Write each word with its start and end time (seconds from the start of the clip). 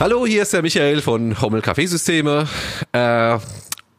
Hallo, 0.00 0.24
hier 0.24 0.42
ist 0.42 0.52
der 0.52 0.62
Michael 0.62 1.02
von 1.02 1.40
Hommel 1.40 1.60
Kaffeesysteme. 1.60 2.46
Äh, 2.92 3.38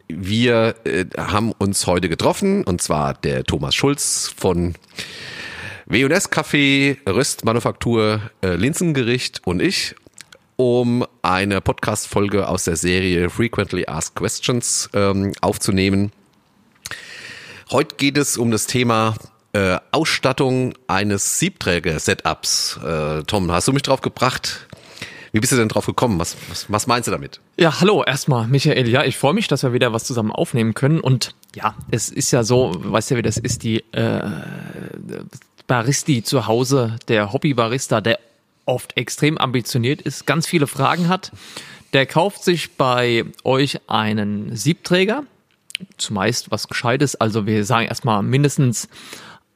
wir 0.07 0.75
äh, 0.85 1.05
haben 1.17 1.51
uns 1.51 1.87
heute 1.87 2.07
getroffen 2.07 2.63
und 2.63 2.81
zwar 2.81 3.15
der 3.15 3.43
Thomas 3.43 3.75
Schulz 3.75 4.33
von 4.37 4.75
W&S 5.87 6.29
Kaffee, 6.29 6.99
Röstmanufaktur, 7.05 8.21
äh, 8.41 8.55
Linsengericht 8.55 9.41
und 9.43 9.61
ich, 9.61 9.93
um 10.55 11.05
eine 11.21 11.59
Podcast-Folge 11.59 12.47
aus 12.47 12.63
der 12.63 12.77
Serie 12.77 13.29
Frequently 13.29 13.85
Asked 13.85 14.15
Questions 14.15 14.89
ähm, 14.93 15.33
aufzunehmen. 15.41 16.13
Heute 17.71 17.95
geht 17.95 18.17
es 18.17 18.37
um 18.37 18.51
das 18.51 18.67
Thema 18.67 19.15
äh, 19.51 19.77
Ausstattung 19.91 20.75
eines 20.87 21.39
Siebträger-Setups. 21.39 22.79
Äh, 22.85 23.23
Tom, 23.23 23.51
hast 23.51 23.67
du 23.67 23.73
mich 23.73 23.83
drauf 23.83 23.99
gebracht? 23.99 24.68
Wie 25.31 25.39
bist 25.39 25.51
du 25.51 25.57
denn 25.57 25.69
drauf 25.69 25.85
gekommen? 25.85 26.19
Was, 26.19 26.35
was, 26.49 26.71
was 26.71 26.87
meinst 26.87 27.07
du 27.07 27.11
damit? 27.11 27.39
Ja, 27.57 27.79
hallo, 27.79 28.03
erstmal, 28.03 28.47
Michael. 28.47 28.87
Ja, 28.89 29.03
ich 29.03 29.17
freue 29.17 29.33
mich, 29.33 29.47
dass 29.47 29.63
wir 29.63 29.73
wieder 29.73 29.93
was 29.93 30.03
zusammen 30.03 30.31
aufnehmen 30.31 30.73
können. 30.73 30.99
Und 30.99 31.35
ja, 31.55 31.75
es 31.91 32.09
ist 32.09 32.31
ja 32.31 32.43
so, 32.43 32.71
weißt 32.75 33.11
ja, 33.11 33.17
wie 33.17 33.21
das 33.21 33.37
ist, 33.37 33.63
die 33.63 33.83
äh, 33.91 34.21
Baristi 35.67 36.23
zu 36.23 36.47
Hause, 36.47 36.95
der 37.07 37.31
Hobbybarista, 37.31 38.01
der 38.01 38.19
oft 38.65 38.97
extrem 38.97 39.37
ambitioniert 39.37 40.01
ist, 40.01 40.25
ganz 40.25 40.47
viele 40.47 40.67
Fragen 40.67 41.07
hat, 41.07 41.31
der 41.93 42.05
kauft 42.05 42.43
sich 42.43 42.71
bei 42.77 43.25
euch 43.43 43.79
einen 43.87 44.55
Siebträger, 44.55 45.23
zumeist 45.97 46.51
was 46.51 46.67
Gescheites. 46.67 47.15
Also 47.15 47.45
wir 47.45 47.65
sagen 47.65 47.87
erstmal 47.87 48.21
mindestens 48.21 48.89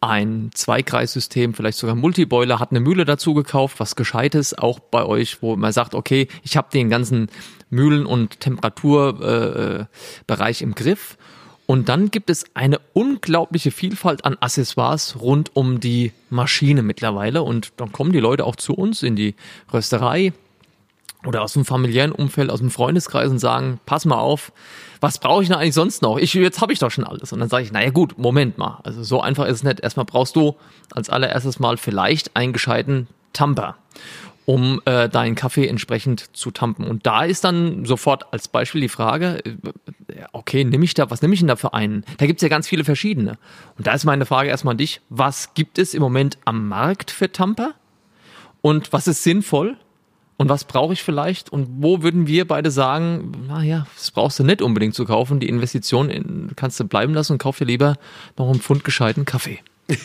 ein 0.09 0.52
Zweikreissystem, 0.53 1.53
vielleicht 1.53 1.77
sogar 1.77 1.95
Multiboiler, 1.95 2.59
hat 2.59 2.71
eine 2.71 2.80
Mühle 2.80 3.05
dazu 3.05 3.34
gekauft, 3.34 3.79
was 3.79 3.96
Gescheites, 3.96 4.57
auch 4.57 4.79
bei 4.79 5.05
euch, 5.05 5.41
wo 5.41 5.55
man 5.55 5.73
sagt, 5.73 5.96
okay, 5.96 6.27
ich 6.43 6.57
habe 6.57 6.70
den 6.71 6.90
ganzen 6.90 7.29
Mühlen- 7.70 8.05
und 8.05 8.40
Temperaturbereich 8.40 10.62
äh, 10.62 10.63
im 10.63 10.76
Griff. 10.76 11.18
Und 11.65 11.90
dann 11.90 12.12
gibt 12.12 12.29
es 12.29 12.46
eine 12.54 12.79
unglaubliche 12.93 13.71
Vielfalt 13.71 14.26
an 14.26 14.37
Accessoires 14.40 15.21
rund 15.21 15.55
um 15.55 15.79
die 15.79 16.12
Maschine 16.29 16.84
mittlerweile. 16.84 17.41
Und 17.41 17.74
dann 17.77 17.91
kommen 17.91 18.12
die 18.12 18.20
Leute 18.20 18.46
auch 18.46 18.57
zu 18.57 18.74
uns 18.74 19.01
in 19.01 19.15
die 19.15 19.35
Rösterei 19.71 20.34
oder 21.26 21.41
aus 21.41 21.54
dem 21.54 21.66
familiären 21.66 22.12
Umfeld, 22.12 22.49
aus 22.49 22.60
dem 22.60 22.70
Freundeskreis 22.70 23.29
und 23.29 23.40
sagen, 23.40 23.79
pass 23.85 24.05
mal 24.05 24.18
auf, 24.18 24.52
was 24.99 25.20
brauche 25.20 25.43
ich 25.43 25.49
denn 25.49 25.57
eigentlich 25.57 25.74
sonst 25.74 26.02
noch? 26.02 26.18
Ich, 26.18 26.34
jetzt 26.34 26.62
habe 26.62 26.74
ich 26.74 26.80
doch 26.80 26.91
schon 26.91 27.04
alles. 27.04 27.34
Und 27.34 27.40
dann 27.40 27.49
sage 27.49 27.63
ich, 27.63 27.71
naja 27.71 27.90
gut, 27.90 28.18
Moment 28.18 28.57
mal. 28.57 28.80
Also 28.84 29.04
so 29.04 29.21
einfach 29.21 29.46
ist 29.46 29.57
es 29.57 29.63
nicht. 29.63 29.82
Erstmal 29.82 30.05
brauchst 30.05 30.35
du 30.35 30.55
als 30.91 31.10
allererstes 31.10 31.60
mal 31.60 31.77
vielleicht 31.77 32.35
einen 32.35 32.54
gescheiten 32.54 33.07
Tamper, 33.34 33.76
um 34.46 34.82
äh, 34.85 35.10
deinen 35.10 35.35
Kaffee 35.35 35.68
entsprechend 35.68 36.35
zu 36.35 36.52
tampen. 36.52 36.85
Und 36.88 37.05
da 37.05 37.24
ist 37.24 37.43
dann 37.43 37.85
sofort 37.85 38.32
als 38.32 38.48
Beispiel 38.48 38.82
die 38.82 38.90
Frage, 38.90 39.43
äh, 39.46 39.55
okay, 40.32 40.63
nehme 40.63 40.85
ich 40.85 40.93
da, 40.93 41.10
was 41.10 41.21
nehme 41.21 41.34
ich 41.34 41.40
denn 41.40 41.48
da 41.48 41.55
für 41.55 41.74
einen? 41.74 42.05
Da 42.18 42.26
gibt's 42.26 42.43
ja 42.43 42.49
ganz 42.49 42.68
viele 42.68 42.84
verschiedene. 42.84 43.37
Und 43.77 43.87
da 43.87 43.93
ist 43.93 44.05
meine 44.05 44.26
Frage 44.26 44.49
erstmal 44.49 44.74
an 44.74 44.77
dich, 44.77 45.02
was 45.10 45.54
gibt 45.54 45.80
es 45.80 45.93
im 45.93 46.02
Moment 46.02 46.37
am 46.46 46.68
Markt 46.68 47.12
für 47.12 47.32
Tamper? 47.32 47.74
Und 48.62 48.93
was 48.93 49.08
ist 49.08 49.24
sinnvoll? 49.24 49.76
Und 50.37 50.49
was 50.49 50.63
brauche 50.63 50.93
ich 50.93 51.03
vielleicht 51.03 51.51
und 51.51 51.67
wo 51.79 52.01
würden 52.01 52.27
wir 52.27 52.48
beide 52.48 52.71
sagen, 52.71 53.31
naja, 53.48 53.85
das 53.95 54.12
brauchst 54.12 54.40
du 54.40 54.43
nicht 54.43 54.62
unbedingt 54.62 54.95
zu 54.95 55.05
kaufen, 55.05 55.40
die 55.40 55.49
Investition 55.49 56.09
in, 56.09 56.51
kannst 56.55 56.79
du 56.79 56.85
bleiben 56.85 57.13
lassen 57.13 57.34
und 57.34 57.37
kauf 57.37 57.57
dir 57.57 57.65
lieber 57.65 57.98
noch 58.37 58.49
einen 58.49 58.59
Pfund 58.59 58.84
gescheiten 58.84 59.25
Kaffee. 59.25 59.59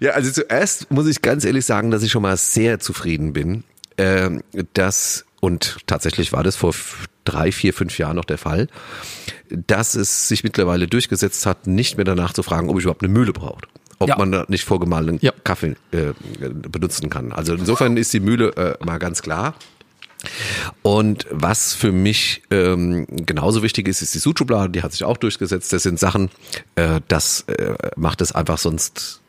ja, 0.00 0.10
also 0.12 0.30
zuerst 0.30 0.90
muss 0.90 1.06
ich 1.06 1.22
ganz 1.22 1.44
ehrlich 1.44 1.64
sagen, 1.64 1.90
dass 1.90 2.02
ich 2.02 2.10
schon 2.10 2.22
mal 2.22 2.36
sehr 2.36 2.78
zufrieden 2.80 3.32
bin, 3.32 3.64
äh, 3.96 4.30
dass, 4.74 5.24
und 5.40 5.78
tatsächlich 5.86 6.32
war 6.32 6.42
das 6.42 6.56
vor 6.56 6.74
drei, 7.24 7.52
vier, 7.52 7.72
fünf 7.72 7.96
Jahren 7.98 8.16
noch 8.16 8.24
der 8.24 8.38
Fall, 8.38 8.68
dass 9.50 9.94
es 9.94 10.28
sich 10.28 10.44
mittlerweile 10.44 10.86
durchgesetzt 10.86 11.46
hat, 11.46 11.66
nicht 11.66 11.96
mehr 11.96 12.04
danach 12.04 12.32
zu 12.32 12.42
fragen, 12.42 12.68
ob 12.68 12.78
ich 12.78 12.84
überhaupt 12.84 13.02
eine 13.02 13.12
Mühle 13.12 13.32
brauche 13.32 13.66
ob 14.00 14.08
ja. 14.08 14.16
man 14.16 14.32
da 14.32 14.46
nicht 14.48 14.64
vorgemahlenen 14.64 15.18
ja. 15.20 15.30
Kaffee 15.44 15.76
äh, 15.92 16.14
benutzen 16.38 17.10
kann. 17.10 17.32
Also 17.32 17.54
insofern 17.54 17.98
ist 17.98 18.12
die 18.14 18.20
Mühle 18.20 18.56
äh, 18.56 18.84
mal 18.84 18.98
ganz 18.98 19.20
klar. 19.20 19.54
Und 20.82 21.26
was 21.30 21.74
für 21.74 21.92
mich 21.92 22.42
ähm, 22.50 23.06
genauso 23.10 23.62
wichtig 23.62 23.88
ist, 23.88 24.02
ist 24.02 24.14
die 24.14 24.18
Sudschublade, 24.18 24.70
die 24.70 24.82
hat 24.82 24.92
sich 24.92 25.04
auch 25.04 25.16
durchgesetzt. 25.16 25.72
Das 25.72 25.82
sind 25.82 25.98
Sachen, 25.98 26.30
äh, 26.74 27.00
das 27.08 27.42
äh, 27.42 27.74
macht 27.96 28.20
es 28.20 28.32
einfach 28.32 28.58
sonst 28.58 29.20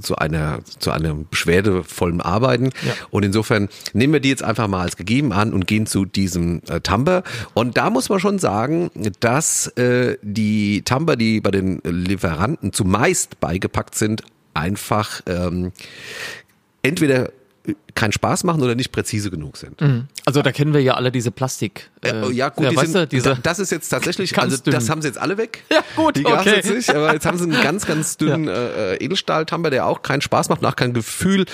zu 0.00 0.16
einer 0.16 0.60
zu 0.78 0.90
einem 0.90 1.26
beschwerdevollen 1.28 2.20
Arbeiten 2.20 2.66
ja. 2.66 2.92
und 3.10 3.24
insofern 3.24 3.68
nehmen 3.92 4.12
wir 4.12 4.20
die 4.20 4.28
jetzt 4.28 4.42
einfach 4.42 4.68
mal 4.68 4.82
als 4.82 4.96
gegeben 4.96 5.32
an 5.32 5.52
und 5.52 5.66
gehen 5.66 5.86
zu 5.86 6.04
diesem 6.04 6.62
äh, 6.68 6.80
Tamper 6.80 7.22
und 7.54 7.76
da 7.76 7.90
muss 7.90 8.08
man 8.08 8.20
schon 8.20 8.38
sagen, 8.38 8.90
dass 9.20 9.68
äh, 9.76 10.16
die 10.22 10.82
Tamper, 10.82 11.16
die 11.16 11.40
bei 11.40 11.50
den 11.50 11.80
Lieferanten 11.84 12.72
zumeist 12.72 13.40
beigepackt 13.40 13.94
sind, 13.94 14.22
einfach 14.54 15.20
ähm, 15.26 15.72
entweder 16.82 17.30
keinen 17.94 18.12
Spaß 18.12 18.44
machen 18.44 18.62
oder 18.62 18.74
nicht 18.74 18.92
präzise 18.92 19.30
genug 19.30 19.56
sind. 19.56 19.80
Mhm. 19.80 20.08
Also 20.24 20.42
da 20.42 20.52
kennen 20.52 20.74
wir 20.74 20.82
ja 20.82 20.94
alle 20.94 21.10
diese 21.10 21.30
Plastik. 21.30 21.90
Äh, 22.02 22.10
äh, 22.10 22.32
ja 22.32 22.48
gut, 22.50 22.64
ja, 22.64 22.70
die 22.70 22.76
sind, 22.76 22.94
du, 22.94 23.06
diese 23.06 23.38
das 23.42 23.58
ist 23.58 23.70
jetzt 23.70 23.88
tatsächlich, 23.88 24.38
also 24.38 24.56
dünn. 24.56 24.72
das 24.72 24.90
haben 24.90 25.02
sie 25.02 25.08
jetzt 25.08 25.18
alle 25.18 25.38
weg. 25.38 25.64
Ja 25.72 25.82
gut, 25.94 26.16
die 26.16 26.24
okay. 26.24 26.56
Jetzt 26.56 26.70
nicht, 26.70 26.90
aber 26.90 27.12
jetzt 27.12 27.26
haben 27.26 27.36
sie 27.38 27.44
einen 27.44 27.62
ganz, 27.62 27.86
ganz 27.86 28.16
dünnen 28.18 28.46
ja. 28.46 28.54
äh, 28.54 28.96
Edelstahltamper, 28.96 29.70
der 29.70 29.86
auch 29.86 30.02
keinen 30.02 30.22
Spaß 30.22 30.48
macht, 30.48 30.64
auch 30.64 30.76
kein 30.76 30.94
Gefühl 30.94 31.44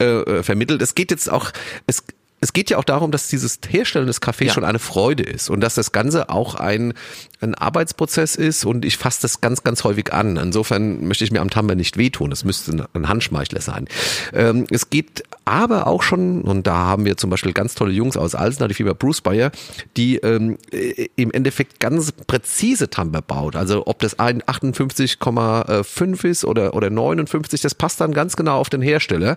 äh, 0.00 0.04
äh, 0.04 0.42
vermittelt. 0.42 0.82
Es 0.82 0.94
geht 0.94 1.10
jetzt 1.10 1.30
auch, 1.30 1.52
es 1.86 2.02
es 2.40 2.52
geht 2.52 2.70
ja 2.70 2.78
auch 2.78 2.84
darum, 2.84 3.10
dass 3.10 3.28
dieses 3.28 3.58
Herstellen 3.68 4.06
des 4.06 4.20
Kaffees 4.20 4.48
ja. 4.48 4.54
schon 4.54 4.64
eine 4.64 4.78
Freude 4.78 5.24
ist 5.24 5.50
und 5.50 5.60
dass 5.60 5.74
das 5.74 5.92
Ganze 5.92 6.28
auch 6.28 6.54
ein, 6.54 6.94
ein 7.40 7.54
Arbeitsprozess 7.54 8.34
ist 8.34 8.64
und 8.64 8.84
ich 8.84 8.96
fasse 8.96 9.22
das 9.22 9.40
ganz, 9.40 9.62
ganz 9.62 9.84
häufig 9.84 10.12
an. 10.12 10.36
Insofern 10.36 11.06
möchte 11.06 11.24
ich 11.24 11.30
mir 11.30 11.40
am 11.40 11.50
Tamper 11.50 11.74
nicht 11.74 11.96
wehtun. 11.96 12.32
Es 12.32 12.44
müsste 12.44 12.86
ein 12.92 13.08
Handschmeichler 13.08 13.60
sein. 13.60 13.86
Ähm, 14.32 14.66
es 14.70 14.90
geht 14.90 15.22
aber 15.44 15.86
auch 15.86 16.02
schon, 16.02 16.42
und 16.42 16.66
da 16.66 16.74
haben 16.76 17.04
wir 17.04 17.16
zum 17.16 17.30
Beispiel 17.30 17.52
ganz 17.52 17.74
tolle 17.74 17.92
Jungs 17.92 18.16
aus 18.16 18.34
Alsna, 18.34 18.68
die 18.68 18.74
Firma 18.74 18.92
Bruce 18.92 19.20
Bayer, 19.20 19.50
die 19.96 20.16
ähm, 20.16 20.58
äh, 20.72 21.08
im 21.16 21.30
Endeffekt 21.30 21.80
ganz 21.80 22.12
präzise 22.12 22.90
Tamper 22.90 23.22
baut. 23.22 23.56
Also 23.56 23.86
ob 23.86 24.00
das 24.00 24.18
ein 24.18 24.42
58,5 24.42 26.24
ist 26.26 26.44
oder, 26.44 26.74
oder 26.74 26.90
59, 26.90 27.60
das 27.60 27.74
passt 27.74 28.00
dann 28.00 28.12
ganz 28.12 28.36
genau 28.36 28.58
auf 28.58 28.68
den 28.68 28.82
Hersteller, 28.82 29.36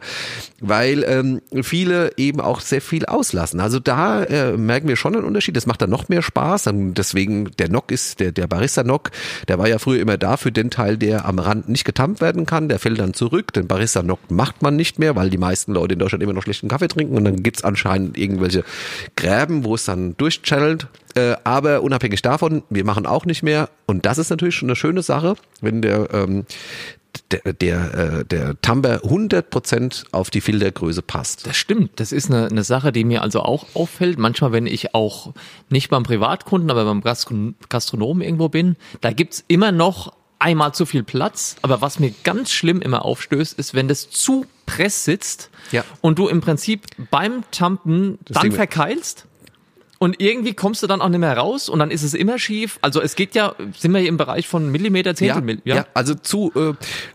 weil 0.59 1.03
ähm, 1.03 1.41
viele 1.63 2.13
eben 2.17 2.41
auch 2.41 2.61
sehr 2.61 2.81
viel 2.81 3.05
auslassen. 3.05 3.59
Also 3.59 3.79
da 3.79 4.23
äh, 4.23 4.57
merken 4.57 4.87
wir 4.87 4.95
schon 4.95 5.15
einen 5.15 5.25
Unterschied. 5.25 5.55
Das 5.55 5.67
macht 5.67 5.81
dann 5.81 5.89
noch 5.89 6.09
mehr 6.09 6.21
Spaß. 6.21 6.67
Und 6.67 6.95
deswegen 6.95 7.51
der 7.57 7.69
Nock 7.69 7.90
ist, 7.91 8.19
der, 8.19 8.31
der 8.31 8.47
Barista-Nock, 8.47 9.11
der 9.47 9.59
war 9.59 9.67
ja 9.67 9.77
früher 9.77 9.99
immer 9.99 10.17
da 10.17 10.37
für 10.37 10.51
den 10.51 10.71
Teil, 10.71 10.97
der 10.97 11.25
am 11.25 11.39
Rand 11.39 11.69
nicht 11.69 11.85
getampt 11.85 12.21
werden 12.21 12.45
kann. 12.45 12.69
Der 12.69 12.79
fällt 12.79 12.99
dann 12.99 13.13
zurück. 13.13 13.53
Den 13.53 13.67
Barista-Nock 13.67 14.31
macht 14.31 14.61
man 14.61 14.75
nicht 14.75 14.97
mehr, 14.97 15.15
weil 15.15 15.29
die 15.29 15.37
meisten 15.37 15.73
Leute 15.73 15.93
in 15.93 15.99
Deutschland 15.99 16.23
immer 16.23 16.33
noch 16.33 16.43
schlechten 16.43 16.67
Kaffee 16.67 16.87
trinken. 16.87 17.15
Und 17.15 17.25
dann 17.25 17.43
gibt's 17.43 17.63
anscheinend 17.63 18.17
irgendwelche 18.17 18.63
Gräben, 19.15 19.63
wo 19.63 19.75
es 19.75 19.85
dann 19.85 20.15
durchchannelt. 20.17 20.87
Äh, 21.15 21.35
aber 21.43 21.83
unabhängig 21.83 22.21
davon, 22.21 22.63
wir 22.69 22.85
machen 22.85 23.05
auch 23.05 23.25
nicht 23.25 23.43
mehr. 23.43 23.69
Und 23.85 24.05
das 24.05 24.17
ist 24.17 24.29
natürlich 24.29 24.55
schon 24.55 24.69
eine 24.69 24.75
schöne 24.75 25.01
Sache, 25.01 25.35
wenn 25.59 25.81
der, 25.81 26.13
ähm, 26.13 26.45
der, 27.31 27.53
der, 27.53 27.93
äh, 27.93 28.25
der 28.25 28.61
Timbre 28.61 28.97
100% 29.03 30.05
auf 30.11 30.29
die 30.29 30.41
Filtergröße 30.41 31.01
passt. 31.01 31.47
Das 31.47 31.57
stimmt. 31.57 31.99
Das 31.99 32.11
ist 32.11 32.29
eine, 32.29 32.47
eine 32.47 32.63
Sache, 32.63 32.91
die 32.91 33.03
mir 33.03 33.21
also 33.21 33.41
auch 33.41 33.67
auffällt. 33.73 34.19
Manchmal, 34.19 34.51
wenn 34.51 34.67
ich 34.67 34.93
auch 34.93 35.33
nicht 35.69 35.89
beim 35.89 36.03
Privatkunden, 36.03 36.69
aber 36.69 36.85
beim 36.85 37.01
Gastronomen 37.01 38.21
irgendwo 38.21 38.49
bin, 38.49 38.75
da 39.01 39.11
gibt's 39.11 39.43
immer 39.47 39.71
noch 39.71 40.13
einmal 40.39 40.73
zu 40.73 40.85
viel 40.85 41.03
Platz. 41.03 41.55
Aber 41.61 41.81
was 41.81 41.99
mir 41.99 42.13
ganz 42.23 42.51
schlimm 42.51 42.81
immer 42.81 43.05
aufstößt, 43.05 43.57
ist, 43.57 43.73
wenn 43.73 43.87
das 43.87 44.09
zu 44.09 44.45
press 44.65 45.05
sitzt 45.05 45.49
ja. 45.71 45.83
und 46.01 46.17
du 46.17 46.27
im 46.27 46.41
Prinzip 46.41 46.85
beim 47.11 47.43
Tampen 47.51 48.17
das 48.25 48.35
dann 48.35 48.43
Ding 48.43 48.53
verkeilst 48.53 49.27
und 50.01 50.19
irgendwie 50.19 50.55
kommst 50.55 50.81
du 50.81 50.87
dann 50.87 50.99
auch 50.99 51.09
nicht 51.09 51.19
mehr 51.19 51.37
raus 51.37 51.69
und 51.69 51.77
dann 51.77 51.91
ist 51.91 52.01
es 52.01 52.15
immer 52.15 52.39
schief. 52.39 52.79
Also 52.81 53.03
es 53.03 53.15
geht 53.15 53.35
ja, 53.35 53.53
sind 53.77 53.91
wir 53.91 53.99
hier 53.99 54.09
im 54.09 54.17
Bereich 54.17 54.47
von 54.47 54.71
Millimeter, 54.71 55.13
Zehntel, 55.13 55.61
ja, 55.63 55.75
ja? 55.75 55.75
ja 55.75 55.85
also 55.93 56.15
zu, 56.15 56.51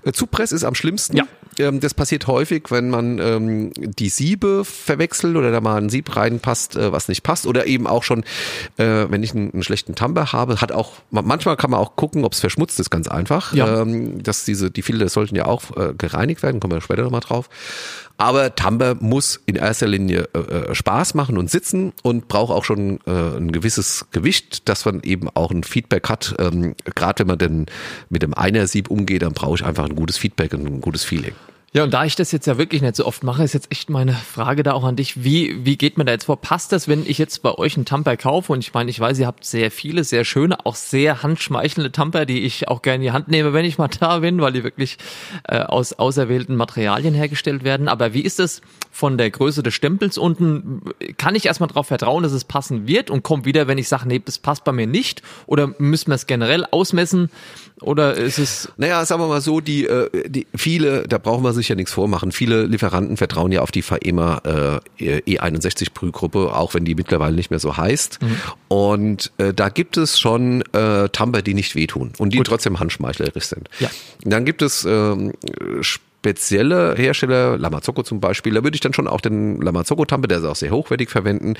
äh, 0.04 0.12
zu 0.12 0.28
Press 0.28 0.52
ist 0.52 0.62
am 0.62 0.76
schlimmsten. 0.76 1.16
Ja. 1.16 1.24
Ähm, 1.58 1.80
das 1.80 1.94
passiert 1.94 2.26
häufig, 2.26 2.70
wenn 2.70 2.90
man 2.90 3.18
ähm, 3.18 3.72
die 3.76 4.08
Siebe 4.08 4.64
verwechselt 4.64 5.36
oder 5.36 5.50
da 5.50 5.60
mal 5.60 5.76
ein 5.76 5.88
Sieb 5.88 6.14
reinpasst, 6.16 6.76
äh, 6.76 6.92
was 6.92 7.08
nicht 7.08 7.22
passt. 7.22 7.46
Oder 7.46 7.66
eben 7.66 7.86
auch 7.86 8.02
schon, 8.02 8.24
äh, 8.76 9.06
wenn 9.08 9.22
ich 9.22 9.34
einen, 9.34 9.52
einen 9.52 9.62
schlechten 9.62 9.94
Tamper 9.94 10.32
habe, 10.32 10.60
hat 10.60 10.72
auch, 10.72 10.94
manchmal 11.10 11.56
kann 11.56 11.70
man 11.70 11.80
auch 11.80 11.96
gucken, 11.96 12.24
ob 12.24 12.32
es 12.32 12.40
verschmutzt 12.40 12.80
ist, 12.80 12.90
ganz 12.90 13.08
einfach. 13.08 13.52
Ja. 13.54 13.82
Ähm, 13.82 14.22
dass 14.22 14.44
diese, 14.44 14.70
die 14.70 14.82
Filter 14.82 15.08
sollten 15.08 15.36
ja 15.36 15.46
auch 15.46 15.76
äh, 15.76 15.94
gereinigt 15.96 16.42
werden, 16.42 16.60
kommen 16.60 16.74
wir 16.74 16.80
später 16.80 17.02
nochmal 17.02 17.20
drauf. 17.20 17.48
Aber 18.18 18.54
Tamber 18.54 18.96
muss 18.98 19.40
in 19.44 19.56
erster 19.56 19.86
Linie 19.86 20.28
äh, 20.32 20.38
äh, 20.38 20.74
Spaß 20.74 21.14
machen 21.14 21.36
und 21.36 21.50
sitzen 21.50 21.92
und 22.02 22.28
braucht 22.28 22.50
auch 22.50 22.64
schon 22.64 22.98
äh, 23.06 23.10
ein 23.10 23.52
gewisses 23.52 24.06
Gewicht, 24.10 24.68
dass 24.68 24.86
man 24.86 25.02
eben 25.02 25.28
auch 25.34 25.50
ein 25.50 25.64
Feedback 25.64 26.08
hat. 26.08 26.34
Ähm, 26.38 26.74
Gerade 26.94 27.20
wenn 27.20 27.26
man 27.26 27.38
denn 27.38 27.66
mit 28.08 28.22
dem 28.22 28.32
Einer-Sieb 28.32 28.90
umgeht, 28.90 29.22
dann 29.22 29.34
brauche 29.34 29.56
ich 29.56 29.64
einfach 29.64 29.84
ein 29.84 29.96
gutes 29.96 30.16
Feedback 30.16 30.54
und 30.54 30.66
ein 30.66 30.80
gutes 30.80 31.04
Feeling. 31.04 31.34
Ja, 31.72 31.84
und 31.84 31.92
da 31.92 32.04
ich 32.04 32.16
das 32.16 32.32
jetzt 32.32 32.46
ja 32.46 32.56
wirklich 32.56 32.80
nicht 32.80 32.96
so 32.96 33.04
oft 33.04 33.22
mache, 33.22 33.42
ist 33.44 33.52
jetzt 33.52 33.70
echt 33.70 33.90
meine 33.90 34.14
Frage 34.14 34.62
da 34.62 34.72
auch 34.72 34.84
an 34.84 34.96
dich. 34.96 35.24
Wie, 35.24 35.64
wie 35.66 35.76
geht 35.76 35.98
man 35.98 36.06
da 36.06 36.12
jetzt 36.12 36.24
vor? 36.24 36.40
Passt 36.40 36.72
das, 36.72 36.88
wenn 36.88 37.04
ich 37.06 37.18
jetzt 37.18 37.42
bei 37.42 37.52
euch 37.52 37.76
einen 37.76 37.84
Tamper 37.84 38.16
kaufe? 38.16 38.52
Und 38.52 38.60
ich 38.60 38.72
meine, 38.72 38.88
ich 38.88 38.98
weiß, 38.98 39.18
ihr 39.18 39.26
habt 39.26 39.44
sehr 39.44 39.70
viele, 39.70 40.04
sehr 40.04 40.24
schöne, 40.24 40.64
auch 40.64 40.76
sehr 40.76 41.22
handschmeichelnde 41.22 41.92
Tamper, 41.92 42.24
die 42.24 42.40
ich 42.44 42.68
auch 42.68 42.80
gerne 42.80 42.96
in 42.96 43.02
die 43.02 43.12
Hand 43.12 43.28
nehme, 43.28 43.52
wenn 43.52 43.66
ich 43.66 43.78
mal 43.78 43.88
da 43.88 44.20
bin, 44.20 44.40
weil 44.40 44.52
die 44.52 44.64
wirklich 44.64 44.96
äh, 45.44 45.58
aus 45.58 45.92
auserwählten 45.92 46.56
Materialien 46.56 47.14
hergestellt 47.14 47.62
werden. 47.62 47.88
Aber 47.88 48.14
wie 48.14 48.22
ist 48.22 48.38
das 48.38 48.62
von 48.96 49.18
der 49.18 49.30
Größe 49.30 49.62
des 49.62 49.74
Stempels 49.74 50.16
unten? 50.16 50.80
Kann 51.18 51.34
ich 51.34 51.44
erstmal 51.44 51.68
darauf 51.68 51.86
vertrauen, 51.86 52.22
dass 52.22 52.32
es 52.32 52.44
passen 52.44 52.88
wird 52.88 53.10
und 53.10 53.22
kommt 53.22 53.44
wieder, 53.44 53.68
wenn 53.68 53.76
ich 53.76 53.88
sage, 53.88 54.08
nee, 54.08 54.22
das 54.24 54.38
passt 54.38 54.64
bei 54.64 54.72
mir 54.72 54.86
nicht? 54.86 55.22
Oder 55.46 55.74
müssen 55.78 56.08
wir 56.08 56.14
es 56.14 56.26
generell 56.26 56.64
ausmessen? 56.70 57.30
Oder 57.82 58.14
ist 58.14 58.38
es. 58.38 58.72
Naja, 58.78 59.04
sagen 59.04 59.20
wir 59.20 59.28
mal 59.28 59.42
so, 59.42 59.60
die, 59.60 59.84
äh, 59.84 60.28
die 60.30 60.46
viele, 60.54 61.06
da 61.06 61.18
brauchen 61.18 61.44
wir 61.44 61.52
sich 61.52 61.68
ja 61.68 61.74
nichts 61.74 61.92
vormachen. 61.92 62.32
Viele 62.32 62.64
Lieferanten 62.64 63.18
vertrauen 63.18 63.52
ja 63.52 63.60
auf 63.60 63.70
die 63.70 63.82
FAEMA 63.82 64.80
äh, 64.98 65.20
E61 65.20 65.92
Prüfgruppe, 65.92 66.54
auch 66.54 66.72
wenn 66.72 66.86
die 66.86 66.94
mittlerweile 66.94 67.36
nicht 67.36 67.50
mehr 67.50 67.58
so 67.58 67.76
heißt. 67.76 68.22
Mhm. 68.22 68.36
Und 68.68 69.32
äh, 69.36 69.52
da 69.52 69.68
gibt 69.68 69.98
es 69.98 70.18
schon 70.18 70.62
äh, 70.72 71.10
Tamper, 71.10 71.42
die 71.42 71.52
nicht 71.52 71.74
wehtun 71.74 72.12
und 72.16 72.32
die 72.32 72.38
Gut. 72.38 72.46
trotzdem 72.46 72.80
handschmeichlerisch 72.80 73.44
sind. 73.44 73.68
Ja. 73.78 73.90
Dann 74.22 74.46
gibt 74.46 74.62
es 74.62 74.86
ähm, 74.88 75.34
spezielle 76.26 76.96
Hersteller, 76.96 77.56
Lamazocco 77.56 78.02
zum 78.02 78.18
Beispiel, 78.18 78.54
da 78.54 78.64
würde 78.64 78.74
ich 78.74 78.80
dann 78.80 78.92
schon 78.92 79.06
auch 79.06 79.20
den 79.20 79.60
Lamazocco-Tampe, 79.60 80.26
der 80.26 80.38
ist 80.38 80.44
auch 80.44 80.56
sehr 80.56 80.72
hochwertig 80.72 81.08
verwenden. 81.08 81.54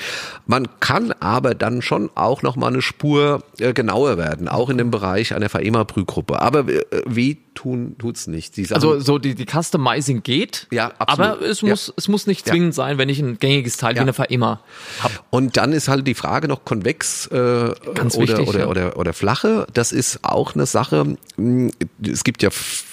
Man 0.47 0.67
kann 0.81 1.13
aber 1.21 1.55
dann 1.55 1.83
schon 1.83 2.11
auch 2.17 2.43
noch 2.43 2.57
mal 2.57 2.67
eine 2.67 2.83
Spur 2.83 3.45
äh, 3.61 3.73
genauer 3.73 4.19
werden, 4.19 4.49
auch 4.49 4.69
in 4.69 4.79
dem 4.79 4.91
Bereich 4.91 5.35
einer 5.35 5.49
FAEMA-Prüfgruppe. 5.49 6.43
Aber 6.43 6.69
äh, 6.69 6.83
wie 7.07 7.39
tun 7.57 7.97
tut's 7.99 8.29
nicht. 8.29 8.55
Also 8.73 9.01
so 9.01 9.19
die, 9.19 9.35
die 9.35 9.47
Customizing 9.47 10.23
geht, 10.23 10.69
ja, 10.71 10.93
absolut. 10.99 11.33
aber 11.33 11.43
es 11.43 11.63
muss, 11.63 11.89
ja. 11.89 11.95
es 11.97 12.07
muss 12.07 12.29
nicht 12.29 12.47
zwingend 12.47 12.69
ja. 12.69 12.73
sein, 12.73 12.99
wenn 12.99 13.09
ich 13.09 13.19
ein 13.19 13.39
gängiges 13.39 13.77
Teil 13.77 13.95
ja. 13.95 13.97
wie 13.97 14.03
eine 14.03 14.13
FAEMA 14.13 14.61
habe. 15.01 15.15
Und 15.31 15.57
dann 15.57 15.73
ist 15.73 15.89
halt 15.89 16.07
die 16.07 16.15
Frage 16.15 16.47
noch 16.47 16.65
konvex 16.65 17.27
äh, 17.27 17.75
Ganz 17.95 18.17
oder, 18.17 18.29
wichtig, 18.29 18.49
oder, 18.49 18.61
ja. 18.61 18.67
oder, 18.67 18.97
oder 18.97 19.13
flache. 19.13 19.67
Das 19.73 19.91
ist 19.91 20.21
auch 20.23 20.55
eine 20.55 20.67
Sache. 20.67 21.17
Hm, 21.37 21.73
es 22.07 22.23
gibt 22.23 22.43
ja 22.45 22.51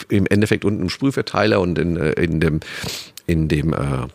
im 0.10 0.26
Endeffekt 0.26 0.66
unten 0.66 0.82
einen 0.82 0.90
Sprühverteiler 0.90 1.60
und 1.62 1.78
in, 1.78 1.98
äh, 1.98 2.14
in 2.14 2.40
dem 2.40 2.62
in 3.26 3.48
dem 3.48 3.74
äh, 3.74 4.08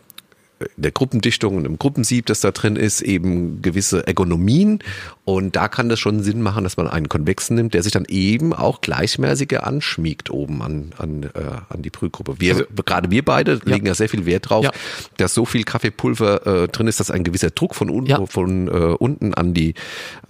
der 0.75 0.91
Gruppendichtung 0.91 1.55
und 1.57 1.65
im 1.65 1.79
Gruppensieb, 1.79 2.25
das 2.25 2.41
da 2.41 2.51
drin 2.51 2.75
ist, 2.75 3.01
eben 3.01 3.61
gewisse 3.61 4.05
Ergonomien. 4.05 4.79
Und 5.25 5.55
da 5.55 5.67
kann 5.67 5.89
das 5.89 5.99
schon 5.99 6.23
Sinn 6.23 6.41
machen, 6.41 6.63
dass 6.63 6.75
man 6.75 6.87
einen 6.87 7.07
konvexen 7.07 7.55
nimmt, 7.55 7.73
der 7.73 7.83
sich 7.83 7.91
dann 7.91 8.05
eben 8.07 8.53
auch 8.53 8.81
gleichmäßiger 8.81 9.65
anschmiegt 9.65 10.31
oben 10.31 10.61
an, 10.61 10.91
an, 10.97 11.23
äh, 11.23 11.29
an 11.69 11.81
die 11.81 11.89
Brühgruppe. 11.89 12.39
Wir, 12.39 12.53
also, 12.53 12.65
gerade 12.85 13.11
wir 13.11 13.23
beide 13.23 13.53
ja. 13.53 13.59
legen 13.63 13.85
ja 13.85 13.93
sehr 13.93 14.09
viel 14.09 14.25
Wert 14.25 14.49
drauf, 14.49 14.65
ja. 14.65 14.71
dass 15.17 15.33
so 15.33 15.45
viel 15.45 15.63
Kaffeepulver 15.63 16.63
äh, 16.63 16.67
drin 16.67 16.87
ist, 16.87 16.99
dass 16.99 17.11
ein 17.11 17.23
gewisser 17.23 17.51
Druck 17.51 17.75
von 17.75 17.89
unten, 17.89 18.09
ja. 18.09 18.25
von 18.25 18.67
äh, 18.67 18.71
unten 18.71 19.33
an 19.33 19.53
die, 19.53 19.75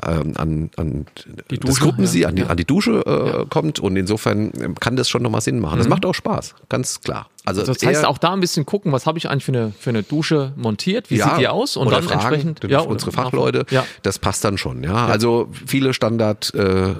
ähm, 0.06 0.34
an, 0.36 0.70
an 0.76 1.06
die 1.50 1.60
Dusche, 1.60 1.68
das 1.68 1.80
Gruppensieb, 1.80 2.28
an, 2.28 2.36
die, 2.36 2.44
an 2.44 2.58
die 2.58 2.66
Dusche 2.66 3.04
äh, 3.06 3.46
kommt. 3.50 3.80
Und 3.80 3.96
insofern 3.96 4.76
kann 4.80 4.96
das 4.96 5.10
schon 5.10 5.24
nochmal 5.24 5.42
Sinn 5.42 5.60
machen. 5.60 5.78
Das 5.78 5.88
mhm. 5.88 5.92
macht 5.92 6.06
auch 6.06 6.14
Spaß, 6.14 6.56
ganz 6.68 7.02
klar. 7.02 7.30
Also, 7.46 7.62
also 7.62 7.74
das 7.74 7.86
heißt 7.86 8.06
auch 8.06 8.18
da 8.18 8.34
ein 8.34 8.40
bisschen 8.40 8.66
gucken, 8.66 8.92
was 8.92 9.06
habe 9.06 9.18
ich 9.18 9.30
eigentlich 9.30 9.46
für 9.46 9.54
eine, 9.54 9.74
für 9.78 9.90
eine 9.90 10.04
Dusche 10.04 10.54
montiert, 10.56 11.10
wie 11.10 11.18
ja, 11.18 11.30
sieht 11.30 11.40
die 11.40 11.48
aus 11.48 11.78
und 11.78 11.92
dann 11.92 12.04
fragen, 12.04 12.20
entsprechend 12.20 12.64
ja, 12.70 12.80
unsere 12.80 13.12
Fachleute, 13.12 13.66
ja. 13.72 13.86
das 14.04 14.20
passt 14.20 14.44
dann 14.44 14.58
schon. 14.58 14.84
Ja, 14.84 15.08
also 15.08 15.50
viele 15.66 15.94
Standard 15.94 16.54
äh, 16.54 16.94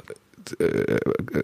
äh, 0.60 1.00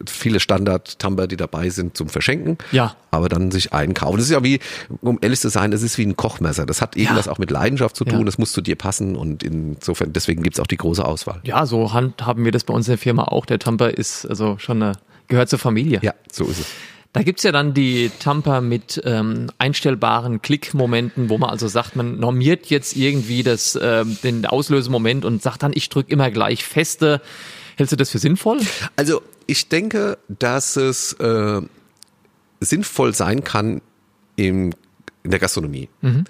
viele 0.07 0.39
Standard-Tumber, 0.39 1.27
die 1.27 1.37
dabei 1.37 1.69
sind 1.69 1.97
zum 1.97 2.09
Verschenken. 2.09 2.57
Ja. 2.71 2.95
Aber 3.11 3.29
dann 3.29 3.51
sich 3.51 3.73
einkaufen. 3.73 4.17
Das 4.17 4.25
ist 4.25 4.31
ja 4.31 4.43
wie, 4.43 4.59
um 5.01 5.19
ehrlich 5.21 5.39
zu 5.39 5.49
sein, 5.49 5.71
das 5.71 5.81
ist 5.81 5.97
wie 5.97 6.05
ein 6.05 6.15
Kochmesser. 6.15 6.65
Das 6.65 6.81
hat 6.81 6.95
irgendwas 6.95 7.25
ja. 7.25 7.31
auch 7.31 7.37
mit 7.37 7.51
Leidenschaft 7.51 7.95
zu 7.95 8.05
tun. 8.05 8.19
Ja. 8.19 8.25
Das 8.25 8.37
muss 8.37 8.51
zu 8.51 8.61
dir 8.61 8.75
passen 8.75 9.15
und 9.15 9.43
insofern, 9.43 10.13
deswegen 10.13 10.43
gibt's 10.43 10.59
auch 10.59 10.67
die 10.67 10.77
große 10.77 11.03
Auswahl. 11.03 11.41
Ja, 11.43 11.65
so 11.65 11.93
handhaben 11.93 12.45
wir 12.45 12.51
das 12.51 12.63
bei 12.63 12.73
uns 12.73 12.87
in 12.87 12.93
der 12.93 12.97
Firma 12.97 13.25
auch. 13.25 13.45
Der 13.45 13.59
Tumber 13.59 13.97
ist 13.97 14.25
also 14.25 14.57
schon 14.57 14.81
eine, 14.81 14.93
gehört 15.27 15.49
zur 15.49 15.59
Familie. 15.59 15.99
Ja, 16.01 16.13
so 16.31 16.45
ist 16.45 16.59
es. 16.59 16.67
Da 17.15 17.23
gibt's 17.23 17.43
ja 17.43 17.53
dann 17.53 17.73
die 17.73 18.11
Tamper 18.19 18.59
mit 18.59 19.01
ähm, 19.05 19.49
einstellbaren 19.57 20.41
Klickmomenten, 20.41 21.29
wo 21.29 21.37
man 21.37 21.49
also 21.49 21.69
sagt, 21.69 21.95
man 21.95 22.19
normiert 22.19 22.65
jetzt 22.65 22.97
irgendwie 22.97 23.41
das, 23.41 23.77
äh, 23.77 24.03
den 24.03 24.45
Auslösemoment 24.45 25.23
und 25.23 25.41
sagt 25.41 25.63
dann, 25.63 25.71
ich 25.73 25.87
drücke 25.87 26.11
immer 26.11 26.29
gleich 26.29 26.65
feste. 26.65 27.21
Hältst 27.77 27.93
du 27.93 27.95
das 27.95 28.09
für 28.09 28.19
sinnvoll? 28.19 28.59
Also 28.97 29.21
ich 29.47 29.69
denke, 29.69 30.17
dass 30.27 30.75
es 30.75 31.13
äh, 31.13 31.61
sinnvoll 32.59 33.13
sein 33.13 33.45
kann 33.45 33.81
im 34.35 34.73
in 35.23 35.31
der 35.31 35.39
Gastronomie. 35.39 35.89
Mhm. 36.01 36.25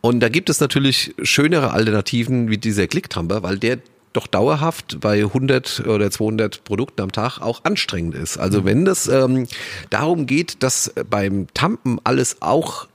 Und 0.00 0.20
da 0.20 0.28
gibt 0.28 0.50
es 0.50 0.60
natürlich 0.60 1.14
schönere 1.22 1.72
Alternativen 1.72 2.48
wie 2.48 2.58
dieser 2.58 2.86
Klicktamper, 2.86 3.42
weil 3.42 3.58
der 3.58 3.78
doch 4.18 4.26
dauerhaft 4.26 4.98
bei 5.00 5.20
100 5.22 5.86
oder 5.86 6.10
200 6.10 6.64
Produkten 6.64 7.02
am 7.02 7.12
Tag 7.12 7.38
auch 7.40 7.64
anstrengend 7.64 8.16
ist. 8.16 8.36
Also 8.36 8.64
wenn 8.64 8.84
das 8.84 9.06
ähm, 9.06 9.46
darum 9.90 10.26
geht, 10.26 10.62
dass 10.64 10.92
beim 11.08 11.46
Tampen 11.54 12.00
alles 12.02 12.42
auch 12.42 12.88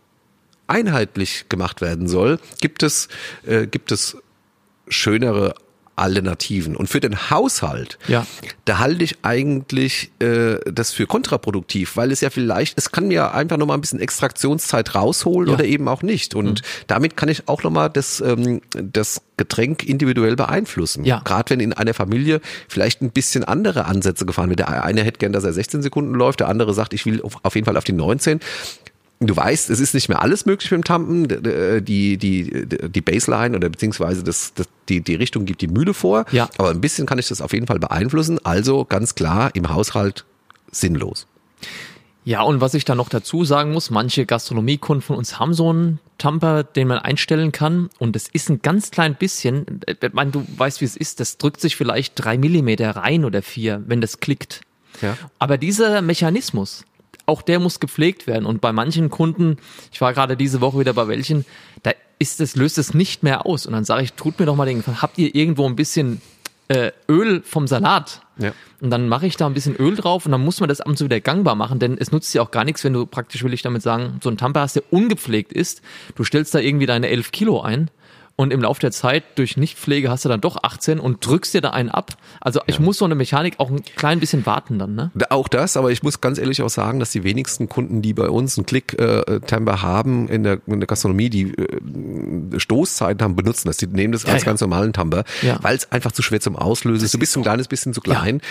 einheitlich 0.67 1.45
gemacht 1.47 1.79
werden 1.79 2.07
soll, 2.09 2.39
gibt 2.59 2.83
es, 2.83 3.07
äh, 3.45 3.67
gibt 3.67 3.93
es 3.93 4.17
schönere 4.89 5.55
Alternativen. 5.95 6.75
Und 6.75 6.87
für 6.87 6.99
den 6.99 7.29
Haushalt, 7.29 7.99
ja. 8.07 8.25
da 8.65 8.79
halte 8.79 9.03
ich 9.03 9.17
eigentlich 9.21 10.11
äh, 10.19 10.57
das 10.71 10.91
für 10.91 11.05
kontraproduktiv, 11.05 11.95
weil 11.95 12.11
es 12.11 12.21
ja 12.21 12.29
vielleicht, 12.29 12.77
es 12.77 12.91
kann 12.91 13.11
ja 13.11 13.31
einfach 13.31 13.57
nochmal 13.57 13.77
ein 13.77 13.81
bisschen 13.81 13.99
Extraktionszeit 13.99 14.95
rausholen 14.95 15.49
ja. 15.49 15.55
oder 15.55 15.65
eben 15.65 15.87
auch 15.87 16.01
nicht. 16.01 16.35
Und 16.35 16.61
mhm. 16.61 16.85
damit 16.87 17.17
kann 17.17 17.29
ich 17.29 17.47
auch 17.47 17.63
nochmal 17.63 17.89
das, 17.89 18.21
ähm, 18.21 18.61
das 18.71 19.21
Getränk 19.37 19.83
individuell 19.83 20.35
beeinflussen. 20.35 21.05
Ja. 21.05 21.21
Gerade 21.23 21.51
wenn 21.51 21.59
in 21.59 21.73
einer 21.73 21.93
Familie 21.93 22.41
vielleicht 22.67 23.01
ein 23.01 23.11
bisschen 23.11 23.43
andere 23.43 23.85
Ansätze 23.85 24.25
gefahren 24.25 24.49
wird. 24.49 24.59
Der 24.59 24.83
eine 24.83 25.03
hätte 25.03 25.19
gern, 25.19 25.31
dass 25.31 25.43
er 25.43 25.53
16 25.53 25.81
Sekunden 25.81 26.13
läuft, 26.13 26.39
der 26.39 26.49
andere 26.49 26.73
sagt, 26.73 26.93
ich 26.93 27.05
will 27.05 27.21
auf 27.21 27.55
jeden 27.55 27.65
Fall 27.65 27.77
auf 27.77 27.83
die 27.83 27.93
19 27.93 28.39
du 29.27 29.35
weißt, 29.35 29.69
es 29.69 29.79
ist 29.79 29.93
nicht 29.93 30.09
mehr 30.09 30.21
alles 30.21 30.45
möglich 30.45 30.71
mit 30.71 30.79
dem 30.79 30.83
Tampen. 30.83 31.27
Die, 31.85 32.17
die, 32.17 32.67
die 32.67 33.01
Baseline 33.01 33.55
oder 33.55 33.69
beziehungsweise 33.69 34.23
das, 34.23 34.53
das, 34.53 34.67
die, 34.89 35.01
die 35.01 35.15
Richtung 35.15 35.45
gibt 35.45 35.61
die 35.61 35.67
Mühle 35.67 35.93
vor. 35.93 36.25
Ja. 36.31 36.49
Aber 36.57 36.69
ein 36.69 36.81
bisschen 36.81 37.05
kann 37.05 37.19
ich 37.19 37.27
das 37.27 37.41
auf 37.41 37.53
jeden 37.53 37.67
Fall 37.67 37.79
beeinflussen. 37.79 38.39
Also 38.43 38.85
ganz 38.85 39.15
klar 39.15 39.51
im 39.53 39.69
Haushalt 39.69 40.25
sinnlos. 40.71 41.27
Ja, 42.25 42.41
und 42.41 42.61
was 42.61 42.73
ich 42.73 42.85
da 42.85 42.95
noch 42.95 43.09
dazu 43.09 43.43
sagen 43.43 43.73
muss, 43.73 43.89
manche 43.89 44.25
Gastronomiekunden 44.25 45.01
von 45.01 45.17
uns 45.17 45.39
haben 45.39 45.53
so 45.53 45.69
einen 45.69 45.99
Tamper, 46.17 46.63
den 46.63 46.87
man 46.87 46.99
einstellen 46.99 47.51
kann. 47.51 47.89
Und 47.99 48.15
es 48.15 48.29
ist 48.29 48.49
ein 48.49 48.61
ganz 48.61 48.91
klein 48.91 49.15
bisschen, 49.15 49.81
ich 49.85 50.13
meine, 50.13 50.31
du 50.31 50.45
weißt, 50.55 50.79
wie 50.79 50.85
es 50.85 50.95
ist, 50.95 51.19
das 51.19 51.37
drückt 51.37 51.59
sich 51.59 51.75
vielleicht 51.75 52.13
drei 52.15 52.37
Millimeter 52.37 52.91
rein 52.91 53.25
oder 53.25 53.41
vier, 53.41 53.83
wenn 53.87 53.99
das 53.99 54.21
klickt. 54.21 54.61
Ja. 55.01 55.17
Aber 55.37 55.57
dieser 55.57 56.01
Mechanismus, 56.01 56.85
auch 57.25 57.41
der 57.41 57.59
muss 57.59 57.79
gepflegt 57.79 58.27
werden. 58.27 58.45
Und 58.45 58.61
bei 58.61 58.71
manchen 58.71 59.09
Kunden, 59.09 59.57
ich 59.91 60.01
war 60.01 60.13
gerade 60.13 60.37
diese 60.37 60.61
Woche 60.61 60.79
wieder 60.79 60.93
bei 60.93 61.07
welchen, 61.07 61.45
da 61.83 61.91
ist 62.19 62.41
es, 62.41 62.55
löst 62.55 62.77
es 62.77 62.93
nicht 62.93 63.23
mehr 63.23 63.45
aus. 63.45 63.65
Und 63.65 63.73
dann 63.73 63.85
sage 63.85 64.03
ich, 64.03 64.13
tut 64.13 64.39
mir 64.39 64.45
doch 64.45 64.55
mal 64.55 64.65
den 64.65 64.77
Gefallen, 64.77 65.01
habt 65.01 65.17
ihr 65.17 65.33
irgendwo 65.33 65.65
ein 65.65 65.75
bisschen 65.75 66.21
äh, 66.67 66.91
Öl 67.09 67.41
vom 67.43 67.67
Salat? 67.67 68.21
Ja. 68.37 68.51
Und 68.81 68.89
dann 68.89 69.07
mache 69.07 69.27
ich 69.27 69.37
da 69.37 69.45
ein 69.45 69.53
bisschen 69.53 69.75
Öl 69.75 69.95
drauf 69.95 70.25
und 70.25 70.31
dann 70.31 70.43
muss 70.43 70.59
man 70.59 70.69
das 70.69 70.81
ab 70.81 70.87
und 70.87 70.97
zu 70.97 71.05
wieder 71.05 71.21
gangbar 71.21 71.55
machen, 71.55 71.79
denn 71.79 71.97
es 71.97 72.11
nutzt 72.11 72.33
ja 72.33 72.41
auch 72.41 72.51
gar 72.51 72.65
nichts, 72.65 72.83
wenn 72.83 72.93
du 72.93 73.05
praktisch, 73.05 73.43
will 73.43 73.53
ich 73.53 73.61
damit 73.61 73.81
sagen, 73.81 74.19
so 74.21 74.29
ein 74.29 74.37
Tamper 74.37 74.61
hast, 74.61 74.75
der 74.75 74.83
ungepflegt 74.91 75.53
ist. 75.53 75.81
Du 76.15 76.23
stellst 76.23 76.53
da 76.53 76.59
irgendwie 76.59 76.85
deine 76.85 77.07
11 77.09 77.31
Kilo 77.31 77.61
ein 77.61 77.89
und 78.35 78.51
im 78.51 78.61
Laufe 78.61 78.81
der 78.81 78.91
Zeit 78.91 79.23
durch 79.35 79.57
Nichtpflege 79.57 80.09
hast 80.09 80.25
du 80.25 80.29
dann 80.29 80.41
doch 80.41 80.57
18 80.63 80.99
und 80.99 81.25
drückst 81.25 81.53
dir 81.53 81.61
da 81.61 81.69
einen 81.69 81.89
ab. 81.89 82.17
Also 82.41 82.61
ich 82.65 82.79
muss 82.79 82.97
so 82.97 83.05
eine 83.05 83.13
Mechanik 83.13 83.59
auch 83.59 83.69
ein 83.69 83.83
klein 83.95 84.19
bisschen 84.19 84.45
warten 84.45 84.79
dann, 84.79 84.95
ne? 84.95 85.11
Auch 85.29 85.47
das, 85.47 85.77
aber 85.77 85.91
ich 85.91 86.01
muss 86.01 86.19
ganz 86.19 86.39
ehrlich 86.39 86.61
auch 86.63 86.69
sagen, 86.69 86.99
dass 86.99 87.11
die 87.11 87.23
wenigsten 87.23 87.69
Kunden, 87.69 88.01
die 88.01 88.13
bei 88.13 88.29
uns 88.29 88.57
einen 88.57 88.65
Klick-Timber 88.65 89.73
äh, 89.73 89.77
haben 89.77 90.27
in 90.29 90.43
der, 90.43 90.59
in 90.65 90.79
der 90.79 90.87
Gastronomie, 90.87 91.29
die 91.29 91.53
äh, 91.53 92.59
Stoßzeiten 92.59 93.23
haben, 93.23 93.35
benutzen 93.35 93.67
das. 93.67 93.77
Die 93.77 93.87
nehmen 93.87 94.13
das 94.13 94.25
als 94.25 94.41
ja, 94.41 94.47
ganz 94.47 94.61
normalen 94.61 94.93
Timber, 94.93 95.25
ja. 95.43 95.59
weil 95.61 95.75
es 95.75 95.91
einfach 95.91 96.11
zu 96.11 96.23
schwer 96.23 96.39
zum 96.39 96.55
Auslösen 96.55 97.05
ist. 97.05 97.13
Du 97.13 97.19
bist 97.19 97.33
so 97.33 97.39
ein 97.39 97.43
kleines 97.43 97.67
bisschen 97.67 97.93
zu 97.93 98.01
klein. 98.01 98.41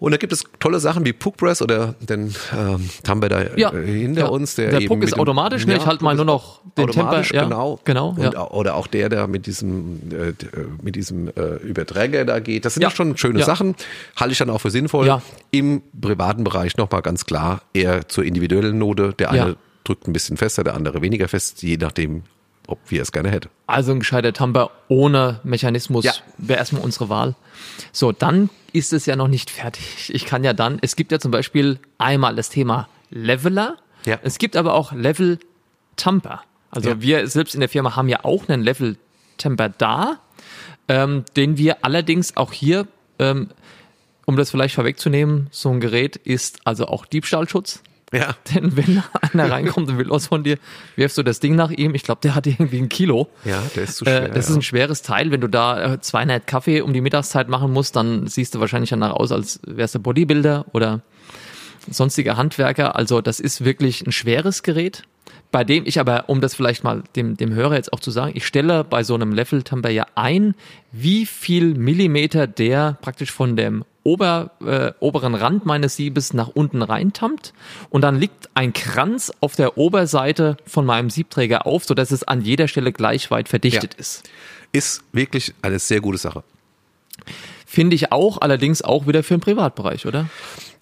Und 0.00 0.12
da 0.12 0.16
gibt 0.16 0.32
es 0.32 0.44
tolle 0.60 0.78
Sachen 0.78 1.04
wie 1.04 1.12
Puckpress 1.12 1.60
oder 1.60 1.96
den 2.00 2.32
ähm, 2.56 2.88
da 3.02 3.56
ja. 3.56 3.72
äh, 3.72 3.84
hinter 3.84 4.20
ja. 4.22 4.26
uns. 4.28 4.54
Der, 4.54 4.70
der 4.70 4.86
Puck 4.86 5.02
ist 5.02 5.18
automatisch, 5.18 5.66
ne? 5.66 5.76
ich 5.76 5.86
halte 5.86 6.04
mal 6.04 6.14
nur 6.14 6.24
noch 6.24 6.60
den 6.76 6.86
Temper. 6.88 7.22
Ja, 7.32 7.44
genau. 7.44 7.80
genau 7.82 8.10
und, 8.10 8.32
ja. 8.32 8.48
Oder 8.50 8.76
auch 8.76 8.86
der, 8.86 9.08
der 9.08 9.26
mit 9.26 9.46
diesem, 9.46 9.98
äh, 10.12 10.34
mit 10.82 10.94
diesem 10.94 11.28
äh, 11.28 11.56
Überträger 11.62 12.24
da 12.24 12.38
geht. 12.38 12.64
Das 12.64 12.74
sind 12.74 12.84
ja. 12.84 12.90
schon 12.90 13.16
schöne 13.16 13.42
Sachen. 13.42 13.74
Halte 14.14 14.32
ich 14.32 14.38
dann 14.38 14.50
auch 14.50 14.60
für 14.60 14.70
sinnvoll. 14.70 15.20
Im 15.50 15.82
privaten 16.00 16.44
Bereich 16.44 16.76
nochmal 16.76 17.02
ganz 17.02 17.26
klar 17.26 17.62
eher 17.74 18.06
zur 18.08 18.24
individuellen 18.24 18.78
Note. 18.78 19.14
Der 19.18 19.32
eine 19.32 19.56
drückt 19.82 20.06
ein 20.06 20.12
bisschen 20.12 20.36
fester, 20.36 20.62
der 20.62 20.74
andere 20.74 21.02
weniger 21.02 21.26
fest, 21.26 21.62
je 21.62 21.76
nachdem, 21.76 22.22
ob 22.68 22.78
wir 22.88 23.02
es 23.02 23.10
gerne 23.10 23.30
hätten. 23.30 23.48
Also 23.66 23.92
ein 23.92 23.98
gescheiter 23.98 24.32
Tamper 24.32 24.70
ohne 24.86 25.40
Mechanismus 25.42 26.04
ja. 26.04 26.12
wäre 26.36 26.58
erstmal 26.60 26.82
unsere 26.82 27.08
Wahl. 27.08 27.34
So, 27.92 28.12
dann 28.12 28.50
ist 28.72 28.92
es 28.92 29.06
ja 29.06 29.16
noch 29.16 29.26
nicht 29.26 29.50
fertig. 29.50 30.10
Ich 30.18 30.26
kann 30.26 30.44
ja 30.44 30.52
dann, 30.52 30.78
es 30.80 30.94
gibt 30.94 31.10
ja 31.10 31.18
zum 31.18 31.30
Beispiel 31.30 31.80
einmal 31.96 32.36
das 32.36 32.50
Thema 32.50 32.88
Leveler 33.10 33.76
Ja. 34.04 34.18
Es 34.22 34.38
gibt 34.38 34.56
aber 34.56 34.74
auch 34.74 34.92
Level 34.92 35.38
Tamper. 35.96 36.42
Also 36.70 36.90
ja. 36.90 37.00
wir 37.00 37.26
selbst 37.26 37.54
in 37.54 37.60
der 37.60 37.68
Firma 37.68 37.96
haben 37.96 38.08
ja 38.08 38.24
auch 38.24 38.48
einen 38.48 38.62
Level 38.62 38.96
Tamper 39.38 39.70
da, 39.70 40.20
ähm, 40.88 41.24
den 41.36 41.56
wir 41.56 41.84
allerdings 41.84 42.36
auch 42.36 42.52
hier, 42.52 42.86
ähm, 43.18 43.48
um 44.26 44.36
das 44.36 44.50
vielleicht 44.50 44.74
vorwegzunehmen, 44.74 45.48
so 45.50 45.70
ein 45.70 45.80
Gerät 45.80 46.16
ist 46.16 46.60
also 46.64 46.86
auch 46.86 47.06
Diebstahlschutz. 47.06 47.82
Ja. 48.12 48.34
Denn 48.54 48.76
wenn 48.76 49.02
einer 49.32 49.50
reinkommt 49.50 49.88
und 49.88 49.98
will 49.98 50.10
was 50.10 50.26
von 50.26 50.44
dir, 50.44 50.58
wirfst 50.96 51.18
du 51.18 51.22
das 51.22 51.40
Ding 51.40 51.54
nach 51.54 51.70
ihm. 51.70 51.94
Ich 51.94 52.02
glaube, 52.02 52.20
der 52.22 52.34
hat 52.34 52.46
irgendwie 52.46 52.78
ein 52.78 52.88
Kilo. 52.88 53.28
Ja, 53.44 53.62
der 53.74 53.84
ist 53.84 53.96
zu 53.96 54.04
schwer. 54.04 54.24
Äh, 54.24 54.28
das 54.28 54.46
ja. 54.46 54.52
ist 54.52 54.56
ein 54.56 54.62
schweres 54.62 55.02
Teil. 55.02 55.30
Wenn 55.30 55.40
du 55.40 55.48
da 55.48 55.94
äh, 55.94 56.00
200 56.00 56.46
Kaffee 56.46 56.80
um 56.80 56.92
die 56.92 57.00
Mittagszeit 57.00 57.48
machen 57.48 57.72
musst, 57.72 57.96
dann 57.96 58.26
siehst 58.26 58.54
du 58.54 58.60
wahrscheinlich 58.60 58.90
danach 58.90 59.12
aus, 59.12 59.32
als 59.32 59.60
wärst 59.66 59.94
du 59.94 60.00
Bodybuilder 60.00 60.66
oder 60.72 61.00
sonstiger 61.90 62.36
Handwerker. 62.36 62.96
Also 62.96 63.20
das 63.20 63.40
ist 63.40 63.64
wirklich 63.64 64.06
ein 64.06 64.12
schweres 64.12 64.62
Gerät. 64.62 65.04
Bei 65.50 65.64
dem 65.64 65.86
ich 65.86 65.98
aber, 65.98 66.28
um 66.28 66.42
das 66.42 66.54
vielleicht 66.54 66.84
mal 66.84 67.02
dem, 67.16 67.38
dem 67.38 67.54
Hörer 67.54 67.76
jetzt 67.76 67.92
auch 67.94 68.00
zu 68.00 68.10
sagen, 68.10 68.32
ich 68.34 68.46
stelle 68.46 68.84
bei 68.84 69.02
so 69.02 69.14
einem 69.14 69.32
Level-Tamper 69.32 69.88
ja 69.88 70.06
ein, 70.14 70.54
wie 70.92 71.24
viel 71.24 71.74
Millimeter 71.74 72.46
der 72.46 72.98
praktisch 73.00 73.32
von 73.32 73.56
dem 73.56 73.84
ober, 74.08 74.52
äh, 74.64 74.92
oberen 75.00 75.34
Rand 75.34 75.66
meines 75.66 75.96
Siebes 75.96 76.32
nach 76.32 76.48
unten 76.48 76.80
reintammt 76.80 77.52
und 77.90 78.00
dann 78.00 78.18
liegt 78.18 78.48
ein 78.54 78.72
Kranz 78.72 79.30
auf 79.40 79.54
der 79.54 79.76
Oberseite 79.76 80.56
von 80.64 80.86
meinem 80.86 81.10
Siebträger 81.10 81.66
auf, 81.66 81.84
sodass 81.84 82.10
es 82.10 82.24
an 82.24 82.40
jeder 82.40 82.68
Stelle 82.68 82.90
gleich 82.90 83.30
weit 83.30 83.50
verdichtet 83.50 83.94
ja. 83.94 84.00
ist. 84.00 84.22
Ist 84.72 85.02
wirklich 85.12 85.52
eine 85.60 85.78
sehr 85.78 86.00
gute 86.00 86.16
Sache. 86.16 86.42
Finde 87.66 87.96
ich 87.96 88.12
auch, 88.12 88.40
allerdings 88.40 88.80
auch 88.80 89.06
wieder 89.06 89.22
für 89.22 89.34
den 89.34 89.40
Privatbereich, 89.40 90.06
oder? 90.06 90.30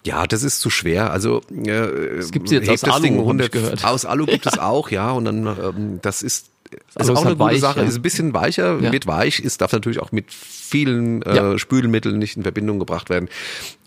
Ja, 0.05 0.25
das 0.25 0.43
ist 0.43 0.61
zu 0.61 0.69
schwer. 0.69 1.11
Also 1.11 1.41
äh, 1.51 1.71
es 1.71 2.31
gibt 2.31 2.49
jetzt 2.49 2.69
aus 2.69 2.85
Alu, 2.85 3.01
Ding 3.01 3.19
100, 3.19 3.51
gehört. 3.51 3.83
Aus 3.83 4.05
Alu 4.05 4.25
gibt 4.25 4.45
ja. 4.45 4.51
es 4.53 4.59
auch, 4.59 4.89
ja. 4.89 5.11
Und 5.11 5.25
dann 5.25 5.45
ähm, 5.45 5.99
das 6.01 6.23
ist 6.23 6.49
ist 6.95 7.09
auch 7.09 7.25
eine 7.25 7.35
gute 7.35 7.39
weich, 7.39 7.59
Sache. 7.59 7.81
Ja. 7.81 7.85
Ist 7.85 7.95
ein 7.95 8.01
bisschen 8.01 8.33
weicher, 8.33 8.79
ja. 8.79 8.91
wird 8.91 9.07
weich, 9.07 9.39
ist 9.39 9.61
darf 9.61 9.71
natürlich 9.73 9.99
auch 9.99 10.11
mit 10.11 10.31
vielen 10.31 11.21
äh, 11.23 11.35
ja. 11.35 11.57
Spülmitteln 11.59 12.17
nicht 12.19 12.37
in 12.37 12.43
Verbindung 12.43 12.79
gebracht 12.79 13.09
werden. 13.09 13.29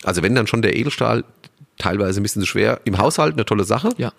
Also 0.03 0.21
wenn 0.21 0.35
dann 0.35 0.47
schon 0.47 0.61
der 0.61 0.75
Edelstahl 0.75 1.23
teilweise 1.81 2.19
ein 2.19 2.23
bisschen 2.23 2.41
zu 2.41 2.47
schwer. 2.47 2.81
Im 2.85 2.97
Haushalt 2.97 3.33
eine 3.33 3.45
tolle 3.45 3.63
Sache. 3.63 3.89
Ja. 3.97 4.13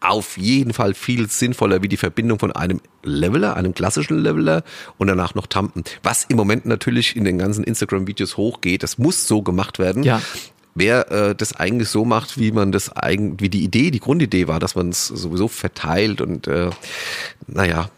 Auf 0.00 0.36
jeden 0.36 0.72
Fall 0.72 0.94
viel 0.94 1.28
sinnvoller 1.28 1.82
wie 1.82 1.88
die 1.88 1.96
Verbindung 1.96 2.38
von 2.38 2.52
einem 2.52 2.80
Leveler, 3.02 3.56
einem 3.56 3.74
klassischen 3.74 4.18
Leveler 4.18 4.62
und 4.96 5.08
danach 5.08 5.34
noch 5.34 5.46
Tampen. 5.46 5.82
Was 6.04 6.24
im 6.24 6.36
Moment 6.36 6.66
natürlich 6.66 7.16
in 7.16 7.24
den 7.24 7.36
ganzen 7.36 7.64
Instagram-Videos 7.64 8.36
hochgeht, 8.36 8.84
das 8.84 8.98
muss 8.98 9.26
so 9.26 9.42
gemacht 9.42 9.78
werden. 9.78 10.04
Ja 10.04 10.22
wer 10.78 11.10
äh, 11.10 11.34
das 11.34 11.54
eigentlich 11.54 11.88
so 11.88 12.04
macht, 12.04 12.38
wie 12.38 12.52
man 12.52 12.72
das 12.72 12.90
eigentlich, 12.90 13.40
wie 13.40 13.48
die 13.48 13.64
Idee, 13.64 13.90
die 13.90 14.00
Grundidee 14.00 14.48
war, 14.48 14.60
dass 14.60 14.74
man 14.74 14.90
es 14.90 15.08
sowieso 15.08 15.48
verteilt 15.48 16.20
und 16.20 16.46
äh, 16.46 16.70
naja. 17.46 17.90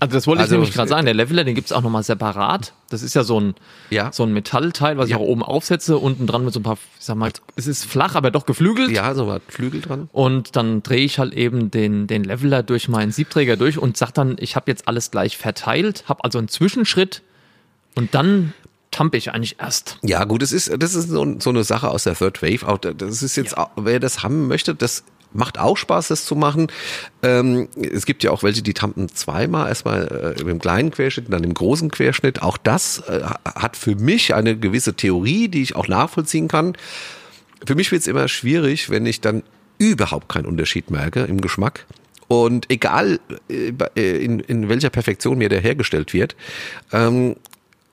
Also 0.00 0.14
das 0.14 0.26
wollte 0.26 0.42
also, 0.42 0.54
ich 0.54 0.58
nämlich 0.58 0.74
gerade 0.74 0.88
sagen, 0.88 1.04
der 1.04 1.14
Leveler, 1.14 1.44
den 1.44 1.54
gibt's 1.54 1.70
auch 1.70 1.80
nochmal 1.80 2.02
separat. 2.02 2.74
Das 2.90 3.02
ist 3.02 3.14
ja 3.14 3.22
so 3.22 3.40
ein, 3.40 3.54
ja. 3.90 4.12
so 4.12 4.24
ein 4.24 4.32
Metallteil, 4.32 4.98
was 4.98 5.08
ja. 5.08 5.16
ich 5.16 5.22
auch 5.22 5.26
oben 5.26 5.42
aufsetze, 5.42 5.98
unten 5.98 6.26
dran 6.26 6.44
mit 6.44 6.52
so 6.52 6.60
ein 6.60 6.64
paar, 6.64 6.78
ich 6.98 7.04
sag 7.04 7.16
mal, 7.16 7.30
es 7.54 7.68
ist 7.68 7.84
flach, 7.84 8.16
aber 8.16 8.32
doch 8.32 8.44
geflügelt. 8.44 8.90
Ja, 8.90 9.14
so 9.14 9.30
ein 9.30 9.40
Flügel 9.48 9.80
dran. 9.80 10.08
Und 10.12 10.56
dann 10.56 10.82
drehe 10.82 11.04
ich 11.04 11.20
halt 11.20 11.32
eben 11.32 11.70
den, 11.70 12.08
den 12.08 12.24
Leveler 12.24 12.64
durch 12.64 12.88
meinen 12.88 13.12
Siebträger 13.12 13.56
durch 13.56 13.78
und 13.78 13.96
sag 13.96 14.10
dann, 14.12 14.36
ich 14.40 14.56
habe 14.56 14.70
jetzt 14.70 14.88
alles 14.88 15.12
gleich 15.12 15.38
verteilt, 15.38 16.04
habe 16.08 16.24
also 16.24 16.38
einen 16.38 16.48
Zwischenschritt 16.48 17.22
und 17.94 18.14
dann 18.14 18.52
tampe 18.94 19.16
ich 19.16 19.32
eigentlich 19.32 19.56
erst. 19.58 19.98
Ja, 20.02 20.24
gut, 20.24 20.42
es 20.42 20.52
ist, 20.52 20.72
das 20.78 20.94
ist 20.94 21.08
so, 21.08 21.36
so, 21.40 21.50
eine 21.50 21.64
Sache 21.64 21.88
aus 21.88 22.04
der 22.04 22.14
Third 22.14 22.42
Wave. 22.42 22.66
Auch, 22.66 22.78
das 22.78 23.22
ist 23.22 23.36
jetzt, 23.36 23.56
ja. 23.56 23.68
wer 23.76 23.98
das 23.98 24.22
haben 24.22 24.46
möchte, 24.46 24.74
das 24.74 25.02
macht 25.32 25.58
auch 25.58 25.76
Spaß, 25.76 26.08
das 26.08 26.24
zu 26.24 26.36
machen. 26.36 26.68
Ähm, 27.22 27.68
es 27.74 28.06
gibt 28.06 28.22
ja 28.22 28.30
auch 28.30 28.44
welche, 28.44 28.62
die 28.62 28.72
tampen 28.72 29.08
zweimal, 29.08 29.68
erstmal 29.68 30.36
äh, 30.38 30.40
im 30.40 30.60
kleinen 30.60 30.92
Querschnitt, 30.92 31.26
dann 31.28 31.42
im 31.42 31.54
großen 31.54 31.90
Querschnitt. 31.90 32.42
Auch 32.42 32.56
das 32.56 33.00
äh, 33.00 33.20
hat 33.44 33.76
für 33.76 33.96
mich 33.96 34.32
eine 34.32 34.56
gewisse 34.56 34.94
Theorie, 34.94 35.48
die 35.48 35.62
ich 35.62 35.74
auch 35.74 35.88
nachvollziehen 35.88 36.46
kann. 36.46 36.76
Für 37.66 37.74
mich 37.74 37.90
wird 37.90 38.02
es 38.02 38.06
immer 38.06 38.28
schwierig, 38.28 38.90
wenn 38.90 39.06
ich 39.06 39.20
dann 39.20 39.42
überhaupt 39.78 40.28
keinen 40.28 40.46
Unterschied 40.46 40.92
merke 40.92 41.24
im 41.24 41.40
Geschmack. 41.40 41.84
Und 42.28 42.70
egal 42.70 43.18
äh, 43.50 44.24
in, 44.24 44.38
in 44.38 44.68
welcher 44.68 44.90
Perfektion 44.90 45.38
mir 45.38 45.48
der 45.48 45.60
hergestellt 45.60 46.14
wird, 46.14 46.36
ähm, 46.92 47.34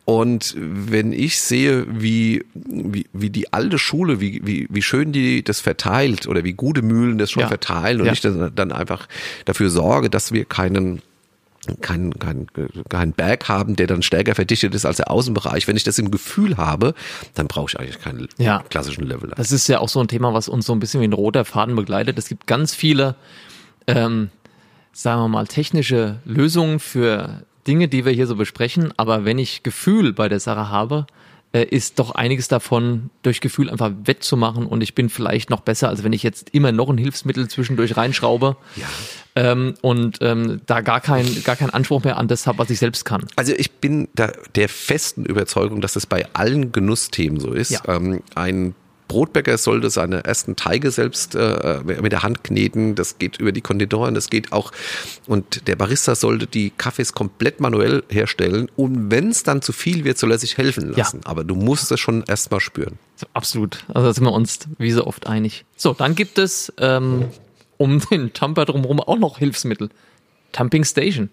und 0.05 0.55
wenn 0.57 1.13
ich 1.13 1.39
sehe, 1.39 1.85
wie, 1.89 2.43
wie, 2.53 3.05
wie 3.13 3.29
die 3.29 3.53
alte 3.53 3.77
Schule, 3.77 4.19
wie, 4.19 4.41
wie, 4.43 4.67
wie 4.69 4.81
schön 4.81 5.11
die 5.11 5.43
das 5.43 5.59
verteilt 5.59 6.27
oder 6.27 6.43
wie 6.43 6.53
gute 6.53 6.81
Mühlen 6.81 7.17
das 7.17 7.31
schon 7.31 7.41
ja. 7.41 7.47
verteilen 7.47 8.01
und 8.01 8.07
ja. 8.07 8.13
ich 8.13 8.21
dann, 8.21 8.51
dann 8.55 8.71
einfach 8.71 9.07
dafür 9.45 9.69
sorge, 9.69 10.09
dass 10.09 10.31
wir 10.31 10.45
keinen 10.45 11.01
keinen 11.81 12.17
kein, 12.17 12.47
kein 12.89 13.13
Berg 13.13 13.47
haben, 13.47 13.75
der 13.75 13.85
dann 13.85 14.01
stärker 14.01 14.33
verdichtet 14.33 14.73
ist 14.73 14.83
als 14.83 14.97
der 14.97 15.11
Außenbereich. 15.11 15.67
Wenn 15.67 15.77
ich 15.77 15.83
das 15.83 15.99
im 15.99 16.09
Gefühl 16.09 16.57
habe, 16.57 16.95
dann 17.35 17.47
brauche 17.47 17.67
ich 17.69 17.79
eigentlich 17.79 17.99
keinen 17.99 18.27
ja. 18.39 18.63
klassischen 18.69 19.05
Leveler. 19.05 19.35
Das 19.35 19.51
ist 19.51 19.67
ja 19.67 19.79
auch 19.79 19.89
so 19.89 19.99
ein 19.99 20.07
Thema, 20.07 20.33
was 20.33 20.49
uns 20.49 20.65
so 20.65 20.73
ein 20.73 20.79
bisschen 20.79 21.01
wie 21.01 21.07
ein 21.07 21.13
roter 21.13 21.45
Faden 21.45 21.75
begleitet. 21.75 22.17
Es 22.17 22.27
gibt 22.27 22.47
ganz 22.47 22.73
viele, 22.73 23.15
ähm, 23.85 24.31
sagen 24.91 25.21
wir 25.21 25.27
mal, 25.27 25.45
technische 25.45 26.17
Lösungen 26.25 26.79
für 26.79 27.43
Dinge, 27.67 27.87
die 27.87 28.05
wir 28.05 28.11
hier 28.11 28.27
so 28.27 28.35
besprechen, 28.35 28.93
aber 28.97 29.25
wenn 29.25 29.39
ich 29.39 29.63
Gefühl 29.63 30.13
bei 30.13 30.29
der 30.29 30.39
Sache 30.39 30.69
habe, 30.69 31.05
äh, 31.53 31.63
ist 31.63 31.99
doch 31.99 32.11
einiges 32.11 32.47
davon 32.47 33.09
durch 33.23 33.41
Gefühl 33.41 33.69
einfach 33.69 33.91
wettzumachen 34.05 34.65
und 34.65 34.81
ich 34.81 34.95
bin 34.95 35.09
vielleicht 35.09 35.49
noch 35.49 35.61
besser, 35.61 35.89
als 35.89 36.03
wenn 36.03 36.13
ich 36.13 36.23
jetzt 36.23 36.49
immer 36.51 36.71
noch 36.71 36.89
ein 36.89 36.97
Hilfsmittel 36.97 37.49
zwischendurch 37.49 37.97
reinschraube 37.97 38.55
ja. 38.77 38.87
ähm, 39.35 39.73
und 39.81 40.19
ähm, 40.21 40.61
da 40.65 40.81
gar 40.81 41.01
kein 41.01 41.43
gar 41.43 41.57
keinen 41.57 41.71
Anspruch 41.71 42.03
mehr 42.03 42.17
an 42.17 42.29
das 42.29 42.47
habe, 42.47 42.59
was 42.59 42.69
ich 42.69 42.79
selbst 42.79 43.03
kann. 43.03 43.25
Also 43.35 43.53
ich 43.53 43.71
bin 43.71 44.07
da 44.15 44.31
der 44.55 44.69
festen 44.69 45.25
Überzeugung, 45.25 45.81
dass 45.81 45.93
das 45.93 46.05
bei 46.05 46.25
allen 46.33 46.71
Genussthemen 46.71 47.39
so 47.39 47.51
ist. 47.51 47.71
Ja. 47.71 47.81
Ähm, 47.87 48.21
ein 48.35 48.73
Brotbäcker 49.11 49.57
sollte 49.57 49.89
seine 49.89 50.23
ersten 50.23 50.55
Teige 50.55 50.89
selbst 50.89 51.35
äh, 51.35 51.81
mit 51.83 52.13
der 52.13 52.23
Hand 52.23 52.45
kneten. 52.45 52.95
Das 52.95 53.17
geht 53.17 53.41
über 53.41 53.51
die 53.51 53.59
Konditoren, 53.59 54.15
das 54.15 54.29
geht 54.29 54.53
auch. 54.53 54.71
Und 55.27 55.67
der 55.67 55.75
Barista 55.75 56.15
sollte 56.15 56.47
die 56.47 56.69
Kaffees 56.69 57.13
komplett 57.13 57.59
manuell 57.59 58.03
herstellen. 58.07 58.71
Und 58.77 59.11
wenn 59.11 59.29
es 59.29 59.43
dann 59.43 59.61
zu 59.61 59.73
viel 59.73 60.05
wird, 60.05 60.17
soll 60.17 60.31
er 60.31 60.37
sich 60.37 60.57
helfen 60.57 60.93
lassen. 60.93 61.19
Ja. 61.25 61.29
Aber 61.29 61.43
du 61.43 61.55
musst 61.55 61.91
es 61.91 61.99
schon 61.99 62.23
erstmal 62.23 62.61
spüren. 62.61 62.97
Absolut. 63.33 63.83
Also 63.89 64.07
da 64.07 64.13
sind 64.13 64.23
wir 64.23 64.31
uns 64.31 64.59
wie 64.77 64.91
so 64.91 65.05
oft 65.05 65.27
einig. 65.27 65.65
So, 65.75 65.93
dann 65.93 66.15
gibt 66.15 66.37
es 66.37 66.71
ähm, 66.77 67.25
um 67.75 67.99
den 68.11 68.31
Tamper 68.31 68.63
drumherum 68.63 69.01
auch 69.01 69.19
noch 69.19 69.39
Hilfsmittel. 69.39 69.89
Tumping 70.53 70.85
Station. 70.85 71.29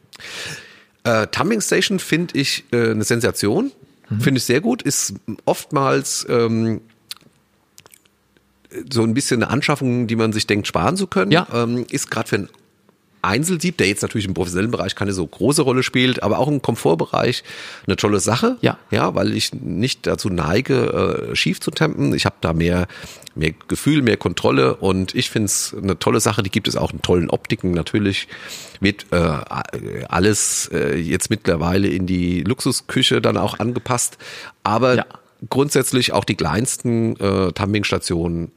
Äh, 1.05 1.29
Tumping 1.29 1.61
Station 1.61 2.01
finde 2.01 2.37
ich 2.37 2.65
äh, 2.73 2.91
eine 2.91 3.05
Sensation. 3.05 3.71
Mhm. 4.09 4.21
Finde 4.21 4.39
ich 4.39 4.45
sehr 4.45 4.61
gut. 4.61 4.83
Ist 4.83 5.15
oftmals 5.45 6.27
ähm, 6.29 6.81
so 8.93 9.03
ein 9.03 9.15
bisschen 9.15 9.43
eine 9.43 9.51
Anschaffung, 9.51 10.07
die 10.07 10.17
man 10.17 10.33
sich 10.33 10.47
denkt, 10.47 10.67
sparen 10.67 10.97
zu 10.97 11.07
können. 11.07 11.31
Ja. 11.31 11.47
Ähm, 11.53 11.87
ist 11.91 12.11
gerade 12.11 12.29
für 12.29 12.37
einen 12.37 12.49
Einzelsieb, 13.23 13.77
der 13.79 13.89
jetzt 13.89 14.03
natürlich 14.03 14.27
im 14.27 14.35
professionellen 14.35 14.71
Bereich 14.71 14.95
keine 14.95 15.13
so 15.13 15.27
große 15.27 15.63
Rolle 15.63 15.83
spielt, 15.83 16.23
aber 16.23 16.39
auch 16.39 16.49
im 16.49 16.63
Komfortbereich 16.63 17.43
eine 17.87 17.97
tolle 17.97 18.21
Sache. 18.21 18.57
Ja. 18.61 18.79
Ja, 18.91 19.15
weil 19.15 19.33
ich 19.33 19.53
nicht 19.53 20.07
dazu 20.07 20.29
neige, 20.29 21.31
äh, 21.33 21.37
schief 21.37 21.61
zu 21.61 21.71
tempen. 21.71 22.15
Ich 22.15 22.27
habe 22.27 22.37
da 22.41 22.53
mehr, 22.53 22.87
mehr 23.35 23.53
Gefühl, 23.67 24.03
mehr 24.03 24.17
Kontrolle 24.17 24.77
und 24.77 25.15
ich 25.15 25.31
finde 25.31 25.47
es 25.47 25.75
eine 25.81 25.99
tolle 25.99 26.21
Sache. 26.21 26.43
Die 26.43 26.51
gibt 26.51 26.69
es 26.69 26.77
auch 26.77 26.93
in 26.93 27.03
tollen 27.03 27.31
Optiken. 27.31 27.73
Natürlich 27.73 28.29
wird 28.81 29.07
äh, 29.11 29.19
alles 30.09 30.71
äh, 30.73 30.97
jetzt 30.97 31.31
mittlerweile 31.31 31.89
in 31.89 32.07
die 32.07 32.43
Luxusküche 32.43 33.21
dann 33.21 33.37
auch 33.37 33.59
angepasst. 33.59 34.19
Aber 34.63 34.97
ja 34.97 35.07
grundsätzlich 35.49 36.13
auch 36.13 36.25
die 36.25 36.35
kleinsten 36.35 37.17
äh, 37.17 37.53
Tumbling-Stationen 37.53 38.51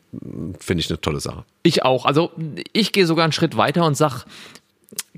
finde 0.60 0.82
ich 0.82 0.90
eine 0.90 1.00
tolle 1.00 1.20
Sache. 1.20 1.46
Ich 1.64 1.84
auch. 1.84 2.06
Also 2.06 2.32
ich 2.74 2.92
gehe 2.92 3.06
sogar 3.06 3.24
einen 3.24 3.34
Schritt 3.34 3.56
weiter 3.58 3.86
und 3.86 3.96
sag, 3.96 4.26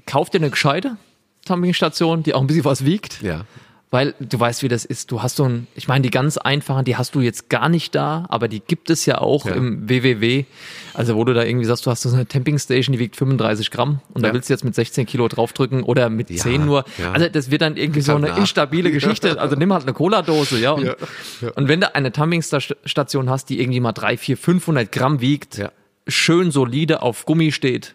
kauf 0.06 0.30
dir 0.30 0.40
eine 0.40 0.50
gescheite 0.50 0.98
Tumbling-Station, 1.46 2.24
die 2.24 2.34
auch 2.34 2.42
ein 2.42 2.48
bisschen 2.48 2.66
was 2.66 2.86
wiegt. 2.86 3.22
Ja 3.22 3.46
weil 3.94 4.16
du 4.20 4.40
weißt, 4.40 4.64
wie 4.64 4.70
das 4.70 4.86
ist. 4.86 5.12
Du 5.12 5.22
hast 5.22 5.36
so 5.36 5.44
ein, 5.44 5.68
ich 5.76 5.88
meine, 5.88 6.02
die 6.02 6.10
ganz 6.10 6.40
einfachen, 6.40 6.84
die 6.84 6.98
hast 6.98 7.14
du 7.14 7.22
jetzt 7.22 7.48
gar 7.48 7.70
nicht 7.70 7.94
da, 7.94 8.26
aber 8.28 8.48
die 8.48 8.60
gibt 8.60 8.90
es 8.90 9.06
ja 9.06 9.20
auch 9.20 9.46
ja. 9.46 9.54
im 9.54 9.88
WWW. 9.88 10.46
Also 10.96 11.16
wo 11.16 11.24
du 11.24 11.36
da 11.36 11.44
irgendwie 11.44 11.66
sagst, 11.66 11.86
du 11.86 11.92
hast 11.92 12.02
so 12.02 12.10
eine 12.10 12.28
Tamping 12.28 12.58
Station, 12.58 12.94
die 12.94 12.98
wiegt 12.98 13.16
35 13.16 13.70
Gramm 13.70 14.00
und 14.12 14.24
ja. 14.24 14.30
da 14.30 14.34
willst 14.34 14.50
du 14.50 14.54
jetzt 14.56 14.64
mit 14.64 14.74
16 14.74 15.06
Kilo 15.06 15.28
draufdrücken 15.28 15.84
oder 15.84 16.10
mit 16.10 16.32
ja, 16.32 16.38
10 16.38 16.66
nur. 16.66 16.86
Also 17.14 17.30
das 17.30 17.52
wird 17.52 17.62
dann 17.62 17.78
irgendwie 17.78 18.02
so 18.02 18.16
eine 18.16 18.30
instabile 18.36 18.92
Geschichte. 18.92 19.40
Also 19.40 19.56
nimm 19.56 19.72
halt 19.72 19.84
eine 19.84 19.94
Cola-Dose, 19.94 20.58
ja. 20.58 20.72
Und, 20.72 20.96
und 21.56 21.68
wenn 21.68 21.82
du 21.82 21.94
eine 21.94 22.12
Tumping 22.12 22.42
Station 22.42 23.30
hast, 23.30 23.50
die 23.50 23.62
irgendwie 23.62 23.80
mal 23.80 23.92
3, 23.92 24.18
4, 24.18 24.38
500 24.38 24.92
Gramm 24.92 25.22
wiegt, 25.22 25.62
schön 26.08 26.50
solide 26.50 27.04
auf 27.04 27.26
Gummi 27.26 27.52
steht, 27.52 27.94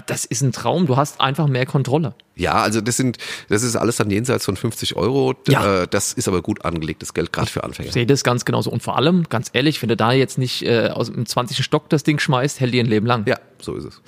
das 0.00 0.24
ist 0.24 0.42
ein 0.42 0.52
Traum. 0.52 0.86
Du 0.86 0.96
hast 0.96 1.20
einfach 1.20 1.46
mehr 1.46 1.66
Kontrolle. 1.66 2.14
Ja, 2.36 2.54
also 2.54 2.80
das 2.80 2.96
sind, 2.96 3.18
das 3.48 3.62
ist 3.62 3.76
alles 3.76 3.96
dann 3.96 4.10
jenseits 4.10 4.44
von 4.44 4.56
50 4.56 4.96
Euro. 4.96 5.34
Ja. 5.48 5.82
Äh, 5.82 5.88
das 5.88 6.12
ist 6.12 6.28
aber 6.28 6.42
gut 6.42 6.64
angelegtes 6.64 7.14
Geld, 7.14 7.32
gerade 7.32 7.50
für 7.50 7.64
Anfänger. 7.64 7.88
Ich 7.88 7.92
sehe 7.92 8.06
das 8.06 8.24
ganz 8.24 8.44
genauso. 8.44 8.70
Und 8.70 8.82
vor 8.82 8.96
allem, 8.96 9.28
ganz 9.28 9.50
ehrlich, 9.52 9.82
wenn 9.82 9.88
du 9.88 9.96
da 9.96 10.12
jetzt 10.12 10.38
nicht 10.38 10.62
äh, 10.62 10.88
aus 10.88 11.10
dem 11.10 11.26
20. 11.26 11.64
Stock 11.64 11.88
das 11.88 12.04
Ding 12.04 12.18
schmeißt, 12.18 12.60
hält 12.60 12.74
dir 12.74 12.82
ein 12.82 12.86
Leben 12.86 13.06
lang. 13.06 13.26
Ja, 13.26 13.38
so 13.60 13.74
ist 13.74 13.84
es. 13.84 14.00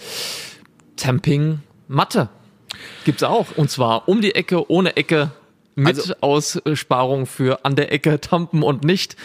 Tamping 0.97 1.61
Matte 1.89 2.29
gibt's 3.05 3.23
auch. 3.23 3.47
Und 3.57 3.71
zwar 3.71 4.09
um 4.09 4.21
die 4.21 4.35
Ecke, 4.35 4.71
ohne 4.71 4.97
Ecke, 4.97 5.33
mit 5.75 5.97
also, 5.97 6.15
Aussparung 6.21 7.27
für 7.27 7.65
an 7.65 7.77
der 7.77 7.93
Ecke 7.93 8.21
tampen 8.21 8.63
und 8.63 8.85
nicht. 8.85 9.17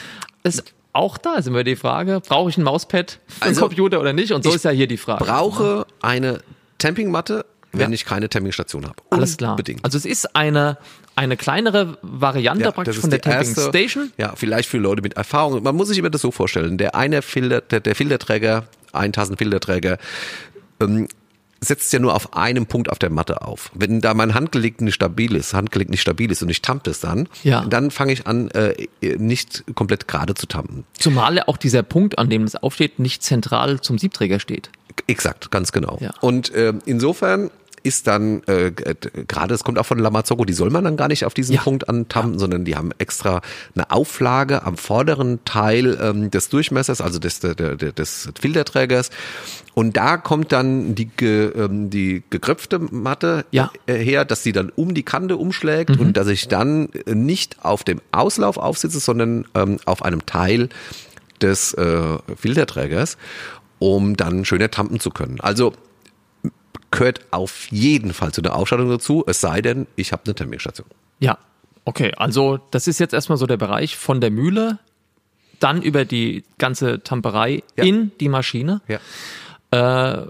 Ist 0.44 0.74
auch 0.94 1.18
da 1.18 1.36
ist 1.36 1.48
immer 1.48 1.64
die 1.64 1.76
Frage, 1.76 2.22
brauche 2.26 2.50
ich 2.50 2.58
ein 2.58 2.64
Mauspad 2.64 3.20
für 3.28 3.42
also, 3.44 3.62
Computer 3.62 4.00
oder 4.00 4.14
nicht? 4.14 4.32
Und 4.32 4.44
so 4.44 4.54
ist 4.54 4.64
ja 4.64 4.72
hier 4.72 4.88
die 4.88 4.98
Frage. 4.98 5.26
Brauche 5.26 5.86
eine 6.02 6.40
Tampingmatte, 6.86 7.46
wenn 7.72 7.90
ja. 7.90 7.96
ich 7.96 8.06
keine 8.06 8.30
Tampingstation 8.30 8.86
habe. 8.86 8.96
Alles 9.10 9.38
klar. 9.38 9.52
Unbedingt. 9.52 9.84
Also 9.84 9.98
es 9.98 10.06
ist 10.06 10.36
eine 10.36 10.78
eine 11.16 11.38
kleinere 11.38 11.98
Variante 12.02 12.66
ja, 12.66 12.72
praktisch 12.72 13.00
von 13.00 13.10
der 13.10 13.22
Tamping 13.22 13.48
erste, 13.48 13.70
Station. 13.70 14.12
Ja, 14.18 14.34
vielleicht 14.36 14.70
für 14.70 14.78
Leute 14.78 15.02
mit 15.02 15.14
Erfahrung. 15.14 15.64
Man 15.64 15.76
muss 15.76 15.88
sich 15.88 15.98
immer 15.98 16.10
das 16.10 16.22
so 16.22 16.32
vorstellen. 16.32 16.78
Der 16.78 16.96
eine 16.96 17.22
Filter, 17.22 17.62
der, 17.62 17.80
der 17.80 17.96
Filterträger, 17.96 18.68
1000 18.92 19.40
Filterträger, 19.40 19.98
ähm, 20.82 21.08
setzt 21.62 21.94
ja 21.94 22.00
nur 22.00 22.14
auf 22.14 22.36
einem 22.36 22.66
Punkt 22.66 22.90
auf 22.90 23.00
der 23.00 23.10
Matte 23.10 23.42
auf. 23.42 23.72
Wenn 23.74 24.02
da 24.02 24.14
mein 24.14 24.34
Handgelenk 24.34 24.82
nicht 24.82 24.94
stabil 24.94 25.36
ist, 25.36 25.54
Handgelenk 25.54 25.90
nicht 25.90 26.02
stabil 26.02 26.30
ist 26.32 26.44
und 26.44 26.50
ich 26.50 26.62
tampe 26.62 26.92
es 26.92 27.00
dann, 27.00 27.28
ja. 27.44 27.66
dann 27.66 27.92
fange 27.92 28.14
ich 28.14 28.28
an, 28.28 28.50
äh, 28.52 28.88
nicht 29.02 29.64
komplett 29.74 30.08
gerade 30.08 30.36
zu 30.36 30.48
tampen. 30.48 30.84
Zumal 31.00 31.42
auch 31.42 31.58
dieser 31.58 31.82
Punkt, 31.82 32.20
an 32.20 32.30
dem 32.30 32.44
es 32.44 32.56
aufsteht, 32.56 33.00
nicht 33.00 33.24
zentral 33.24 33.80
zum 33.80 33.98
Siebträger 33.98 34.40
steht. 34.40 34.70
Exakt, 35.08 35.52
ganz 35.52 35.72
genau. 35.72 35.98
Ja. 36.02 36.12
Und 36.22 36.54
äh, 36.54 36.74
insofern 36.86 37.52
ist 37.86 38.08
dann 38.08 38.42
äh, 38.48 38.72
gerade, 38.72 39.54
es 39.54 39.64
kommt 39.64 39.78
auch 39.78 39.86
von 39.86 40.00
Lamazocco, 40.00 40.44
die 40.44 40.54
soll 40.54 40.72
man 40.72 40.84
dann 40.84 40.98
gar 40.98 41.08
nicht 41.08 41.24
auf 41.24 41.36
diesen 41.36 41.54
ja. 41.54 41.62
Punkt 41.62 41.88
antampen, 41.88 42.34
ja. 42.34 42.40
sondern 42.40 42.66
die 42.66 42.76
haben 42.76 42.90
extra 42.98 43.42
eine 43.76 43.92
Auflage 43.92 44.64
am 44.64 44.76
vorderen 44.76 45.46
Teil 45.46 45.96
ähm, 46.02 46.32
des 46.32 46.50
Durchmessers, 46.50 47.00
also 47.00 47.20
des, 47.20 47.42
der, 47.42 47.54
der, 47.54 47.76
des 47.76 48.30
Filterträgers. 48.40 49.12
Und 49.76 49.98
da 49.98 50.18
kommt 50.18 50.52
dann 50.52 50.96
die, 50.96 51.06
ge, 51.06 51.52
ähm, 51.56 51.92
die 51.92 52.24
gekröpfte 52.32 52.80
Matte 52.80 53.46
ja. 53.52 53.72
Äh, 53.86 53.98
her, 53.98 54.26
dass 54.26 54.42
sie 54.42 54.52
dann 54.52 54.72
um 54.76 54.96
die 54.96 55.04
Kante 55.04 55.38
umschlägt 55.38 55.92
mhm. 55.92 56.00
und 56.00 56.18
dass 56.18 56.28
ich 56.28 56.48
dann 56.48 56.90
nicht 57.06 57.64
auf 57.64 57.84
dem 57.84 58.02
Auslauf 58.12 58.58
aufsitze, 58.58 59.00
sondern 59.00 59.46
ähm, 59.54 59.78
auf 59.86 60.02
einem 60.02 60.26
Teil 60.26 60.70
des 61.40 61.76
äh, 61.76 62.18
Filterträgers, 62.36 63.18
um 63.80 64.16
dann 64.16 64.46
schöner 64.46 64.72
tampen 64.72 65.00
zu 65.00 65.10
können. 65.10 65.40
Also 65.42 65.74
gehört 66.92 67.22
auf 67.32 67.68
jeden 67.72 68.14
Fall 68.14 68.32
zu 68.32 68.42
der 68.42 68.56
Ausstattung 68.56 68.90
dazu, 68.90 69.24
es 69.28 69.42
sei 69.42 69.62
denn, 69.62 69.88
ich 69.96 70.12
habe 70.12 70.24
eine 70.26 70.36
Terminstation. 70.36 70.88
Ja, 71.20 71.38
okay, 71.84 72.14
also 72.16 72.60
das 72.72 72.88
ist 72.88 73.00
jetzt 73.00 73.14
erstmal 73.14 73.38
so 73.38 73.46
der 73.46 73.58
Bereich 73.58 73.98
von 73.98 74.22
der 74.22 74.32
Mühle, 74.32 74.80
dann 75.60 75.82
über 75.82 76.06
die 76.06 76.44
ganze 76.58 77.02
Tamperei 77.02 77.64
ja. 77.78 77.84
in 77.84 78.12
die 78.20 78.30
Maschine. 78.30 78.82
Ja. 78.88 79.00
Äh, 79.72 80.26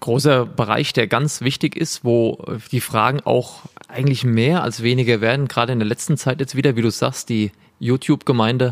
großer 0.00 0.46
Bereich, 0.46 0.92
der 0.92 1.06
ganz 1.06 1.40
wichtig 1.40 1.76
ist, 1.76 2.04
wo 2.04 2.44
die 2.72 2.80
Fragen 2.80 3.20
auch 3.20 3.62
eigentlich 3.86 4.24
mehr 4.24 4.62
als 4.62 4.82
weniger 4.82 5.20
werden, 5.20 5.46
gerade 5.46 5.72
in 5.72 5.78
der 5.78 5.86
letzten 5.88 6.16
Zeit 6.16 6.40
jetzt 6.40 6.56
wieder, 6.56 6.74
wie 6.74 6.82
du 6.82 6.90
sagst, 6.90 7.28
die 7.28 7.52
YouTube-Gemeinde 7.78 8.70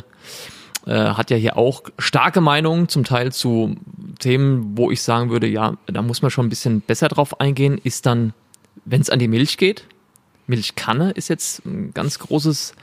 äh, 0.87 0.93
hat 0.93 1.31
ja 1.31 1.37
hier 1.37 1.57
auch 1.57 1.83
starke 1.99 2.41
Meinungen, 2.41 2.89
zum 2.89 3.05
Teil 3.05 3.33
zu 3.33 3.77
Themen, 4.19 4.77
wo 4.77 4.91
ich 4.91 5.03
sagen 5.03 5.31
würde, 5.31 5.47
ja, 5.47 5.75
da 5.87 6.03
muss 6.03 6.23
man 6.23 6.31
schon 6.31 6.47
ein 6.47 6.51
bisschen 6.51 6.81
besser 6.81 7.09
drauf 7.09 7.41
eingehen, 7.41 7.79
ist 7.83 8.07
dann, 8.07 8.33
wenn 8.85 9.01
es 9.01 9.11
an 9.11 9.19
die 9.19 9.29
Milch 9.29 9.57
geht. 9.57 9.87
Milchkanne 10.47 11.13
ist 11.13 11.29
jetzt 11.29 11.65
ein 11.65 11.93
ganz 11.95 12.19
großes 12.19 12.75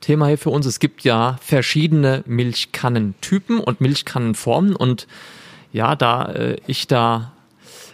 Thema 0.00 0.26
hier 0.26 0.38
für 0.38 0.50
uns. 0.50 0.66
Es 0.66 0.80
gibt 0.80 1.04
ja 1.04 1.38
verschiedene 1.40 2.24
Milchkannentypen 2.26 3.60
und 3.60 3.80
Milchkannenformen 3.80 4.74
und 4.74 5.06
ja, 5.72 5.94
da 5.96 6.26
äh, 6.32 6.56
ich 6.66 6.86
da 6.86 7.31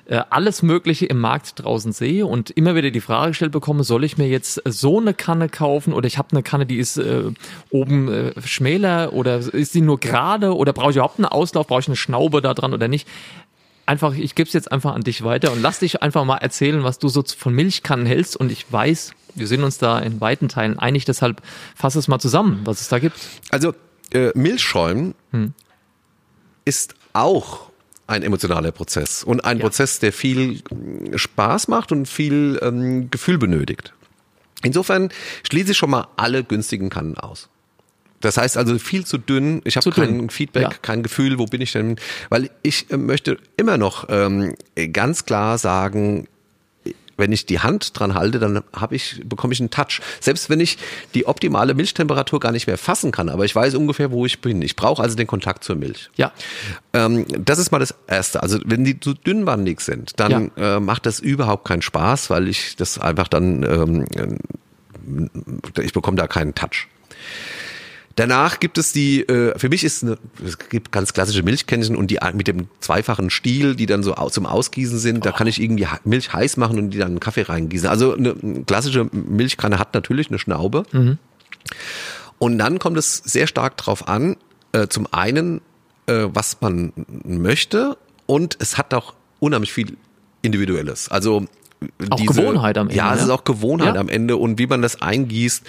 äh, 0.08 0.22
alles 0.30 0.62
Mögliche 0.62 1.04
im 1.04 1.20
Markt 1.20 1.62
draußen 1.62 1.92
sehe 1.92 2.26
und 2.26 2.50
immer 2.50 2.74
wieder 2.74 2.90
die 2.90 3.02
Frage 3.02 3.28
gestellt 3.28 3.52
bekomme, 3.52 3.84
soll 3.84 4.04
ich 4.04 4.16
mir 4.16 4.26
jetzt 4.26 4.62
so 4.64 4.98
eine 4.98 5.12
Kanne 5.12 5.50
kaufen 5.50 5.92
oder 5.92 6.06
ich 6.06 6.16
habe 6.16 6.28
eine 6.32 6.42
Kanne, 6.42 6.64
die 6.64 6.78
ist 6.78 6.96
äh, 6.96 7.24
oben 7.68 8.08
äh, 8.08 8.32
schmäler 8.40 9.12
oder 9.12 9.36
ist 9.36 9.74
die 9.74 9.82
nur 9.82 10.00
gerade 10.00 10.56
oder 10.56 10.72
brauche 10.72 10.90
ich 10.90 10.96
überhaupt 10.96 11.18
einen 11.18 11.26
Auslauf, 11.26 11.66
brauche 11.66 11.80
ich 11.80 11.88
eine 11.88 11.96
Schnaube 11.96 12.40
da 12.40 12.54
dran 12.54 12.72
oder 12.72 12.88
nicht? 12.88 13.06
Einfach, 13.84 14.14
ich 14.14 14.34
gebe 14.34 14.46
es 14.46 14.54
jetzt 14.54 14.72
einfach 14.72 14.94
an 14.94 15.02
dich 15.02 15.24
weiter 15.24 15.52
und 15.52 15.60
lass 15.60 15.80
dich 15.80 16.02
einfach 16.02 16.24
mal 16.24 16.38
erzählen, 16.38 16.84
was 16.84 16.98
du 16.98 17.08
so 17.08 17.22
von 17.22 17.52
Milchkannen 17.52 18.06
hältst 18.06 18.34
und 18.34 18.50
ich 18.50 18.70
weiß, 18.72 19.12
wir 19.34 19.46
sind 19.46 19.62
uns 19.62 19.76
da 19.76 19.98
in 19.98 20.22
weiten 20.22 20.48
Teilen 20.48 20.78
einig, 20.78 21.04
deshalb 21.04 21.42
fass 21.74 21.96
es 21.96 22.08
mal 22.08 22.18
zusammen, 22.18 22.62
was 22.64 22.80
es 22.80 22.88
da 22.88 22.98
gibt. 22.98 23.18
Also 23.50 23.74
äh, 24.12 24.30
Milchschäumen 24.34 25.14
hm. 25.32 25.52
ist 26.64 26.94
auch 27.12 27.67
ein 28.08 28.22
emotionaler 28.22 28.72
Prozess 28.72 29.22
und 29.22 29.44
ein 29.44 29.58
ja. 29.58 29.62
Prozess, 29.62 30.00
der 30.00 30.12
viel 30.12 30.62
Spaß 31.14 31.68
macht 31.68 31.92
und 31.92 32.06
viel 32.06 32.58
ähm, 32.62 33.10
Gefühl 33.10 33.38
benötigt. 33.38 33.92
Insofern 34.62 35.10
schließe 35.48 35.72
ich 35.72 35.78
schon 35.78 35.90
mal 35.90 36.08
alle 36.16 36.42
günstigen 36.42 36.88
Kannen 36.88 37.16
aus. 37.16 37.48
Das 38.20 38.36
heißt 38.36 38.56
also 38.56 38.76
viel 38.78 39.06
zu 39.06 39.18
dünn. 39.18 39.60
Ich 39.64 39.76
habe 39.76 39.90
kein 39.92 40.18
dünn. 40.18 40.30
Feedback, 40.30 40.62
ja. 40.62 40.70
kein 40.82 41.04
Gefühl, 41.04 41.38
wo 41.38 41.44
bin 41.44 41.60
ich 41.60 41.72
denn? 41.72 41.96
Weil 42.30 42.50
ich 42.62 42.90
äh, 42.90 42.96
möchte 42.96 43.38
immer 43.56 43.78
noch 43.78 44.06
ähm, 44.08 44.56
ganz 44.92 45.24
klar 45.24 45.58
sagen, 45.58 46.26
wenn 47.18 47.32
ich 47.32 47.44
die 47.44 47.60
Hand 47.60 47.98
dran 47.98 48.14
halte, 48.14 48.38
dann 48.38 48.62
habe 48.72 48.96
ich, 48.96 49.20
bekomme 49.24 49.52
ich 49.52 49.60
einen 49.60 49.70
Touch. 49.70 50.00
Selbst 50.20 50.48
wenn 50.48 50.60
ich 50.60 50.78
die 51.14 51.26
optimale 51.26 51.74
Milchtemperatur 51.74 52.40
gar 52.40 52.52
nicht 52.52 52.66
mehr 52.66 52.78
fassen 52.78 53.10
kann, 53.10 53.28
aber 53.28 53.44
ich 53.44 53.54
weiß 53.54 53.74
ungefähr, 53.74 54.10
wo 54.10 54.24
ich 54.24 54.40
bin. 54.40 54.62
Ich 54.62 54.76
brauche 54.76 55.02
also 55.02 55.16
den 55.16 55.26
Kontakt 55.26 55.64
zur 55.64 55.76
Milch. 55.76 56.10
Ja. 56.16 56.32
Ähm, 56.92 57.26
das 57.44 57.58
ist 57.58 57.72
mal 57.72 57.80
das 57.80 57.94
Erste. 58.06 58.42
Also 58.42 58.58
wenn 58.64 58.84
die 58.84 59.00
zu 59.00 59.14
dünnwandig 59.14 59.80
sind, 59.80 60.18
dann 60.18 60.52
ja. 60.56 60.76
äh, 60.76 60.80
macht 60.80 61.06
das 61.06 61.20
überhaupt 61.20 61.66
keinen 61.66 61.82
Spaß, 61.82 62.30
weil 62.30 62.48
ich 62.48 62.76
das 62.76 62.98
einfach 62.98 63.28
dann, 63.28 63.62
ähm, 63.64 64.38
ich 65.82 65.92
bekomme 65.92 66.16
da 66.16 66.26
keinen 66.28 66.54
Touch. 66.54 66.86
Danach 68.18 68.58
gibt 68.58 68.78
es 68.78 68.90
die, 68.90 69.20
äh, 69.28 69.56
für 69.56 69.68
mich 69.68 69.84
ist 69.84 70.02
eine, 70.02 70.18
es 70.44 70.58
gibt 70.58 70.90
ganz 70.90 71.12
klassische 71.12 71.44
Milchkännchen 71.44 71.94
und 71.94 72.10
die 72.10 72.18
mit 72.32 72.48
dem 72.48 72.66
zweifachen 72.80 73.30
Stiel, 73.30 73.76
die 73.76 73.86
dann 73.86 74.02
so 74.02 74.12
zum 74.12 74.44
Ausgießen 74.44 74.98
sind. 74.98 75.24
Da 75.24 75.30
kann 75.30 75.46
ich 75.46 75.62
irgendwie 75.62 75.86
Milch 76.02 76.32
heiß 76.32 76.56
machen 76.56 76.78
und 76.78 76.90
die 76.90 76.98
dann 76.98 77.12
einen 77.12 77.20
Kaffee 77.20 77.42
reingießen. 77.42 77.88
Also 77.88 78.14
eine 78.14 78.34
klassische 78.66 79.08
Milchkanne 79.12 79.78
hat 79.78 79.94
natürlich 79.94 80.30
eine 80.30 80.40
Schnaube. 80.40 80.82
Mhm. 80.90 81.18
Und 82.38 82.58
dann 82.58 82.80
kommt 82.80 82.98
es 82.98 83.18
sehr 83.18 83.46
stark 83.46 83.76
drauf 83.76 84.08
an, 84.08 84.34
äh, 84.72 84.88
zum 84.88 85.06
einen, 85.12 85.60
äh, 86.06 86.24
was 86.26 86.60
man 86.60 86.92
möchte 87.22 87.98
und 88.26 88.56
es 88.58 88.78
hat 88.78 88.94
auch 88.94 89.14
unheimlich 89.38 89.72
viel 89.72 89.96
Individuelles. 90.42 91.08
Also 91.08 91.46
auch 92.10 92.16
diese, 92.16 92.32
Gewohnheit 92.32 92.76
am 92.76 92.88
Ende. 92.88 92.96
Ja, 92.96 93.14
es 93.14 93.22
ist 93.22 93.30
auch 93.30 93.44
Gewohnheit 93.44 93.94
ja. 93.94 94.00
am 94.00 94.08
Ende 94.08 94.36
und 94.36 94.58
wie 94.58 94.66
man 94.66 94.82
das 94.82 95.00
eingießt. 95.00 95.64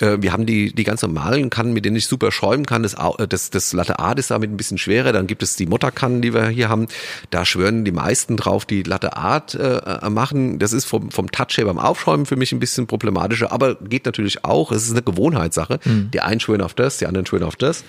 Äh, 0.00 0.18
wir 0.20 0.32
haben 0.32 0.46
die, 0.46 0.72
die 0.74 0.84
ganz 0.84 1.02
normalen 1.02 1.50
Kannen, 1.50 1.72
mit 1.72 1.84
denen 1.84 1.96
ich 1.96 2.06
super 2.06 2.32
schäumen 2.32 2.66
kann. 2.66 2.82
Das, 2.82 2.94
äh, 2.94 3.28
das, 3.28 3.50
das 3.50 3.72
Latte 3.72 3.98
Art 3.98 4.18
ist 4.18 4.30
damit 4.30 4.50
ein 4.50 4.56
bisschen 4.56 4.78
schwerer. 4.78 5.12
Dann 5.12 5.26
gibt 5.26 5.42
es 5.42 5.56
die 5.56 5.66
Mutterkannen, 5.66 6.20
die 6.20 6.34
wir 6.34 6.48
hier 6.48 6.68
haben. 6.68 6.88
Da 7.30 7.44
schwören 7.44 7.84
die 7.84 7.92
meisten 7.92 8.36
drauf, 8.36 8.64
die 8.64 8.82
Latte 8.82 9.16
Art 9.16 9.54
äh, 9.54 10.08
machen. 10.10 10.58
Das 10.58 10.72
ist 10.72 10.84
vom, 10.84 11.10
vom 11.10 11.30
Touch 11.30 11.56
her 11.56 11.66
beim 11.66 11.78
Aufschäumen 11.78 12.26
für 12.26 12.36
mich 12.36 12.52
ein 12.52 12.60
bisschen 12.60 12.86
problematischer, 12.86 13.52
aber 13.52 13.76
geht 13.76 14.06
natürlich 14.06 14.44
auch. 14.44 14.72
Es 14.72 14.84
ist 14.84 14.92
eine 14.92 15.02
Gewohnheitssache. 15.02 15.78
Mhm. 15.84 16.10
Die 16.12 16.20
einen 16.20 16.40
schwören 16.40 16.62
auf 16.62 16.74
das, 16.74 16.98
die 16.98 17.06
anderen 17.06 17.26
schwören 17.26 17.44
auf 17.44 17.56
das. 17.56 17.84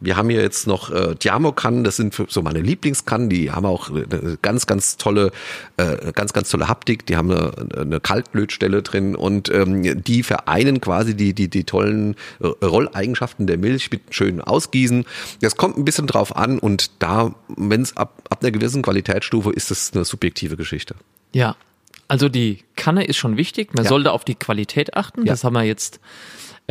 Wir 0.00 0.16
haben 0.16 0.30
hier 0.30 0.40
jetzt 0.40 0.66
noch 0.66 0.90
äh, 0.90 1.14
Diamo-Kannen, 1.14 1.84
das 1.84 1.96
sind 1.96 2.14
so 2.28 2.42
meine 2.42 2.60
Lieblingskannen, 2.60 3.28
die 3.28 3.50
haben 3.50 3.66
auch 3.66 3.90
eine 3.90 4.38
ganz, 4.40 4.66
ganz 4.66 4.96
tolle, 4.96 5.30
äh, 5.76 6.12
ganz, 6.12 6.32
ganz 6.32 6.50
tolle 6.50 6.68
Haptik, 6.68 7.06
die 7.06 7.16
haben 7.16 7.30
eine, 7.30 7.52
eine 7.76 8.00
Kaltblötstelle 8.00 8.82
drin 8.82 9.14
und 9.14 9.50
ähm, 9.50 10.02
die 10.02 10.22
vereinen 10.22 10.80
quasi 10.80 11.14
die, 11.14 11.34
die, 11.34 11.48
die 11.48 11.64
tollen 11.64 12.16
äh, 12.40 12.46
Rolleigenschaften 12.64 13.46
der 13.46 13.58
Milch 13.58 13.90
mit 13.90 14.02
schönen 14.10 14.40
Ausgießen. 14.40 15.04
Das 15.40 15.56
kommt 15.56 15.76
ein 15.76 15.84
bisschen 15.84 16.06
drauf 16.06 16.34
an 16.34 16.58
und 16.58 16.90
da, 16.98 17.34
wenn 17.48 17.82
es 17.82 17.96
ab, 17.96 18.22
ab 18.30 18.42
einer 18.42 18.52
gewissen 18.52 18.82
Qualitätsstufe 18.82 19.52
ist, 19.52 19.70
das 19.70 19.92
eine 19.94 20.04
subjektive 20.04 20.56
Geschichte. 20.56 20.94
Ja, 21.32 21.56
also 22.08 22.28
die 22.28 22.64
Kanne 22.74 23.04
ist 23.04 23.18
schon 23.18 23.36
wichtig. 23.36 23.72
Man 23.72 23.84
ja. 23.84 23.88
sollte 23.88 24.10
auf 24.10 24.24
die 24.24 24.34
Qualität 24.34 24.94
achten. 24.96 25.26
Ja. 25.26 25.32
Das 25.32 25.44
haben 25.44 25.52
wir 25.52 25.62
jetzt 25.62 26.00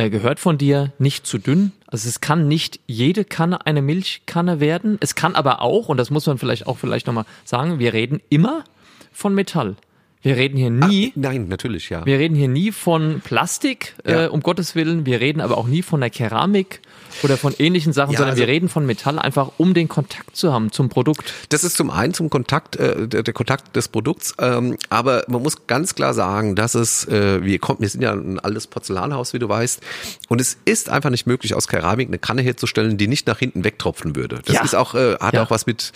gehört 0.08 0.40
von 0.40 0.56
dir, 0.56 0.92
nicht 0.98 1.26
zu 1.26 1.38
dünn. 1.38 1.72
Also 1.86 2.08
es 2.08 2.20
kann 2.20 2.48
nicht 2.48 2.80
jede 2.86 3.24
Kanne 3.24 3.66
eine 3.66 3.82
Milchkanne 3.82 4.60
werden. 4.60 4.96
Es 5.00 5.14
kann 5.14 5.34
aber 5.34 5.60
auch, 5.60 5.88
und 5.88 5.96
das 5.96 6.10
muss 6.10 6.26
man 6.26 6.38
vielleicht 6.38 6.66
auch 6.66 6.78
vielleicht 6.78 7.06
nochmal 7.06 7.26
sagen, 7.44 7.78
wir 7.78 7.92
reden 7.92 8.22
immer 8.30 8.64
von 9.12 9.34
Metall. 9.34 9.76
Wir 10.22 10.36
reden 10.36 10.58
hier 10.58 10.68
nie. 10.68 11.12
Ach, 11.12 11.16
nein, 11.16 11.48
natürlich, 11.48 11.88
ja. 11.88 12.04
Wir 12.04 12.18
reden 12.18 12.34
hier 12.34 12.48
nie 12.48 12.72
von 12.72 13.22
Plastik, 13.22 13.94
ja. 14.06 14.24
äh, 14.24 14.28
um 14.28 14.40
Gottes 14.40 14.74
Willen. 14.74 15.06
Wir 15.06 15.18
reden 15.18 15.40
aber 15.40 15.56
auch 15.56 15.66
nie 15.66 15.80
von 15.80 16.00
der 16.00 16.10
Keramik 16.10 16.82
oder 17.22 17.38
von 17.38 17.54
ähnlichen 17.58 17.94
Sachen, 17.94 18.12
ja, 18.12 18.18
sondern 18.18 18.32
also, 18.32 18.40
wir 18.40 18.48
reden 18.48 18.68
von 18.68 18.84
Metall 18.84 19.18
einfach, 19.18 19.52
um 19.56 19.72
den 19.72 19.88
Kontakt 19.88 20.36
zu 20.36 20.52
haben 20.52 20.72
zum 20.72 20.90
Produkt. 20.90 21.32
Das 21.48 21.64
ist 21.64 21.76
zum 21.76 21.90
einen 21.90 22.12
zum 22.12 22.28
Kontakt, 22.28 22.76
äh, 22.76 23.08
der, 23.08 23.22
der 23.22 23.32
Kontakt 23.32 23.74
des 23.76 23.88
Produkts, 23.88 24.34
ähm, 24.38 24.76
aber 24.90 25.24
man 25.28 25.42
muss 25.42 25.66
ganz 25.66 25.94
klar 25.94 26.12
sagen, 26.12 26.54
dass 26.54 26.74
es, 26.74 27.08
äh, 27.08 27.42
wir 27.42 27.58
kommen, 27.58 27.80
wir 27.80 27.88
sind 27.88 28.02
ja 28.02 28.12
ein 28.12 28.38
altes 28.38 28.66
Porzellanhaus, 28.66 29.32
wie 29.32 29.38
du 29.38 29.48
weißt, 29.48 29.80
und 30.28 30.40
es 30.40 30.58
ist 30.66 30.90
einfach 30.90 31.10
nicht 31.10 31.26
möglich, 31.26 31.54
aus 31.54 31.66
Keramik 31.66 32.08
eine 32.08 32.18
Kanne 32.18 32.42
herzustellen, 32.42 32.98
die 32.98 33.08
nicht 33.08 33.26
nach 33.26 33.38
hinten 33.38 33.64
wegtropfen 33.64 34.16
würde. 34.16 34.40
Das 34.44 34.54
ja. 34.54 34.62
ist 34.62 34.74
auch, 34.74 34.94
äh, 34.94 35.14
hat 35.14 35.34
ja. 35.34 35.42
auch 35.42 35.50
was 35.50 35.66
mit, 35.66 35.92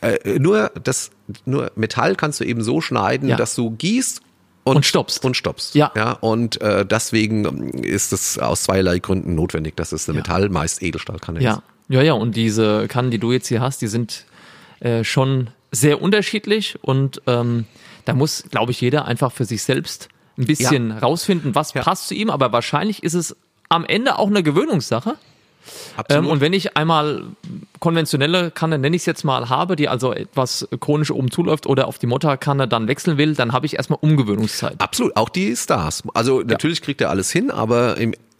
äh, 0.00 0.38
nur 0.38 0.72
das 0.82 1.10
nur 1.44 1.70
Metall 1.76 2.14
kannst 2.16 2.40
du 2.40 2.44
eben 2.44 2.62
so 2.62 2.80
schneiden, 2.80 3.28
ja. 3.28 3.36
dass 3.36 3.54
du 3.54 3.70
gießt 3.70 4.22
und, 4.64 4.76
und 4.76 4.86
stoppst. 4.86 5.24
Und 5.24 5.36
stoppst. 5.36 5.74
Ja. 5.74 5.92
ja 5.96 6.12
und 6.12 6.60
äh, 6.60 6.84
deswegen 6.84 7.70
ist 7.82 8.12
es 8.12 8.38
aus 8.38 8.64
zweierlei 8.64 8.98
Gründen 8.98 9.34
notwendig, 9.34 9.76
dass 9.76 9.92
es 9.92 10.08
eine 10.08 10.16
ja. 10.16 10.22
Metall, 10.22 10.48
meist 10.48 10.82
Edelstahlkanne 10.82 11.40
ja. 11.40 11.54
ist. 11.54 11.62
Ja, 11.88 12.02
ja, 12.02 12.12
und 12.12 12.36
diese 12.36 12.86
Kannen, 12.86 13.10
die 13.10 13.18
du 13.18 13.32
jetzt 13.32 13.48
hier 13.48 13.60
hast, 13.60 13.80
die 13.80 13.86
sind 13.86 14.26
äh, 14.80 15.04
schon 15.04 15.48
sehr 15.72 16.02
unterschiedlich 16.02 16.78
und 16.82 17.22
ähm, 17.26 17.64
da 18.04 18.14
muss, 18.14 18.44
glaube 18.50 18.72
ich, 18.72 18.80
jeder 18.80 19.06
einfach 19.06 19.32
für 19.32 19.44
sich 19.44 19.62
selbst 19.62 20.08
ein 20.38 20.46
bisschen 20.46 20.90
ja. 20.90 20.98
rausfinden, 20.98 21.54
was 21.54 21.74
ja. 21.74 21.82
passt 21.82 22.08
zu 22.08 22.14
ihm, 22.14 22.30
aber 22.30 22.52
wahrscheinlich 22.52 23.02
ist 23.02 23.14
es 23.14 23.36
am 23.68 23.84
Ende 23.84 24.18
auch 24.18 24.28
eine 24.28 24.42
Gewöhnungssache. 24.42 25.16
Ähm, 26.08 26.26
und 26.26 26.40
wenn 26.40 26.52
ich 26.52 26.76
einmal 26.76 27.24
konventionelle 27.80 28.50
Kanne, 28.50 28.78
nenne 28.78 28.96
ich 28.96 29.02
es 29.02 29.06
jetzt 29.06 29.24
mal, 29.24 29.48
habe, 29.48 29.76
die 29.76 29.88
also 29.88 30.12
etwas 30.12 30.68
chronisch 30.80 31.10
oben 31.10 31.30
zuläuft 31.30 31.66
oder 31.66 31.86
auf 31.86 31.98
die 31.98 32.06
Motterkanne 32.06 32.68
dann 32.68 32.88
wechseln 32.88 33.18
will, 33.18 33.34
dann 33.34 33.52
habe 33.52 33.66
ich 33.66 33.76
erstmal 33.76 33.98
Umgewöhnungszeit. 34.00 34.80
Absolut, 34.80 35.16
auch 35.16 35.28
die 35.28 35.54
Stars. 35.56 36.02
Also 36.14 36.40
natürlich 36.40 36.78
ja. 36.78 36.84
kriegt 36.84 37.00
er 37.00 37.10
alles 37.10 37.30
hin, 37.30 37.50
aber 37.50 37.96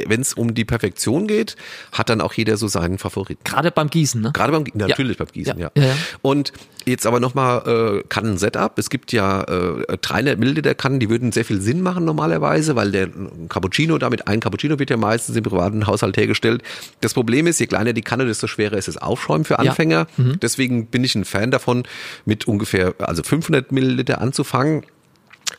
wenn 0.06 0.20
es 0.20 0.34
um 0.34 0.54
die 0.54 0.64
Perfektion 0.64 1.26
geht, 1.26 1.56
hat 1.92 2.08
dann 2.08 2.20
auch 2.20 2.32
jeder 2.32 2.56
so 2.56 2.68
seinen 2.68 2.98
Favoriten. 2.98 3.42
Gerade 3.44 3.70
beim 3.70 3.90
Gießen, 3.90 4.20
ne? 4.20 4.30
Gerade 4.32 4.52
beim 4.52 4.64
Gießen, 4.64 4.80
natürlich 4.80 5.18
ja. 5.18 5.24
beim 5.24 5.32
Gießen, 5.32 5.58
ja. 5.58 5.70
ja. 5.74 5.94
Und 6.22 6.52
jetzt 6.84 7.06
aber 7.06 7.20
nochmal 7.20 7.98
äh, 7.98 8.02
Kannen-Setup. 8.08 8.78
Es 8.78 8.90
gibt 8.90 9.12
ja 9.12 9.42
äh, 9.42 9.98
300 10.00 10.38
Milliliter 10.38 10.74
Kannen, 10.74 11.00
die 11.00 11.10
würden 11.10 11.32
sehr 11.32 11.44
viel 11.44 11.60
Sinn 11.60 11.82
machen 11.82 12.04
normalerweise, 12.04 12.76
weil 12.76 12.92
der 12.92 13.08
Cappuccino, 13.48 13.98
damit 13.98 14.28
ein 14.28 14.40
Cappuccino 14.40 14.78
wird 14.78 14.90
ja 14.90 14.96
meistens 14.96 15.36
im 15.36 15.42
privaten 15.42 15.86
Haushalt 15.86 16.16
hergestellt. 16.16 16.62
Das 17.00 17.14
Problem 17.14 17.46
ist, 17.46 17.58
je 17.58 17.66
kleiner 17.66 17.92
die 17.92 18.02
Kanne, 18.02 18.24
desto 18.26 18.46
schwerer 18.46 18.76
ist 18.76 18.88
es 18.88 18.96
Aufschäumen 19.28 19.44
für 19.44 19.58
Anfänger. 19.58 20.06
Ja. 20.16 20.24
Mhm. 20.24 20.40
Deswegen 20.40 20.86
bin 20.86 21.04
ich 21.04 21.14
ein 21.14 21.24
Fan 21.24 21.50
davon, 21.50 21.84
mit 22.24 22.48
ungefähr 22.48 22.94
also 22.98 23.22
500 23.22 23.72
Milliliter 23.72 24.20
anzufangen 24.20 24.84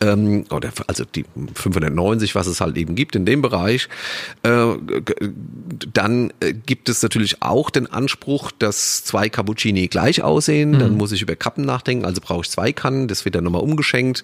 ähm, 0.01 0.45
oder 0.51 0.71
also 0.87 1.03
die 1.03 1.25
590, 1.55 2.35
was 2.35 2.47
es 2.47 2.61
halt 2.61 2.77
eben 2.77 2.95
gibt 2.95 3.15
in 3.15 3.25
dem 3.25 3.41
Bereich. 3.41 3.89
Äh, 4.43 4.75
dann 5.93 6.31
äh, 6.39 6.53
gibt 6.53 6.89
es 6.89 7.01
natürlich 7.01 7.41
auch 7.41 7.69
den 7.69 7.87
Anspruch, 7.87 8.51
dass 8.57 9.03
zwei 9.03 9.29
Cappuccini 9.29 9.87
gleich 9.87 10.21
aussehen. 10.21 10.71
Mhm. 10.71 10.79
Dann 10.79 10.97
muss 10.97 11.11
ich 11.11 11.21
über 11.21 11.35
Kappen 11.35 11.65
nachdenken, 11.65 12.05
also 12.05 12.21
brauche 12.21 12.41
ich 12.41 12.49
zwei 12.49 12.71
Kannen, 12.71 13.07
das 13.07 13.25
wird 13.25 13.35
dann 13.35 13.43
nochmal 13.43 13.61
umgeschenkt. 13.61 14.23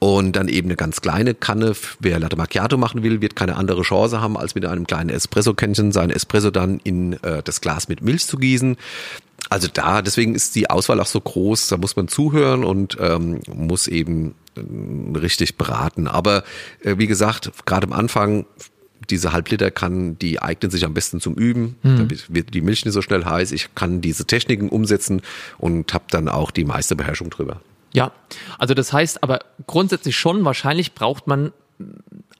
Und 0.00 0.32
dann 0.32 0.48
eben 0.48 0.68
eine 0.68 0.76
ganz 0.76 1.02
kleine 1.02 1.34
Kanne. 1.34 1.74
Wer 2.00 2.18
Latte 2.18 2.34
Macchiato 2.34 2.78
machen 2.78 3.02
will, 3.02 3.20
wird 3.20 3.36
keine 3.36 3.56
andere 3.56 3.82
Chance 3.82 4.22
haben, 4.22 4.38
als 4.38 4.54
mit 4.54 4.64
einem 4.64 4.86
kleinen 4.86 5.10
Espresso-Kännchen 5.10 5.92
sein 5.92 6.08
Espresso 6.08 6.50
dann 6.50 6.80
in 6.82 7.22
äh, 7.22 7.42
das 7.42 7.60
Glas 7.60 7.88
mit 7.88 8.00
Milch 8.00 8.26
zu 8.26 8.38
gießen. 8.38 8.78
Also 9.50 9.68
da, 9.70 10.00
deswegen 10.00 10.34
ist 10.34 10.54
die 10.54 10.70
Auswahl 10.70 11.00
auch 11.00 11.06
so 11.06 11.20
groß, 11.20 11.68
da 11.68 11.76
muss 11.76 11.96
man 11.96 12.08
zuhören 12.08 12.64
und 12.64 12.96
ähm, 12.98 13.40
muss 13.52 13.88
eben 13.88 14.34
äh, 14.56 15.18
richtig 15.18 15.56
beraten. 15.56 16.08
Aber 16.08 16.44
äh, 16.82 16.96
wie 16.96 17.06
gesagt, 17.06 17.52
gerade 17.66 17.86
am 17.86 17.92
Anfang 17.92 18.46
diese 19.10 19.32
Halbliter 19.32 19.70
kann, 19.70 20.18
die 20.18 20.40
eignen 20.40 20.70
sich 20.70 20.84
am 20.86 20.94
besten 20.94 21.20
zum 21.20 21.34
Üben. 21.34 21.76
Mhm. 21.82 22.08
Da 22.08 22.16
wird 22.28 22.54
die 22.54 22.60
Milch 22.62 22.86
nicht 22.86 22.94
so 22.94 23.02
schnell 23.02 23.24
heiß. 23.26 23.52
Ich 23.52 23.74
kann 23.74 24.00
diese 24.00 24.24
Techniken 24.24 24.70
umsetzen 24.70 25.20
und 25.58 25.92
habe 25.92 26.04
dann 26.10 26.28
auch 26.28 26.50
die 26.50 26.64
meiste 26.64 26.96
Beherrschung 26.96 27.28
drüber. 27.28 27.60
Ja, 27.92 28.12
also 28.58 28.74
das 28.74 28.92
heißt 28.92 29.22
aber 29.22 29.40
grundsätzlich 29.66 30.16
schon, 30.16 30.44
wahrscheinlich 30.44 30.94
braucht 30.94 31.26
man 31.26 31.52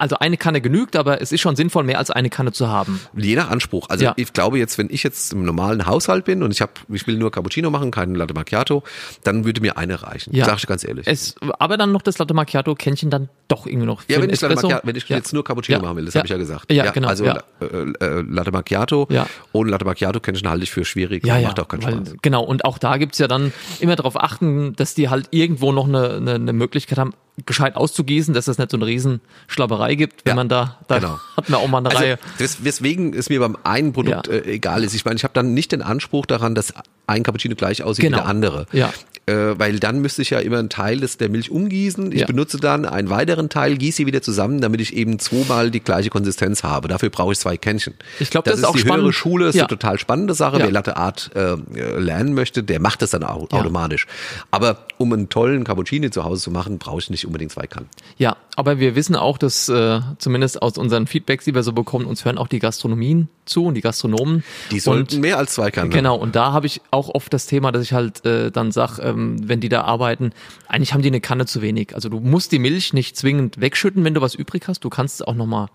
also 0.00 0.16
eine 0.18 0.36
Kanne 0.36 0.60
genügt, 0.60 0.96
aber 0.96 1.20
es 1.20 1.30
ist 1.30 1.40
schon 1.40 1.56
sinnvoll, 1.56 1.84
mehr 1.84 1.98
als 1.98 2.10
eine 2.10 2.30
Kanne 2.30 2.52
zu 2.52 2.68
haben. 2.68 3.00
Je 3.14 3.36
nach 3.36 3.50
Anspruch. 3.50 3.88
Also 3.90 4.06
ja. 4.06 4.14
ich 4.16 4.32
glaube 4.32 4.58
jetzt, 4.58 4.78
wenn 4.78 4.88
ich 4.90 5.02
jetzt 5.02 5.32
im 5.32 5.44
normalen 5.44 5.86
Haushalt 5.86 6.24
bin 6.24 6.42
und 6.42 6.52
ich 6.52 6.62
habe, 6.62 6.72
ich 6.88 7.06
will 7.06 7.16
nur 7.16 7.30
Cappuccino 7.30 7.70
machen, 7.70 7.90
keinen 7.90 8.14
Latte 8.14 8.32
Macchiato, 8.32 8.82
dann 9.24 9.44
würde 9.44 9.60
mir 9.60 9.76
eine 9.76 10.02
reichen. 10.02 10.34
Ja. 10.34 10.46
Sag 10.46 10.58
ich 10.58 10.66
ganz 10.66 10.84
ehrlich. 10.84 11.06
Es, 11.06 11.34
aber 11.58 11.76
dann 11.76 11.92
noch 11.92 12.02
das 12.02 12.18
Latte 12.18 12.32
Macchiato 12.32 12.74
Kännchen 12.74 13.10
dann 13.10 13.28
doch 13.48 13.66
irgendwie 13.66 13.86
noch. 13.86 14.02
Ja, 14.08 14.22
wenn 14.22 14.30
ich, 14.30 14.40
Latte 14.40 14.54
Macchiato, 14.54 14.86
wenn 14.86 14.96
ich 14.96 15.08
ja. 15.08 15.16
jetzt 15.16 15.32
nur 15.34 15.44
Cappuccino 15.44 15.80
machen 15.80 15.96
will, 15.96 16.06
das 16.06 16.14
ja. 16.14 16.20
habe 16.20 16.26
ich 16.26 16.32
ja 16.32 16.38
gesagt. 16.38 16.72
Ja, 16.72 16.90
genau. 16.90 17.08
Also 17.08 17.26
äh, 17.26 17.34
äh, 17.60 18.24
Latte 18.26 18.52
Macchiato 18.52 19.06
ja. 19.10 19.26
ohne 19.52 19.70
Latte 19.70 19.84
Macchiato 19.84 20.20
Kännchen 20.20 20.48
halte 20.48 20.64
ich 20.64 20.70
für 20.70 20.84
schwierig. 20.84 21.26
Ja, 21.26 21.38
macht 21.40 21.60
auch 21.60 21.68
keinen 21.68 21.82
weil, 21.82 21.92
Spaß. 21.92 22.14
Genau. 22.22 22.42
Und 22.42 22.64
auch 22.64 22.78
da 22.78 22.96
gibt's 22.96 23.18
ja 23.18 23.28
dann 23.28 23.52
immer 23.80 23.96
darauf 23.96 24.18
achten, 24.18 24.74
dass 24.76 24.94
die 24.94 25.10
halt 25.10 25.28
irgendwo 25.30 25.72
noch 25.72 25.86
eine, 25.86 26.14
eine, 26.14 26.34
eine 26.36 26.52
Möglichkeit 26.54 26.98
haben, 26.98 27.12
gescheit 27.46 27.76
auszugießen, 27.76 28.34
dass 28.34 28.48
es 28.48 28.58
nicht 28.58 28.70
so 28.70 28.76
eine 28.76 28.86
Riesenschlapperei 28.86 29.94
gibt, 29.94 30.24
wenn 30.24 30.32
ja, 30.32 30.34
man 30.36 30.48
da, 30.48 30.78
da 30.88 30.98
genau. 30.98 31.20
hat 31.36 31.48
man 31.48 31.60
auch 31.60 31.68
mal 31.68 31.78
eine 31.78 31.90
also, 31.90 32.00
Reihe. 32.00 32.18
Weswegen 32.38 33.14
es 33.14 33.28
mir 33.28 33.40
beim 33.40 33.56
einen 33.64 33.92
Produkt 33.92 34.28
ja. 34.28 34.34
äh, 34.34 34.54
egal 34.54 34.84
ist. 34.84 34.94
Ich 34.94 35.04
meine, 35.04 35.16
ich 35.16 35.24
habe 35.24 35.34
dann 35.34 35.54
nicht 35.54 35.72
den 35.72 35.82
Anspruch 35.82 36.26
daran, 36.26 36.54
dass 36.54 36.74
ein 37.06 37.22
Cappuccino 37.22 37.54
gleich 37.54 37.82
aussieht 37.82 38.04
genau. 38.04 38.18
wie 38.18 38.20
der 38.20 38.28
andere. 38.28 38.66
Ja 38.72 38.92
äh, 39.30 39.58
weil 39.58 39.78
dann 39.78 40.00
müsste 40.00 40.22
ich 40.22 40.30
ja 40.30 40.40
immer 40.40 40.58
einen 40.58 40.68
Teil 40.68 41.00
des, 41.00 41.16
der 41.16 41.28
Milch 41.28 41.50
umgießen. 41.50 42.12
Ich 42.12 42.20
ja. 42.20 42.26
benutze 42.26 42.58
dann 42.58 42.84
einen 42.84 43.10
weiteren 43.10 43.48
Teil, 43.48 43.76
gieße 43.76 43.98
sie 43.98 44.06
wieder 44.06 44.22
zusammen, 44.22 44.60
damit 44.60 44.80
ich 44.80 44.96
eben 44.96 45.18
zweimal 45.18 45.70
die 45.70 45.80
gleiche 45.80 46.10
Konsistenz 46.10 46.62
habe. 46.62 46.88
Dafür 46.88 47.10
brauche 47.10 47.32
ich 47.32 47.38
zwei 47.38 47.56
Kännchen. 47.56 47.94
Ich 48.18 48.30
glaube, 48.30 48.50
das, 48.50 48.60
das, 48.60 48.60
ist 48.60 48.66
auch 48.66 48.74
die 48.74 48.80
spannend. 48.80 49.02
höhere 49.02 49.12
Schule, 49.12 49.48
ist 49.48 49.54
ja. 49.54 49.62
eine 49.62 49.68
total 49.68 49.98
spannende 49.98 50.34
Sache. 50.34 50.58
Ja. 50.58 50.64
Wer 50.64 50.72
Latte 50.72 50.96
Art 50.96 51.30
äh, 51.34 51.56
lernen 51.98 52.34
möchte, 52.34 52.62
der 52.62 52.80
macht 52.80 53.02
das 53.02 53.10
dann 53.10 53.24
auch 53.24 53.50
automatisch. 53.52 54.06
Aber 54.50 54.86
um 54.98 55.12
einen 55.12 55.28
tollen 55.28 55.64
Cappuccino 55.64 56.08
zu 56.10 56.24
Hause 56.24 56.42
zu 56.42 56.50
machen, 56.50 56.78
brauche 56.78 56.98
ich 56.98 57.10
nicht 57.10 57.26
unbedingt 57.26 57.52
zwei 57.52 57.66
Kannen. 57.66 57.88
Ja, 58.16 58.36
aber 58.56 58.78
wir 58.78 58.94
wissen 58.96 59.16
auch, 59.16 59.38
dass 59.38 59.68
äh, 59.68 60.00
zumindest 60.18 60.62
aus 60.62 60.76
unseren 60.78 61.06
Feedbacks, 61.06 61.44
die 61.44 61.54
wir 61.54 61.62
so 61.62 61.72
bekommen, 61.72 62.06
uns 62.06 62.24
hören 62.24 62.38
auch 62.38 62.48
die 62.48 62.58
Gastronomien 62.58 63.28
zu 63.50 63.64
und 63.64 63.74
die 63.74 63.80
Gastronomen. 63.80 64.44
Die 64.70 64.80
sollten 64.80 65.16
und, 65.16 65.20
mehr 65.20 65.38
als 65.38 65.54
zwei 65.54 65.70
Kannen. 65.70 65.90
Genau, 65.90 66.16
und 66.16 66.36
da 66.36 66.52
habe 66.52 66.66
ich 66.66 66.80
auch 66.90 67.08
oft 67.08 67.32
das 67.32 67.46
Thema, 67.46 67.72
dass 67.72 67.82
ich 67.82 67.92
halt 67.92 68.24
äh, 68.24 68.50
dann 68.50 68.72
sage, 68.72 69.02
ähm, 69.02 69.36
wenn 69.48 69.60
die 69.60 69.68
da 69.68 69.82
arbeiten, 69.82 70.00
arbeiten. 70.00 70.32
Eigentlich 70.68 70.92
haben 70.92 71.02
die 71.02 71.08
eine 71.08 71.20
Kanne 71.20 71.46
zu 71.46 71.62
wenig. 71.62 71.94
Also 71.94 72.08
du 72.08 72.20
musst 72.20 72.52
die 72.52 72.58
Milch 72.58 72.92
nicht 72.92 73.16
zwingend 73.16 73.60
wegschütten, 73.60 74.04
wenn 74.04 74.14
du 74.14 74.20
was 74.20 74.34
übrig 74.34 74.64
hast. 74.68 74.84
Du 74.84 74.90
kannst 74.90 75.16
es 75.16 75.22
auch 75.22 75.34
nochmal 75.34 75.68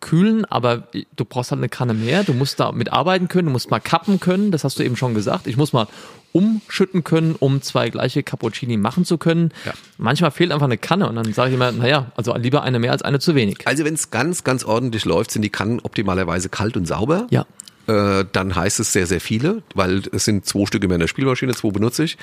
kühlen, 0.00 0.44
aber 0.46 0.88
du 1.14 1.24
brauchst 1.24 1.50
halt 1.50 1.60
eine 1.60 1.68
Kanne 1.68 1.94
mehr. 1.94 2.24
Du 2.24 2.32
musst 2.32 2.58
da 2.58 2.72
mitarbeiten 2.72 3.28
können, 3.28 3.46
du 3.46 3.52
musst 3.52 3.70
mal 3.70 3.80
kappen 3.80 4.18
können, 4.18 4.50
das 4.50 4.64
hast 4.64 4.78
du 4.78 4.82
eben 4.82 4.96
schon 4.96 5.14
gesagt. 5.14 5.46
Ich 5.46 5.56
muss 5.56 5.72
mal 5.72 5.86
umschütten 6.32 7.04
können, 7.04 7.34
um 7.38 7.60
zwei 7.60 7.90
gleiche 7.90 8.22
Cappuccini 8.22 8.76
machen 8.76 9.04
zu 9.04 9.18
können. 9.18 9.52
Ja. 9.64 9.72
Manchmal 9.98 10.30
fehlt 10.30 10.52
einfach 10.52 10.66
eine 10.66 10.78
Kanne 10.78 11.08
und 11.08 11.16
dann 11.16 11.32
sage 11.32 11.50
ich 11.50 11.54
immer, 11.54 11.72
naja, 11.72 12.12
also 12.16 12.34
lieber 12.36 12.62
eine 12.62 12.78
mehr 12.78 12.92
als 12.92 13.02
eine 13.02 13.18
zu 13.18 13.34
wenig. 13.34 13.66
Also 13.66 13.84
wenn 13.84 13.94
es 13.94 14.10
ganz, 14.10 14.44
ganz 14.44 14.64
ordentlich 14.64 15.04
läuft, 15.04 15.32
sind 15.32 15.42
die 15.42 15.50
Kannen 15.50 15.80
optimalerweise 15.80 16.48
kalt 16.48 16.76
und 16.76 16.86
sauber. 16.86 17.26
Ja. 17.30 17.46
Äh, 17.86 18.24
dann 18.32 18.54
heißt 18.54 18.80
es 18.80 18.92
sehr, 18.92 19.06
sehr 19.06 19.20
viele, 19.20 19.62
weil 19.74 20.02
es 20.12 20.24
sind 20.24 20.46
zwei 20.46 20.66
Stücke 20.66 20.86
mehr 20.86 20.96
in 20.96 21.00
der 21.00 21.08
Spielmaschine, 21.08 21.54
zwei 21.54 21.70
benutze 21.70 22.04
ich. 22.04 22.16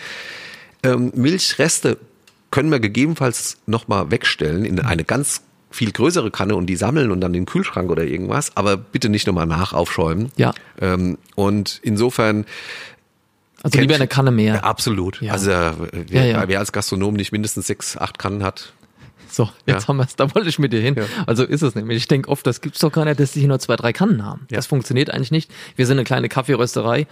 Ähm, 0.84 1.12
Milchreste 1.16 1.98
können 2.50 2.72
wir 2.72 2.80
gegebenenfalls 2.80 3.58
nochmal 3.66 4.10
wegstellen 4.10 4.64
in 4.64 4.80
eine 4.80 5.04
ganz 5.04 5.42
viel 5.70 5.92
größere 5.92 6.32
Kanne 6.32 6.56
und 6.56 6.68
die 6.68 6.76
sammeln 6.76 7.12
und 7.12 7.22
dann 7.22 7.34
den 7.34 7.46
Kühlschrank 7.46 7.90
oder 7.90 8.04
irgendwas, 8.04 8.56
aber 8.56 8.78
bitte 8.78 9.10
nicht 9.10 9.28
nochmal 9.28 9.46
nachaufschäumen. 9.46 10.32
Ja. 10.38 10.54
Ähm, 10.80 11.18
und 11.36 11.80
insofern 11.84 12.46
also 13.64 13.80
lieber 13.80 13.96
eine 13.96 14.08
Kanne 14.08 14.32
mehr. 14.32 14.56
Ja, 14.56 14.62
absolut. 14.62 15.22
Ja. 15.22 15.34
Also 15.34 15.50
wer, 15.50 15.74
ja, 16.10 16.26
ja. 16.26 16.48
wer 16.48 16.60
als 16.60 16.72
Gastronom 16.72 17.16
nicht 17.16 17.32
mindestens 17.32 17.68
sechs, 17.68 17.98
acht 17.98 18.20
Kannen 18.20 18.44
hat, 18.44 18.74
so, 19.30 19.50
jetzt 19.66 19.84
ja. 19.84 19.88
haben 19.88 19.98
wir 19.98 20.06
es, 20.06 20.16
da 20.16 20.34
wollte 20.34 20.50
ich 20.50 20.60
mit 20.60 20.74
dir 20.74 20.82
hin. 20.82 20.96
Ja. 20.96 21.04
Also 21.26 21.44
ist 21.44 21.62
es 21.62 21.76
nämlich. 21.76 21.98
Ich 21.98 22.08
denke 22.08 22.30
oft, 22.30 22.46
das 22.46 22.62
gibt's 22.62 22.80
doch 22.80 22.92
gar 22.92 23.06
nicht, 23.06 23.20
dass 23.20 23.32
die 23.32 23.40
hier 23.40 23.50
nur 23.50 23.60
zwei, 23.60 23.76
drei 23.76 23.94
Kannen 23.94 24.26
haben. 24.26 24.48
Ja. 24.50 24.58
Das 24.58 24.68
funktioniert 24.68 25.10
eigentlich 25.10 25.32
nicht. 25.32 25.52
Wir 25.76 25.86
sind 25.86 25.98
eine 25.98 26.04
kleine 26.04 26.30
Kaffeerösterei 26.30 27.08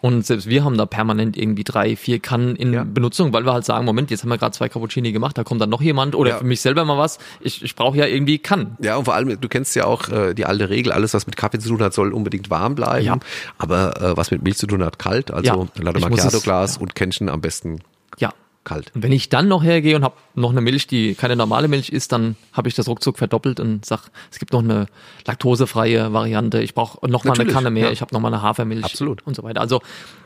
und 0.00 0.26
selbst 0.26 0.48
wir 0.48 0.64
haben 0.64 0.76
da 0.78 0.86
permanent 0.86 1.36
irgendwie 1.36 1.64
drei, 1.64 1.96
vier 1.96 2.20
Kannen 2.20 2.56
in 2.56 2.94
Benutzung, 2.94 3.32
weil 3.32 3.44
wir 3.44 3.52
halt 3.52 3.64
sagen, 3.64 3.84
Moment, 3.84 4.10
jetzt 4.10 4.22
haben 4.22 4.30
wir 4.30 4.38
gerade 4.38 4.56
zwei 4.56 4.68
Cappuccini 4.68 5.12
gemacht, 5.12 5.36
da 5.36 5.44
kommt 5.44 5.60
dann 5.60 5.70
noch 5.70 5.82
jemand 5.82 6.14
oder 6.14 6.38
für 6.38 6.44
mich 6.44 6.60
selber 6.60 6.84
mal 6.84 6.98
was. 6.98 7.18
Ich, 7.40 7.62
ich 7.62 7.74
brauche 7.74 7.96
ja 7.96 8.06
irgendwie 8.06 8.38
Kannen. 8.38 8.76
Ja, 8.80 8.96
und 8.96 9.04
vor 9.04 9.14
allem, 9.14 9.40
du 9.40 9.48
kennst 9.48 9.74
ja 9.76 9.84
auch 9.84 10.08
äh, 10.08 10.34
die 10.34 10.46
alte 10.46 10.70
Regel, 10.70 10.92
alles, 10.92 11.14
was 11.14 11.26
mit 11.26 11.36
Kaffee 11.36 11.58
zu 11.58 11.68
tun 11.68 11.82
hat, 11.82 11.94
soll 11.94 12.12
unbedingt 12.12 12.50
warm 12.50 12.74
bleiben. 12.74 13.20
Aber 13.58 14.00
äh, 14.00 14.16
was 14.16 14.30
mit 14.30 14.42
Milch 14.42 14.56
zu 14.56 14.66
tun 14.66 14.84
hat, 14.84 14.98
kalt. 14.98 15.30
Also. 15.30 15.68
Latte 15.76 16.00
Macchiato 16.00 16.40
Glas 16.40 16.76
und 16.76 16.94
Kännchen 16.94 17.28
am 17.28 17.40
besten 17.40 17.80
ja, 18.18 18.32
kalt. 18.64 18.92
Und 18.94 19.02
wenn 19.02 19.12
ich 19.12 19.28
dann 19.28 19.48
noch 19.48 19.62
hergehe 19.62 19.96
und 19.96 20.04
habe 20.04 20.16
noch 20.34 20.50
eine 20.50 20.60
Milch, 20.60 20.86
die 20.86 21.14
keine 21.14 21.36
normale 21.36 21.68
Milch 21.68 21.90
ist, 21.90 22.12
dann 22.12 22.36
habe 22.52 22.68
ich 22.68 22.74
das 22.74 22.88
ruckzuck 22.88 23.18
verdoppelt 23.18 23.60
und 23.60 23.84
sag, 23.84 24.10
es 24.30 24.38
gibt 24.38 24.52
noch 24.52 24.62
eine 24.62 24.86
laktosefreie 25.26 26.12
Variante. 26.12 26.60
Ich 26.60 26.74
brauche 26.74 26.98
noch 27.08 27.24
Natürlich, 27.24 27.38
mal 27.38 27.42
eine 27.42 27.52
Kanne 27.52 27.70
mehr. 27.70 27.86
Ja. 27.86 27.92
Ich 27.92 28.00
habe 28.00 28.14
noch 28.14 28.20
mal 28.20 28.28
eine 28.28 28.42
Hafermilch 28.42 28.84
Absolut. 28.84 29.26
und 29.26 29.34
so 29.34 29.42
weiter. 29.42 29.60
Also 29.60 29.80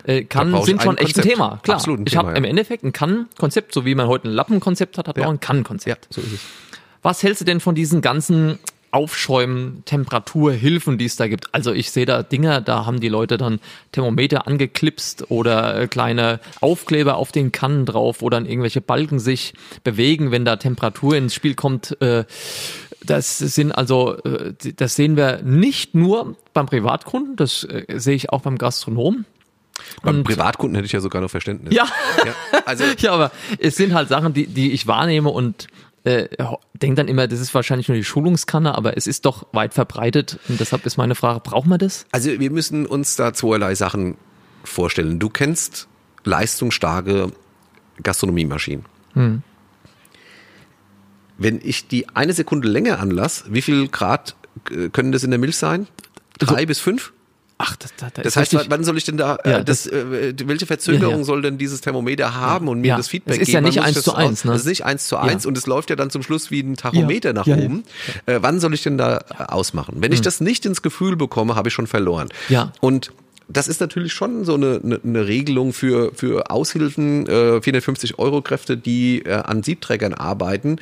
äh, 0.05 0.25
Kannen 0.25 0.61
sind 0.65 0.83
schon 0.83 0.99
echt 0.99 1.17
ein 1.17 1.23
Thema. 1.23 1.61
Klar. 1.63 1.77
Absolut 1.77 2.01
ein 2.01 2.05
ich 2.07 2.17
habe 2.17 2.31
ja. 2.31 2.37
im 2.37 2.45
Endeffekt 2.45 2.85
ein 2.85 2.93
Kannenkonzept, 2.93 3.73
so 3.73 3.85
wie 3.85 3.95
man 3.95 4.09
heute 4.09 4.29
ein 4.29 4.33
Lappenkonzept 4.33 4.99
hat, 4.99 5.09
hat 5.09 5.19
ja. 5.19 5.27
auch 5.27 5.31
ein 5.31 5.41
Kannenkonzept. 5.41 6.07
Ja, 6.07 6.11
so 6.11 6.21
ist 6.21 6.33
es. 6.35 6.41
Was 7.03 7.23
hältst 7.23 7.41
du 7.41 7.45
denn 7.45 7.61
von 7.61 7.75
diesen 7.75 8.01
ganzen 8.01 8.59
Aufschäumen, 8.93 9.83
Temperaturhilfen, 9.87 10.99
die 10.99 11.07
es 11.07 11.17
da 11.17 11.27
gibt. 11.27 11.53
Also 11.55 11.73
ich 11.73 11.91
sehe 11.91 12.05
da 12.05 12.23
Dinger, 12.23 12.61
da 12.61 12.85
haben 12.85 13.01
die 13.01 13.09
Leute 13.09 13.39
dann 13.39 13.59
Thermometer 13.91 14.47
angeklipst 14.47 15.31
oder 15.31 15.81
äh, 15.81 15.89
kleine 15.89 16.41
Aufkleber 16.61 17.17
auf 17.17 17.33
den 17.33 17.53
Kannen 17.53 17.87
drauf, 17.87 18.21
wo 18.21 18.29
dann 18.29 18.45
irgendwelche 18.45 18.83
Balken 18.83 19.19
sich 19.19 19.55
bewegen, 19.83 20.31
wenn 20.31 20.45
da 20.45 20.57
Temperatur 20.57 21.17
ins 21.17 21.35
Spiel 21.35 21.55
kommt. 21.55 22.01
Äh, 22.03 22.25
das 23.05 23.39
sind 23.39 23.73
also, 23.73 24.19
äh, 24.19 24.53
das 24.77 24.95
sehen 24.95 25.17
wir 25.17 25.41
nicht 25.43 25.95
nur 25.95 26.37
beim 26.53 26.67
Privatkunden, 26.67 27.37
das 27.37 27.67
sehe 27.89 28.15
ich 28.15 28.31
auch 28.31 28.43
beim 28.43 28.59
Gastronomen. 28.59 29.25
Beim 30.03 30.23
Privatkunden 30.23 30.77
hätte 30.77 30.87
ich 30.87 30.93
ja 30.93 31.01
sogar 31.01 31.23
noch 31.23 31.31
Verständnis. 31.31 31.75
Ja. 31.75 31.87
ja, 32.25 32.35
also 32.67 32.85
ja, 32.99 33.13
aber 33.13 33.33
es 33.59 33.77
sind 33.77 33.95
halt 33.95 34.09
Sachen, 34.09 34.33
die, 34.35 34.47
die 34.47 34.73
ich 34.73 34.87
wahrnehme 34.87 35.31
und 35.31 35.69
äh, 36.05 36.29
denke 36.75 36.97
dann 36.97 37.09
immer, 37.09 37.29
das 37.29 37.41
ist 37.41 37.55
wahrscheinlich 37.55 37.89
nur 37.89 37.97
die 37.97 38.05
Schulungskanne, 38.05 38.75
aber 38.75 38.97
es 38.97 39.07
ist 39.07 39.25
doch 39.25 39.47
weit 39.53 39.75
verbreitet 39.75 40.39
und 40.49 40.59
deshalb 40.59 40.85
ist 40.87 40.97
meine 40.97 41.15
Frage, 41.15 41.41
braucht 41.41 41.67
man 41.67 41.79
das? 41.79 42.07
Also 42.13 42.39
wir 42.39 42.51
müssen 42.51 42.87
uns 42.87 43.17
da 43.17 43.33
zweierlei 43.33 43.75
Sachen 43.75 44.17
vorstellen. 44.65 45.19
Du 45.19 45.29
kennst 45.29 45.89
leistungsstarke 46.25 47.33
Gastronomiemaschinen. 48.03 48.85
Hm. 49.15 49.43
Wenn 51.39 51.61
ich 51.63 51.89
die 51.89 52.09
eine 52.11 52.33
Sekunde 52.33 52.69
länger 52.69 52.99
anlasse, 52.99 53.45
wie 53.49 53.63
viel 53.63 53.89
Grad 53.89 54.37
äh, 54.71 54.89
können 54.89 55.13
das 55.13 55.25
in 55.25 55.31
der 55.31 55.39
Milch 55.39 55.57
sein? 55.57 55.87
Drei 56.39 56.55
also, 56.55 56.67
bis 56.67 56.79
fünf? 56.81 57.13
Ach, 57.65 57.77
das, 57.77 57.93
das, 57.97 58.13
das 58.15 58.37
heißt, 58.37 58.55
richtig. 58.55 58.71
wann 58.71 58.83
soll 58.83 58.99
ich 58.99 59.05
denn 59.05 59.17
da, 59.17 59.37
äh, 59.37 59.51
ja, 59.51 59.63
das, 59.63 59.87
äh, 59.87 60.35
welche 60.45 60.67
Verzögerung 60.67 61.13
ja, 61.13 61.19
ja. 61.19 61.25
soll 61.25 61.43
denn 61.43 61.59
dieses 61.59 61.81
Thermometer 61.81 62.35
haben 62.35 62.67
und 62.67 62.81
mir 62.81 62.97
das 62.97 63.07
Feedback 63.07 63.35
geben? 63.35 63.41
Das 63.41 63.49
ist 63.49 63.55
ja 63.55 63.61
nicht 63.61 63.81
eins 63.81 64.03
zu 64.03 64.15
eins, 64.15 64.45
ne? 64.45 64.51
Das 64.51 64.63
ist 64.63 64.67
nicht 64.67 64.85
eins 64.85 65.07
zu 65.07 65.17
eins 65.17 65.47
und 65.47 65.57
es 65.57 65.67
läuft 65.67 65.89
ja 65.91 65.95
dann 65.95 66.11
zum 66.11 66.25
Schluss 66.25 66.51
wie 66.51 66.61
ein 66.61 66.75
Tachometer 66.75 67.33
nach 67.33 67.47
oben. 67.47 67.85
Äh, 68.27 68.41
wann 68.43 68.59
soll 68.59 68.75
ich 68.75 68.83
denn 68.83 68.99
da 68.99 69.19
äh, 69.19 69.45
ausmachen? 69.45 69.99
Wenn 70.01 70.11
mhm. 70.11 70.15
ich 70.15 70.23
das 70.23 70.41
nicht 70.41 70.67
ins 70.67 70.83
Gefühl 70.83 71.15
bekomme, 71.15 71.55
habe 71.55 71.69
ich 71.69 71.75
schon 71.75 71.87
verloren. 71.87 72.29
Ja. 72.49 72.73
Und 72.81 73.13
das 73.49 73.69
ist 73.69 73.81
natürlich 73.81 74.13
schon 74.13 74.45
so 74.45 74.55
eine, 74.55 74.81
eine, 74.83 75.01
eine 75.05 75.27
Regelung 75.27 75.73
für, 75.73 76.13
für 76.15 76.51
Aushilfen, 76.51 77.27
äh, 77.27 77.61
450 77.61 78.19
Euro 78.19 78.43
Kräfte, 78.43 78.77
die 78.77 79.23
äh, 79.25 79.35
an 79.35 79.63
Siebträgern 79.63 80.15
arbeiten. 80.15 80.77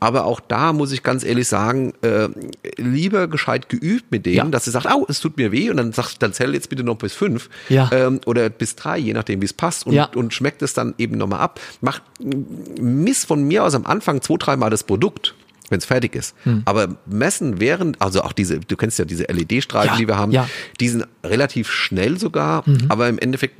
Aber 0.00 0.24
auch 0.24 0.40
da 0.40 0.72
muss 0.72 0.92
ich 0.92 1.02
ganz 1.02 1.24
ehrlich 1.24 1.48
sagen, 1.48 1.92
äh, 2.02 2.28
lieber 2.76 3.26
gescheit 3.28 3.68
geübt 3.68 4.10
mit 4.10 4.26
denen, 4.26 4.36
ja. 4.36 4.44
dass 4.44 4.64
sie 4.64 4.70
sagt, 4.70 4.86
au, 4.86 5.04
es 5.08 5.20
tut 5.20 5.36
mir 5.36 5.52
weh 5.52 5.70
und 5.70 5.76
dann 5.76 5.92
sagt, 5.92 6.22
dann 6.22 6.32
zähl 6.32 6.54
jetzt 6.54 6.68
bitte 6.68 6.84
noch 6.84 6.96
bis 6.96 7.14
fünf 7.14 7.48
ja. 7.68 7.90
ähm, 7.92 8.20
oder 8.26 8.48
bis 8.48 8.76
drei, 8.76 8.98
je 8.98 9.12
nachdem 9.12 9.40
wie 9.40 9.46
es 9.46 9.52
passt 9.52 9.86
und, 9.86 9.94
ja. 9.94 10.04
und 10.14 10.32
schmeckt 10.32 10.62
es 10.62 10.74
dann 10.74 10.94
eben 10.98 11.16
nochmal 11.18 11.40
ab. 11.40 11.60
Macht 11.80 12.02
miss 12.80 13.24
von 13.24 13.42
mir 13.42 13.64
aus 13.64 13.74
am 13.74 13.86
Anfang 13.86 14.22
zwei, 14.22 14.36
dreimal 14.38 14.70
das 14.70 14.84
Produkt 14.84 15.34
wenn 15.70 15.78
es 15.78 15.84
fertig 15.84 16.14
ist. 16.14 16.34
Hm. 16.44 16.62
Aber 16.64 16.96
messen 17.04 17.60
während, 17.60 18.00
also 18.00 18.22
auch 18.22 18.32
diese, 18.32 18.60
du 18.60 18.76
kennst 18.76 18.98
ja 18.98 19.04
diese 19.04 19.24
LED-Streifen, 19.24 19.92
ja, 19.92 19.96
die 19.96 20.08
wir 20.08 20.16
haben, 20.16 20.32
ja. 20.32 20.48
die 20.80 20.88
sind 20.88 21.06
relativ 21.22 21.70
schnell 21.70 22.18
sogar, 22.18 22.62
mhm. 22.66 22.86
aber 22.88 23.08
im 23.08 23.18
Endeffekt 23.18 23.54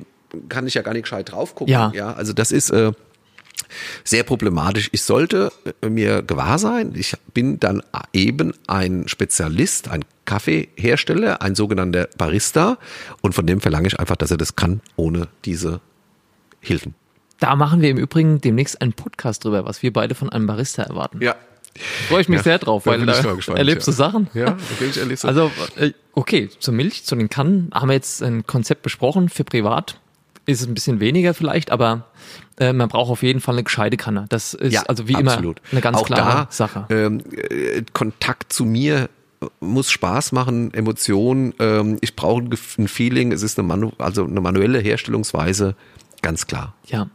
kann 0.48 0.66
ich 0.66 0.74
ja 0.74 0.82
gar 0.82 0.92
nicht 0.92 1.02
gescheit 1.02 1.32
drauf 1.32 1.54
gucken. 1.54 1.72
Ja. 1.72 1.92
ja 1.94 2.12
also 2.14 2.32
das 2.32 2.52
ist 2.52 2.70
äh, 2.70 2.92
sehr 4.04 4.22
problematisch. 4.22 4.88
Ich 4.92 5.02
sollte 5.02 5.52
äh, 5.82 5.88
mir 5.88 6.22
gewahr 6.22 6.58
sein, 6.58 6.92
ich 6.94 7.14
bin 7.34 7.60
dann 7.60 7.82
eben 8.12 8.52
ein 8.66 9.08
Spezialist, 9.08 9.88
ein 9.88 10.04
Kaffeehersteller, 10.24 11.42
ein 11.42 11.54
sogenannter 11.54 12.08
Barista 12.16 12.78
und 13.22 13.34
von 13.34 13.46
dem 13.46 13.60
verlange 13.60 13.88
ich 13.88 13.98
einfach, 13.98 14.16
dass 14.16 14.30
er 14.30 14.36
das 14.36 14.56
kann, 14.56 14.80
ohne 14.96 15.28
diese 15.44 15.80
Hilfen. 16.60 16.94
Da 17.40 17.54
machen 17.54 17.80
wir 17.80 17.90
im 17.90 17.98
Übrigen 17.98 18.40
demnächst 18.40 18.82
einen 18.82 18.92
Podcast 18.92 19.44
drüber, 19.44 19.64
was 19.64 19.82
wir 19.82 19.92
beide 19.92 20.14
von 20.14 20.28
einem 20.28 20.46
Barista 20.46 20.82
erwarten. 20.82 21.20
Ja, 21.22 21.36
Freue 22.08 22.22
ich 22.22 22.28
mich 22.28 22.38
ja, 22.38 22.42
sehr 22.42 22.58
drauf, 22.58 22.86
weil 22.86 23.06
da 23.06 23.12
erlebst 23.54 23.86
du 23.86 23.92
Sachen. 23.92 24.28
Ja, 24.34 24.56
okay, 24.74 24.86
ich 24.90 24.96
erlebe 24.96 25.28
Also, 25.28 25.52
äh, 25.76 25.92
okay, 26.12 26.50
zur 26.58 26.74
Milch, 26.74 27.04
zu 27.04 27.14
den 27.14 27.28
Kannen 27.28 27.70
haben 27.72 27.88
wir 27.88 27.94
jetzt 27.94 28.20
ein 28.20 28.44
Konzept 28.48 28.82
besprochen 28.82 29.28
für 29.28 29.44
privat 29.44 30.00
ist 30.48 30.62
es 30.62 30.66
ein 30.66 30.74
bisschen 30.74 30.98
weniger 30.98 31.34
vielleicht, 31.34 31.70
aber 31.70 32.06
äh, 32.58 32.72
man 32.72 32.88
braucht 32.88 33.10
auf 33.10 33.22
jeden 33.22 33.40
Fall 33.40 33.54
eine 33.54 33.64
gescheite 33.64 33.96
Kanne. 33.96 34.26
Das 34.28 34.54
ist 34.54 34.72
ja, 34.72 34.82
also 34.82 35.08
wie 35.08 35.16
absolut. 35.16 35.58
immer 35.58 35.72
eine 35.72 35.80
ganz 35.80 35.98
Auch 35.98 36.06
klare 36.06 36.46
da, 36.46 36.48
Sache. 36.50 36.86
Ähm, 36.90 37.22
äh, 37.36 37.82
Kontakt 37.92 38.52
zu 38.52 38.64
mir 38.64 39.08
muss 39.60 39.90
Spaß 39.90 40.32
machen, 40.32 40.74
Emotionen. 40.74 41.54
Ähm, 41.60 41.98
ich 42.00 42.16
brauche 42.16 42.42
ein 42.42 42.88
Feeling. 42.88 43.32
Es 43.32 43.42
ist 43.42 43.58
eine, 43.58 43.68
Manu 43.68 43.92
also 43.98 44.24
eine 44.24 44.40
manuelle 44.40 44.80
Herstellungsweise, 44.80 45.76
ganz 46.22 46.46
klar. 46.46 46.74
Ja. 46.86 47.08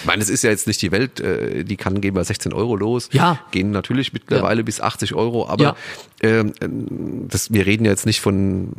Ich 0.00 0.06
meine, 0.06 0.20
es 0.20 0.28
ist 0.28 0.42
ja 0.42 0.50
jetzt 0.50 0.66
nicht 0.66 0.82
die 0.82 0.90
Welt, 0.90 1.20
äh, 1.20 1.64
die 1.64 1.76
Kannen 1.76 2.00
gehen 2.00 2.14
bei 2.14 2.24
16 2.24 2.52
Euro 2.52 2.74
los. 2.74 3.08
Ja. 3.12 3.38
Gehen 3.52 3.70
natürlich 3.70 4.12
mittlerweile 4.12 4.60
ja. 4.60 4.64
bis 4.64 4.80
80 4.80 5.14
Euro, 5.14 5.48
aber 5.48 5.62
ja. 5.62 5.76
ähm, 6.22 6.52
das, 7.28 7.52
wir 7.52 7.64
reden 7.64 7.84
ja 7.84 7.92
jetzt 7.92 8.06
nicht 8.06 8.20
von, 8.20 8.72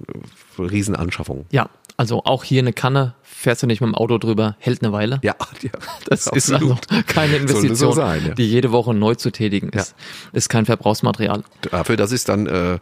von 0.53 0.65
Riesenanschaffungen. 0.65 1.45
Ja, 1.51 1.69
also 1.99 2.23
auch 2.23 2.45
hier 2.45 2.61
eine 2.61 2.71
Kanne 2.71 3.13
fährst 3.23 3.61
du 3.61 3.67
nicht 3.67 3.81
mit 3.81 3.89
dem 3.89 3.95
Auto 3.95 4.17
drüber, 4.17 4.55
hält 4.59 4.81
eine 4.81 4.93
Weile. 4.93 5.19
Ja, 5.21 5.35
ja 5.61 5.71
das 6.05 6.27
ist 6.33 6.49
also 6.49 6.77
keine 7.07 7.35
Investition, 7.35 7.75
so 7.75 7.91
sein, 7.91 8.25
ja. 8.25 8.33
die 8.35 8.49
jede 8.49 8.71
Woche 8.71 8.93
neu 8.93 9.15
zu 9.15 9.31
tätigen 9.31 9.67
ist. 9.69 9.95
Ja. 9.97 10.29
Ist 10.31 10.47
kein 10.47 10.65
Verbrauchsmaterial. 10.65 11.43
Dafür, 11.69 11.97
dass 11.97 12.13
ich 12.13 12.23
dann, 12.23 12.47
äh, 12.47 12.79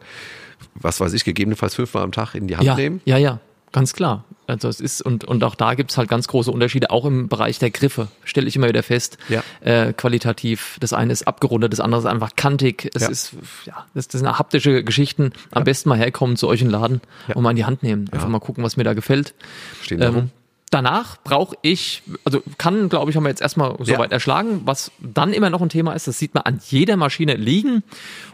was 0.75 0.99
weiß 0.99 1.13
ich, 1.13 1.25
gegebenenfalls 1.25 1.73
fünfmal 1.73 2.03
am 2.03 2.11
Tag 2.11 2.35
in 2.35 2.47
die 2.47 2.57
Hand 2.57 2.67
ja, 2.67 2.75
nehme. 2.75 2.99
Ja, 3.05 3.17
ja, 3.17 3.39
ganz 3.71 3.93
klar. 3.93 4.23
Also 4.47 4.69
es 4.69 4.79
ist, 4.79 5.01
und, 5.01 5.25
und 5.25 5.43
auch 5.43 5.55
da 5.55 5.73
gibt's 5.75 5.97
halt 5.97 6.09
ganz 6.09 6.27
große 6.27 6.49
Unterschiede, 6.49 6.89
auch 6.89 7.05
im 7.05 7.27
Bereich 7.27 7.59
der 7.59 7.69
Griffe, 7.69 8.07
stelle 8.23 8.47
ich 8.47 8.55
immer 8.55 8.67
wieder 8.67 8.83
fest. 8.83 9.17
Ja. 9.29 9.43
Äh, 9.61 9.93
qualitativ. 9.93 10.77
Das 10.79 10.93
eine 10.93 11.13
ist 11.13 11.27
abgerundet, 11.27 11.73
das 11.73 11.79
andere 11.79 11.99
ist 11.99 12.05
einfach 12.05 12.35
kantig. 12.35 12.89
Es 12.93 13.01
ja. 13.03 13.09
ist, 13.09 13.33
ja, 13.65 13.85
das, 13.93 14.07
das 14.07 14.21
sind 14.21 14.39
haptische 14.39 14.83
Geschichten. 14.83 15.33
Am 15.51 15.61
ja. 15.61 15.63
besten 15.65 15.89
mal 15.89 15.97
herkommen 15.97 16.37
zu 16.37 16.47
euch 16.47 16.61
in 16.61 16.67
den 16.67 16.71
Laden 16.71 17.01
und 17.33 17.43
mal 17.43 17.51
in 17.51 17.57
die 17.57 17.65
Hand 17.65 17.83
nehmen. 17.83 18.09
Einfach 18.11 18.29
mal 18.29 18.39
gucken, 18.39 18.63
was 18.63 18.77
mir 18.77 18.83
da 18.83 18.93
gefällt. 18.93 19.33
Stehen 19.81 20.01
ähm, 20.01 20.31
danach 20.69 21.17
brauche 21.23 21.57
ich, 21.61 22.03
also 22.25 22.41
kann, 22.57 22.89
glaube 22.89 23.11
ich, 23.11 23.17
haben 23.17 23.23
wir 23.23 23.29
jetzt 23.29 23.41
erstmal 23.41 23.75
soweit 23.79 24.11
ja. 24.11 24.15
erschlagen. 24.15 24.61
Was 24.65 24.91
dann 24.99 25.33
immer 25.33 25.49
noch 25.49 25.61
ein 25.61 25.69
Thema 25.69 25.93
ist, 25.93 26.07
das 26.07 26.19
sieht 26.19 26.33
man 26.33 26.43
an 26.43 26.59
jeder 26.67 26.97
Maschine 26.97 27.35
liegen. 27.35 27.83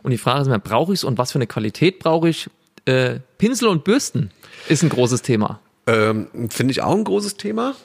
Und 0.03 0.11
die 0.11 0.17
Frage 0.17 0.41
ist 0.41 0.47
immer, 0.47 0.59
brauche 0.59 0.93
ich 0.93 0.99
es 0.99 1.03
und 1.03 1.17
was 1.17 1.31
für 1.31 1.37
eine 1.37 1.47
Qualität 1.47 1.99
brauche 1.99 2.29
ich? 2.29 2.49
Äh, 2.85 3.19
Pinsel 3.37 3.69
und 3.69 3.83
Bürsten 3.83 4.31
ist 4.67 4.83
ein 4.83 4.89
großes 4.89 5.21
Thema. 5.21 5.59
Ähm, 5.87 6.27
Finde 6.49 6.71
ich 6.71 6.81
auch 6.81 6.95
ein 6.95 7.03
großes 7.03 7.35
Thema. 7.37 7.75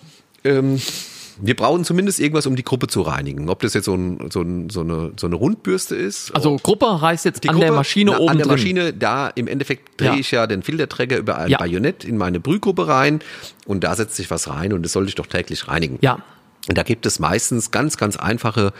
Ähm, 0.45 0.81
wir 1.41 1.55
brauchen 1.55 1.85
zumindest 1.85 2.19
irgendwas, 2.19 2.47
um 2.47 2.57
die 2.57 2.65
Gruppe 2.65 2.89
zu 2.89 3.03
reinigen. 3.03 3.49
Ob 3.49 3.61
das 3.63 3.75
jetzt 3.75 3.85
so, 3.85 3.95
ein, 3.95 4.29
so, 4.31 4.41
ein, 4.43 4.71
so, 4.71 4.81
eine, 4.81 5.13
so 5.17 5.27
eine 5.29 5.37
Rundbürste 5.37 5.95
ist. 5.95 6.35
Also 6.35 6.57
Gruppe 6.57 7.01
heißt 7.01 7.25
jetzt 7.25 7.45
an 7.49 7.55
Gruppe, 7.55 7.67
der 7.67 7.75
Maschine 7.75 8.11
na, 8.13 8.19
oben 8.19 8.29
An 8.31 8.37
der 8.39 8.47
drin. 8.47 8.55
Maschine, 8.57 8.93
da 8.93 9.29
im 9.29 9.47
Endeffekt 9.47 10.01
drehe 10.01 10.11
Ja. 10.11 10.17
ich 10.17 10.31
ja 10.33 10.47
den 10.49 10.63
Filterträger 10.63 11.17
über 11.17 11.39
ein 11.39 11.49
Ja. 11.51 11.59
Bajonett 11.59 12.05
in 12.05 12.17
meine 12.19 12.41
Brühgruppe 12.41 12.89
rein 12.89 13.21
und 13.67 13.85
da 13.85 13.95
setzt 13.95 14.17
sich 14.17 14.31
was 14.33 14.49
rein 14.49 14.73
und 14.73 14.83
das 14.83 14.93
sollte 14.93 15.11
ich 15.11 15.15
doch 15.15 15.27
täglich 15.27 15.69
reinigen. 15.69 15.99
Ja, 16.01 16.19
Und 16.69 16.77
da 16.77 16.83
gibt 16.83 17.07
es 17.07 17.19
meistens 17.21 17.71
ganz, 17.71 17.97
ganz 17.97 18.17
einfache 18.17 18.73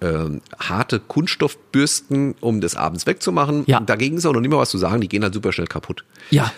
ähm, 0.00 0.40
harte 0.60 1.00
Kunststoffbürsten, 1.00 2.34
um 2.40 2.60
das 2.60 2.76
abends 2.76 3.06
wegzumachen. 3.06 3.64
Ja. 3.66 3.80
Dagegen 3.80 4.16
ist 4.18 4.26
auch 4.26 4.32
noch 4.32 4.40
nicht 4.40 4.50
mal 4.50 4.58
was 4.58 4.70
zu 4.70 4.78
sagen, 4.78 5.00
die 5.00 5.08
gehen 5.08 5.22
halt 5.22 5.34
super 5.34 5.52
schnell 5.52 5.66
kaputt. 5.68 6.04
ja, 6.30 6.52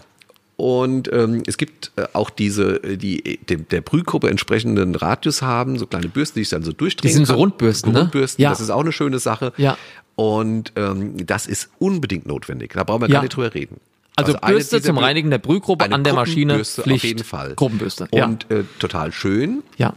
Und 0.57 1.13
ähm, 1.13 1.43
es 1.47 1.59
gibt 1.59 1.93
äh, 1.97 2.05
auch 2.15 2.31
diese, 2.31 2.83
äh, 2.83 2.97
die 2.97 3.39
dem, 3.49 3.69
der 3.69 3.83
Brühgruppe 3.83 4.31
entsprechenden 4.31 4.95
Radius 4.95 5.43
haben, 5.43 5.79
so 5.79 5.87
kleine 5.87 6.09
Bürsten, 6.09 6.39
die 6.39 6.43
ich 6.43 6.49
dann 6.49 6.63
so 6.63 6.73
durchdrehen 6.73 7.09
Die 7.11 7.15
sind 7.15 7.27
so 7.27 7.35
kann. 7.35 7.41
Rundbürsten, 7.41 7.93
ne? 7.93 8.01
Rundbürsten, 8.01 8.43
Ja. 8.43 8.51
das 8.51 8.61
ist 8.61 8.71
auch 8.71 8.81
eine 8.81 8.93
schöne 8.93 9.19
Sache. 9.19 9.53
Ja. 9.59 9.77
Und 10.15 10.73
ähm, 10.77 11.27
das 11.27 11.47
ist 11.47 11.69
unbedingt 11.79 12.25
notwendig. 12.27 12.73
Da 12.73 12.85
brauchen 12.85 13.03
wir 13.03 13.09
Ja. 13.09 13.15
gar 13.17 13.23
nicht 13.23 13.37
drüber 13.37 13.53
reden. 13.53 13.77
also, 14.17 14.35
eine 14.41 14.55
Bürste 14.55 14.81
zum 14.81 14.97
Reinigen 14.97 15.29
der 15.29 15.37
Brühgruppe 15.39 15.93
an 15.93 16.03
der 16.05 16.15
Maschine 16.15 16.65
Pflicht. 16.65 16.91
Auf 16.91 17.05
jeden 17.05 17.25
Fall. 17.25 17.55
Gruppenbürste, 17.55 18.09
ja. 18.15 18.25
Und 18.25 18.51
äh, 18.51 18.65
total 18.79 19.13
schön 19.13 19.63
ja. 19.77 19.93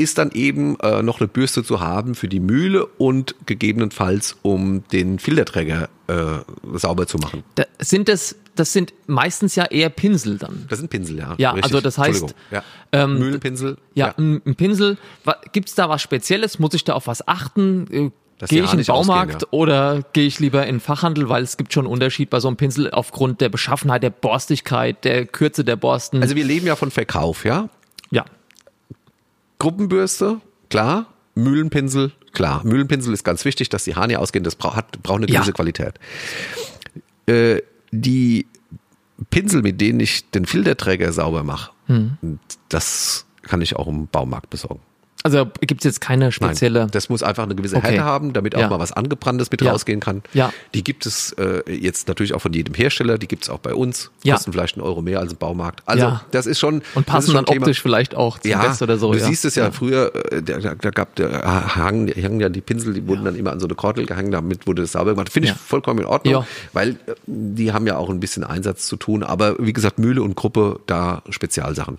Ist 0.00 0.18
dann 0.18 0.30
eben 0.32 0.78
äh, 0.80 1.02
noch 1.02 1.20
eine 1.20 1.28
Bürste 1.28 1.62
zu 1.62 1.80
haben 1.80 2.14
für 2.14 2.26
die 2.26 2.40
Mühle 2.40 2.86
und 2.86 3.34
gegebenenfalls, 3.46 4.36
um 4.42 4.82
den 4.88 5.18
Filterträger 5.18 5.88
äh, 6.06 6.38
sauber 6.74 7.06
zu 7.06 7.18
machen. 7.18 7.44
Da 7.54 7.64
sind 7.78 8.08
das, 8.08 8.34
das 8.56 8.72
sind 8.72 8.94
meistens 9.06 9.56
ja 9.56 9.66
eher 9.66 9.90
Pinsel 9.90 10.38
dann. 10.38 10.64
Das 10.68 10.78
sind 10.78 10.88
Pinsel, 10.88 11.18
ja. 11.18 11.34
Ja, 11.38 11.52
also 11.52 11.80
das 11.80 11.98
heißt, 11.98 12.34
ja. 12.50 12.64
ähm, 12.92 13.18
Mühlenpinsel. 13.18 13.76
Ja, 13.94 14.14
Ein, 14.16 14.40
ein 14.46 14.56
Pinsel. 14.56 14.96
Gibt 15.52 15.68
es 15.68 15.74
da 15.74 15.88
was 15.88 16.00
Spezielles? 16.00 16.58
Muss 16.58 16.74
ich 16.74 16.84
da 16.84 16.94
auf 16.94 17.06
was 17.06 17.28
achten? 17.28 17.86
Äh, 17.90 18.10
Gehe 18.48 18.64
ich 18.64 18.72
in 18.72 18.78
den 18.78 18.86
Baumarkt 18.86 19.34
ausgehen, 19.34 19.50
oder 19.50 20.02
gehe 20.14 20.26
ich 20.26 20.40
lieber 20.40 20.66
in 20.66 20.76
den 20.76 20.80
Fachhandel, 20.80 21.28
weil 21.28 21.42
es 21.42 21.58
gibt 21.58 21.74
schon 21.74 21.84
einen 21.84 21.92
Unterschied 21.92 22.30
bei 22.30 22.40
so 22.40 22.48
einem 22.48 22.56
Pinsel 22.56 22.90
aufgrund 22.90 23.42
der 23.42 23.50
Beschaffenheit, 23.50 24.02
der 24.02 24.08
Borstigkeit, 24.08 25.04
der 25.04 25.26
Kürze 25.26 25.62
der 25.62 25.76
Borsten. 25.76 26.22
Also 26.22 26.34
wir 26.36 26.44
leben 26.44 26.66
ja 26.66 26.74
von 26.74 26.90
Verkauf, 26.90 27.44
ja. 27.44 27.68
ja, 28.10 28.24
Gruppenbürste, 29.60 30.40
klar. 30.70 31.06
Mühlenpinsel, 31.36 32.10
klar. 32.32 32.62
Mühlenpinsel 32.64 33.14
ist 33.14 33.22
ganz 33.22 33.44
wichtig, 33.44 33.68
dass 33.68 33.84
die 33.84 33.94
Haare 33.94 34.18
ausgehen. 34.18 34.42
Das 34.42 34.56
braucht, 34.56 34.74
hat, 34.76 35.00
braucht 35.02 35.18
eine 35.18 35.28
Ja. 35.30 35.38
gewisse 35.40 35.52
Qualität. 35.52 35.94
Äh, 37.26 37.62
die 37.92 38.46
Pinsel, 39.30 39.62
mit 39.62 39.80
denen 39.80 40.00
ich 40.00 40.28
den 40.30 40.46
Filterträger 40.46 41.12
sauber 41.12 41.44
mache, 41.44 41.70
Hm. 41.86 42.16
das 42.68 43.26
kann 43.42 43.60
ich 43.62 43.76
auch 43.76 43.86
im 43.86 44.06
Baumarkt 44.08 44.50
besorgen. 44.50 44.80
Also 45.22 45.46
gibt 45.60 45.82
es 45.82 45.84
jetzt 45.84 46.00
keine 46.00 46.32
spezielle. 46.32 46.80
Nein, 46.80 46.90
das 46.92 47.08
muss 47.08 47.22
einfach 47.22 47.42
eine 47.42 47.54
gewisse 47.54 47.76
Okay. 47.76 47.88
Härte 47.88 48.04
haben, 48.04 48.32
damit 48.32 48.54
auch 48.54 48.60
Ja. 48.60 48.68
mal 48.68 48.78
was 48.78 48.92
Angebranntes 48.92 49.50
mit 49.50 49.60
Ja. 49.62 49.72
rausgehen 49.72 50.00
kann. 50.00 50.22
Ja. 50.32 50.52
Die 50.74 50.82
gibt 50.82 51.04
es 51.06 51.32
äh, 51.32 51.62
jetzt 51.70 52.08
natürlich 52.08 52.34
auch 52.34 52.40
von 52.40 52.52
jedem 52.52 52.74
Hersteller, 52.74 53.18
die 53.18 53.28
gibt 53.28 53.44
es 53.44 53.50
auch 53.50 53.58
bei 53.58 53.74
uns. 53.74 54.10
Ja. 54.22 54.34
Kosten 54.36 54.52
vielleicht 54.52 54.76
einen 54.76 54.84
Euro 54.86 55.02
mehr 55.02 55.20
als 55.20 55.32
im 55.32 55.38
Baumarkt. 55.38 55.82
Also 55.86 56.04
Ja. 56.06 56.22
das 56.30 56.46
ist 56.46 56.58
schon. 56.58 56.82
und 56.94 57.06
das 57.08 57.14
passen 57.14 57.34
dann 57.34 57.44
Thema. 57.46 57.62
optisch 57.62 57.82
vielleicht 57.82 58.14
auch 58.14 58.38
zum 58.38 58.50
ja, 58.50 58.60
Rest 58.62 58.82
oder 58.82 58.96
so. 58.98 59.12
Du 59.12 59.18
ja. 59.18 59.24
siehst 59.26 59.44
es 59.44 59.54
ja, 59.56 59.70
früher, 59.70 60.12
äh, 60.32 60.42
da, 60.42 60.58
da, 60.58 60.74
da 60.74 60.90
gab 60.90 61.14
der 61.16 61.74
hangen, 61.76 62.08
hangen 62.08 62.40
ja 62.40 62.48
die 62.48 62.60
Pinsel, 62.60 62.94
die 62.94 63.06
wurden 63.06 63.24
dann 63.24 63.36
immer 63.36 63.52
an 63.52 63.60
so 63.60 63.66
eine 63.66 63.74
Kordel 63.74 64.06
gehangen, 64.06 64.30
damit 64.30 64.66
wurde 64.66 64.82
es 64.82 64.92
sauber 64.92 65.12
gemacht. 65.12 65.30
Finde 65.30 65.48
ich 65.48 65.54
vollkommen 65.54 66.00
in 66.00 66.06
Ordnung, 66.06 66.44
weil 66.72 66.90
äh, 66.90 66.96
die 67.26 67.72
haben 67.72 67.86
ja 67.86 67.96
auch 67.96 68.08
ein 68.10 68.20
bisschen 68.20 68.44
Einsatz 68.44 68.86
zu 68.86 68.96
tun. 68.96 69.22
Aber 69.22 69.56
wie 69.58 69.72
gesagt, 69.72 69.98
Mühle 69.98 70.22
und 70.22 70.34
Gruppe, 70.36 70.80
da 70.86 71.22
Spezialsachen. 71.28 71.98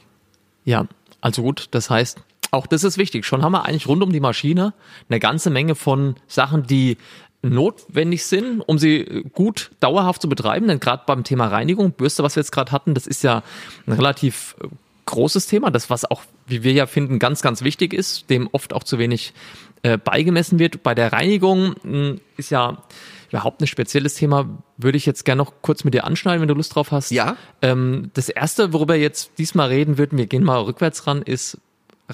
Ja, 0.65 0.86
also 1.21 1.41
gut, 1.43 1.67
das 1.71 1.89
heißt, 1.89 2.19
auch 2.51 2.67
das 2.67 2.83
ist 2.83 2.97
wichtig. 2.97 3.25
Schon 3.25 3.43
haben 3.43 3.53
wir 3.53 3.65
eigentlich 3.65 3.87
rund 3.87 4.03
um 4.03 4.11
die 4.11 4.19
Maschine 4.19 4.73
eine 5.09 5.19
ganze 5.19 5.49
Menge 5.49 5.75
von 5.75 6.15
Sachen, 6.27 6.63
die 6.63 6.97
notwendig 7.41 8.25
sind, 8.25 8.61
um 8.61 8.77
sie 8.77 9.25
gut 9.33 9.71
dauerhaft 9.79 10.21
zu 10.21 10.29
betreiben. 10.29 10.67
Denn 10.67 10.79
gerade 10.79 11.03
beim 11.05 11.23
Thema 11.23 11.47
Reinigung, 11.47 11.91
Bürste, 11.91 12.23
was 12.23 12.35
wir 12.35 12.41
jetzt 12.41 12.51
gerade 12.51 12.71
hatten, 12.71 12.93
das 12.93 13.07
ist 13.07 13.23
ja 13.23 13.41
ein 13.87 13.93
relativ 13.93 14.55
äh, 14.61 14.67
großes 15.05 15.47
Thema, 15.47 15.71
das 15.71 15.89
was 15.89 16.09
auch, 16.09 16.21
wie 16.45 16.63
wir 16.63 16.73
ja 16.73 16.85
finden, 16.85 17.19
ganz, 17.19 17.41
ganz 17.41 17.63
wichtig 17.63 17.93
ist, 17.93 18.29
dem 18.29 18.47
oft 18.51 18.73
auch 18.73 18.83
zu 18.83 18.99
wenig 18.99 19.33
äh, 19.81 19.97
beigemessen 19.97 20.59
wird. 20.59 20.83
Bei 20.83 20.93
der 20.93 21.11
Reinigung 21.13 21.75
mh, 21.83 21.83
hm, 21.83 22.21
ist 22.37 22.51
ja 22.51 22.83
überhaupt 23.29 23.61
ein 23.61 23.67
spezielles 23.67 24.15
Thema, 24.15 24.47
würde 24.77 24.97
ich 24.97 25.05
jetzt 25.05 25.23
gerne 25.23 25.41
noch 25.41 25.53
kurz 25.61 25.83
mit 25.83 25.93
dir 25.93 26.03
anschneiden, 26.03 26.41
wenn 26.41 26.47
du 26.49 26.53
Lust 26.53 26.75
drauf 26.75 26.91
hast. 26.91 27.11
Ja. 27.11 27.37
Ähm, 27.61 28.11
das 28.13 28.29
erste, 28.29 28.73
worüber 28.73 28.95
jetzt 28.95 29.31
diesmal 29.37 29.69
reden 29.69 29.97
würden, 29.97 30.17
wir 30.17 30.27
gehen 30.27 30.43
mal 30.43 30.61
rückwärts 30.61 31.07
ran, 31.07 31.21
ist, 31.21 31.57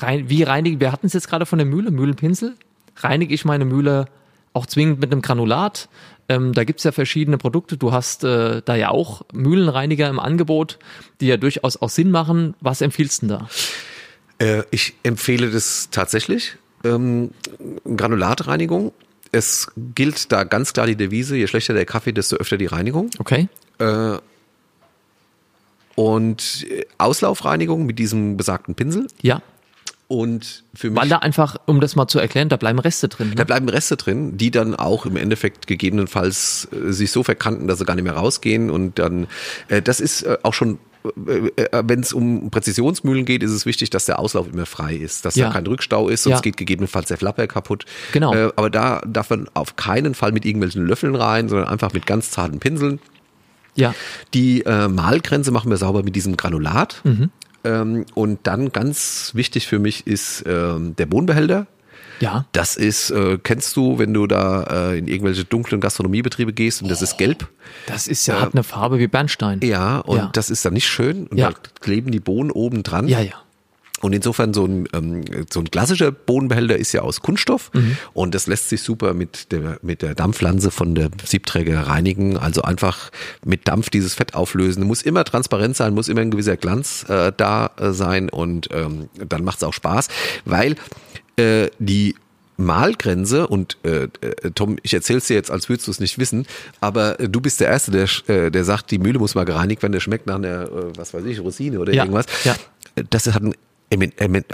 rein, 0.01 0.29
wie 0.29 0.43
reinige, 0.43 0.79
wir 0.79 0.91
hatten 0.91 1.07
es 1.07 1.13
jetzt 1.13 1.27
gerade 1.27 1.45
von 1.45 1.59
der 1.59 1.65
Mühle, 1.65 1.91
Mühlenpinsel. 1.91 2.55
Reinige 2.97 3.33
ich 3.33 3.45
meine 3.45 3.65
Mühle 3.65 4.05
auch 4.53 4.65
zwingend 4.65 4.99
mit 4.99 5.11
einem 5.11 5.21
Granulat? 5.21 5.89
Ähm, 6.29 6.53
da 6.53 6.63
gibt's 6.63 6.83
ja 6.83 6.91
verschiedene 6.91 7.37
Produkte. 7.37 7.77
Du 7.77 7.91
hast 7.91 8.23
äh, 8.23 8.61
da 8.63 8.75
ja 8.75 8.89
auch 8.89 9.21
Mühlenreiniger 9.31 10.09
im 10.09 10.19
Angebot, 10.19 10.77
die 11.21 11.27
ja 11.27 11.37
durchaus 11.37 11.77
auch 11.81 11.89
Sinn 11.89 12.11
machen. 12.11 12.53
Was 12.59 12.81
empfiehlst 12.81 13.23
du 13.23 13.27
da? 13.27 13.49
Äh, 14.39 14.63
ich 14.71 14.93
empfehle 15.03 15.49
das 15.51 15.89
tatsächlich. 15.91 16.57
Ähm, 16.83 17.31
Granulatreinigung. 17.85 18.91
Es 19.31 19.71
gilt 19.95 20.31
da 20.31 20.43
ganz 20.43 20.73
klar 20.73 20.87
die 20.87 20.95
Devise, 20.95 21.35
je 21.37 21.47
schlechter 21.47 21.73
der 21.73 21.85
Kaffee, 21.85 22.13
desto 22.13 22.37
öfter 22.37 22.57
die 22.57 22.65
Reinigung. 22.65 23.09
Okay. 23.19 23.47
Äh, 23.79 24.17
und 25.95 26.67
Auslaufreinigung 26.97 27.85
mit 27.85 27.99
diesem 27.99 28.37
besagten 28.37 28.75
Pinsel. 28.75 29.07
Ja. 29.21 29.41
Und 30.07 30.63
für 30.73 30.89
mich. 30.89 31.01
Weil 31.01 31.09
da 31.09 31.17
einfach, 31.17 31.57
um 31.65 31.81
das 31.81 31.97
mal 31.97 32.07
zu 32.07 32.19
erklären, 32.19 32.47
da 32.47 32.55
bleiben 32.55 32.79
Reste 32.79 33.09
drin. 33.09 33.29
Ne? 33.29 33.35
Da 33.35 33.43
bleiben 33.43 33.67
Reste 33.67 33.97
drin, 33.97 34.37
die 34.37 34.51
dann 34.51 34.73
auch 34.73 35.05
im 35.05 35.17
Endeffekt 35.17 35.67
gegebenenfalls 35.67 36.69
äh, 36.71 36.93
sich 36.93 37.11
so 37.11 37.23
verkanten, 37.23 37.67
dass 37.67 37.79
sie 37.79 37.85
gar 37.85 37.95
nicht 37.95 38.05
mehr 38.05 38.13
rausgehen. 38.13 38.69
Und 38.69 38.99
dann, 38.99 39.27
äh, 39.67 39.81
das 39.81 39.99
ist 39.99 40.23
äh, 40.23 40.37
auch 40.43 40.53
schon 40.53 40.79
äh, 41.03 41.51
wenn 41.85 41.99
es 41.99 42.13
um 42.13 42.49
Präzisionsmühlen 42.51 43.25
geht, 43.25 43.43
ist 43.43 43.51
es 43.51 43.65
wichtig, 43.65 43.89
dass 43.89 44.05
der 44.05 44.19
Auslauf 44.19 44.47
immer 44.51 44.65
frei 44.65 44.95
ist, 44.95 45.25
dass 45.25 45.35
ja. 45.35 45.47
da 45.47 45.53
kein 45.53 45.67
Rückstau 45.67 46.09
ist, 46.09 46.23
sonst 46.23 46.37
ja. 46.37 46.41
geht 46.41 46.57
gegebenenfalls 46.57 47.07
der 47.09 47.17
Flapper 47.17 47.47
kaputt. 47.47 47.85
Genau. 48.13 48.33
Äh, 48.33 48.51
aber 48.55 48.69
da 48.69 49.01
darf 49.05 49.29
man 49.29 49.49
auf 49.53 49.75
keinen 49.75 50.15
Fall 50.15 50.31
mit 50.31 50.45
irgendwelchen 50.45 50.85
Löffeln 50.85 51.15
rein, 51.15 51.49
sondern 51.49 51.67
einfach 51.67 51.93
mit 51.93 52.05
ganz 52.05 52.31
zarten 52.31 52.59
Pinseln. 52.59 52.99
Ja. 53.75 53.93
Die 54.33 54.65
äh, 54.65 54.87
Mahlgrenze 54.87 55.51
machen 55.51 55.69
wir 55.69 55.77
sauber 55.77 56.03
mit 56.03 56.15
diesem 56.15 56.35
Granulat. 56.35 57.01
Mhm. 57.03 57.29
Ähm, 57.67 58.05
und 58.13 58.39
dann 58.43 58.71
ganz 58.71 59.31
wichtig 59.33 59.67
für 59.67 59.79
mich 59.79 60.07
ist 60.07 60.43
ähm, 60.47 60.95
der 60.95 61.05
Bohnenbehälter. 61.05 61.67
Ja. 62.19 62.45
Das 62.51 62.75
ist, 62.75 63.11
äh, 63.11 63.37
kennst 63.41 63.75
du, 63.75 63.99
wenn 63.99 64.13
du 64.13 64.25
da 64.25 64.91
äh, 64.91 64.97
in 64.97 65.07
irgendwelche 65.07 65.45
dunklen 65.45 65.81
Gastronomiebetriebe 65.81 66.53
gehst 66.53 66.81
und 66.81 66.89
das 66.89 67.01
ist 67.01 67.17
gelb. 67.17 67.47
Das 67.85 68.07
ist 68.07 68.25
ja, 68.25 68.37
äh, 68.37 68.41
hat 68.41 68.53
eine 68.53 68.63
Farbe 68.63 68.97
wie 68.97 69.07
Bernstein. 69.07 69.59
Ja, 69.61 69.99
und 69.99 70.17
ja. 70.17 70.29
das 70.33 70.49
ist 70.49 70.65
dann 70.65 70.73
nicht 70.73 70.87
schön. 70.87 71.27
Und 71.27 71.37
ja. 71.37 71.51
da 71.51 71.55
kleben 71.79 72.11
die 72.11 72.19
Bohnen 72.19 72.49
oben 72.49 72.83
dran. 72.83 73.07
Ja, 73.07 73.19
ja. 73.19 73.33
Und 74.01 74.13
insofern 74.13 74.53
so 74.53 74.65
ein, 74.65 74.87
ähm, 74.93 75.25
so 75.51 75.59
ein 75.59 75.71
klassischer 75.71 76.11
Bodenbehälter 76.11 76.77
ist 76.77 76.91
ja 76.91 77.01
aus 77.01 77.21
Kunststoff 77.21 77.71
mhm. 77.73 77.97
und 78.13 78.35
das 78.35 78.45
lässt 78.45 78.69
sich 78.69 78.81
super 78.81 79.13
mit 79.13 79.51
der, 79.51 79.79
mit 79.81 80.01
der 80.01 80.13
Dampflanze 80.13 80.69
von 80.69 80.93
der 80.93 81.09
Siebträger 81.23 81.81
reinigen. 81.81 82.37
Also 82.37 82.61
einfach 82.61 83.11
mit 83.43 83.67
Dampf 83.67 83.89
dieses 83.89 84.13
Fett 84.13 84.35
auflösen. 84.35 84.83
Muss 84.83 85.01
immer 85.01 85.23
transparent 85.23 85.75
sein, 85.75 85.93
muss 85.93 86.09
immer 86.09 86.21
ein 86.21 86.31
gewisser 86.31 86.57
Glanz 86.57 87.05
äh, 87.09 87.31
da 87.35 87.71
äh, 87.77 87.91
sein 87.91 88.29
und 88.29 88.69
ähm, 88.71 89.09
dann 89.27 89.43
macht 89.43 89.57
es 89.57 89.63
auch 89.63 89.73
Spaß, 89.73 90.09
weil 90.45 90.75
äh, 91.37 91.69
die 91.79 92.15
Mahlgrenze 92.57 93.47
und 93.47 93.77
äh, 93.83 94.03
äh, 94.03 94.51
Tom, 94.53 94.77
ich 94.81 94.93
erzähl's 94.93 95.27
dir 95.27 95.35
jetzt, 95.35 95.51
als 95.51 95.69
würdest 95.69 95.87
du 95.87 95.91
es 95.91 95.99
nicht 95.99 96.17
wissen, 96.17 96.47
aber 96.81 97.19
äh, 97.19 97.29
du 97.29 97.39
bist 97.39 97.59
der 97.59 97.67
Erste, 97.67 97.91
der, 97.91 98.07
äh, 98.27 98.51
der 98.51 98.63
sagt, 98.63 98.91
die 98.91 98.97
Mühle 98.97 99.19
muss 99.19 99.35
mal 99.35 99.45
gereinigt 99.45 99.83
werden, 99.83 99.93
der 99.93 99.99
schmeckt 99.99 100.25
nach 100.25 100.35
einer, 100.35 100.63
äh, 100.63 100.97
was 100.97 101.13
weiß 101.13 101.23
ich, 101.25 101.39
Rosine 101.39 101.79
oder 101.79 101.93
ja, 101.93 102.03
irgendwas. 102.03 102.25
Ja. 102.43 102.55
Das 103.11 103.27
hat 103.27 103.43
einen 103.43 103.53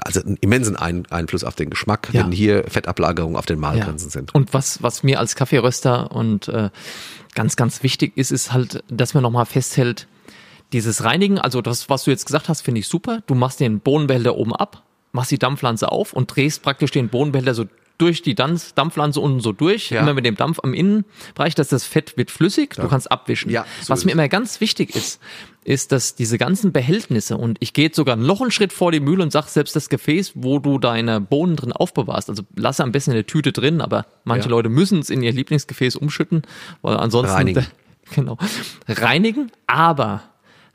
also 0.03 0.21
einen 0.21 0.37
immensen 0.41 0.75
Einfluss 0.75 1.43
auf 1.43 1.55
den 1.55 1.69
Geschmack, 1.69 2.09
ja. 2.11 2.23
wenn 2.23 2.31
hier 2.31 2.65
Fettablagerungen 2.67 3.35
auf 3.35 3.45
den 3.45 3.59
Mahlgrenzen 3.59 4.09
ja. 4.09 4.11
sind. 4.11 4.35
Und 4.35 4.53
was, 4.53 4.83
was 4.83 5.03
mir 5.03 5.19
als 5.19 5.35
Kaffeeröster 5.35 6.11
und 6.11 6.47
äh, 6.47 6.69
ganz, 7.33 7.55
ganz 7.55 7.83
wichtig 7.83 8.15
ist, 8.15 8.31
ist 8.31 8.53
halt, 8.53 8.83
dass 8.89 9.13
man 9.13 9.23
nochmal 9.23 9.45
festhält, 9.45 10.07
dieses 10.71 11.03
Reinigen, 11.03 11.37
also 11.37 11.61
das, 11.61 11.89
was 11.89 12.03
du 12.03 12.11
jetzt 12.11 12.25
gesagt 12.25 12.49
hast, 12.49 12.61
finde 12.61 12.79
ich 12.79 12.87
super. 12.87 13.21
Du 13.27 13.35
machst 13.35 13.59
den 13.59 13.79
Bohnenbehälter 13.79 14.35
oben 14.35 14.55
ab, 14.55 14.83
machst 15.11 15.31
die 15.31 15.37
Dampfpflanze 15.37 15.91
auf 15.91 16.13
und 16.13 16.35
drehst 16.35 16.63
praktisch 16.63 16.91
den 16.91 17.09
Bohnenbehälter 17.09 17.53
so 17.53 17.65
durch 18.03 18.21
die 18.21 18.35
Dampfpflanze 18.35 19.21
unten 19.21 19.39
so 19.39 19.53
durch, 19.53 19.89
ja. 19.89 20.01
immer 20.01 20.13
mit 20.13 20.25
dem 20.25 20.35
Dampf 20.35 20.59
am 20.61 20.73
Innenbereich, 20.73 21.55
dass 21.55 21.69
das 21.69 21.85
Fett 21.85 22.17
wird 22.17 22.31
flüssig, 22.31 22.75
ja. 22.75 22.83
du 22.83 22.89
kannst 22.89 23.09
abwischen. 23.09 23.49
Ja, 23.49 23.65
so 23.81 23.93
Was 23.93 24.03
mir 24.03 24.11
immer 24.11 24.27
ganz 24.27 24.59
wichtig 24.59 24.93
ist, 24.93 25.21
ist, 25.63 25.93
dass 25.93 26.15
diese 26.15 26.37
ganzen 26.37 26.73
Behältnisse 26.73 27.37
und 27.37 27.57
ich 27.61 27.71
gehe 27.71 27.85
jetzt 27.85 27.95
sogar 27.95 28.17
noch 28.17 28.41
einen 28.41 28.51
Schritt 28.51 28.73
vor 28.73 28.91
die 28.91 28.99
Mühle 28.99 29.23
und 29.23 29.31
sag 29.31 29.47
selbst 29.47 29.73
das 29.77 29.87
Gefäß, 29.87 30.33
wo 30.35 30.59
du 30.59 30.79
deine 30.79 31.21
Bohnen 31.21 31.55
drin 31.55 31.71
aufbewahrst, 31.71 32.29
also 32.29 32.43
lasse 32.57 32.83
am 32.83 32.91
besten 32.91 33.11
in 33.11 33.15
der 33.15 33.25
Tüte 33.25 33.53
drin, 33.53 33.79
aber 33.79 34.05
manche 34.25 34.49
ja. 34.49 34.51
Leute 34.51 34.67
müssen 34.67 34.99
es 34.99 35.09
in 35.09 35.23
ihr 35.23 35.31
Lieblingsgefäß 35.31 35.95
umschütten, 35.95 36.41
weil 36.81 36.97
ansonsten 36.97 37.33
reinigen. 37.33 37.65
genau 38.13 38.37
reinigen, 38.89 39.49
aber 39.65 40.23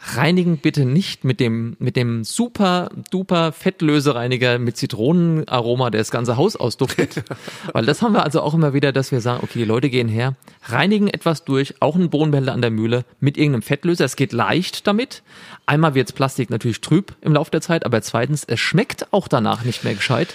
reinigen 0.01 0.59
bitte 0.59 0.85
nicht 0.85 1.25
mit 1.25 1.41
dem, 1.41 1.77
mit 1.81 1.97
dem 1.97 2.23
super 2.23 2.89
duper 3.11 3.53
Fettlösereiniger 3.53 4.59
mit 4.59 4.77
Zitronenaroma, 4.77 5.91
der 5.91 6.01
das 6.01 6.11
ganze 6.11 6.37
Haus 6.37 6.55
ausduftet. 6.55 7.25
Weil 7.73 7.85
das 7.85 8.01
haben 8.01 8.13
wir 8.13 8.23
also 8.23 8.41
auch 8.41 8.55
immer 8.55 8.73
wieder, 8.73 8.93
dass 8.93 9.11
wir 9.11 9.21
sagen, 9.21 9.41
okay, 9.43 9.59
die 9.59 9.65
Leute 9.65 9.91
gehen 9.91 10.09
her, 10.09 10.37
reinigen 10.67 11.09
etwas 11.09 11.45
durch, 11.45 11.75
auch 11.81 11.97
einen 11.97 12.11
Bohnenbehälter 12.11 12.53
an 12.53 12.63
der 12.63 12.71
Mühle 12.71 13.05
mit 13.19 13.37
irgendeinem 13.37 13.63
Fettlöser. 13.63 14.05
Es 14.05 14.15
geht 14.15 14.33
leicht 14.33 14.87
damit. 14.87 15.23
Einmal 15.67 15.95
wird 15.95 16.15
Plastik 16.15 16.49
natürlich 16.49 16.81
trüb 16.81 17.15
im 17.21 17.35
Laufe 17.35 17.51
der 17.51 17.61
Zeit, 17.61 17.85
aber 17.85 18.01
zweitens, 18.01 18.45
es 18.45 18.61
schmeckt 18.61 19.13
auch 19.13 19.27
danach 19.27 19.65
nicht 19.65 19.83
mehr 19.83 19.95
gescheit. 19.95 20.35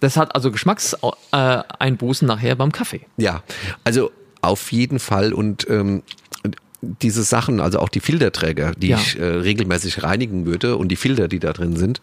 Das 0.00 0.16
hat 0.16 0.34
also 0.34 0.50
Geschmackseinbußen 0.50 2.26
nachher 2.26 2.56
beim 2.56 2.72
Kaffee. 2.72 3.02
Ja, 3.16 3.44
also 3.84 4.10
auf 4.42 4.72
jeden 4.72 4.98
Fall 4.98 5.32
und 5.32 5.66
ähm, 5.70 6.02
diese 7.02 7.22
Sachen, 7.22 7.60
also 7.60 7.78
auch 7.78 7.88
die 7.88 8.00
Filterträger, 8.00 8.72
die 8.76 8.88
ja. 8.88 8.96
ich 8.96 9.18
äh, 9.18 9.24
regelmäßig 9.24 10.02
reinigen 10.02 10.46
würde 10.46 10.76
und 10.76 10.88
die 10.88 10.96
Filter, 10.96 11.28
die 11.28 11.38
da 11.38 11.52
drin 11.52 11.76
sind, 11.76 12.00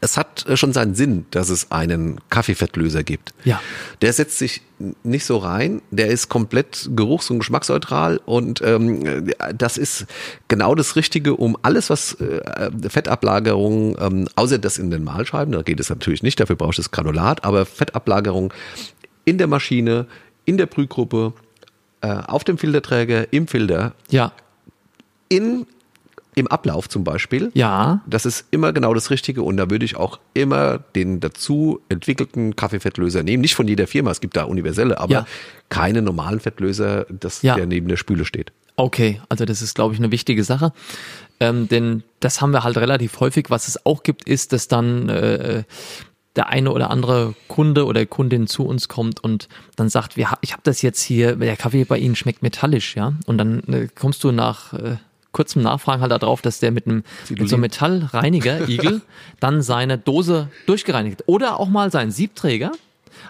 es 0.00 0.16
hat 0.16 0.46
äh, 0.46 0.56
schon 0.56 0.72
seinen 0.72 0.94
Sinn, 0.94 1.26
dass 1.30 1.48
es 1.48 1.70
einen 1.70 2.20
Kaffeefettlöser 2.30 3.02
gibt. 3.02 3.34
Ja. 3.44 3.60
Der 4.00 4.12
setzt 4.12 4.38
sich 4.38 4.62
nicht 5.04 5.24
so 5.24 5.36
rein, 5.36 5.82
der 5.90 6.08
ist 6.08 6.28
komplett 6.28 6.90
geruchs- 6.96 7.30
und 7.30 7.38
geschmacksneutral 7.38 8.20
und 8.24 8.60
ähm, 8.62 9.30
das 9.56 9.78
ist 9.78 10.06
genau 10.48 10.74
das 10.74 10.96
Richtige, 10.96 11.36
um 11.36 11.56
alles, 11.62 11.90
was 11.90 12.14
äh, 12.14 12.70
Fettablagerung, 12.88 13.96
ähm, 14.00 14.28
außer 14.34 14.58
das 14.58 14.78
in 14.78 14.90
den 14.90 15.04
Mahlscheiben, 15.04 15.52
da 15.52 15.62
geht 15.62 15.78
es 15.78 15.88
natürlich 15.88 16.22
nicht, 16.22 16.40
dafür 16.40 16.56
brauchst 16.56 16.78
du 16.78 16.82
das 16.82 16.90
Granulat, 16.90 17.44
aber 17.44 17.64
Fettablagerung 17.64 18.52
in 19.24 19.38
der 19.38 19.46
Maschine, 19.46 20.06
in 20.44 20.56
der 20.56 20.66
Brühgruppe, 20.66 21.32
äh, 22.02 22.08
auf 22.08 22.44
dem 22.44 22.58
Filterträger, 22.58 23.32
im 23.32 23.46
Filter. 23.46 23.94
Ja. 24.10 24.32
In 25.28 25.66
im 26.34 26.46
Ablauf 26.46 26.88
zum 26.88 27.04
Beispiel. 27.04 27.50
Ja. 27.54 28.00
Das 28.06 28.24
ist 28.24 28.46
immer 28.50 28.72
genau 28.72 28.94
das 28.94 29.10
Richtige 29.10 29.42
und 29.42 29.56
da 29.58 29.70
würde 29.70 29.84
ich 29.84 29.96
auch 29.96 30.18
immer 30.34 30.78
den 30.78 31.20
dazu 31.20 31.80
entwickelten 31.88 32.56
Kaffeefettlöser 32.56 33.22
nehmen. 33.22 33.42
Nicht 33.42 33.54
von 33.54 33.68
jeder 33.68 33.86
Firma, 33.86 34.10
es 34.10 34.20
gibt 34.20 34.36
da 34.36 34.44
universelle, 34.44 34.98
aber 34.98 35.12
ja. 35.12 35.26
keine 35.68 36.00
normalen 36.00 36.40
Fettlöser, 36.40 37.06
das, 37.10 37.42
ja. 37.42 37.54
der 37.56 37.66
neben 37.66 37.88
der 37.88 37.96
Spüle 37.96 38.24
steht. 38.24 38.52
Okay, 38.76 39.20
also 39.28 39.44
das 39.44 39.60
ist, 39.60 39.74
glaube 39.74 39.92
ich, 39.92 40.00
eine 40.00 40.10
wichtige 40.10 40.42
Sache. 40.44 40.72
Ähm, 41.38 41.68
denn 41.68 42.02
das 42.20 42.40
haben 42.40 42.52
wir 42.52 42.64
halt 42.64 42.78
relativ 42.78 43.20
häufig. 43.20 43.50
Was 43.50 43.68
es 43.68 43.84
auch 43.84 44.02
gibt, 44.02 44.26
ist, 44.26 44.54
dass 44.54 44.68
dann 44.68 45.10
äh, 45.10 45.64
der 46.36 46.48
eine 46.48 46.72
oder 46.72 46.90
andere 46.90 47.34
Kunde 47.48 47.84
oder 47.84 48.06
Kundin 48.06 48.46
zu 48.46 48.64
uns 48.64 48.88
kommt 48.88 49.22
und 49.22 49.48
dann 49.76 49.88
sagt, 49.88 50.16
wir, 50.16 50.30
ich 50.40 50.52
habe 50.52 50.62
das 50.64 50.82
jetzt 50.82 51.02
hier, 51.02 51.36
der 51.36 51.56
Kaffee 51.56 51.84
bei 51.84 51.98
Ihnen 51.98 52.16
schmeckt 52.16 52.42
metallisch, 52.42 52.96
ja. 52.96 53.12
Und 53.26 53.38
dann 53.38 53.60
äh, 53.64 53.88
kommst 53.94 54.24
du 54.24 54.32
nach 54.32 54.72
äh, 54.72 54.96
kurzem 55.32 55.62
Nachfragen 55.62 56.00
halt 56.00 56.12
darauf, 56.12 56.40
dass 56.42 56.60
der 56.60 56.70
mit 56.70 56.86
einem 56.86 57.04
mit 57.28 57.48
so 57.48 57.56
einem 57.56 57.62
Metallreiniger 57.62 58.68
Igel 58.68 59.02
dann 59.40 59.62
seine 59.62 59.98
Dose 59.98 60.48
durchgereinigt 60.66 61.24
oder 61.26 61.60
auch 61.60 61.68
mal 61.68 61.90
seinen 61.90 62.12
Siebträger 62.12 62.72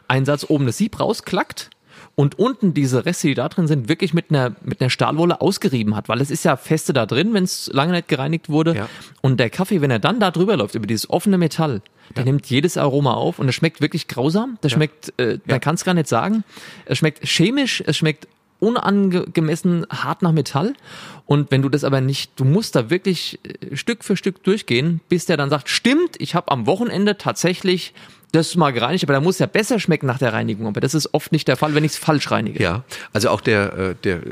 Einsatz 0.09 0.47
oben 0.49 0.67
das 0.67 0.79
Sieb 0.79 1.01
rausklackt 1.01 1.71
und 2.15 2.39
unten 2.39 2.75
diese 2.75 3.07
Reste, 3.07 3.29
die 3.29 3.35
da 3.35 3.49
drin 3.49 3.67
sind, 3.67 3.89
wirklich 3.89 4.13
mit 4.13 4.31
einer, 4.31 4.55
mit 4.63 4.81
einer 4.81 4.91
Stahlwolle 4.91 5.41
ausgerieben 5.41 5.97
hat, 5.97 6.09
weil 6.09 6.21
es 6.21 6.31
ist 6.31 6.45
ja 6.45 6.57
feste 6.57 6.93
da 6.93 7.07
drin, 7.07 7.33
wenn 7.33 7.45
es 7.45 7.71
lange 7.73 7.93
nicht 7.93 8.09
gereinigt 8.09 8.49
wurde. 8.49 8.77
Ja. 8.77 8.89
Und 9.23 9.41
der 9.41 9.51
Kaffee, 9.51 9.81
wenn 9.81 9.91
er 9.91 9.99
dann 9.99 10.21
da 10.21 10.31
drüber 10.31 10.57
läuft, 10.57 10.75
über 10.75 10.87
dieses 10.87 11.09
offene 11.09 11.39
Metall, 11.39 11.81
der 12.17 12.25
nimmt 12.25 12.47
jedes 12.47 12.77
Aroma 12.77 13.15
auf 13.15 13.39
und 13.39 13.49
es 13.49 13.55
schmeckt 13.55 13.81
wirklich 13.81 14.09
grausam. 14.09 14.59
Das 14.61 14.73
schmeckt, 14.73 15.13
äh, 15.19 15.39
man 15.47 15.61
kann 15.61 15.75
es 15.75 15.85
gar 15.85 15.95
nicht 15.95 16.09
sagen. 16.09 16.45
Es 16.85 16.99
schmeckt 16.99 17.27
chemisch, 17.27 17.83
es 17.87 17.97
schmeckt 17.97 18.29
unangemessen 18.63 19.87
hart 19.91 20.23
nach 20.23 20.31
Metall. 20.31 20.75
Und 21.27 21.51
wenn 21.51 21.63
du 21.63 21.69
das 21.69 21.83
aber 21.83 22.01
nicht, 22.01 22.39
du 22.39 22.45
musst 22.45 22.77
da 22.77 22.91
wirklich 22.91 23.41
äh, 23.43 23.77
Stück 23.77 24.05
für 24.05 24.17
Stück 24.17 24.45
durchgehen, 24.45 25.01
bis 25.09 25.27
der 25.27 25.37
dann 25.37 25.51
sagt, 25.51 25.69
stimmt, 25.69 26.17
ich 26.19 26.35
habe 26.37 26.51
am 26.53 26.67
Wochenende 26.67 27.19
tatsächlich 27.19 27.93
das 28.33 28.49
ist 28.49 28.57
mal 28.57 28.73
gereinigt, 28.73 29.05
aber 29.05 29.13
da 29.13 29.21
muss 29.21 29.39
ja 29.39 29.47
besser 29.47 29.79
schmecken 29.79 30.07
nach 30.07 30.19
der 30.19 30.33
Reinigung. 30.33 30.67
Aber 30.67 30.81
das 30.81 30.95
ist 30.95 31.13
oft 31.13 31.33
nicht 31.33 31.47
der 31.49 31.57
Fall, 31.57 31.75
wenn 31.75 31.85
ich 31.85 31.93
es 31.93 31.99
falsch 31.99 32.31
reinige. 32.31 32.63
Ja, 32.63 32.83
also 33.13 33.29
auch 33.29 33.43
der, 33.43 33.73
äh, 33.79 33.95
der, 34.03 34.17
äh, 34.17 34.23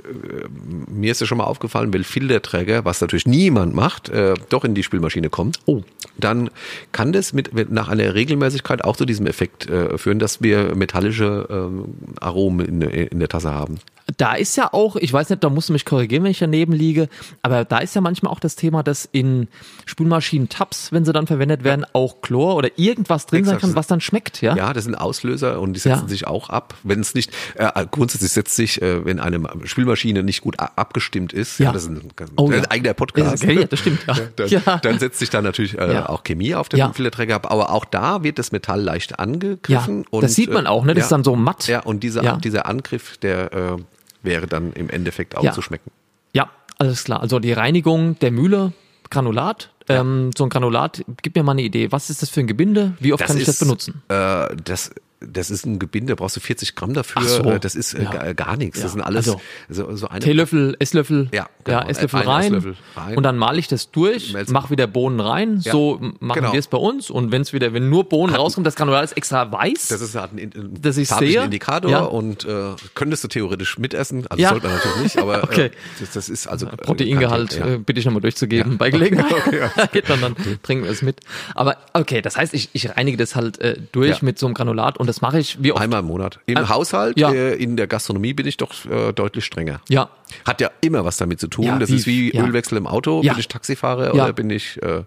mir 0.89 1.13
ist 1.13 1.21
ja 1.21 1.27
schon 1.27 1.39
mal 1.39 1.45
aufgefallen, 1.45 1.93
wenn 1.93 2.03
Filterträger, 2.03 2.87
was 2.87 3.03
natürlich 3.03 3.27
niemand 3.27 3.75
macht, 3.75 4.09
äh, 4.09 4.35
doch 4.49 4.65
in 4.65 4.75
die 4.75 4.83
Spülmaschine 4.83 5.29
kommt, 5.29 5.61
oh. 5.67 5.83
dann 6.17 6.49
kann 6.93 7.13
das 7.13 7.35
mit, 7.35 7.71
nach 7.71 7.89
einer 7.89 8.15
Regelmäßigkeit 8.15 8.83
auch 8.85 8.97
zu 8.97 9.05
diesem 9.05 9.27
Effekt 9.27 9.69
führen, 9.97 10.19
dass 10.19 10.43
wir 10.43 10.75
metallische 10.75 11.47
ähm, 11.51 11.95
Aromen 12.21 12.67
in, 12.67 12.83
in 12.83 13.19
der 13.19 13.29
Tasse 13.29 13.53
haben 13.53 13.79
da 14.17 14.35
ist 14.35 14.57
ja 14.57 14.73
auch, 14.73 14.97
ich 14.97 15.13
weiß 15.13 15.31
nicht, 15.31 15.45
da 15.45 15.51
musst 15.51 15.69
du 15.69 15.73
mich 15.73 15.85
korrigieren, 15.85 16.25
wenn 16.25 16.31
ich 16.31 16.39
daneben 16.39 16.73
liege, 16.73 17.09
aber 17.43 17.65
da 17.65 17.79
ist 17.79 17.95
ja 17.95 18.01
manchmal 18.01 18.33
auch 18.33 18.41
das 18.41 18.57
Thema, 18.57 18.83
dass 18.83 19.09
in 19.11 19.49
Spülmaschinen-Tabs, 19.87 20.93
wenn 20.93 21.05
sie 21.05 21.13
dann 21.13 21.27
verwendet 21.27 21.65
werden, 21.65 21.85
auch 21.93 22.21
Chlor 22.21 22.57
oder 22.57 22.71
irgendwas 22.77 23.27
drin 23.27 23.41
Exakt. 23.41 23.61
sein 23.61 23.71
kann, 23.71 23.77
was 23.77 23.87
dann 23.91 24.01
schmeckt, 24.01 24.43
ja? 24.43 24.57
Ja, 24.57 24.73
das 24.73 24.85
sind 24.85 24.95
Auslöser 24.95 25.61
und 25.61 25.75
die 25.75 25.81
setzen 25.81 26.03
ja. 26.03 26.09
sich 26.09 26.27
auch 26.27 26.51
ab. 26.51 26.75
Wenn 26.83 27.01
es 27.01 27.15
nicht, 27.15 27.33
äh, 27.55 27.87
grundsätzlich 27.91 28.33
setzt 28.33 28.57
sich, 28.57 28.81
äh, 28.83 29.05
wenn 29.05 29.21
eine 29.21 29.41
Spülmaschine 29.65 30.23
nicht 30.23 30.41
gut 30.43 30.59
abgestimmt 30.59 31.33
ist, 31.33 31.59
ja, 31.59 31.67
ja 31.67 31.73
das 31.73 31.85
ist 31.85 31.91
ein, 31.91 32.13
oh, 32.37 32.51
ein 32.51 32.67
eigener 32.67 32.95
Podcast. 32.95 33.43
Ja, 33.45 33.65
das 33.65 33.79
stimmt, 33.79 34.01
ja. 34.07 34.61
dann, 34.65 34.81
dann 34.83 34.99
setzt 34.99 35.19
sich 35.19 35.31
da 35.31 35.43
natürlich 35.43 35.79
äh, 35.79 36.03
auch 36.07 36.25
Chemie 36.25 36.55
auf 36.55 36.69
den 36.69 36.93
Filterträger 36.93 37.37
ab, 37.37 37.51
aber 37.51 37.71
auch 37.71 37.85
da 37.85 38.23
wird 38.23 38.39
das 38.39 38.53
Metall 38.53 38.81
leicht 38.81 39.19
angegriffen. 39.19 40.05
Und, 40.11 40.23
das 40.23 40.35
sieht 40.35 40.53
man 40.53 40.67
auch, 40.67 40.85
ne? 40.85 40.95
Das 40.95 41.05
ist 41.05 41.13
dann 41.13 41.25
so 41.25 41.37
matt. 41.37 41.67
Ja, 41.67 41.81
und 41.81 42.03
dieser, 42.03 42.37
dieser 42.37 42.67
Angriff, 42.67 43.17
der 43.19 43.53
äh, 43.53 43.77
wäre 44.23 44.47
dann 44.47 44.73
im 44.73 44.91
Endeffekt 44.91 45.37
auch 45.37 45.53
zu 45.53 45.63
schmecken. 45.63 45.91
Ja, 46.33 46.51
alles 46.79 47.05
klar. 47.05 47.21
Also 47.21 47.39
die 47.39 47.53
Reinigung 47.53 48.19
der 48.21 48.31
Mühle, 48.31 48.73
Granulat. 49.11 49.71
Ähm, 49.91 50.31
so 50.37 50.45
ein 50.45 50.51
Granulat, 50.51 51.05
gib 51.23 51.37
mir 51.37 51.43
mal 51.43 51.53
eine 51.53 51.63
Idee. 51.63 51.93
Was 51.93 52.11
ist 52.11 52.23
das 52.23 52.31
für 52.31 52.41
ein 52.41 52.47
Gebinde? 52.47 52.95
Wie 53.01 53.13
oft 53.13 53.23
das 53.23 53.29
kann 53.29 53.37
ich 53.37 53.43
ist, 53.43 53.49
das 53.49 53.59
benutzen? 53.59 54.03
Äh, 54.09 54.57
das 54.65 54.91
das 55.21 55.51
ist 55.51 55.67
ein 55.67 55.79
Gebinde, 55.79 56.15
da 56.15 56.15
brauchst 56.17 56.37
du 56.37 56.41
40 56.41 56.75
Gramm 56.75 56.95
dafür. 56.95 57.23
So. 57.23 57.43
Äh, 57.45 57.61
das 57.61 57.75
ist 57.75 57.95
äh, 57.95 58.05
ja. 58.05 58.33
gar, 58.33 58.57
nichts. 58.57 58.79
Ja. 58.79 58.85
Das 58.85 58.93
sind 58.93 59.03
alles 59.03 59.29
also, 59.29 59.41
so, 59.69 59.95
so 59.95 60.09
eine 60.09 60.21
Teelöffel, 60.21 60.77
Esslöffel, 60.79 61.29
ja, 61.33 61.49
genau. 61.65 61.81
ja 61.81 61.89
Esslöffel, 61.89 62.21
rein, 62.21 62.45
Esslöffel 62.55 62.77
rein, 62.97 63.17
und 63.17 63.23
dann 63.23 63.37
male 63.37 63.59
ich 63.59 63.69
das 63.69 63.91
durch, 63.91 64.33
Melzen. 64.33 64.53
mach 64.53 64.71
wieder 64.71 64.87
Bohnen 64.87 65.21
rein. 65.21 65.61
So 65.61 66.01
machen 66.21 66.41
genau. 66.41 66.53
wir 66.53 66.59
es 66.59 66.69
bei 66.69 66.79
uns. 66.79 67.11
Und 67.11 67.33
wenn 67.33 67.43
es 67.43 67.53
wieder, 67.53 67.75
wenn 67.75 67.91
nur 67.91 68.09
Bohnen 68.09 68.33
Hat, 68.33 68.41
rauskommt, 68.41 68.67
das 68.67 68.77
Granulat 68.77 69.05
ist 69.05 69.17
extra 69.17 69.53
weiß. 69.53 69.89
Das 69.89 70.01
ist 70.01 70.15
halt 70.15 70.33
ein, 70.33 70.39
ein 70.39 70.79
das 70.81 70.97
ich 70.97 71.09
sehe. 71.09 71.45
Indikator 71.45 72.13
und 72.13 72.47
äh, 72.47 72.75
könntest 72.95 73.23
du 73.23 73.29
theoretisch 73.29 73.79
mitessen. 73.79 74.27
Also 74.29 74.43
sollte 74.49 74.67
man 74.67 74.77
natürlich 74.77 75.03
nicht, 75.03 75.19
aber 75.19 75.45
okay. 75.45 75.67
äh, 75.67 75.71
das, 76.01 76.13
das, 76.13 76.29
ist 76.31 76.47
also 76.47 76.67
Proteingehalt 76.67 77.59
äh, 77.59 77.79
bitte 77.79 78.01
ich 78.01 78.07
nochmal 78.07 78.23
durchzugeben 78.23 78.79
bei 78.79 78.91
Gelegenheit. 78.91 79.33
okay, 79.77 80.03
dann, 80.07 80.21
dann 80.23 80.37
trinken 80.63 80.85
wir 80.85 80.91
es 80.91 81.03
mit. 81.03 81.21
Aber 81.55 81.77
okay, 81.93 82.23
das 82.23 82.39
heißt, 82.39 82.55
ich, 82.55 82.71
ich 82.73 82.89
reinige 82.97 83.19
das 83.19 83.37
halt 83.37 83.61
äh, 83.61 83.77
durch 83.93 84.23
mit 84.23 84.39
so 84.39 84.47
einem 84.47 84.55
Granulat 84.55 84.97
und 84.97 85.10
das 85.11 85.21
mache 85.21 85.41
ich 85.41 85.61
wie 85.61 85.73
oft 85.73 85.83
Einmal 85.83 86.01
im 86.01 86.07
Monat. 86.07 86.39
Im 86.47 86.57
äh, 86.57 86.69
Haushalt, 86.69 87.19
ja. 87.19 87.33
äh, 87.33 87.57
in 87.57 87.77
der 87.77 87.89
Gastronomie 87.89 88.33
bin 88.33 88.47
ich 88.47 88.57
doch 88.57 88.85
äh, 88.85 89.13
deutlich 89.13 89.45
strenger. 89.45 89.81
Ja. 89.89 90.09
Hat 90.45 90.61
ja 90.61 90.71
immer 90.81 91.05
was 91.05 91.17
damit 91.17 91.41
zu 91.41 91.49
tun. 91.49 91.65
Ja, 91.65 91.79
das 91.79 91.91
wie, 91.91 91.97
ist 91.97 92.07
wie 92.07 92.33
ja. 92.33 92.45
Ölwechsel 92.45 92.79
im 92.79 92.87
Auto. 92.87 93.21
Bin 93.21 93.35
ich 93.37 93.49
Taxifahrer 93.49 94.15
oder 94.15 94.33
bin 94.33 94.51
ich 94.51 94.81
äh, 94.83 95.03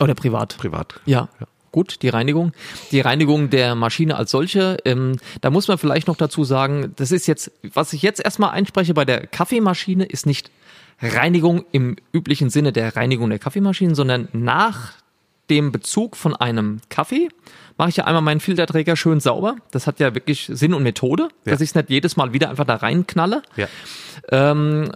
oder 0.00 0.14
privat? 0.14 0.56
Privat. 0.58 1.00
ja 1.06 1.28
gut, 1.70 2.00
die 2.02 2.08
Reinigung. 2.08 2.52
Die 2.90 3.00
Reinigung 3.00 3.50
der 3.50 3.74
Maschine 3.74 4.16
als 4.16 4.30
solche, 4.30 4.78
ähm, 4.86 5.18
da 5.42 5.50
muss 5.50 5.68
man 5.68 5.76
vielleicht 5.76 6.08
noch 6.08 6.16
dazu 6.16 6.42
sagen, 6.42 6.94
das 6.96 7.12
ist 7.12 7.26
jetzt, 7.26 7.52
was 7.74 7.92
ich 7.92 8.00
jetzt 8.00 8.24
erstmal 8.24 8.52
einspreche 8.52 8.94
bei 8.94 9.04
der 9.04 9.26
Kaffeemaschine, 9.26 10.06
ist 10.06 10.24
nicht 10.24 10.50
Reinigung 11.02 11.66
im 11.72 11.96
üblichen 12.14 12.48
Sinne 12.48 12.72
der 12.72 12.96
Reinigung 12.96 13.28
der 13.28 13.38
Kaffeemaschine, 13.38 13.94
sondern 13.94 14.28
nach 14.32 14.94
dem 15.50 15.72
Bezug 15.72 16.16
von 16.16 16.34
einem 16.34 16.80
Kaffee 16.88 17.28
mache 17.78 17.90
ich 17.90 17.96
ja 17.96 18.04
einmal 18.04 18.22
meinen 18.22 18.40
Filterträger 18.40 18.96
schön 18.96 19.20
sauber. 19.20 19.56
Das 19.70 19.86
hat 19.86 20.00
ja 20.00 20.14
wirklich 20.14 20.50
Sinn 20.50 20.74
und 20.74 20.82
Methode, 20.82 21.28
ja. 21.44 21.52
dass 21.52 21.60
ich 21.60 21.70
es 21.70 21.74
nicht 21.74 21.90
jedes 21.90 22.16
Mal 22.16 22.32
wieder 22.32 22.50
einfach 22.50 22.64
da 22.64 22.76
reinknalle. 22.76 23.42
Ja. 23.56 23.68
Ähm, 24.30 24.90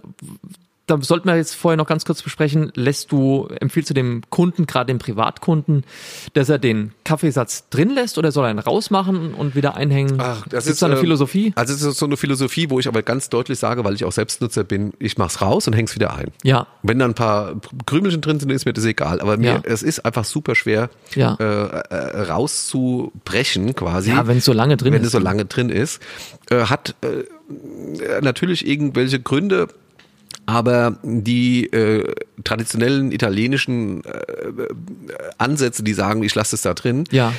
da 0.87 0.97
sollten 1.01 1.27
wir 1.27 1.37
jetzt 1.37 1.55
vorher 1.55 1.77
noch 1.77 1.87
ganz 1.87 2.05
kurz 2.05 2.21
besprechen, 2.21 2.71
lässt 2.75 3.11
du, 3.11 3.47
empfiehlst 3.59 3.89
du 3.89 3.93
dem 3.93 4.21
Kunden, 4.29 4.65
gerade 4.65 4.87
dem 4.87 4.99
Privatkunden, 4.99 5.85
dass 6.33 6.49
er 6.49 6.59
den 6.59 6.91
Kaffeesatz 7.03 7.69
drin 7.69 7.89
lässt 7.89 8.17
oder 8.17 8.31
soll 8.31 8.45
er 8.45 8.51
ihn 8.51 8.59
rausmachen 8.59 9.33
und 9.33 9.55
wieder 9.55 9.75
einhängen? 9.75 10.17
Ach, 10.19 10.45
das 10.47 10.65
ist, 10.65 10.73
ist 10.73 10.83
eine 10.83 10.95
äh, 10.95 10.97
Philosophie. 10.97 11.53
Also 11.55 11.73
es 11.73 11.81
ist 11.81 11.97
so 11.97 12.05
eine 12.05 12.17
Philosophie, 12.17 12.69
wo 12.69 12.79
ich 12.79 12.87
aber 12.87 13.03
ganz 13.03 13.29
deutlich 13.29 13.59
sage, 13.59 13.83
weil 13.85 13.93
ich 13.93 14.05
auch 14.05 14.11
Selbstnutzer 14.11 14.63
bin, 14.63 14.93
ich 14.99 15.17
mach's 15.17 15.41
raus 15.41 15.67
und 15.67 15.73
häng's 15.73 15.95
wieder 15.95 16.15
ein. 16.15 16.31
Ja. 16.43 16.67
Wenn 16.83 16.99
da 16.99 17.05
ein 17.05 17.13
paar 17.13 17.55
Krümelchen 17.85 18.21
drin 18.21 18.39
sind, 18.39 18.49
ist 18.49 18.65
mir 18.65 18.73
das 18.73 18.85
egal. 18.85 19.21
Aber 19.21 19.37
mir, 19.37 19.45
ja. 19.45 19.61
es 19.63 19.83
ist 19.83 20.03
einfach 20.03 20.25
super 20.25 20.55
schwer, 20.55 20.89
ja. 21.15 21.35
äh, 21.39 21.43
äh, 21.43 22.21
rauszubrechen 22.23 23.75
quasi. 23.75 24.11
Ja, 24.11 24.27
wenn 24.27 24.37
es 24.37 24.45
so 24.45 24.53
lange 24.53 24.77
drin 24.77 24.93
wenn 24.93 25.01
ist. 25.01 25.01
Wenn 25.01 25.07
es 25.07 25.11
so 25.11 25.19
lange 25.19 25.45
drin 25.45 25.69
ist. 25.69 26.01
Äh, 26.49 26.65
hat 26.65 26.95
äh, 27.01 27.23
natürlich 28.21 28.67
irgendwelche 28.67 29.19
Gründe, 29.19 29.67
aber 30.45 30.97
die 31.03 31.65
äh, 31.71 32.13
traditionellen 32.43 33.11
italienischen 33.11 34.03
äh, 34.03 34.13
Ansätze, 35.37 35.83
die 35.83 35.93
sagen, 35.93 36.23
ich 36.23 36.35
lasse 36.35 36.55
es 36.55 36.61
da 36.61 36.73
drin, 36.73 37.05
ja 37.11 37.33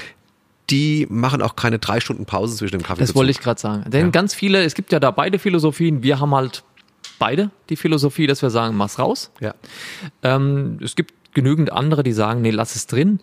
die 0.71 1.07
machen 1.11 1.43
auch 1.43 1.55
keine 1.55 1.79
drei 1.79 2.01
Stunden 2.01 2.25
Pause 2.25 2.57
zwischen 2.57 2.79
dem 2.79 2.83
Kaffee. 2.83 3.01
Das 3.01 3.15
wollte 3.15 3.31
ich 3.31 3.41
gerade 3.41 3.61
sagen. 3.61 3.91
Denn 3.91 4.07
ja. 4.07 4.11
ganz 4.11 4.35
viele, 4.35 4.65
es 4.65 4.75
gibt 4.75 4.91
ja 4.91 5.01
da 5.01 5.11
beide 5.11 5.39
Philosophien. 5.39 6.03
Wir 6.03 6.19
haben 6.19 6.35
halt 6.35 6.65
beide 7.19 7.51
die 7.69 7.77
Philosophie, 7.77 8.27
dass 8.27 8.43
wir 8.43 8.51
sagen, 8.51 8.77
mach's 8.77 8.99
raus. 8.99 9.31
Ja. 9.41 9.55
Ähm, 10.23 10.79
es 10.83 10.97
gibt 10.97 11.13
genügend 11.35 11.73
andere, 11.73 12.03
die 12.03 12.13
sagen, 12.13 12.41
nee, 12.43 12.51
lass 12.51 12.75
es 12.75 12.87
drin. 12.87 13.21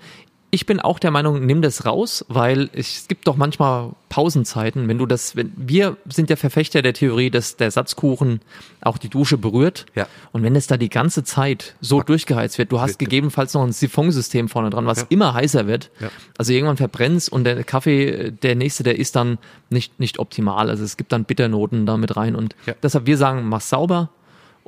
Ich 0.52 0.66
bin 0.66 0.80
auch 0.80 0.98
der 0.98 1.12
Meinung, 1.12 1.46
nimm 1.46 1.62
das 1.62 1.86
raus, 1.86 2.26
weil 2.28 2.70
es 2.74 3.08
gibt 3.08 3.28
doch 3.28 3.36
manchmal 3.36 3.92
Pausenzeiten, 4.10 4.88
wenn 4.88 4.98
du 4.98 5.06
das, 5.06 5.36
wenn, 5.36 5.54
wir 5.56 5.98
sind 6.10 6.30
ja 6.32 6.36
Verfechter 6.36 6.82
der 6.82 6.94
Theorie, 6.94 7.30
dass 7.30 7.56
der 7.56 7.70
Satzkuchen 7.70 8.42
auch 8.82 8.98
die 8.98 9.10
Dusche 9.10 9.38
berührt. 9.38 9.86
Ja. 9.94 10.08
Und 10.32 10.42
wenn 10.42 10.56
es 10.56 10.66
da 10.66 10.78
die 10.78 10.90
ganze 10.90 11.24
Zeit 11.24 11.76
so 11.82 12.02
Ach, 12.02 12.06
durchgeheizt 12.06 12.58
wird, 12.58 12.72
du 12.72 12.82
hast 12.82 12.98
bitte. 12.98 13.06
gegebenenfalls 13.10 13.54
noch 13.54 13.64
ein 13.64 13.72
Siphonsystem 13.72 14.50
vorne 14.50 14.72
dran, 14.72 14.88
was 14.88 15.02
ja. 15.02 15.06
immer 15.10 15.36
heißer 15.36 15.68
wird. 15.68 15.92
Ja. 16.00 16.10
Also 16.38 16.54
irgendwann 16.54 16.78
verbrennst 16.78 17.32
und 17.32 17.44
der 17.44 17.64
Kaffee, 17.64 18.32
der 18.32 18.56
nächste, 18.56 18.84
der 18.84 18.98
ist 18.98 19.16
dann 19.16 19.38
nicht, 19.70 20.00
nicht 20.00 20.18
optimal. 20.18 20.70
Also 20.70 20.84
es 20.84 20.98
gibt 20.98 21.12
dann 21.12 21.26
Bitternoten 21.26 21.86
da 21.86 21.98
mit 21.98 22.18
rein 22.18 22.36
und 22.36 22.56
ja. 22.66 22.74
deshalb 22.82 23.06
wir 23.06 23.18
sagen, 23.18 23.48
mach 23.48 23.62
sauber, 23.62 24.10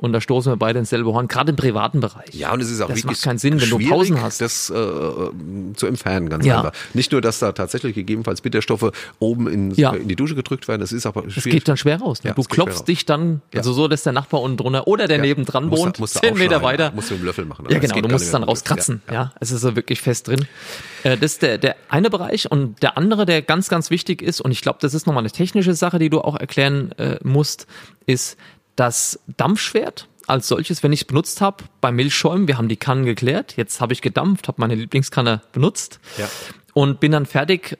und 0.02 0.12
da 0.12 0.20
stoßen 0.20 0.50
wir 0.50 0.56
beide 0.56 0.80
ins 0.80 0.90
selbe 0.90 1.12
Horn, 1.12 1.28
gerade 1.28 1.50
im 1.50 1.56
privaten 1.56 2.00
Bereich. 2.00 2.34
Ja, 2.34 2.52
und 2.52 2.60
es 2.60 2.68
ist 2.72 2.80
auch 2.80 2.88
das 2.88 2.96
wirklich 2.96 3.18
macht 3.18 3.22
keinen 3.22 3.38
Sinn, 3.38 3.60
wenn 3.60 3.70
du 3.70 3.78
Pausen 3.78 4.20
hast. 4.20 4.40
Das 4.40 4.68
äh, 4.68 4.74
zu 4.74 5.86
entfernen, 5.86 6.28
ganz 6.28 6.44
ja. 6.44 6.56
einfach. 6.56 6.72
Nicht 6.92 7.12
nur, 7.12 7.20
dass 7.20 7.38
da 7.38 7.52
tatsächlich 7.52 7.94
gegebenenfalls 7.94 8.40
Bitterstoffe 8.40 8.90
oben 9.20 9.46
in, 9.46 9.70
ja. 9.74 9.92
in 9.92 10.08
die 10.08 10.16
Dusche 10.16 10.34
gedrückt 10.34 10.66
werden, 10.66 10.80
das 10.80 10.90
ist 10.90 11.06
aber 11.06 11.20
schwierig. 11.22 11.34
Das 11.36 11.44
geht 11.44 11.68
dann 11.68 11.76
schwer 11.76 12.00
raus. 12.00 12.24
Ne? 12.24 12.30
Ja, 12.30 12.34
du 12.34 12.42
klopfst 12.42 12.82
dich 12.88 13.06
dann, 13.06 13.42
also 13.54 13.72
so, 13.72 13.86
dass 13.86 14.02
der 14.02 14.12
Nachbar 14.12 14.42
unten 14.42 14.56
drunter 14.56 14.88
oder 14.88 15.06
der 15.06 15.18
nebendran 15.18 15.70
wohnt, 15.70 16.00
musst, 16.00 16.18
zehn 16.18 16.36
Meter 16.36 16.62
weiter. 16.62 16.90
Musst 16.92 17.10
du 17.10 17.14
einen 17.14 17.24
Löffel 17.24 17.44
machen. 17.44 17.66
Ja, 17.70 17.78
genau, 17.78 18.00
du 18.00 18.08
musst 18.08 18.24
es 18.24 18.32
dann 18.32 18.42
rauskratzen. 18.42 19.02
Ja, 19.08 19.32
es 19.38 19.52
ist 19.52 19.60
so 19.60 19.76
wirklich 19.76 20.00
fest 20.00 20.26
drin. 20.26 20.46
Äh, 21.04 21.16
das 21.16 21.34
ist 21.34 21.42
der, 21.42 21.58
der 21.58 21.76
eine 21.88 22.10
Bereich 22.10 22.50
und 22.50 22.82
der 22.82 22.98
andere, 22.98 23.24
der 23.24 23.40
ganz, 23.40 23.68
ganz 23.68 23.90
wichtig 23.90 24.20
ist, 24.20 24.40
und 24.40 24.50
ich 24.50 24.62
glaube, 24.62 24.78
das 24.82 24.94
ist 24.94 25.06
nochmal 25.06 25.22
eine 25.22 25.30
technische 25.30 25.74
Sache, 25.74 26.00
die 26.00 26.10
du 26.10 26.20
auch 26.20 26.34
erklären 26.34 26.90
äh, 26.98 27.18
musst, 27.22 27.68
ist 28.06 28.36
das 28.76 29.20
Dampfschwert 29.36 30.08
als 30.26 30.48
solches, 30.48 30.82
wenn 30.82 30.92
ich 30.92 31.00
es 31.00 31.04
benutzt 31.04 31.40
habe, 31.40 31.64
bei 31.80 31.92
Milchschäumen, 31.92 32.48
wir 32.48 32.56
haben 32.56 32.68
die 32.68 32.76
Kannen 32.76 33.04
geklärt, 33.04 33.56
jetzt 33.56 33.80
habe 33.80 33.92
ich 33.92 34.02
gedampft, 34.02 34.48
habe 34.48 34.60
meine 34.60 34.74
Lieblingskanne 34.74 35.42
benutzt 35.52 36.00
ja. 36.16 36.28
und 36.74 37.00
bin 37.00 37.12
dann 37.12 37.26
fertig. 37.26 37.78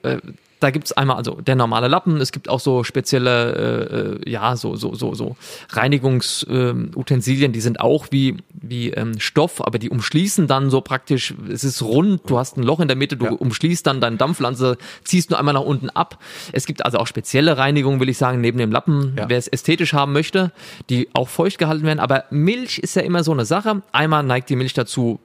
Da 0.63 0.71
gibt's 0.71 0.93
einmal 0.93 1.17
also 1.17 1.41
der 1.41 1.57
normale 1.57 1.89
Lappen, 1.89 2.21
es 2.21 2.31
gibt 2.31 2.47
auch 2.47 2.61
so 2.61 2.85
spezielle, 2.85 4.21
äh, 4.23 4.27
äh 4.27 4.31
ja, 4.31 4.55
so, 4.55 4.77
so, 4.77 4.95
so, 4.95 5.13
so 5.13 5.35
Reinigungsutensilien, 5.71 7.49
ähm, 7.49 7.51
die 7.51 7.59
sind 7.59 7.81
auch 7.81 8.07
wie, 8.11 8.37
wie 8.53 8.91
ähm, 8.91 9.19
Stoff, 9.19 9.59
aber 9.59 9.77
die 9.77 9.89
umschließen 9.89 10.47
dann 10.47 10.69
so 10.69 10.79
praktisch, 10.79 11.33
es 11.51 11.65
ist 11.65 11.81
rund, 11.81 12.21
du 12.27 12.37
hast 12.39 12.55
ein 12.55 12.63
Loch 12.63 12.79
in 12.79 12.87
der 12.87 12.95
Mitte, 12.95 13.17
du 13.17 13.25
ja. 13.25 13.31
umschließt 13.33 13.85
dann 13.85 13.99
deine 13.99 14.15
Dampflanze, 14.15 14.77
ziehst 15.03 15.31
nur 15.31 15.39
einmal 15.39 15.53
nach 15.53 15.63
unten 15.63 15.89
ab. 15.89 16.17
Es 16.53 16.65
gibt 16.65 16.85
also 16.85 16.97
auch 16.97 17.07
spezielle 17.07 17.57
Reinigungen, 17.57 17.99
will 17.99 18.07
ich 18.07 18.17
sagen, 18.17 18.39
neben 18.39 18.57
dem 18.57 18.71
Lappen, 18.71 19.15
ja. 19.17 19.27
wer 19.27 19.37
es 19.37 19.49
ästhetisch 19.49 19.91
haben 19.91 20.13
möchte, 20.13 20.53
die 20.89 21.09
auch 21.13 21.27
feucht 21.27 21.57
gehalten 21.57 21.83
werden. 21.83 21.99
Aber 21.99 22.23
Milch 22.29 22.79
ist 22.79 22.95
ja 22.95 23.01
immer 23.01 23.25
so 23.25 23.33
eine 23.33 23.43
Sache. 23.43 23.81
Einmal 23.91 24.23
neigt 24.23 24.49
die 24.49 24.55
Milch 24.55 24.73
dazu, 24.73 25.19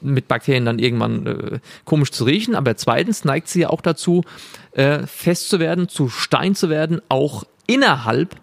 mit 0.00 0.28
Bakterien 0.28 0.64
dann 0.64 0.78
irgendwann 0.78 1.26
äh, 1.26 1.58
komisch 1.84 2.10
zu 2.10 2.24
riechen, 2.24 2.54
aber 2.54 2.76
zweitens 2.76 3.24
neigt 3.24 3.48
sie 3.48 3.60
ja 3.60 3.70
auch 3.70 3.80
dazu, 3.80 4.24
äh, 4.72 5.06
fest 5.06 5.48
zu 5.48 5.60
werden, 5.60 5.88
zu 5.88 6.08
Stein 6.08 6.54
zu 6.54 6.70
werden, 6.70 7.00
auch 7.08 7.44
innerhalb 7.66 8.36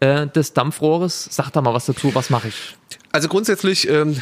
äh, 0.00 0.26
des 0.26 0.52
Dampfrohres. 0.52 1.28
Sag 1.30 1.50
da 1.50 1.60
mal 1.60 1.74
was 1.74 1.86
dazu, 1.86 2.14
was 2.14 2.30
mache 2.30 2.48
ich? 2.48 2.76
Also 3.12 3.28
grundsätzlich, 3.28 3.88
ähm, 3.88 4.16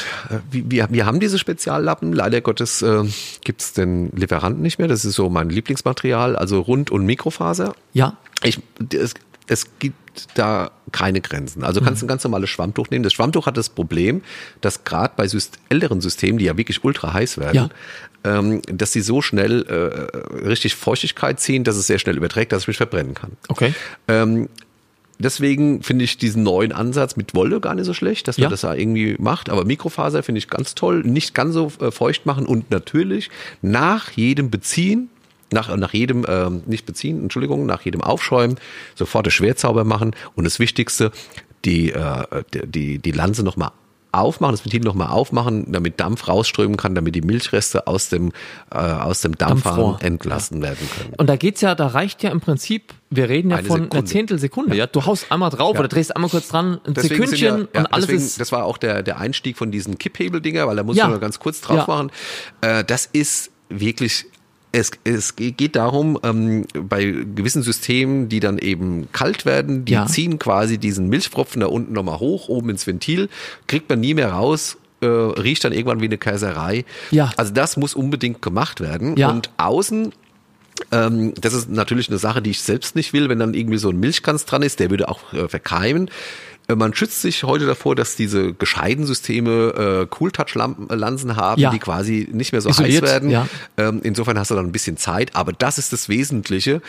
wir, 0.50 0.88
wir 0.90 1.06
haben 1.06 1.18
diese 1.18 1.38
Speziallappen. 1.38 2.12
Leider 2.12 2.42
Gottes 2.42 2.82
äh, 2.82 3.04
gibt 3.42 3.62
es 3.62 3.72
den 3.72 4.10
Lieferanten 4.14 4.60
nicht 4.60 4.78
mehr. 4.78 4.88
Das 4.88 5.06
ist 5.06 5.14
so 5.14 5.30
mein 5.30 5.48
Lieblingsmaterial, 5.48 6.36
also 6.36 6.60
Rund- 6.60 6.90
und 6.90 7.06
Mikrofaser. 7.06 7.74
Ja. 7.94 8.18
Ich, 8.42 8.60
das, 8.78 9.14
es 9.46 9.78
gibt 9.78 9.96
da 10.34 10.70
keine 10.90 11.20
Grenzen. 11.20 11.64
Also 11.64 11.80
kannst 11.80 12.02
du 12.02 12.06
ein 12.06 12.08
ganz 12.08 12.24
normales 12.24 12.50
Schwammtuch 12.50 12.90
nehmen. 12.90 13.02
Das 13.02 13.12
Schwammtuch 13.12 13.46
hat 13.46 13.56
das 13.56 13.70
Problem, 13.70 14.22
dass 14.60 14.84
gerade 14.84 15.14
bei 15.16 15.26
älteren 15.68 16.00
Systemen, 16.00 16.38
die 16.38 16.44
ja 16.44 16.56
wirklich 16.56 16.84
ultra 16.84 17.12
heiß 17.12 17.38
werden, 17.38 17.70
ja. 18.24 18.38
ähm, 18.38 18.60
dass 18.66 18.92
sie 18.92 19.00
so 19.00 19.22
schnell 19.22 19.62
äh, 19.62 20.46
richtig 20.46 20.74
Feuchtigkeit 20.74 21.40
ziehen, 21.40 21.64
dass 21.64 21.76
es 21.76 21.86
sehr 21.86 21.98
schnell 21.98 22.16
überträgt, 22.16 22.52
dass 22.52 22.62
es 22.62 22.66
mich 22.68 22.76
verbrennen 22.76 23.14
kann. 23.14 23.32
Okay. 23.48 23.74
Ähm, 24.08 24.48
Deswegen 25.22 25.82
finde 25.82 26.04
ich 26.04 26.18
diesen 26.18 26.42
neuen 26.42 26.72
Ansatz 26.72 27.14
mit 27.14 27.34
Wolle 27.34 27.60
gar 27.60 27.74
nicht 27.76 27.84
so 27.84 27.94
schlecht, 27.94 28.26
dass 28.26 28.38
man 28.38 28.44
ja. 28.44 28.48
das 28.48 28.62
da 28.62 28.74
irgendwie 28.74 29.14
macht. 29.20 29.50
Aber 29.50 29.64
Mikrofaser 29.64 30.24
finde 30.24 30.40
ich 30.40 30.48
ganz 30.48 30.74
toll. 30.74 31.02
Nicht 31.04 31.32
ganz 31.32 31.54
so 31.54 31.70
äh, 31.80 31.92
feucht 31.92 32.26
machen 32.26 32.44
und 32.44 32.72
natürlich 32.72 33.30
nach 33.60 34.10
jedem 34.10 34.50
Beziehen 34.50 35.10
nach, 35.52 35.74
nach 35.76 35.92
jedem, 35.92 36.24
ähm, 36.28 36.62
nicht 36.66 36.86
beziehen, 36.86 37.22
Entschuldigung, 37.22 37.66
nach 37.66 37.82
jedem 37.82 38.02
Aufschäumen 38.02 38.56
sofort 38.94 39.26
das 39.26 39.34
Schwerzauber 39.34 39.84
machen 39.84 40.12
und 40.34 40.44
das 40.44 40.58
Wichtigste, 40.58 41.12
die, 41.64 41.92
äh, 41.92 42.24
die, 42.66 42.98
die 42.98 43.12
Lanze 43.12 43.42
nochmal 43.42 43.70
aufmachen, 44.12 44.52
das 44.52 44.64
Ventil 44.64 44.80
nochmal 44.82 45.08
aufmachen, 45.08 45.72
damit 45.72 45.98
Dampf 45.98 46.28
rausströmen 46.28 46.76
kann, 46.76 46.94
damit 46.94 47.14
die 47.14 47.22
Milchreste 47.22 47.86
aus 47.86 48.10
dem, 48.10 48.32
äh, 48.70 48.76
aus 48.76 49.22
dem 49.22 49.36
Dampfhahn 49.36 49.96
entlassen 50.00 50.58
ja. 50.58 50.68
werden 50.68 50.88
können. 50.96 51.14
Und 51.16 51.28
da 51.28 51.36
geht's 51.36 51.62
ja, 51.62 51.74
da 51.74 51.88
reicht 51.88 52.22
ja 52.22 52.30
im 52.30 52.40
Prinzip, 52.40 52.92
wir 53.08 53.30
reden 53.30 53.50
ja 53.50 53.56
Eine 53.56 53.66
von 53.66 53.76
Sekunde. 53.76 53.96
einer 53.96 54.06
Zehntelsekunde, 54.06 54.76
ja. 54.76 54.86
Du 54.86 55.06
haust 55.06 55.32
einmal 55.32 55.50
drauf 55.50 55.74
ja. 55.74 55.80
oder 55.80 55.88
drehst 55.88 56.14
einmal 56.14 56.30
kurz 56.30 56.48
dran, 56.48 56.78
ein 56.84 56.92
deswegen 56.94 57.14
Sekündchen 57.14 57.68
ja, 57.72 57.80
und 57.80 57.92
alles 57.92 58.06
deswegen, 58.06 58.22
ist. 58.22 58.40
Das 58.40 58.52
war 58.52 58.64
auch 58.64 58.76
der, 58.76 59.02
der 59.02 59.18
Einstieg 59.18 59.56
von 59.56 59.70
diesen 59.70 59.96
Kipphebeldinger, 59.96 60.66
weil 60.66 60.76
da 60.76 60.82
muss 60.82 60.96
man 60.96 61.10
nur 61.10 61.20
ganz 61.20 61.38
kurz 61.38 61.62
drauf 61.62 61.86
machen. 61.86 62.10
Äh, 62.60 62.84
das 62.84 63.06
ist 63.06 63.50
wirklich 63.70 64.26
es, 64.72 64.90
es 65.04 65.36
geht 65.36 65.76
darum, 65.76 66.18
ähm, 66.22 66.66
bei 66.74 67.04
gewissen 67.04 67.62
Systemen, 67.62 68.28
die 68.28 68.40
dann 68.40 68.58
eben 68.58 69.08
kalt 69.12 69.44
werden, 69.44 69.84
die 69.84 69.92
ja. 69.92 70.06
ziehen 70.06 70.38
quasi 70.38 70.78
diesen 70.78 71.08
Milchpropfen 71.08 71.60
da 71.60 71.66
unten 71.66 71.92
nochmal 71.92 72.18
hoch, 72.18 72.48
oben 72.48 72.70
ins 72.70 72.86
Ventil, 72.86 73.28
kriegt 73.66 73.88
man 73.90 74.00
nie 74.00 74.14
mehr 74.14 74.32
raus, 74.32 74.78
äh, 75.02 75.06
riecht 75.06 75.64
dann 75.64 75.72
irgendwann 75.72 76.00
wie 76.00 76.06
eine 76.06 76.18
Kaiserei. 76.18 76.84
Ja. 77.10 77.30
Also 77.36 77.52
das 77.52 77.76
muss 77.76 77.94
unbedingt 77.94 78.40
gemacht 78.40 78.80
werden. 78.80 79.16
Ja. 79.16 79.30
Und 79.30 79.50
außen 79.58 80.12
ähm, 80.90 81.34
das 81.40 81.52
ist 81.52 81.70
natürlich 81.70 82.08
eine 82.08 82.18
Sache, 82.18 82.42
die 82.42 82.50
ich 82.50 82.62
selbst 82.62 82.96
nicht 82.96 83.12
will, 83.12 83.28
wenn 83.28 83.38
dann 83.38 83.54
irgendwie 83.54 83.78
so 83.78 83.90
ein 83.90 84.00
Milchkanz 84.00 84.46
dran 84.46 84.62
ist, 84.62 84.80
der 84.80 84.90
würde 84.90 85.08
auch 85.08 85.32
äh, 85.32 85.48
verkeimen. 85.48 86.10
Äh, 86.72 86.76
man 86.76 86.94
schützt 86.94 87.22
sich 87.22 87.44
heute 87.44 87.66
davor, 87.66 87.94
dass 87.94 88.16
diese 88.16 88.52
gescheiten 88.54 89.06
Systeme 89.06 90.08
äh, 90.10 90.14
Cool-Touch-Lanzen 90.18 91.36
haben, 91.36 91.60
ja. 91.60 91.70
die 91.70 91.78
quasi 91.78 92.28
nicht 92.32 92.52
mehr 92.52 92.60
so 92.60 92.70
Isoliert, 92.70 93.02
heiß 93.02 93.10
werden. 93.10 93.30
Ja. 93.30 93.48
Ähm, 93.76 94.00
insofern 94.02 94.38
hast 94.38 94.50
du 94.50 94.54
dann 94.54 94.66
ein 94.66 94.72
bisschen 94.72 94.96
Zeit, 94.96 95.34
aber 95.34 95.52
das 95.52 95.78
ist 95.78 95.92
das 95.92 96.08
Wesentliche. 96.08 96.82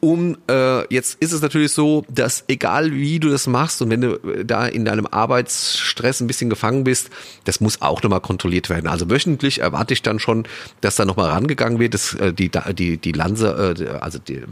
Um 0.00 0.38
äh, 0.50 0.86
jetzt 0.92 1.18
ist 1.20 1.32
es 1.32 1.42
natürlich 1.42 1.72
so, 1.72 2.06
dass 2.08 2.44
egal 2.48 2.92
wie 2.92 3.20
du 3.20 3.28
das 3.28 3.46
machst 3.46 3.82
und 3.82 3.90
wenn 3.90 4.00
du 4.00 4.14
äh, 4.14 4.46
da 4.46 4.66
in 4.66 4.86
deinem 4.86 5.06
Arbeitsstress 5.06 6.20
ein 6.20 6.26
bisschen 6.26 6.48
gefangen 6.48 6.84
bist, 6.84 7.10
das 7.44 7.60
muss 7.60 7.82
auch 7.82 8.02
nochmal 8.02 8.22
kontrolliert 8.22 8.70
werden. 8.70 8.88
Also 8.88 9.10
wöchentlich 9.10 9.60
erwarte 9.60 9.92
ich 9.92 10.00
dann 10.00 10.18
schon, 10.18 10.44
dass 10.80 10.96
da 10.96 11.04
nochmal 11.04 11.28
rangegangen 11.30 11.78
wird, 11.78 11.92
dass 11.92 12.14
äh, 12.14 12.32
die 12.32 12.50
die 12.72 12.96
die 12.96 13.12
Lanze, 13.12 13.74
äh, 13.78 13.88
also 13.98 14.18
die 14.18 14.42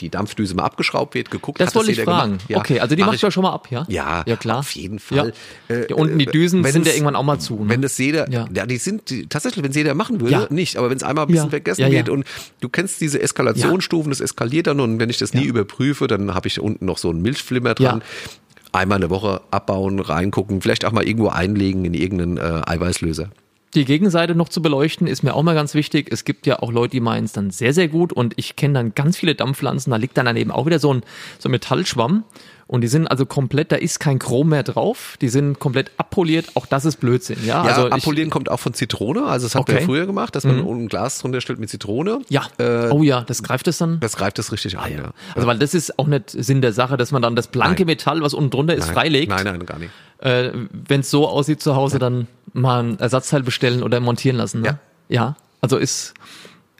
die 0.00 0.10
Dampfdüse 0.10 0.54
mal 0.54 0.64
abgeschraubt 0.64 1.14
wird, 1.14 1.30
geguckt 1.30 1.60
das 1.60 1.74
wollte 1.74 1.92
ich 1.92 2.00
fragen. 2.00 2.38
Ja, 2.48 2.58
okay, 2.58 2.80
also 2.80 2.94
die 2.96 3.02
machst 3.02 3.22
du 3.22 3.26
ja 3.26 3.30
schon 3.30 3.42
mal 3.42 3.52
ab, 3.52 3.68
ja? 3.70 3.84
Ja, 3.88 4.24
ja 4.26 4.36
klar. 4.36 4.60
auf 4.60 4.70
jeden 4.72 4.98
Fall. 4.98 5.32
Ja. 5.68 5.74
Äh, 5.76 5.92
unten 5.92 6.18
die 6.18 6.26
Düsen 6.26 6.64
sind 6.64 6.86
ja 6.86 6.92
irgendwann 6.92 7.16
auch 7.16 7.22
mal 7.22 7.38
zu. 7.38 7.64
Ne? 7.64 7.68
Wenn 7.68 7.82
das 7.82 7.98
jeder, 7.98 8.30
ja. 8.30 8.46
ja, 8.54 8.66
die 8.66 8.76
sind 8.78 9.10
die, 9.10 9.26
tatsächlich, 9.26 9.62
wenn 9.62 9.70
es 9.70 9.76
jeder 9.76 9.94
machen 9.94 10.20
würde, 10.20 10.32
ja. 10.32 10.46
nicht. 10.50 10.76
Aber 10.76 10.90
wenn 10.90 10.96
es 10.96 11.02
einmal 11.02 11.26
ein 11.26 11.32
bisschen 11.32 11.50
vergessen 11.50 11.90
wird 11.90 12.08
und 12.08 12.24
du 12.60 12.68
kennst 12.68 13.00
diese 13.00 13.20
Eskalationsstufen, 13.20 14.10
das 14.10 14.20
eskaliert 14.20 14.66
dann 14.66 14.80
und 14.80 14.98
wenn 14.98 15.10
ich 15.10 15.18
das 15.18 15.34
nie 15.34 15.44
überprüfe, 15.44 16.06
dann 16.06 16.34
habe 16.34 16.48
ich 16.48 16.60
unten 16.60 16.86
noch 16.86 16.98
so 16.98 17.10
einen 17.10 17.22
Milchflimmer 17.22 17.74
dran 17.74 18.02
einmal 18.74 18.96
eine 18.96 19.08
Woche 19.08 19.40
abbauen, 19.50 20.00
reingucken, 20.00 20.60
vielleicht 20.60 20.84
auch 20.84 20.92
mal 20.92 21.06
irgendwo 21.06 21.28
einlegen 21.28 21.84
in 21.84 21.94
irgendeinen 21.94 22.38
äh, 22.38 22.62
Eiweißlöser. 22.66 23.30
Die 23.74 23.84
Gegenseite 23.84 24.36
noch 24.36 24.48
zu 24.48 24.62
beleuchten 24.62 25.08
ist 25.08 25.24
mir 25.24 25.34
auch 25.34 25.42
mal 25.42 25.54
ganz 25.54 25.74
wichtig. 25.74 26.08
Es 26.12 26.24
gibt 26.24 26.46
ja 26.46 26.60
auch 26.60 26.70
Leute, 26.70 26.92
die 26.92 27.00
meinen 27.00 27.24
es 27.24 27.32
dann 27.32 27.50
sehr, 27.50 27.74
sehr 27.74 27.88
gut. 27.88 28.12
Und 28.12 28.34
ich 28.36 28.54
kenne 28.54 28.74
dann 28.74 28.94
ganz 28.94 29.16
viele 29.16 29.34
Dampfpflanzen, 29.34 29.90
da 29.90 29.96
liegt 29.96 30.16
dann 30.16 30.26
daneben 30.26 30.52
auch 30.52 30.66
wieder 30.66 30.78
so 30.78 30.94
ein, 30.94 31.02
so 31.40 31.48
ein 31.48 31.52
Metallschwamm 31.52 32.22
und 32.66 32.80
die 32.80 32.88
sind 32.88 33.06
also 33.06 33.26
komplett, 33.26 33.72
da 33.72 33.76
ist 33.76 34.00
kein 34.00 34.18
Chrom 34.18 34.50
mehr 34.50 34.62
drauf, 34.62 35.16
die 35.20 35.28
sind 35.28 35.58
komplett 35.58 35.90
abpoliert, 35.98 36.46
auch 36.54 36.66
das 36.66 36.84
ist 36.84 36.96
Blödsinn. 36.96 37.38
Ja, 37.44 37.64
ja 37.64 37.74
also 37.74 37.88
abpolieren 37.90 38.28
ich, 38.28 38.32
kommt 38.32 38.50
auch 38.50 38.60
von 38.60 38.74
Zitrone, 38.74 39.24
also 39.24 39.46
das 39.46 39.54
hat 39.54 39.62
okay. 39.62 39.74
man 39.74 39.82
früher 39.84 40.06
gemacht, 40.06 40.34
dass 40.34 40.44
man 40.44 40.62
mhm. 40.62 40.84
ein 40.84 40.88
Glas 40.88 41.18
drunter 41.18 41.40
stellt 41.40 41.58
mit 41.58 41.68
Zitrone. 41.68 42.20
Ja, 42.28 42.46
äh, 42.58 42.88
oh 42.90 43.02
ja, 43.02 43.22
das 43.22 43.42
greift 43.42 43.68
es 43.68 43.78
dann? 43.78 44.00
Das 44.00 44.16
greift 44.16 44.38
es 44.38 44.52
richtig 44.52 44.78
an, 44.78 44.84
ah, 44.84 44.88
ja. 44.88 45.10
Also 45.34 45.46
weil 45.46 45.58
das 45.58 45.74
ist 45.74 45.98
auch 45.98 46.06
nicht 46.06 46.30
Sinn 46.30 46.62
der 46.62 46.72
Sache, 46.72 46.96
dass 46.96 47.12
man 47.12 47.22
dann 47.22 47.36
das 47.36 47.48
blanke 47.48 47.82
nein. 47.82 47.86
Metall, 47.86 48.22
was 48.22 48.34
unten 48.34 48.50
drunter 48.50 48.74
ist, 48.74 48.86
nein. 48.86 48.94
freilegt. 48.94 49.28
Nein, 49.28 49.44
nein, 49.44 49.66
gar 49.66 49.78
nicht. 49.78 49.90
Äh, 50.18 50.50
Wenn 50.70 51.00
es 51.00 51.10
so 51.10 51.28
aussieht 51.28 51.62
zu 51.62 51.76
Hause, 51.76 51.98
dann 51.98 52.26
mal 52.54 52.82
ein 52.82 52.98
Ersatzteil 52.98 53.42
bestellen 53.42 53.82
oder 53.82 54.00
montieren 54.00 54.36
lassen. 54.36 54.62
Ne? 54.62 54.66
Ja. 54.68 54.78
ja, 55.08 55.36
also 55.60 55.76
ist, 55.76 56.14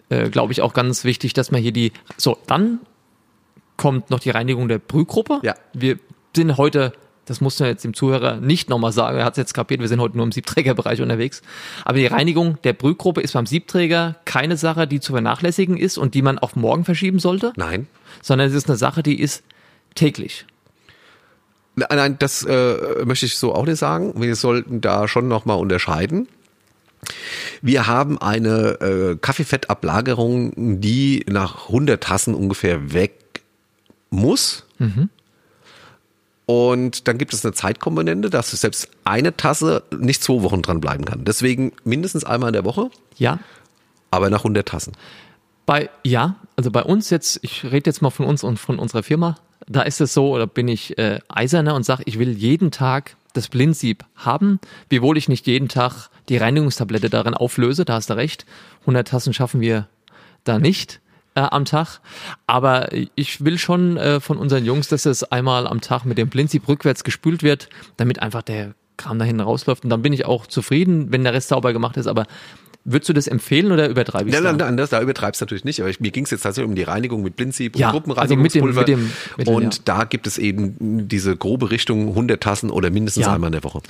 äh, 0.09 0.30
glaube 0.30 0.53
ich, 0.53 0.62
auch 0.62 0.72
ganz 0.72 1.05
wichtig, 1.05 1.35
dass 1.35 1.51
man 1.51 1.61
hier 1.61 1.72
die. 1.72 1.93
So, 2.16 2.39
dann 2.47 2.80
kommt 3.76 4.10
noch 4.10 4.20
die 4.20 4.30
Reinigung 4.30 4.68
der 4.68 4.78
Brühgruppe. 4.78 5.40
Ja. 5.42 5.54
Wir 5.72 5.98
sind 6.34 6.56
heute, 6.56 6.92
das 7.24 7.40
muss 7.40 7.58
man 7.58 7.68
jetzt 7.68 7.84
dem 7.84 7.94
Zuhörer 7.94 8.36
nicht 8.36 8.68
nochmal 8.68 8.92
sagen, 8.92 9.18
er 9.18 9.24
hat 9.24 9.34
es 9.34 9.38
jetzt 9.38 9.54
kapiert, 9.54 9.80
wir 9.80 9.88
sind 9.88 10.00
heute 10.00 10.16
nur 10.16 10.26
im 10.26 10.32
Siebträgerbereich 10.32 11.00
unterwegs. 11.00 11.42
Aber 11.84 11.98
die 11.98 12.06
Reinigung 12.06 12.58
der 12.62 12.72
Brühgruppe 12.72 13.20
ist 13.20 13.32
beim 13.32 13.46
Siebträger 13.46 14.16
keine 14.24 14.56
Sache, 14.56 14.86
die 14.86 15.00
zu 15.00 15.12
vernachlässigen 15.12 15.76
ist 15.76 15.98
und 15.98 16.14
die 16.14 16.22
man 16.22 16.38
auf 16.38 16.56
morgen 16.56 16.84
verschieben 16.84 17.18
sollte. 17.18 17.52
Nein. 17.56 17.86
Sondern 18.22 18.48
es 18.48 18.54
ist 18.54 18.68
eine 18.68 18.76
Sache, 18.76 19.02
die 19.02 19.20
ist 19.20 19.42
täglich. 19.94 20.46
Nein, 21.76 22.16
das 22.18 22.44
äh, 22.44 23.04
möchte 23.04 23.26
ich 23.26 23.36
so 23.36 23.52
auch 23.52 23.66
nicht 23.66 23.78
sagen. 23.78 24.20
Wir 24.20 24.36
sollten 24.36 24.80
da 24.80 25.08
schon 25.08 25.26
nochmal 25.26 25.58
unterscheiden. 25.58 26.28
Wir 27.62 27.86
haben 27.86 28.18
eine 28.18 28.80
äh, 28.80 29.16
Kaffeefettablagerung, 29.16 30.80
die 30.80 31.24
nach 31.28 31.66
100 31.66 32.02
Tassen 32.02 32.34
ungefähr 32.34 32.92
weg 32.92 33.23
muss. 34.14 34.64
Mhm. 34.78 35.10
Und 36.46 37.08
dann 37.08 37.16
gibt 37.16 37.32
es 37.32 37.44
eine 37.44 37.54
Zeitkomponente, 37.54 38.28
dass 38.28 38.50
selbst 38.50 38.88
eine 39.04 39.36
Tasse 39.36 39.82
nicht 39.98 40.22
zwei 40.22 40.42
Wochen 40.42 40.60
dran 40.60 40.80
bleiben 40.80 41.04
kann. 41.04 41.24
Deswegen 41.24 41.72
mindestens 41.84 42.24
einmal 42.24 42.50
in 42.50 42.54
der 42.54 42.64
Woche. 42.64 42.90
Ja. 43.16 43.38
Aber 44.10 44.28
nach 44.28 44.40
100 44.40 44.68
Tassen. 44.68 44.92
Bei, 45.64 45.88
ja, 46.02 46.36
also 46.56 46.70
bei 46.70 46.82
uns 46.82 47.08
jetzt, 47.08 47.38
ich 47.42 47.64
rede 47.64 47.88
jetzt 47.88 48.02
mal 48.02 48.10
von 48.10 48.26
uns 48.26 48.44
und 48.44 48.58
von 48.58 48.78
unserer 48.78 49.02
Firma 49.02 49.36
da 49.66 49.82
ist 49.82 50.00
es 50.00 50.14
so, 50.14 50.34
oder 50.34 50.46
bin 50.46 50.68
ich 50.68 50.98
äh, 50.98 51.20
eiserner 51.28 51.74
und 51.74 51.84
sage, 51.84 52.02
ich 52.06 52.18
will 52.18 52.30
jeden 52.30 52.70
Tag 52.70 53.16
das 53.32 53.48
Blindsieb 53.48 54.04
haben, 54.14 54.60
wiewohl 54.88 55.16
ich 55.16 55.28
nicht 55.28 55.46
jeden 55.46 55.68
Tag 55.68 56.08
die 56.28 56.36
Reinigungstablette 56.36 57.10
darin 57.10 57.34
auflöse, 57.34 57.84
da 57.84 57.94
hast 57.94 58.10
du 58.10 58.14
recht. 58.14 58.46
100 58.80 59.08
Tassen 59.08 59.34
schaffen 59.34 59.60
wir 59.60 59.88
da 60.44 60.58
nicht 60.58 61.00
äh, 61.35 61.41
am 61.41 61.64
Tag. 61.64 62.01
Aber 62.47 62.89
ich 63.14 63.45
will 63.45 63.59
schon 63.59 63.97
äh, 63.97 64.20
von 64.20 64.39
unseren 64.39 64.64
Jungs, 64.64 64.89
dass 64.89 65.07
es 65.07 65.24
einmal 65.24 65.66
am 65.66 65.80
Tag 65.80 66.05
mit 66.05 66.18
dem 66.18 66.28
Blindsieb 66.28 66.68
rückwärts 66.68 67.05
gespült 67.05 67.43
wird, 67.43 67.68
damit 67.97 68.20
einfach 68.22 68.43
der 68.43 68.74
Kram 68.97 69.18
dahin 69.18 69.41
rausläuft. 69.41 69.85
Und 69.85 69.91
dann 69.91 70.03
bin 70.03 70.12
ich 70.12 70.24
auch 70.24 70.47
zufrieden, 70.47 71.11
wenn 71.11 71.24
der 71.24 71.32
Rest 71.32 71.49
sauber 71.49 71.72
gemacht 71.72 71.97
ist. 71.97 72.07
Aber 72.07 72.26
Würdest 72.87 73.09
du 73.09 73.14
das 73.14 73.28
empfehlen 73.28 73.72
oder 73.72 73.89
übertreibe 73.89 74.28
ich 74.28 74.35
es? 74.35 74.43
Nein, 74.43 74.57
nein, 74.59 74.74
nein, 74.74 74.87
da 74.91 75.01
übertreibst 75.01 75.41
du 75.41 75.47
natürlich 75.47 75.64
nicht. 75.64 75.80
Aber 75.80 75.89
ich, 75.89 76.01
mir 76.01 76.11
ging 76.11 76.24
es 76.24 76.30
jetzt 76.30 76.43
tatsächlich 76.43 76.68
um 76.68 76.74
die 76.74 76.82
Reinigung 76.82 77.22
mit 77.22 77.35
Blindsieb 77.35 77.78
ja, 77.78 77.87
und 77.87 77.93
Gruppenreinigungspulver. 77.93 78.80
Also 78.80 78.80
mit 78.80 78.89
dem, 78.89 79.05
mit 79.05 79.47
dem 79.47 79.49
Mittel, 79.53 79.55
und 79.55 79.74
ja. 79.74 79.80
da 79.87 80.05
gibt 80.05 80.26
es 80.26 80.37
eben 80.37 81.09
diese 81.09 81.35
grobe 81.35 81.70
Richtung 81.70 82.09
100 82.09 82.43
Tassen 82.43 82.68
oder 82.68 82.91
mindestens 82.91 83.24
ja. 83.24 83.32
einmal 83.32 83.49
in 83.49 83.53
der 83.53 83.64
Woche. 83.64 83.80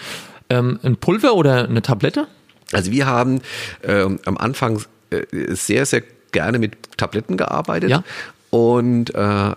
Ähm, 0.48 0.78
ein 0.84 0.96
Pulver 0.96 1.34
oder 1.34 1.68
eine 1.68 1.82
Tablette? 1.82 2.28
Also 2.70 2.92
wir 2.92 3.06
haben 3.06 3.40
ähm, 3.82 4.20
am 4.26 4.36
Anfang 4.36 4.80
äh, 5.10 5.24
sehr, 5.54 5.86
sehr 5.86 6.04
gerne 6.34 6.58
mit 6.58 6.76
Tabletten 6.98 7.38
gearbeitet. 7.38 7.88
Ja. 7.88 8.04
Und 8.50 9.14
äh, 9.14 9.52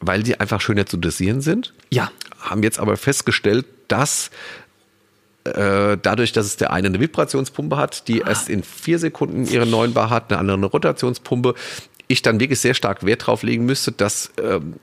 weil 0.00 0.22
die 0.22 0.38
einfach 0.38 0.60
schöner 0.60 0.86
zu 0.86 0.96
dosieren 0.96 1.40
sind. 1.40 1.74
Ja. 1.90 2.12
Haben 2.38 2.62
jetzt 2.62 2.78
aber 2.78 2.96
festgestellt, 2.96 3.66
dass 3.88 4.30
äh, 5.44 5.96
dadurch, 6.00 6.32
dass 6.32 6.46
es 6.46 6.56
der 6.56 6.72
eine 6.72 6.86
eine 6.86 7.00
Vibrationspumpe 7.00 7.76
hat, 7.76 8.06
die 8.06 8.22
ah. 8.24 8.28
erst 8.28 8.48
in 8.48 8.62
vier 8.62 8.98
Sekunden 8.98 9.46
ihre 9.46 9.66
neuen 9.66 9.94
Bar 9.94 10.10
hat, 10.10 10.30
eine 10.30 10.38
andere 10.38 10.56
eine 10.56 10.66
Rotationspumpe, 10.66 11.54
ich 12.06 12.22
dann 12.22 12.38
wirklich 12.40 12.60
sehr 12.60 12.74
stark 12.74 13.04
Wert 13.04 13.26
drauf 13.26 13.42
legen 13.42 13.66
müsste, 13.66 13.92
dass 13.92 14.30
ähm, 14.40 14.74
äh, 14.74 14.78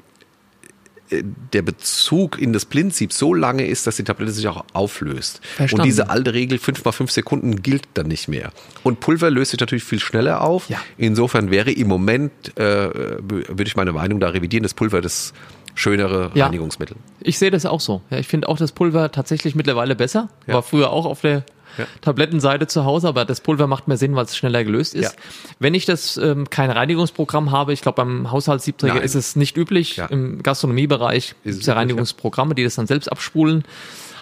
der 1.23 1.61
Bezug 1.61 2.39
in 2.39 2.53
das 2.53 2.65
Blindsieb 2.65 3.13
so 3.13 3.33
lange 3.33 3.65
ist, 3.65 3.87
dass 3.87 3.95
die 3.95 4.03
Tablette 4.03 4.31
sich 4.31 4.47
auch 4.47 4.65
auflöst. 4.73 5.41
Verstanden. 5.43 5.81
Und 5.81 5.85
diese 5.85 6.09
alte 6.09 6.33
Regel 6.33 6.57
5 6.57 6.83
mal 6.83 6.91
5 6.91 7.11
Sekunden 7.11 7.61
gilt 7.61 7.83
dann 7.93 8.07
nicht 8.07 8.27
mehr. 8.27 8.51
Und 8.83 8.99
Pulver 8.99 9.29
löst 9.29 9.51
sich 9.51 9.59
natürlich 9.59 9.83
viel 9.83 9.99
schneller 9.99 10.41
auf. 10.41 10.69
Ja. 10.69 10.79
Insofern 10.97 11.51
wäre 11.51 11.71
im 11.71 11.87
Moment, 11.87 12.57
äh, 12.57 12.89
würde 12.91 13.63
ich 13.63 13.75
meine 13.75 13.93
Meinung 13.93 14.19
da 14.19 14.29
revidieren, 14.29 14.63
das 14.63 14.73
Pulver 14.73 15.01
das 15.01 15.33
schönere 15.75 16.31
ja. 16.33 16.45
Reinigungsmittel. 16.45 16.97
Ich 17.21 17.37
sehe 17.37 17.51
das 17.51 17.65
auch 17.65 17.81
so. 17.81 18.01
Ja, 18.09 18.17
ich 18.17 18.27
finde 18.27 18.47
auch 18.47 18.57
das 18.57 18.71
Pulver 18.71 19.11
tatsächlich 19.11 19.55
mittlerweile 19.55 19.95
besser. 19.95 20.29
War 20.47 20.63
früher 20.63 20.89
auch 20.89 21.05
auf 21.05 21.21
der 21.21 21.43
ja. 21.77 21.85
Tablettenseite 22.01 22.67
zu 22.67 22.85
Hause, 22.85 23.07
aber 23.07 23.25
das 23.25 23.41
Pulver 23.41 23.67
macht 23.67 23.87
mehr 23.87 23.97
Sinn, 23.97 24.15
weil 24.15 24.25
es 24.25 24.35
schneller 24.35 24.63
gelöst 24.63 24.95
ist. 24.95 25.13
Ja. 25.13 25.21
Wenn 25.59 25.73
ich 25.73 25.85
das 25.85 26.17
ähm, 26.17 26.49
kein 26.49 26.71
Reinigungsprogramm 26.71 27.51
habe, 27.51 27.73
ich 27.73 27.81
glaube 27.81 27.97
beim 27.97 28.31
Haushaltssiebträger 28.31 29.01
ist 29.01 29.15
es 29.15 29.35
nicht 29.35 29.57
üblich. 29.57 29.97
Ja. 29.97 30.07
Im 30.07 30.43
Gastronomiebereich 30.43 31.35
gibt 31.43 31.59
es 31.61 31.65
ja 31.65 31.73
Reinigungsprogramme, 31.73 32.55
die 32.55 32.63
das 32.63 32.75
dann 32.75 32.87
selbst 32.87 33.11
abspulen. 33.11 33.63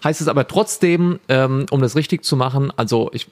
Heißt 0.04 0.20
es 0.20 0.28
aber 0.28 0.47
trotzdem, 0.47 1.20
ähm, 1.30 1.66
um 1.70 1.82
das 1.82 1.95
richtig 1.95 2.26
zu 2.26 2.36
machen, 2.36 2.72
also 2.76 3.10
ich 3.14 3.28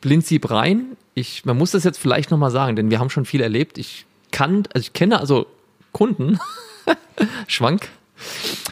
Blindsieb 0.00 0.50
rein. 0.50 0.96
Ich, 1.14 1.44
man 1.44 1.56
muss 1.56 1.72
das 1.72 1.84
jetzt 1.84 1.98
vielleicht 1.98 2.30
nochmal 2.30 2.50
sagen, 2.50 2.76
denn 2.76 2.90
wir 2.90 2.98
haben 2.98 3.10
schon 3.10 3.24
viel 3.24 3.40
erlebt. 3.40 3.78
Ich 3.78 4.06
kann, 4.30 4.64
also 4.72 4.84
ich 4.84 4.92
kenne 4.92 5.18
also 5.18 5.46
Kunden, 5.92 6.38
Schwank, 7.46 7.88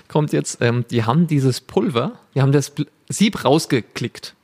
kommt 0.09 0.33
jetzt, 0.33 0.59
ähm, 0.61 0.85
die 0.91 1.05
haben 1.05 1.27
dieses 1.27 1.61
Pulver, 1.61 2.13
die 2.35 2.43
haben 2.43 2.53
das 2.53 2.73
Sieb 3.09 3.45
rausgeklickt, 3.45 4.35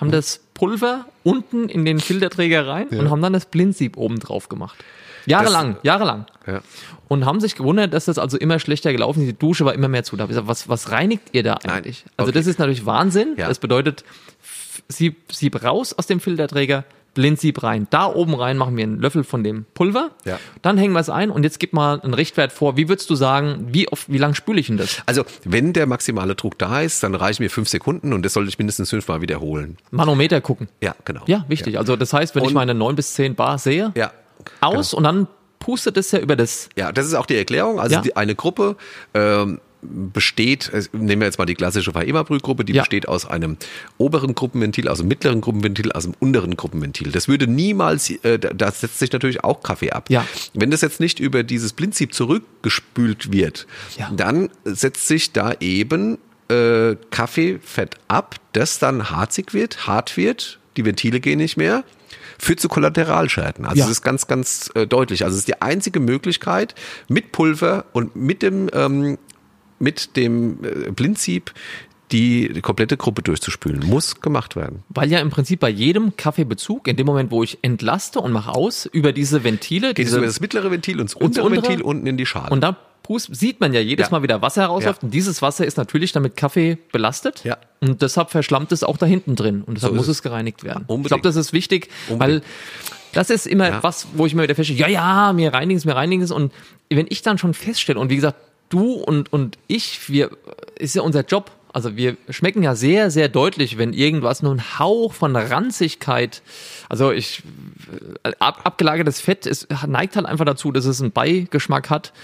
haben 0.00 0.10
das 0.10 0.40
Pulver 0.54 1.06
unten 1.22 1.68
in 1.68 1.84
den 1.84 2.00
Filterträger 2.00 2.66
rein 2.66 2.88
ja. 2.90 2.98
und 2.98 3.10
haben 3.10 3.22
dann 3.22 3.32
das 3.32 3.46
Blindsieb 3.46 3.96
oben 3.96 4.18
drauf 4.18 4.48
gemacht. 4.48 4.76
Jahrelang, 5.26 5.74
das, 5.74 5.84
jahrelang. 5.84 6.26
Ja. 6.46 6.60
Und 7.08 7.24
haben 7.24 7.40
sich 7.40 7.56
gewundert, 7.56 7.92
dass 7.92 8.04
das 8.04 8.18
also 8.18 8.38
immer 8.38 8.58
schlechter 8.58 8.92
gelaufen 8.92 9.22
ist. 9.22 9.28
Die 9.28 9.38
Dusche 9.38 9.64
war 9.64 9.74
immer 9.74 9.88
mehr 9.88 10.04
zu. 10.04 10.16
Da 10.16 10.22
habe 10.22 10.32
ich 10.32 10.36
gesagt, 10.36 10.48
was, 10.48 10.68
was 10.68 10.92
reinigt 10.92 11.22
ihr 11.32 11.42
da 11.42 11.54
eigentlich? 11.54 12.04
Nein. 12.04 12.14
Also 12.16 12.30
okay. 12.30 12.38
das 12.38 12.46
ist 12.46 12.58
natürlich 12.58 12.86
Wahnsinn. 12.86 13.34
Ja. 13.36 13.48
Das 13.48 13.58
bedeutet, 13.58 14.04
Sieb, 14.88 15.32
Sieb 15.32 15.62
raus 15.62 15.92
aus 15.92 16.06
dem 16.06 16.20
Filterträger, 16.20 16.84
Blindsieb 17.16 17.62
rein. 17.62 17.88
Da 17.90 18.06
oben 18.06 18.34
rein 18.34 18.58
machen 18.58 18.76
wir 18.76 18.84
einen 18.84 19.00
Löffel 19.00 19.24
von 19.24 19.42
dem 19.42 19.64
Pulver. 19.74 20.10
Ja. 20.24 20.38
Dann 20.62 20.76
hängen 20.78 20.92
wir 20.92 21.00
es 21.00 21.08
ein 21.08 21.30
und 21.30 21.42
jetzt 21.42 21.58
gib 21.58 21.72
mal 21.72 21.98
einen 22.00 22.14
Richtwert 22.14 22.52
vor. 22.52 22.76
Wie 22.76 22.88
würdest 22.88 23.08
du 23.10 23.14
sagen, 23.14 23.68
wie 23.72 23.88
oft, 23.88 24.12
wie 24.12 24.18
lang 24.18 24.34
spüle 24.34 24.60
ich 24.60 24.68
denn 24.68 24.76
das? 24.76 25.02
Also, 25.06 25.24
wenn 25.44 25.72
der 25.72 25.86
maximale 25.86 26.34
Druck 26.34 26.58
da 26.58 26.82
ist, 26.82 27.02
dann 27.02 27.14
reichen 27.14 27.42
mir 27.42 27.48
fünf 27.48 27.68
Sekunden 27.68 28.12
und 28.12 28.22
das 28.22 28.34
sollte 28.34 28.50
ich 28.50 28.58
mindestens 28.58 28.90
fünfmal 28.90 29.22
wiederholen. 29.22 29.78
Manometer 29.90 30.42
gucken. 30.42 30.68
Ja, 30.82 30.94
genau. 31.06 31.22
Ja, 31.26 31.46
wichtig. 31.48 31.74
Ja. 31.74 31.80
Also, 31.80 31.96
das 31.96 32.12
heißt, 32.12 32.34
wenn 32.34 32.42
und, 32.42 32.48
ich 32.50 32.54
meine 32.54 32.74
neun 32.74 32.94
bis 32.94 33.14
zehn 33.14 33.34
Bar 33.34 33.58
sehe, 33.58 33.92
ja, 33.96 34.12
aus 34.60 34.90
genau. 34.90 34.98
und 34.98 35.04
dann 35.04 35.28
pustet 35.58 35.96
es 35.96 36.12
ja 36.12 36.18
über 36.18 36.36
das. 36.36 36.68
Ja, 36.76 36.92
das 36.92 37.06
ist 37.06 37.14
auch 37.14 37.26
die 37.26 37.36
Erklärung. 37.36 37.80
Also, 37.80 37.96
ja. 37.96 38.02
die, 38.02 38.14
eine 38.14 38.34
Gruppe, 38.34 38.76
ähm, 39.14 39.60
besteht, 39.82 40.70
nehmen 40.92 41.20
wir 41.20 41.26
jetzt 41.26 41.38
mal 41.38 41.44
die 41.44 41.54
klassische 41.54 41.94
Vaema-Brühgruppe, 41.94 42.64
die 42.64 42.72
ja. 42.72 42.82
besteht 42.82 43.08
aus 43.08 43.26
einem 43.26 43.56
oberen 43.98 44.34
Gruppenventil, 44.34 44.88
aus 44.88 45.00
einem 45.00 45.08
mittleren 45.08 45.40
Gruppenventil, 45.40 45.92
aus 45.92 46.04
einem 46.04 46.14
unteren 46.18 46.56
Gruppenventil. 46.56 47.12
Das 47.12 47.28
würde 47.28 47.46
niemals, 47.46 48.10
äh, 48.10 48.38
da 48.38 48.70
setzt 48.70 48.98
sich 48.98 49.12
natürlich 49.12 49.44
auch 49.44 49.62
Kaffee 49.62 49.90
ab. 49.90 50.10
Ja. 50.10 50.26
Wenn 50.54 50.70
das 50.70 50.80
jetzt 50.80 51.00
nicht 51.00 51.20
über 51.20 51.42
dieses 51.42 51.72
Blindsieb 51.72 52.14
zurückgespült 52.14 53.32
wird, 53.32 53.66
ja. 53.96 54.10
dann 54.14 54.50
setzt 54.64 55.08
sich 55.08 55.32
da 55.32 55.52
eben 55.60 56.18
äh, 56.48 56.96
Kaffeefett 57.10 57.96
ab, 58.08 58.36
das 58.52 58.78
dann 58.78 59.10
harzig 59.10 59.54
wird, 59.54 59.86
hart 59.86 60.16
wird, 60.16 60.58
die 60.76 60.84
Ventile 60.84 61.20
gehen 61.20 61.38
nicht 61.38 61.56
mehr 61.56 61.84
führt 62.38 62.60
zu 62.60 62.68
Kollateralschäden. 62.68 63.64
Also 63.64 63.78
ja. 63.78 63.84
es 63.86 63.90
ist 63.90 64.02
ganz, 64.02 64.26
ganz 64.26 64.70
äh, 64.74 64.86
deutlich. 64.86 65.24
Also 65.24 65.34
es 65.34 65.40
ist 65.40 65.48
die 65.48 65.60
einzige 65.62 66.00
Möglichkeit, 66.00 66.74
mit 67.08 67.32
Pulver 67.32 67.86
und 67.92 68.16
mit 68.16 68.42
dem 68.42 68.68
ähm, 68.72 69.18
mit 69.78 70.16
dem 70.16 70.58
äh, 70.64 70.90
Blindsieb 70.90 71.52
die 72.12 72.60
komplette 72.62 72.96
Gruppe 72.96 73.22
durchzuspülen. 73.22 73.84
Muss 73.86 74.20
gemacht 74.20 74.54
werden. 74.54 74.84
Weil 74.88 75.10
ja 75.10 75.18
im 75.18 75.30
Prinzip 75.30 75.60
bei 75.60 75.68
jedem 75.68 76.16
Kaffeebezug, 76.16 76.86
in 76.86 76.96
dem 76.96 77.06
Moment, 77.06 77.30
wo 77.30 77.42
ich 77.42 77.58
entlaste 77.62 78.20
und 78.20 78.32
mache 78.32 78.54
aus, 78.54 78.86
über 78.86 79.12
diese 79.12 79.42
Ventile. 79.42 79.88
Geht 79.88 80.06
diese, 80.06 80.18
über 80.18 80.26
das 80.26 80.40
mittlere 80.40 80.70
Ventil 80.70 81.00
und 81.00 81.10
das 81.10 81.14
untere, 81.14 81.46
untere 81.46 81.68
Ventil 81.68 81.82
unten 81.82 82.06
in 82.06 82.16
die 82.16 82.26
Schale. 82.26 82.50
Und 82.50 82.60
da 82.60 82.76
sieht 83.08 83.60
man 83.60 83.72
ja 83.72 83.80
jedes 83.80 84.06
ja. 84.06 84.10
Mal 84.12 84.22
wieder 84.22 84.42
Wasser 84.42 84.62
herausläuft. 84.62 85.02
Ja. 85.02 85.06
Und 85.06 85.14
dieses 85.14 85.42
Wasser 85.42 85.66
ist 85.66 85.76
natürlich 85.76 86.12
damit 86.12 86.36
Kaffee 86.36 86.78
belastet. 86.92 87.44
Ja. 87.44 87.56
Und 87.80 88.02
deshalb 88.02 88.30
verschlammt 88.30 88.72
es 88.72 88.82
auch 88.82 88.96
da 88.96 89.06
hinten 89.06 89.36
drin. 89.36 89.62
Und 89.62 89.76
deshalb 89.76 89.92
so 89.92 89.96
muss 89.96 90.08
es 90.08 90.22
gereinigt 90.22 90.64
werden. 90.64 90.86
Ja, 90.88 90.96
ich 90.96 91.04
glaube, 91.04 91.22
das 91.22 91.36
ist 91.36 91.52
wichtig, 91.52 91.88
Unbedingt. 92.08 92.42
weil 92.42 92.48
das 93.12 93.30
ist 93.30 93.46
immer 93.46 93.68
ja. 93.68 93.82
was, 93.82 94.08
wo 94.14 94.26
ich 94.26 94.34
mir 94.34 94.42
wieder 94.42 94.54
feststelle, 94.54 94.80
ja, 94.80 94.88
ja, 94.88 95.32
mir 95.32 95.52
reinigen 95.54 95.78
es, 95.78 95.84
mir 95.84 95.94
reinigen 95.94 96.22
es. 96.22 96.30
Und 96.30 96.52
wenn 96.90 97.06
ich 97.08 97.22
dann 97.22 97.38
schon 97.38 97.54
feststelle, 97.54 97.98
und 97.98 98.10
wie 98.10 98.16
gesagt, 98.16 98.38
du 98.68 98.94
und, 98.94 99.32
und 99.32 99.58
ich, 99.66 100.08
wir, 100.10 100.30
ist 100.78 100.94
ja 100.94 101.02
unser 101.02 101.24
Job. 101.24 101.50
Also 101.72 101.94
wir 101.94 102.16
schmecken 102.30 102.62
ja 102.62 102.74
sehr, 102.74 103.10
sehr 103.10 103.28
deutlich, 103.28 103.76
wenn 103.76 103.92
irgendwas 103.92 104.42
nur 104.42 104.54
ein 104.54 104.78
Hauch 104.78 105.12
von 105.12 105.36
Ranzigkeit, 105.36 106.40
also 106.88 107.12
ich, 107.12 107.42
ab, 108.38 108.60
abgelagertes 108.64 109.20
Fett 109.20 109.44
ist, 109.44 109.68
neigt 109.86 110.16
halt 110.16 110.24
einfach 110.24 110.46
dazu, 110.46 110.72
dass 110.72 110.86
es 110.86 111.02
einen 111.02 111.12
Beigeschmack 111.12 111.90
hat. 111.90 112.14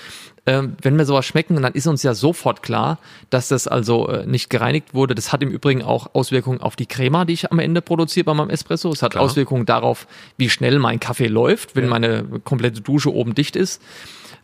Ähm, 0.44 0.76
wenn 0.82 0.98
wir 0.98 1.04
sowas 1.04 1.24
schmecken, 1.24 1.60
dann 1.62 1.72
ist 1.72 1.86
uns 1.86 2.02
ja 2.02 2.14
sofort 2.14 2.62
klar, 2.62 2.98
dass 3.30 3.48
das 3.48 3.68
also 3.68 4.08
äh, 4.08 4.26
nicht 4.26 4.50
gereinigt 4.50 4.92
wurde. 4.92 5.14
Das 5.14 5.32
hat 5.32 5.40
im 5.42 5.50
Übrigen 5.50 5.82
auch 5.82 6.14
Auswirkungen 6.14 6.60
auf 6.60 6.74
die 6.74 6.86
Crema, 6.86 7.24
die 7.24 7.34
ich 7.34 7.52
am 7.52 7.60
Ende 7.60 7.80
produziere 7.80 8.24
bei 8.24 8.34
meinem 8.34 8.50
Espresso. 8.50 8.90
Es 8.90 9.02
hat 9.02 9.12
klar. 9.12 9.22
Auswirkungen 9.22 9.66
darauf, 9.66 10.08
wie 10.38 10.50
schnell 10.50 10.80
mein 10.80 10.98
Kaffee 10.98 11.28
läuft, 11.28 11.76
wenn 11.76 11.84
ja. 11.84 11.90
meine 11.90 12.24
komplette 12.42 12.80
Dusche 12.80 13.14
oben 13.14 13.36
dicht 13.36 13.54
ist. 13.54 13.80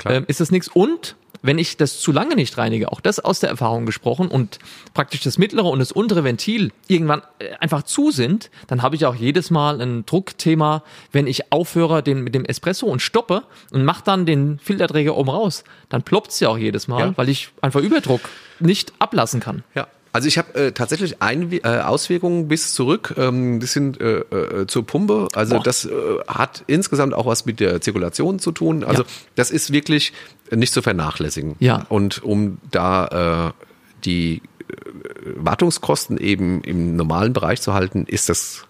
Ähm, 0.05 0.25
ist 0.29 0.39
das 0.41 0.53
nichts. 0.53 0.69
Und 0.69 1.17
wenn 1.43 1.59
ich 1.59 1.77
das 1.77 2.01
zu 2.01 2.13
lange 2.13 2.35
nicht 2.35 2.59
reinige, 2.59 2.93
auch 2.93 3.01
das 3.01 3.21
aus 3.21 3.41
der 3.41 3.51
Erfahrung 3.51 3.87
gesprochen 3.87 4.29
und 4.29 4.59
praktisch 4.95 5.23
das 5.23 5.39
mittlere 5.39 5.67
und 5.67 5.79
das 5.79 5.93
untere 5.93 6.25
Ventil 6.25 6.73
irgendwann 6.87 7.23
äh, 7.39 7.55
einfach 7.61 7.83
zu 7.83 8.11
sind, 8.11 8.51
dann 8.67 8.83
habe 8.83 8.97
ich 8.97 9.07
auch 9.07 9.15
jedes 9.15 9.51
Mal 9.51 9.81
ein 9.81 10.05
Druckthema, 10.07 10.83
wenn 11.13 11.27
ich 11.27 11.53
aufhöre 11.53 12.03
den, 12.03 12.23
mit 12.23 12.35
dem 12.35 12.45
Espresso 12.45 12.87
und 12.87 13.03
stoppe 13.03 13.45
und 13.71 13.85
mache 13.85 14.05
dann 14.05 14.27
den 14.27 14.59
Filterträger 14.59 15.17
oben 15.17 15.31
raus, 15.31 15.65
dann 15.89 16.03
ploppt 16.03 16.31
es 16.31 16.41
ja 16.41 16.49
auch 16.49 16.59
jedes 16.59 16.89
Mal, 16.89 17.09
ja. 17.09 17.17
weil 17.17 17.29
ich 17.29 17.51
einfach 17.61 17.81
Überdruck 17.81 18.23
nicht 18.61 18.93
ablassen 18.99 19.41
kann. 19.41 19.63
Ja. 19.75 19.87
Also 20.19 20.27
ich 20.27 20.37
habe 20.37 20.53
äh, 20.55 20.73
tatsächlich 20.73 21.23
ein, 21.23 21.53
äh, 21.53 21.61
Auswirkungen 21.63 22.49
bis 22.49 22.75
zurück, 22.75 23.15
ähm, 23.17 23.61
bis 23.61 23.75
hin 23.75 23.97
äh, 24.01 24.17
äh, 24.35 24.67
zur 24.67 24.85
Pumpe. 24.85 25.29
Also 25.33 25.55
Boah. 25.55 25.63
das 25.63 25.85
äh, 25.85 25.91
hat 26.27 26.65
insgesamt 26.67 27.15
auch 27.15 27.25
was 27.25 27.47
mit 27.47 27.61
der 27.61 27.81
Zirkulation 27.81 28.41
zu 28.41 28.51
tun. 28.51 28.83
Also 28.83 29.05
ja. 29.05 29.09
das 29.37 29.53
ist 29.53 29.73
wirklich 29.73 30.13
nicht 30.51 30.73
zu 30.73 30.83
vernachlässigen. 30.83 31.55
Ja. 31.61 31.87
Und 31.89 32.25
um 32.25 32.59
da 32.73 33.53
äh, 33.55 33.65
die 34.05 34.43
Wartungskosten 35.37 36.19
eben 36.19 36.63
im 36.63 36.97
normalen 36.97 37.33
Bereich 37.33 37.63
zu 37.63 37.73
halten, 37.73 38.05
ist 38.05 38.29
das 38.29 38.67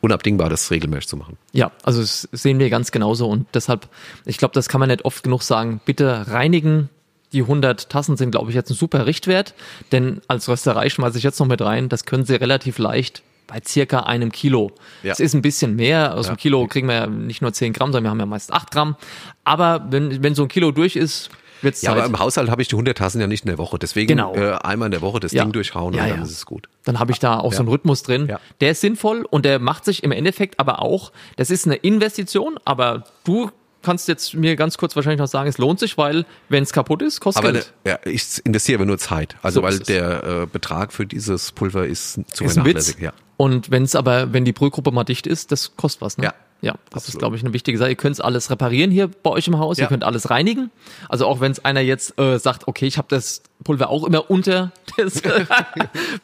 unabdingbar, 0.00 0.48
das 0.48 0.68
regelmäßig 0.72 1.06
zu 1.06 1.16
machen. 1.16 1.36
Ja, 1.52 1.70
also 1.84 2.00
das 2.00 2.28
sehen 2.32 2.58
wir 2.58 2.70
ganz 2.70 2.90
genauso 2.90 3.28
und 3.28 3.46
deshalb, 3.54 3.88
ich 4.24 4.36
glaube, 4.36 4.54
das 4.54 4.68
kann 4.68 4.80
man 4.80 4.88
nicht 4.88 5.04
oft 5.04 5.22
genug 5.22 5.44
sagen. 5.44 5.80
Bitte 5.84 6.24
reinigen. 6.26 6.88
Die 7.32 7.42
100 7.42 7.90
Tassen 7.90 8.16
sind, 8.16 8.30
glaube 8.30 8.50
ich, 8.50 8.54
jetzt 8.54 8.70
ein 8.70 8.74
super 8.74 9.06
Richtwert, 9.06 9.54
denn 9.92 10.22
als 10.28 10.48
Rösterei 10.48 10.88
schmeiße 10.88 11.18
ich 11.18 11.24
jetzt 11.24 11.38
noch 11.38 11.46
mit 11.46 11.60
rein. 11.60 11.88
Das 11.88 12.04
können 12.04 12.24
Sie 12.24 12.34
relativ 12.34 12.78
leicht 12.78 13.22
bei 13.48 13.60
circa 13.66 14.00
einem 14.00 14.30
Kilo. 14.30 14.70
Ja. 15.02 15.10
Das 15.10 15.20
ist 15.20 15.34
ein 15.34 15.42
bisschen 15.42 15.74
mehr. 15.74 16.14
Aus 16.14 16.26
ja. 16.26 16.30
einem 16.30 16.36
Kilo 16.38 16.66
kriegen 16.66 16.86
wir 16.86 16.94
ja 16.94 17.06
nicht 17.06 17.42
nur 17.42 17.52
10 17.52 17.72
Gramm, 17.72 17.88
sondern 17.88 18.04
wir 18.04 18.10
haben 18.10 18.20
ja 18.20 18.26
meist 18.26 18.52
8 18.52 18.70
Gramm. 18.70 18.96
Aber 19.44 19.86
wenn, 19.90 20.22
wenn 20.22 20.34
so 20.34 20.42
ein 20.42 20.48
Kilo 20.48 20.70
durch 20.70 20.96
ist, 20.96 21.30
wird's 21.62 21.82
Ja, 21.82 21.90
Zeit. 21.90 21.98
aber 21.98 22.06
im 22.06 22.18
Haushalt 22.18 22.50
habe 22.50 22.62
ich 22.62 22.68
die 22.68 22.74
100 22.74 22.96
Tassen 22.96 23.20
ja 23.20 23.26
nicht 23.26 23.44
in 23.44 23.48
der 23.48 23.58
Woche. 23.58 23.78
Deswegen 23.78 24.08
genau. 24.08 24.34
äh, 24.34 24.52
einmal 24.62 24.86
in 24.86 24.92
der 24.92 25.00
Woche 25.00 25.18
das 25.18 25.32
ja. 25.32 25.42
Ding 25.42 25.52
durchhauen 25.52 25.94
und 25.94 25.96
dann 25.96 26.22
ist 26.22 26.30
es 26.30 26.46
gut. 26.46 26.68
Dann 26.84 26.98
habe 26.98 27.10
ich 27.10 27.18
da 27.18 27.38
auch 27.38 27.52
so 27.52 27.60
einen 27.60 27.68
Rhythmus 27.68 28.02
drin. 28.02 28.32
Der 28.60 28.70
ist 28.70 28.82
sinnvoll 28.82 29.26
und 29.28 29.44
der 29.44 29.58
macht 29.58 29.84
sich 29.84 30.04
im 30.04 30.12
Endeffekt 30.12 30.60
aber 30.60 30.82
auch, 30.82 31.12
das 31.36 31.50
ist 31.50 31.66
eine 31.66 31.76
Investition, 31.76 32.58
aber 32.64 33.04
du 33.24 33.50
kannst 33.88 34.06
jetzt 34.06 34.34
mir 34.34 34.54
ganz 34.54 34.76
kurz 34.76 34.94
wahrscheinlich 34.96 35.18
noch 35.18 35.28
sagen, 35.28 35.48
es 35.48 35.56
lohnt 35.56 35.80
sich, 35.80 35.96
weil 35.96 36.26
wenn 36.50 36.62
es 36.62 36.74
kaputt 36.74 37.00
ist, 37.00 37.20
kostet 37.20 37.42
aber 37.42 37.52
Geld. 37.54 37.72
Ne, 37.86 37.92
ja, 37.92 37.98
ich 38.04 38.44
investiere 38.44 38.76
aber 38.76 38.84
nur 38.84 38.98
Zeit. 38.98 39.36
Also 39.40 39.60
so 39.60 39.62
weil 39.62 39.78
der 39.78 40.24
äh, 40.24 40.46
Betrag 40.46 40.92
für 40.92 41.06
dieses 41.06 41.52
Pulver 41.52 41.86
ist 41.86 42.20
zu 42.30 42.44
ist 42.44 42.52
vernachlässigen. 42.52 43.02
Ja. 43.02 43.12
Und 43.38 43.70
wenn 43.70 43.84
es 43.84 43.94
aber, 43.94 44.34
wenn 44.34 44.44
die 44.44 44.52
Brühgruppe 44.52 44.90
mal 44.90 45.04
dicht 45.04 45.26
ist, 45.26 45.52
das 45.52 45.74
kostet 45.76 46.02
was, 46.02 46.18
ne? 46.18 46.24
Ja. 46.24 46.34
Ja, 46.60 46.72
das 46.90 47.04
Absolut. 47.04 47.08
ist, 47.08 47.18
glaube 47.18 47.36
ich, 47.36 47.42
eine 47.42 47.52
wichtige 47.52 47.78
Sache. 47.78 47.90
Ihr 47.90 47.96
könnt 47.96 48.22
alles 48.22 48.50
reparieren 48.50 48.90
hier 48.90 49.08
bei 49.08 49.30
euch 49.30 49.46
im 49.46 49.58
Haus, 49.58 49.78
ja. 49.78 49.84
ihr 49.84 49.88
könnt 49.88 50.02
alles 50.02 50.28
reinigen. 50.28 50.70
Also 51.08 51.26
auch 51.26 51.40
wenn 51.40 51.52
es 51.52 51.64
einer 51.64 51.80
jetzt 51.80 52.18
äh, 52.18 52.38
sagt, 52.38 52.66
okay, 52.66 52.86
ich 52.86 52.98
habe 52.98 53.06
das 53.08 53.42
Pulver 53.62 53.90
auch 53.90 54.04
immer 54.04 54.28
unter 54.28 54.72
das 54.96 55.22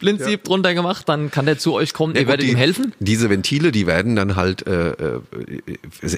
Blindsieb 0.00 0.28
ja. 0.30 0.36
drunter 0.44 0.74
gemacht, 0.74 1.08
dann 1.08 1.30
kann 1.30 1.46
der 1.46 1.58
zu 1.58 1.72
euch 1.72 1.92
kommen, 1.92 2.14
ja, 2.14 2.20
ihr 2.20 2.24
gut, 2.24 2.32
werdet 2.32 2.46
die, 2.46 2.52
ihm 2.52 2.56
helfen. 2.56 2.92
Diese 2.98 3.30
Ventile, 3.30 3.70
die 3.70 3.86
werden 3.86 4.16
dann 4.16 4.34
halt, 4.34 4.66
äh, 4.66 4.90
äh 4.90 5.20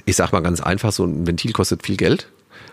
ich 0.05 0.15
sag 0.15 0.31
mal 0.31 0.41
ganz 0.41 0.61
einfach, 0.61 0.91
so 0.91 1.05
ein 1.05 1.27
Ventil 1.27 1.51
kostet 1.51 1.85
viel 1.85 1.97
Geld. 1.97 2.27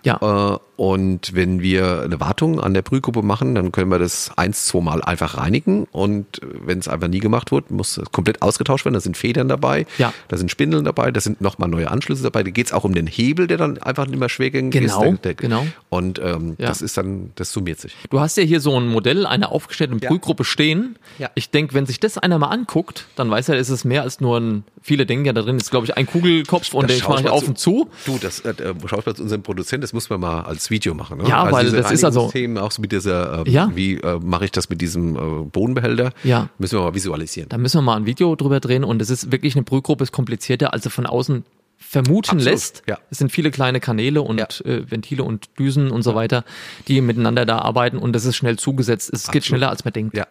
Ja. 0.05 0.55
Äh, 0.55 0.59
und 0.77 1.35
wenn 1.35 1.63
wir 1.63 2.03
eine 2.03 2.19
Wartung 2.19 2.61
an 2.61 2.75
der 2.75 2.83
Brühgruppe 2.83 3.23
machen, 3.23 3.55
dann 3.55 3.71
können 3.71 3.91
wir 3.91 4.01
das 4.01 4.33
eins, 4.37 4.67
zwei 4.67 4.81
Mal 4.81 5.03
einfach 5.03 5.37
reinigen. 5.37 5.85
Und 5.93 6.41
wenn 6.43 6.81
es 6.81 6.89
einfach 6.89 7.07
nie 7.07 7.21
gemacht 7.21 7.53
wird, 7.53 7.71
muss 7.71 7.97
es 7.97 8.11
komplett 8.11 8.43
ausgetauscht 8.43 8.85
werden. 8.85 8.95
Da 8.95 9.01
sind 9.01 9.17
Federn 9.17 9.49
dabei, 9.49 9.87
ja. 9.99 10.13
da 10.29 10.37
sind 10.37 10.51
Spindeln 10.51 10.85
dabei, 10.85 11.13
da 11.13 11.21
sind 11.21 11.41
nochmal 11.41 11.69
neue 11.69 11.91
Anschlüsse 11.91 12.25
dabei. 12.25 12.43
Da 12.43 12.51
geht 12.51 12.67
es 12.67 12.73
auch 12.73 12.83
um 12.83 12.95
den 12.95 13.07
Hebel, 13.07 13.47
der 13.47 13.57
dann 13.57 13.79
einfach 13.79 14.07
nicht 14.07 14.19
mehr 14.19 14.29
schwergängig 14.29 14.73
genau, 14.73 15.03
ist. 15.05 15.25
Der, 15.25 15.35
der, 15.35 15.35
genau. 15.35 15.67
Und 15.91 16.19
ähm, 16.19 16.57
ja. 16.59 16.67
das 16.67 16.83
ist 16.83 16.97
dann, 16.97 17.31
das 17.37 17.53
summiert 17.53 17.79
sich. 17.79 17.95
Du 18.11 18.19
hast 18.19 18.37
ja 18.37 18.43
hier 18.43 18.61
so 18.61 18.79
ein 18.79 18.89
Modell 18.89 19.27
einer 19.27 19.53
aufgestellten 19.53 20.01
Brühgruppe 20.01 20.45
stehen. 20.45 20.97
Ja. 21.19 21.31
Ich 21.37 21.51
denke, 21.51 21.75
wenn 21.75 21.87
sich 21.87 22.01
das 22.01 22.19
einer 22.19 22.39
mal 22.39 22.49
anguckt, 22.49 23.07
dann 23.15 23.31
weiß 23.31 23.49
er, 23.49 23.59
ist 23.59 23.69
es 23.69 23.85
mehr 23.85 24.03
als 24.03 24.21
nur 24.21 24.41
ein, 24.41 24.65
viele 24.83 25.07
denken 25.07 25.27
ja 25.27 25.33
da 25.33 25.43
drin 25.43 25.57
ist, 25.57 25.71
glaube 25.71 25.87
ich, 25.87 25.97
ein 25.97 26.07
Kugelkopf 26.07 26.71
das 26.71 26.75
und 26.75 26.91
den 26.91 27.01
mache 27.01 27.23
ich 27.23 27.29
auf 27.29 27.47
und 27.47 27.59
zu. 27.59 27.89
Du, 28.07 28.19
das 28.21 28.41
äh, 28.41 28.55
schaust 28.87 29.07
mal 29.07 29.15
zu 29.15 29.23
unserem 29.23 29.43
Produzenten 29.43 29.74
Prozent, 29.75 29.85
das 29.85 29.93
muss 29.93 30.11
man 30.11 30.21
mal 30.21 30.43
als 30.43 30.71
Video 30.71 30.95
machen. 30.95 31.19
Ne? 31.19 31.29
Ja, 31.29 31.43
also 31.43 31.57
weil 31.57 31.71
das 31.71 31.91
ist 31.91 32.05
also 32.05 32.29
Themen 32.31 32.59
auch 32.59 32.71
so 32.71 32.81
mit 32.81 32.93
dieser, 32.93 33.47
äh, 33.47 33.51
ja. 33.51 33.71
wie 33.75 33.95
äh, 33.95 34.19
mache 34.23 34.47
ich 34.47 34.53
das 34.53 34.69
mit 34.69 34.81
diesem 34.81 35.17
äh, 35.17 35.45
Bodenbehälter? 35.45 36.13
Ja, 36.23 36.49
müssen 36.59 36.79
wir 36.79 36.83
mal 36.83 36.95
visualisieren. 36.95 37.49
Da 37.49 37.59
müssen 37.59 37.79
wir 37.79 37.83
mal 37.83 37.97
ein 37.97 38.07
Video 38.07 38.37
drüber 38.37 38.61
drehen 38.61 38.85
und 38.85 39.03
es 39.03 39.11
ist 39.11 39.33
wirklich 39.33 39.57
eine 39.57 39.65
Brühgruppe, 39.65 40.05
ist 40.05 40.13
komplizierter, 40.13 40.73
als 40.73 40.85
sie 40.85 40.91
von 40.91 41.07
außen 41.07 41.45
vermuten 41.77 42.31
Absolut, 42.31 42.45
lässt. 42.45 42.83
Ja. 42.87 42.99
Es 43.11 43.19
sind 43.19 43.31
viele 43.31 43.51
kleine 43.51 43.81
Kanäle 43.81 44.23
und 44.23 44.39
ja. 44.39 44.47
äh, 44.65 44.91
Ventile 44.91 45.25
und 45.25 45.49
Düsen 45.59 45.91
und 45.91 46.03
so 46.03 46.15
weiter, 46.15 46.45
die 46.89 47.01
miteinander 47.01 47.45
da 47.45 47.59
arbeiten 47.59 47.99
und 47.99 48.13
das 48.13 48.25
ist 48.25 48.37
schnell 48.37 48.59
zugesetzt. 48.59 49.11
Es 49.13 49.23
Absolut. 49.23 49.33
geht 49.33 49.45
schneller, 49.45 49.71
als 49.71 49.85
man 49.85 49.93
denkt. 49.93 50.17
Ja. 50.17 50.27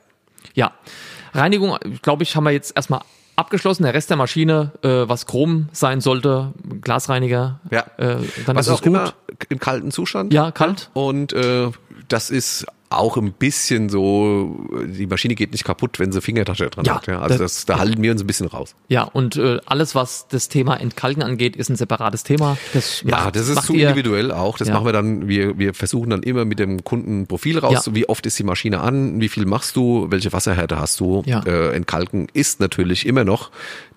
Ja. 0.56 0.74
Reinigung, 1.34 1.78
glaube 2.02 2.24
ich, 2.24 2.36
haben 2.36 2.44
wir 2.44 2.52
jetzt 2.52 2.76
erstmal 2.76 3.02
abgeschlossen. 3.36 3.84
Der 3.84 3.93
Rest 3.93 4.09
der 4.09 4.17
Maschine, 4.17 4.71
äh, 4.81 5.07
was 5.07 5.25
Chrom 5.25 5.69
sein 5.71 6.01
sollte, 6.01 6.53
Glasreiniger, 6.81 7.59
ja. 7.71 7.86
äh, 7.97 8.17
dann 8.45 8.55
was 8.55 8.67
ist 8.67 8.73
es 8.73 8.79
gut. 8.79 8.88
Immer 8.88 9.13
im 9.49 9.59
kalten 9.59 9.91
Zustand. 9.91 10.34
Ja, 10.34 10.51
kalt. 10.51 10.89
Und 10.93 11.34
äh, 11.34 11.69
das 12.07 12.29
ist 12.29 12.65
auch 12.98 13.18
ein 13.18 13.34
bisschen 13.34 13.89
so, 13.89 14.68
die 14.86 15.08
Maschine 15.08 15.36
geht 15.36 15.52
nicht 15.52 15.64
kaputt, 15.64 16.00
wenn 16.00 16.12
sie 16.12 16.22
Fingertasche 16.22 16.70
dran 16.70 16.86
ja, 16.86 16.96
hat. 16.96 17.08
Ja, 17.08 17.22
also 17.22 17.38
das, 17.38 17.54
das, 17.54 17.66
da 17.66 17.80
halten 17.80 18.02
wir 18.02 18.12
uns 18.12 18.22
ein 18.22 18.28
bisschen 18.28 18.48
raus. 18.48 18.76
Ja, 18.88 19.04
und 19.04 19.36
äh, 19.36 19.60
alles, 19.66 19.96
was 19.96 20.28
das 20.28 20.50
Thema 20.50 20.76
Entkalken 20.78 21.24
angeht, 21.24 21.56
ist 21.56 21.70
ein 21.70 21.76
separates 21.76 22.24
Thema. 22.24 22.58
Das 22.74 23.02
ja, 23.02 23.12
macht, 23.12 23.36
das 23.36 23.48
ist 23.48 23.64
zu 23.64 23.74
ihr, 23.74 23.89
individuell 23.89 24.32
auch. 24.32 24.58
Das 24.58 24.68
ja. 24.68 24.74
machen 24.74 24.86
wir 24.86 24.94
dann, 24.94 25.28
wir, 25.28 25.58
wir 25.58 25.74
versuchen 25.74 26.10
dann 26.10 26.24
immer 26.24 26.46
mit 26.46 26.60
dem 26.60 26.84
Kunden 26.84 27.28
Profil 27.28 27.60
raus, 27.60 27.86
ja. 27.88 27.96
wie 27.96 28.08
oft 28.10 28.26
ist 28.26 28.38
die 28.39 28.44
Maschine 28.44 28.82
an, 28.82 29.20
wie 29.22 29.30
viel 29.30 29.46
machst 29.46 29.76
du, 29.76 30.08
welche 30.10 30.34
Wasserhärte 30.34 30.80
hast 30.80 31.00
du. 31.00 31.24
Ja. 31.26 31.41
Äh, 31.46 31.76
Entkalken 31.76 32.28
ist 32.34 32.60
natürlich 32.60 33.06
immer 33.06 33.24
noch 33.24 33.52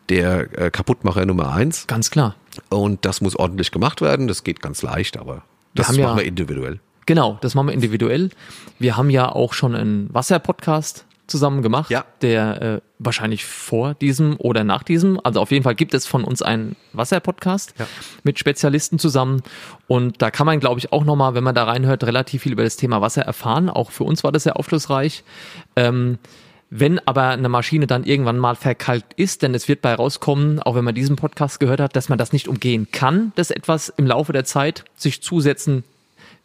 der 0.09 0.59
äh, 0.59 0.71
Kaputtmacher 0.71 1.27
Nummer 1.27 1.53
eins. 1.53 1.87
Ganz 1.87 2.11
klar. 2.11 2.37
Und 2.71 3.05
das 3.05 3.21
muss 3.21 3.37
ordentlich 3.37 3.71
gemacht 3.71 4.01
werden. 4.01 4.29
Das 4.29 4.45
geht 4.45 4.61
ganz 4.61 4.83
leicht, 4.83 5.17
aber 5.17 5.43
das 5.75 5.97
machen 5.97 6.17
wir 6.17 6.25
individuell. 6.25 6.81
Genau, 7.07 7.39
das 7.41 7.55
machen 7.55 7.69
wir 7.69 7.75
individuell. 7.75 8.31
Wir 8.79 8.97
haben 8.97 9.11
ja 9.11 9.31
auch 9.31 9.53
schon 9.55 9.75
einen 9.75 10.13
Wasser-Podcast 10.13 11.07
zusammen 11.27 11.63
gemacht, 11.63 11.91
ja. 11.91 12.05
der 12.23 12.63
äh, 12.63 12.81
wahrscheinlich 12.99 13.45
vor 13.45 13.95
diesem 13.95 14.37
oder 14.39 14.65
nach 14.65 14.83
diesem, 14.83 15.21
also 15.23 15.41
auf 15.41 15.51
jeden 15.51 15.65
Fall 15.65 15.75
gibt 15.75 15.95
es 15.95 16.07
von 16.07 16.25
uns 16.25 16.43
einen 16.43 16.77
Wasser-Podcast 16.93 17.75
ja. 17.79 17.87
mit 18.23 18.39
Spezialisten 18.39 18.99
zusammen 18.99 19.43
und 19.89 20.23
da 20.23 20.31
kann 20.31 20.47
man, 20.47 20.61
glaube 20.61 20.79
ich, 20.79 20.93
auch 20.93 21.05
nochmal, 21.05 21.35
wenn 21.35 21.45
man 21.45 21.55
da 21.55 21.65
reinhört, 21.65 22.05
relativ 22.05 22.43
viel 22.43 22.53
über 22.53 22.65
das 22.65 22.77
Thema 22.77 23.01
Wasser 23.01 23.23
erfahren. 23.23 23.69
Auch 23.71 23.91
für 23.91 24.05
uns 24.05 24.23
war 24.25 24.33
das 24.33 24.45
sehr 24.45 24.57
aufschlussreich. 24.57 25.25
Ähm, 25.75 26.19
wenn 26.69 26.99
aber 27.07 27.29
eine 27.29 27.49
Maschine 27.49 27.87
dann 27.87 28.05
irgendwann 28.05 28.39
mal 28.39 28.57
verkalkt 28.57 29.15
ist, 29.15 29.43
denn 29.43 29.55
es 29.55 29.69
wird 29.69 29.83
bei 29.83 29.95
rauskommen, 29.95 30.61
auch 30.61 30.75
wenn 30.75 30.85
man 30.85 30.97
diesen 30.97 31.15
Podcast 31.15 31.61
gehört 31.61 31.81
hat, 31.81 31.95
dass 31.95 32.09
man 32.09 32.19
das 32.19 32.33
nicht 32.33 32.49
umgehen 32.49 32.89
kann, 32.91 33.33
dass 33.37 33.53
etwas 33.53 33.89
im 33.89 34.07
Laufe 34.07 34.33
der 34.33 34.45
Zeit 34.45 34.85
sich 34.97 35.23
zusetzen 35.23 35.85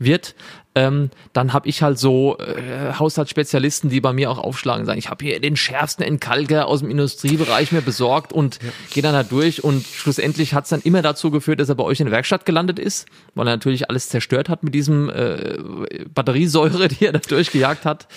wird, 0.04 0.36
ähm, 0.74 1.10
dann 1.34 1.52
habe 1.52 1.68
ich 1.68 1.82
halt 1.82 2.00
so 2.00 2.38
äh, 2.38 2.94
Haushaltsspezialisten, 2.94 3.90
die 3.90 4.00
bei 4.00 4.14
mir 4.14 4.32
auch 4.32 4.38
aufschlagen, 4.38 4.86
sagen, 4.86 5.00
ich 5.00 5.10
habe 5.10 5.26
hier 5.26 5.40
den 5.42 5.58
schärfsten 5.58 6.06
Entkalker 6.06 6.68
aus 6.68 6.80
dem 6.80 6.90
Industriebereich 6.90 7.72
mir 7.74 7.82
besorgt 7.82 8.32
und 8.32 8.60
ja. 8.64 8.70
gehe 8.94 9.04
dann 9.04 9.14
da 9.14 9.24
durch 9.24 9.64
und 9.64 9.86
schlussendlich 9.86 10.54
hat 10.54 10.64
es 10.64 10.70
dann 10.70 10.82
immer 10.82 11.02
dazu 11.02 11.30
geführt, 11.30 11.60
dass 11.60 11.68
er 11.68 11.76
bei 11.76 11.84
euch 11.84 12.00
in 12.00 12.06
der 12.06 12.14
Werkstatt 12.14 12.46
gelandet 12.46 12.80
ist, 12.80 13.08
weil 13.36 13.48
er 13.48 13.56
natürlich 13.56 13.90
alles 13.90 14.08
zerstört 14.08 14.48
hat 14.48 14.64
mit 14.64 14.74
diesem 14.74 15.10
äh, 15.10 15.58
Batteriesäure, 16.14 16.88
die 16.90 17.06
er 17.06 17.12
da 17.12 17.20
durchgejagt 17.20 17.86
hat. 17.86 18.08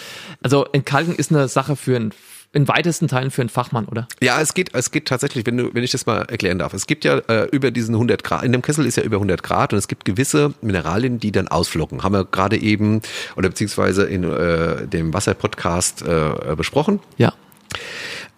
Also 0.40 0.64
Entkalken 0.66 1.16
ist 1.16 1.32
eine 1.32 1.48
Sache 1.48 1.74
für 1.74 1.96
ein 1.96 2.12
in 2.54 2.68
weitesten 2.68 3.08
Teilen 3.08 3.30
für 3.30 3.42
einen 3.42 3.48
Fachmann, 3.48 3.86
oder? 3.86 4.06
Ja, 4.22 4.40
es 4.40 4.54
geht, 4.54 4.74
es 4.74 4.90
geht 4.90 5.06
tatsächlich, 5.06 5.44
wenn 5.44 5.56
du, 5.56 5.74
wenn 5.74 5.82
ich 5.82 5.90
das 5.90 6.06
mal 6.06 6.22
erklären 6.22 6.58
darf. 6.58 6.72
Es 6.72 6.86
gibt 6.86 7.04
ja 7.04 7.18
äh, 7.18 7.48
über 7.50 7.70
diesen 7.70 7.94
100 7.94 8.22
Grad, 8.22 8.44
in 8.44 8.52
dem 8.52 8.62
Kessel 8.62 8.86
ist 8.86 8.96
ja 8.96 9.02
über 9.02 9.16
100 9.16 9.42
Grad 9.42 9.72
und 9.72 9.78
es 9.78 9.88
gibt 9.88 10.04
gewisse 10.04 10.54
Mineralien, 10.62 11.18
die 11.18 11.32
dann 11.32 11.48
ausflocken. 11.48 12.02
Haben 12.02 12.14
wir 12.14 12.24
gerade 12.24 12.56
eben 12.56 13.02
oder 13.36 13.48
beziehungsweise 13.48 14.04
in 14.04 14.24
äh, 14.24 14.86
dem 14.86 15.12
Wasserpodcast 15.12 16.02
äh, 16.02 16.54
besprochen. 16.56 17.00
Ja. 17.18 17.34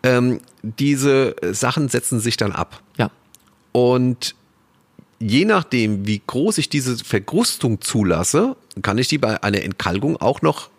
Ähm, 0.03 0.41
diese 0.63 1.37
Sachen 1.53 1.89
setzen 1.89 2.19
sich 2.19 2.37
dann 2.37 2.53
ab. 2.53 2.81
Ja. 2.97 3.11
Und 3.73 4.35
je 5.19 5.45
nachdem, 5.45 6.07
wie 6.07 6.23
groß 6.27 6.59
ich 6.59 6.69
diese 6.69 6.97
Verkrustung 6.97 7.81
zulasse, 7.81 8.57
kann 8.83 8.99
ich 8.99 9.09
die 9.09 9.19
bei 9.19 9.43
einer 9.43 9.63
Entkalkung 9.63 10.17
auch 10.17 10.43
noch 10.43 10.71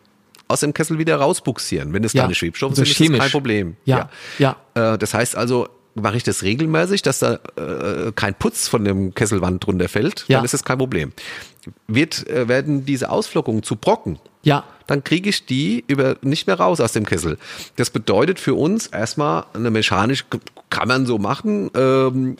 aus 0.48 0.62
dem 0.62 0.74
Kessel 0.74 0.98
wieder 0.98 1.18
rausbuxieren. 1.18 1.94
Wenn 1.94 2.04
es 2.04 2.14
ja. 2.14 2.24
keine 2.24 2.36
Schwebstoffe 2.36 2.72
also 2.72 2.84
sind, 2.84 2.96
chemisch. 2.96 3.12
ist 3.12 3.20
das 3.20 3.20
kein 3.26 3.32
Problem. 3.32 3.76
Ja, 3.86 4.10
ja. 4.40 4.56
ja. 4.76 4.94
Äh, 4.94 4.98
das 4.98 5.14
heißt 5.14 5.36
also, 5.36 5.68
mache 6.02 6.18
ich 6.18 6.24
das 6.24 6.44
regelmäßig, 6.44 7.02
dass 7.02 7.20
da 7.20 7.40
äh, 7.56 8.12
kein 8.16 8.36
Putz 8.36 8.68
von 8.68 8.86
dem 8.86 9.14
Kesselwand 9.14 9.66
drunter 9.66 9.90
fällt, 9.90 10.26
ja. 10.28 10.38
dann 10.38 10.46
ist 10.46 10.54
das 10.54 10.64
kein 10.64 10.78
Problem. 10.78 11.12
Wird, 11.88 12.28
äh, 12.28 12.48
werden 12.48 12.86
diese 12.86 13.10
Ausflockungen 13.10 13.64
zu 13.64 13.76
Brocken, 13.76 14.20
ja. 14.44 14.64
dann 14.86 15.04
kriege 15.04 15.30
ich 15.30 15.46
die 15.46 15.84
über 15.88 16.18
nicht 16.22 16.48
mehr 16.48 16.60
raus 16.60 16.80
aus 16.80 16.94
dem 16.94 17.06
Kessel. 17.06 17.38
Das 17.76 17.90
bedeutet 17.90 18.40
für 18.40 18.54
uns 18.54 18.88
erstmal 18.88 19.46
eine 19.54 19.72
mechanisch, 19.72 20.26
kann 20.70 20.88
man 20.88 21.06
so 21.06 21.18
machen, 21.18 21.70
ähm, 21.76 22.38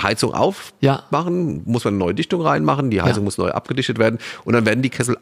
Heizung 0.00 0.34
aufmachen, 0.34 1.56
ja. 1.56 1.62
muss 1.64 1.84
man 1.84 1.94
eine 1.94 1.98
neue 1.98 2.14
Dichtung 2.14 2.42
reinmachen, 2.42 2.90
die 2.90 3.00
Heizung 3.00 3.22
ja. 3.22 3.24
muss 3.24 3.38
neu 3.38 3.50
abgedichtet 3.50 3.98
werden 3.98 4.18
und 4.44 4.52
dann 4.52 4.66
werden 4.66 4.82
die 4.82 4.90
Kessel 4.90 5.16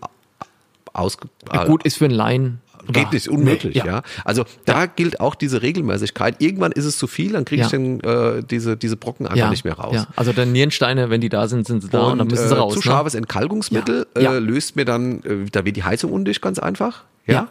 ja, 1.52 1.64
gut 1.64 1.84
ist 1.84 1.96
für 1.96 2.06
einen 2.06 2.14
Laien 2.14 2.60
Geht 2.88 3.12
nicht, 3.12 3.28
unmöglich, 3.28 3.76
ja. 3.76 3.86
ja. 3.86 4.02
Also 4.24 4.44
da 4.64 4.80
ja. 4.80 4.86
gilt 4.86 5.20
auch 5.20 5.34
diese 5.34 5.62
Regelmäßigkeit. 5.62 6.36
Irgendwann 6.40 6.72
ist 6.72 6.84
es 6.84 6.98
zu 6.98 7.06
viel, 7.06 7.32
dann 7.32 7.44
kriege 7.44 7.62
ich 7.62 7.68
dann 7.68 8.00
äh, 8.00 8.42
diese, 8.42 8.76
diese 8.76 8.96
Brocken 8.96 9.26
einfach 9.26 9.50
nicht 9.50 9.64
mehr 9.64 9.74
raus. 9.74 9.94
Ja. 9.94 10.06
Also 10.16 10.32
dann 10.32 10.52
Nierensteine, 10.52 11.10
wenn 11.10 11.20
die 11.20 11.28
da 11.28 11.46
sind, 11.48 11.66
sind 11.66 11.82
sie 11.82 11.88
da 11.88 12.00
und, 12.00 12.12
und 12.12 12.18
dann 12.18 12.26
müssen 12.26 12.48
sie 12.48 12.54
äh, 12.54 12.58
raus. 12.58 12.72
Zu 12.72 12.80
ne? 12.80 12.84
scharfes 12.84 13.14
Entkalkungsmittel 13.14 14.06
äh, 14.16 14.38
löst 14.38 14.76
mir 14.76 14.84
dann, 14.84 15.22
äh, 15.22 15.50
da 15.50 15.64
wird 15.64 15.76
die 15.76 15.84
Heizung 15.84 16.12
undicht 16.12 16.42
ganz 16.42 16.58
einfach. 16.58 17.04
Ja. 17.26 17.48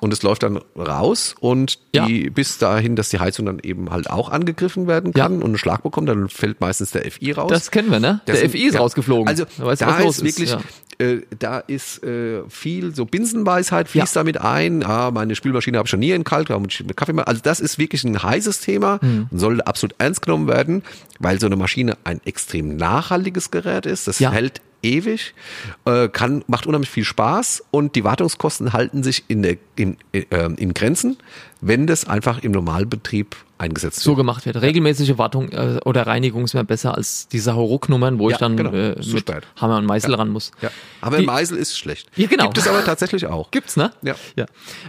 Und 0.00 0.14
es 0.14 0.22
läuft 0.22 0.42
dann 0.42 0.60
raus 0.76 1.34
und 1.40 1.78
die 1.94 2.24
ja. 2.24 2.30
bis 2.30 2.56
dahin, 2.56 2.96
dass 2.96 3.10
die 3.10 3.20
Heizung 3.20 3.44
dann 3.44 3.58
eben 3.58 3.90
halt 3.90 4.08
auch 4.08 4.30
angegriffen 4.30 4.86
werden 4.86 5.12
kann 5.12 5.32
ja. 5.32 5.38
und 5.38 5.44
einen 5.44 5.58
Schlag 5.58 5.82
bekommt, 5.82 6.08
dann 6.08 6.30
fällt 6.30 6.60
meistens 6.60 6.92
der 6.92 7.10
FI 7.10 7.32
raus. 7.32 7.50
Das 7.50 7.70
kennen 7.70 7.90
wir, 7.90 8.00
ne? 8.00 8.22
Das 8.24 8.40
der 8.40 8.48
FI 8.48 8.66
ist 8.66 8.74
ja. 8.74 8.80
rausgeflogen. 8.80 9.28
Also 9.28 9.44
da, 9.58 9.74
da 9.74 9.98
ist 9.98 10.24
wirklich, 10.24 10.56
äh, 10.98 11.18
da 11.38 11.58
ist 11.58 12.02
äh, 12.02 12.42
viel 12.48 12.94
so 12.94 13.04
Binsenweisheit 13.04 13.88
fließt 13.88 14.16
damit 14.16 14.40
ein. 14.40 14.84
Ah, 14.84 15.10
meine 15.10 15.34
Spülmaschine 15.34 15.76
habe 15.76 15.86
ich 15.86 15.90
schon 15.90 16.00
nie 16.00 16.12
in 16.12 16.24
Kalt, 16.24 16.48
mit 16.48 16.96
Kaffee. 16.96 17.12
Also 17.26 17.42
das 17.42 17.60
ist 17.60 17.78
wirklich 17.78 18.02
ein 18.04 18.22
heißes 18.22 18.60
Thema 18.60 19.00
mhm. 19.02 19.28
und 19.30 19.38
soll 19.38 19.60
absolut 19.60 19.96
ernst 19.98 20.22
genommen 20.22 20.48
werden, 20.48 20.82
weil 21.18 21.38
so 21.38 21.46
eine 21.46 21.56
Maschine 21.56 21.98
ein 22.04 22.22
extrem 22.24 22.76
nachhaltiges 22.76 23.50
Gerät 23.50 23.84
ist. 23.84 24.08
Das 24.08 24.18
hält 24.18 24.62
ewig, 24.82 25.34
äh, 25.84 26.08
kann, 26.08 26.44
macht 26.46 26.66
unheimlich 26.66 26.90
viel 26.90 27.04
Spaß 27.04 27.64
und 27.70 27.96
die 27.96 28.04
Wartungskosten 28.04 28.72
halten 28.72 29.02
sich 29.02 29.24
in, 29.28 29.42
der, 29.42 29.56
in, 29.76 29.96
äh, 30.12 30.24
in 30.56 30.74
Grenzen, 30.74 31.16
wenn 31.60 31.86
das 31.86 32.06
einfach 32.06 32.42
im 32.42 32.52
Normalbetrieb 32.52 33.36
eingesetzt 33.60 33.98
wird. 33.98 34.04
So 34.04 34.14
gemacht 34.14 34.46
wird. 34.46 34.60
Regelmäßige 34.60 35.18
Wartung 35.18 35.50
äh, 35.50 35.78
oder 35.84 36.06
Reinigung 36.06 36.44
ist 36.44 36.54
mehr 36.54 36.64
besser 36.64 36.96
als 36.96 37.28
diese 37.28 37.54
Hauruck-Nummern, 37.54 38.18
wo 38.18 38.30
ja, 38.30 38.34
ich 38.34 38.38
dann 38.38 38.56
genau. 38.56 38.72
äh, 38.72 38.96
mit. 39.12 39.30
Hammer 39.56 39.78
und 39.78 39.86
Meißel 39.86 40.12
ja. 40.12 40.16
ran 40.16 40.30
muss. 40.30 40.50
Ja. 40.62 40.70
Aber 41.00 41.18
die, 41.18 41.26
Meißel 41.26 41.58
ist 41.58 41.78
schlecht. 41.78 42.08
Ja, 42.16 42.26
genau. 42.26 42.44
Gibt 42.44 42.58
es 42.58 42.66
aber 42.66 42.84
tatsächlich 42.84 43.26
auch. 43.26 43.50
Gibt's, 43.50 43.76
ne? 43.76 43.92
Ja. 44.02 44.14
ja. 44.36 44.46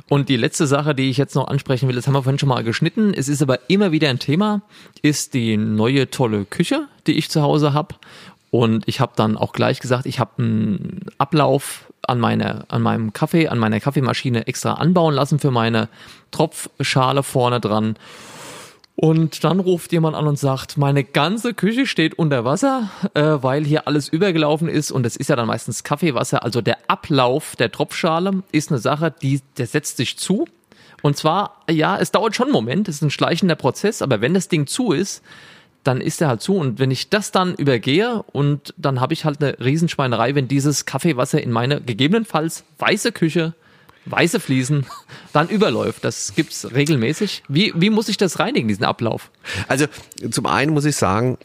Und 0.08 0.30
die 0.30 0.38
letzte 0.38 0.68
Sache, 0.68 0.96
die 0.96 1.10
ich 1.10 1.18
jetzt 1.18 1.36
noch 1.36 1.48
ansprechen 1.48 1.88
will, 1.90 1.96
das 1.96 2.08
haben 2.08 2.14
wir 2.14 2.24
vorhin 2.24 2.40
schon 2.40 2.50
mal 2.50 2.64
geschnitten, 2.64 3.14
es 3.14 3.28
ist 3.28 3.42
aber 3.42 3.70
immer 3.70 3.92
wieder 3.92 4.10
ein 4.10 4.20
Thema, 4.20 4.62
ist 5.02 5.34
die 5.34 5.58
neue 5.58 6.10
tolle 6.10 6.46
Küche, 6.46 6.88
die 7.08 7.14
ich 7.14 7.30
zu 7.30 7.42
Hause 7.42 7.74
habe. 7.74 7.96
Und 8.52 8.86
ich 8.88 9.00
habe 9.00 9.14
dann 9.16 9.38
auch 9.38 9.54
gleich 9.54 9.80
gesagt, 9.80 10.06
ich 10.06 10.20
habe 10.20 10.32
einen 10.38 11.06
Ablauf 11.18 11.92
an, 12.06 12.20
meine, 12.20 12.66
an 12.68 12.82
meinem 12.82 13.14
Kaffee, 13.14 13.48
an 13.48 13.58
meiner 13.58 13.80
Kaffeemaschine 13.80 14.46
extra 14.46 14.74
anbauen 14.74 15.16
lassen 15.16 15.40
für 15.40 15.52
meine 15.52 15.88
Tropfschale 16.32 17.24
vorne 17.24 17.62
dran. 17.62 17.96
Und 18.96 19.46
dann 19.46 19.62
ruft 19.62 19.94
jemand 19.94 20.18
an 20.18 20.28
und 20.28 20.38
sagt, 20.38 20.78
meine 20.78 21.06
ganze 21.06 21.54
Küche 21.54 21.88
steht 21.88 22.20
unter 22.20 22.44
Wasser, 22.44 22.90
äh, 23.14 23.38
weil 23.42 23.64
hier 23.64 23.88
alles 23.88 24.10
übergelaufen 24.10 24.68
ist 24.68 24.92
und 24.92 25.06
es 25.06 25.16
ist 25.16 25.30
ja 25.30 25.38
dann 25.38 25.48
meistens 25.48 25.84
Kaffeewasser. 25.84 26.44
Also 26.44 26.62
der 26.62 26.78
Ablauf 26.88 27.56
der 27.56 27.72
Tropfschale 27.72 28.44
ist 28.52 28.70
eine 28.70 28.80
Sache, 28.80 29.14
die 29.22 29.42
der 29.58 29.66
setzt 29.66 29.96
sich 29.96 30.20
zu. 30.20 30.46
Und 31.02 31.18
zwar, 31.18 31.64
ja, 31.70 31.98
es 31.98 32.12
dauert 32.12 32.36
schon 32.36 32.48
einen 32.48 32.54
Moment, 32.54 32.90
es 32.90 32.96
ist 32.96 33.02
ein 33.02 33.10
schleichender 33.12 33.56
Prozess, 33.56 34.02
aber 34.02 34.22
wenn 34.22 34.34
das 34.34 34.50
Ding 34.50 34.68
zu 34.68 34.92
ist, 34.92 35.24
dann 35.84 36.02
ist 36.02 36.22
er 36.22 36.28
halt 36.28 36.42
zu. 36.42 36.56
Und 36.56 36.80
wenn 36.80 36.92
ich 36.92 37.10
das 37.10 37.32
dann 37.32 37.56
übergehe 37.56 38.24
und 38.32 38.74
dann 38.78 39.00
habe 39.00 39.14
ich 39.14 39.26
halt 39.26 39.42
eine 39.42 39.60
Riesenschweinerei, 39.60 40.36
wenn 40.36 40.48
dieses 40.48 40.86
Kaffeewasser 40.86 41.42
in 41.42 41.52
meine 41.52 41.82
gegebenenfalls 41.82 42.64
weiße 42.78 43.12
Küche, 43.12 43.54
weiße 44.06 44.40
Fliesen, 44.40 44.86
dann 45.34 45.50
überläuft. 45.50 46.04
Das 46.04 46.34
gibt's 46.36 46.72
regelmäßig. 46.74 47.44
Wie, 47.48 47.74
wie 47.76 47.90
muss 47.90 48.10
ich 48.10 48.18
das 48.18 48.40
reinigen, 48.40 48.68
diesen 48.68 48.86
Ablauf? 48.86 49.32
Also 49.68 49.86
zum 50.30 50.46
einen 50.46 50.74
muss 50.74 50.86
ich 50.86 50.96
sagen, 50.96 51.38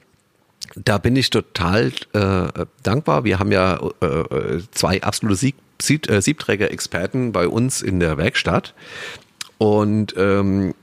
da 0.75 0.99
bin 0.99 1.17
ich 1.17 1.31
total 1.31 1.93
äh, 2.13 2.67
dankbar. 2.83 3.25
Wir 3.25 3.39
haben 3.39 3.53
ja 3.53 3.81
äh, 4.01 4.61
zwei 4.73 5.03
absolute 5.03 5.37
Sieg, 5.37 5.55
Sieb, 5.81 6.11
äh, 6.11 6.21
Siebträger-Experten 6.21 7.33
bei 7.33 7.49
uns 7.49 7.83
in 7.83 8.01
der 8.01 8.19
Werkstatt. 8.19 8.75
Und 9.59 10.15
ähm, 10.19 10.75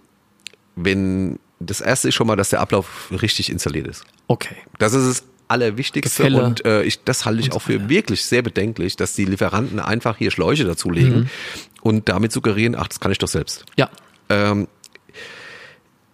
wenn 0.75 1.39
das 1.59 1.81
erste 1.81 2.09
ist 2.09 2.15
schon 2.15 2.27
mal, 2.27 2.35
dass 2.35 2.49
der 2.49 2.59
Ablauf 2.59 3.11
richtig 3.11 3.49
installiert 3.49 3.87
ist. 3.87 4.05
Okay. 4.27 4.55
Das 4.79 4.93
ist 4.93 5.07
das 5.07 5.27
Allerwichtigste. 5.47 6.23
Gefälle. 6.23 6.43
Und 6.43 6.65
äh, 6.65 6.83
ich, 6.83 7.03
das 7.03 7.25
halte 7.25 7.41
ich 7.41 7.51
auch 7.53 7.61
für 7.61 7.89
wirklich 7.89 8.25
sehr 8.25 8.41
bedenklich, 8.41 8.95
dass 8.95 9.13
die 9.13 9.25
Lieferanten 9.25 9.79
einfach 9.79 10.17
hier 10.17 10.31
Schläuche 10.31 10.63
dazulegen 10.63 11.15
mhm. 11.15 11.29
und 11.81 12.09
damit 12.09 12.31
suggerieren, 12.31 12.75
ach, 12.75 12.87
das 12.87 12.99
kann 12.99 13.11
ich 13.11 13.17
doch 13.17 13.27
selbst. 13.27 13.65
Ja. 13.77 13.89
Ähm, 14.29 14.67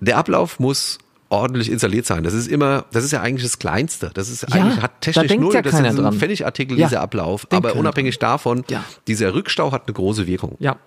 der 0.01 0.17
Ablauf 0.17 0.59
muss 0.59 0.97
ordentlich 1.29 1.71
installiert 1.71 2.05
sein. 2.05 2.23
Das 2.23 2.33
ist 2.33 2.47
immer, 2.47 2.85
das 2.91 3.03
ist 3.03 3.11
ja 3.11 3.21
eigentlich 3.21 3.43
das 3.43 3.59
Kleinste. 3.59 4.11
Das 4.13 4.29
ist 4.29 4.41
ja, 4.41 4.49
eigentlich, 4.49 4.81
hat 4.81 5.01
technisch 5.01 5.35
null, 5.37 5.53
ja 5.53 5.61
das 5.61 5.73
ist 5.73 5.99
ein. 5.99 6.13
Pfennigartikel, 6.13 6.77
ja, 6.77 6.87
dieser 6.87 7.01
Ablauf. 7.01 7.47
Aber 7.51 7.75
unabhängig 7.75 8.19
davon, 8.19 8.65
ja. 8.69 8.83
dieser 9.07 9.33
Rückstau 9.33 9.71
hat 9.71 9.87
eine 9.87 9.93
große 9.93 10.27
Wirkung. 10.27 10.57
Ja. 10.59 10.77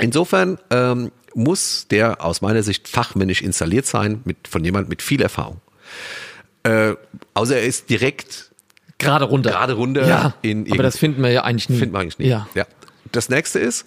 Insofern 0.00 0.58
ähm, 0.70 1.12
muss 1.34 1.86
der 1.88 2.24
aus 2.24 2.40
meiner 2.40 2.62
Sicht 2.62 2.88
fachmännisch 2.88 3.42
installiert 3.42 3.86
sein, 3.86 4.20
mit, 4.24 4.48
von 4.48 4.64
jemand 4.64 4.88
mit 4.88 5.02
viel 5.02 5.22
Erfahrung. 5.22 5.60
Äh, 6.64 6.94
außer 7.34 7.56
er 7.56 7.64
ist 7.64 7.90
direkt 7.90 8.50
gerade 8.98 9.24
runter. 9.24 9.50
Gerade 9.50 9.72
runter. 9.74 10.06
Ja, 10.06 10.34
in 10.42 10.70
aber 10.70 10.82
das 10.82 10.98
finden 10.98 11.22
wir 11.22 11.30
ja 11.30 11.42
eigentlich 11.42 11.68
nie. 11.68 11.78
Finden 11.78 11.94
wir 11.94 12.00
eigentlich 12.00 12.18
nie. 12.18 12.28
Ja. 12.28 12.46
ja. 12.54 12.66
Das 13.10 13.28
nächste 13.28 13.58
ist, 13.58 13.86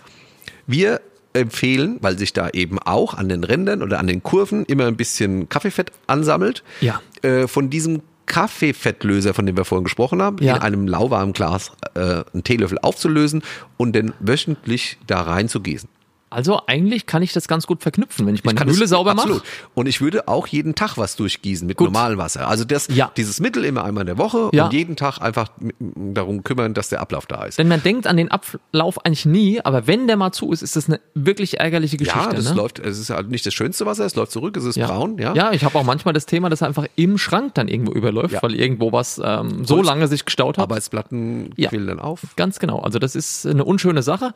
wir 0.67 1.01
empfehlen, 1.33 1.97
weil 2.01 2.17
sich 2.17 2.33
da 2.33 2.49
eben 2.49 2.79
auch 2.79 3.13
an 3.13 3.29
den 3.29 3.43
Rändern 3.43 3.81
oder 3.81 3.99
an 3.99 4.07
den 4.07 4.23
Kurven 4.23 4.65
immer 4.65 4.85
ein 4.87 4.95
bisschen 4.95 5.49
Kaffeefett 5.49 5.91
ansammelt. 6.07 6.63
Ja. 6.81 7.01
Äh, 7.21 7.47
von 7.47 7.69
diesem 7.69 8.01
Kaffeefettlöser, 8.25 9.33
von 9.33 9.45
dem 9.45 9.55
wir 9.55 9.65
vorhin 9.65 9.83
gesprochen 9.83 10.21
haben, 10.21 10.37
ja. 10.41 10.55
in 10.55 10.61
einem 10.61 10.87
lauwarmen 10.87 11.33
Glas 11.33 11.71
äh, 11.93 12.23
einen 12.33 12.43
Teelöffel 12.43 12.79
aufzulösen 12.81 13.43
und 13.77 13.93
den 13.93 14.13
wöchentlich 14.19 14.97
da 15.07 15.21
reinzugießen. 15.21 15.89
Also 16.35 16.59
eigentlich 16.67 17.05
kann 17.05 17.23
ich 17.23 17.31
das 17.31 17.47
ganz 17.47 17.65
gut 17.65 17.81
verknüpfen, 17.81 18.27
wenn 18.27 18.35
ich 18.35 18.43
meine 18.43 18.59
ich 18.59 18.65
Mühle 18.65 18.87
sauber 18.87 19.13
mache. 19.13 19.27
Absolut. 19.27 19.43
Und 19.73 19.87
ich 19.87 20.01
würde 20.01 20.27
auch 20.27 20.47
jeden 20.47 20.75
Tag 20.75 20.97
was 20.97 21.15
durchgießen 21.15 21.65
mit 21.65 21.77
gut. 21.77 21.85
normalem 21.85 22.17
Wasser. 22.17 22.49
Also 22.49 22.65
das, 22.65 22.89
ja. 22.89 23.09
dieses 23.15 23.39
Mittel 23.39 23.63
immer 23.63 23.85
einmal 23.85 24.01
in 24.01 24.07
der 24.07 24.17
Woche 24.17 24.49
ja. 24.51 24.65
und 24.65 24.73
jeden 24.73 24.97
Tag 24.97 25.21
einfach 25.21 25.47
darum 25.79 26.43
kümmern, 26.43 26.73
dass 26.73 26.89
der 26.89 26.99
Ablauf 26.99 27.25
da 27.25 27.45
ist. 27.45 27.57
Denn 27.57 27.69
man 27.69 27.81
denkt 27.81 28.05
an 28.05 28.17
den 28.17 28.31
Ablauf 28.31 29.05
eigentlich 29.05 29.25
nie, 29.25 29.61
aber 29.61 29.87
wenn 29.87 30.07
der 30.07 30.17
mal 30.17 30.33
zu 30.33 30.51
ist, 30.51 30.61
ist 30.61 30.75
das 30.75 30.89
eine 30.89 30.99
wirklich 31.13 31.61
ärgerliche 31.61 31.95
Geschichte. 31.95 32.19
Ja, 32.19 32.33
das 32.33 32.49
ne? 32.49 32.55
läuft, 32.55 32.79
es 32.79 32.99
ist 32.99 33.11
halt 33.11 33.29
nicht 33.29 33.45
das 33.45 33.53
schönste 33.53 33.85
Wasser, 33.85 34.03
es 34.03 34.15
läuft 34.15 34.33
zurück, 34.33 34.57
es 34.57 34.65
ist 34.65 34.75
ja. 34.75 34.87
braun. 34.87 35.17
Ja, 35.17 35.33
ja 35.35 35.53
ich 35.53 35.63
habe 35.63 35.79
auch 35.79 35.85
manchmal 35.85 36.13
das 36.13 36.25
Thema, 36.25 36.49
dass 36.49 36.61
einfach 36.61 36.85
im 36.97 37.17
Schrank 37.17 37.53
dann 37.53 37.69
irgendwo 37.69 37.93
überläuft, 37.93 38.43
weil 38.43 38.55
irgendwo 38.55 38.91
was 38.91 39.21
ähm, 39.23 39.63
so 39.63 39.81
lange 39.81 40.09
sich 40.09 40.25
gestaut 40.25 40.57
hat. 40.57 40.63
Arbeitsplatten 40.63 41.53
quillen 41.55 41.87
dann 41.87 41.99
auf. 41.99 42.21
Ganz 42.35 42.59
genau. 42.59 42.79
Also 42.79 42.99
das 42.99 43.15
ist 43.15 43.47
eine 43.47 43.63
unschöne 43.63 44.03
Sache. 44.03 44.33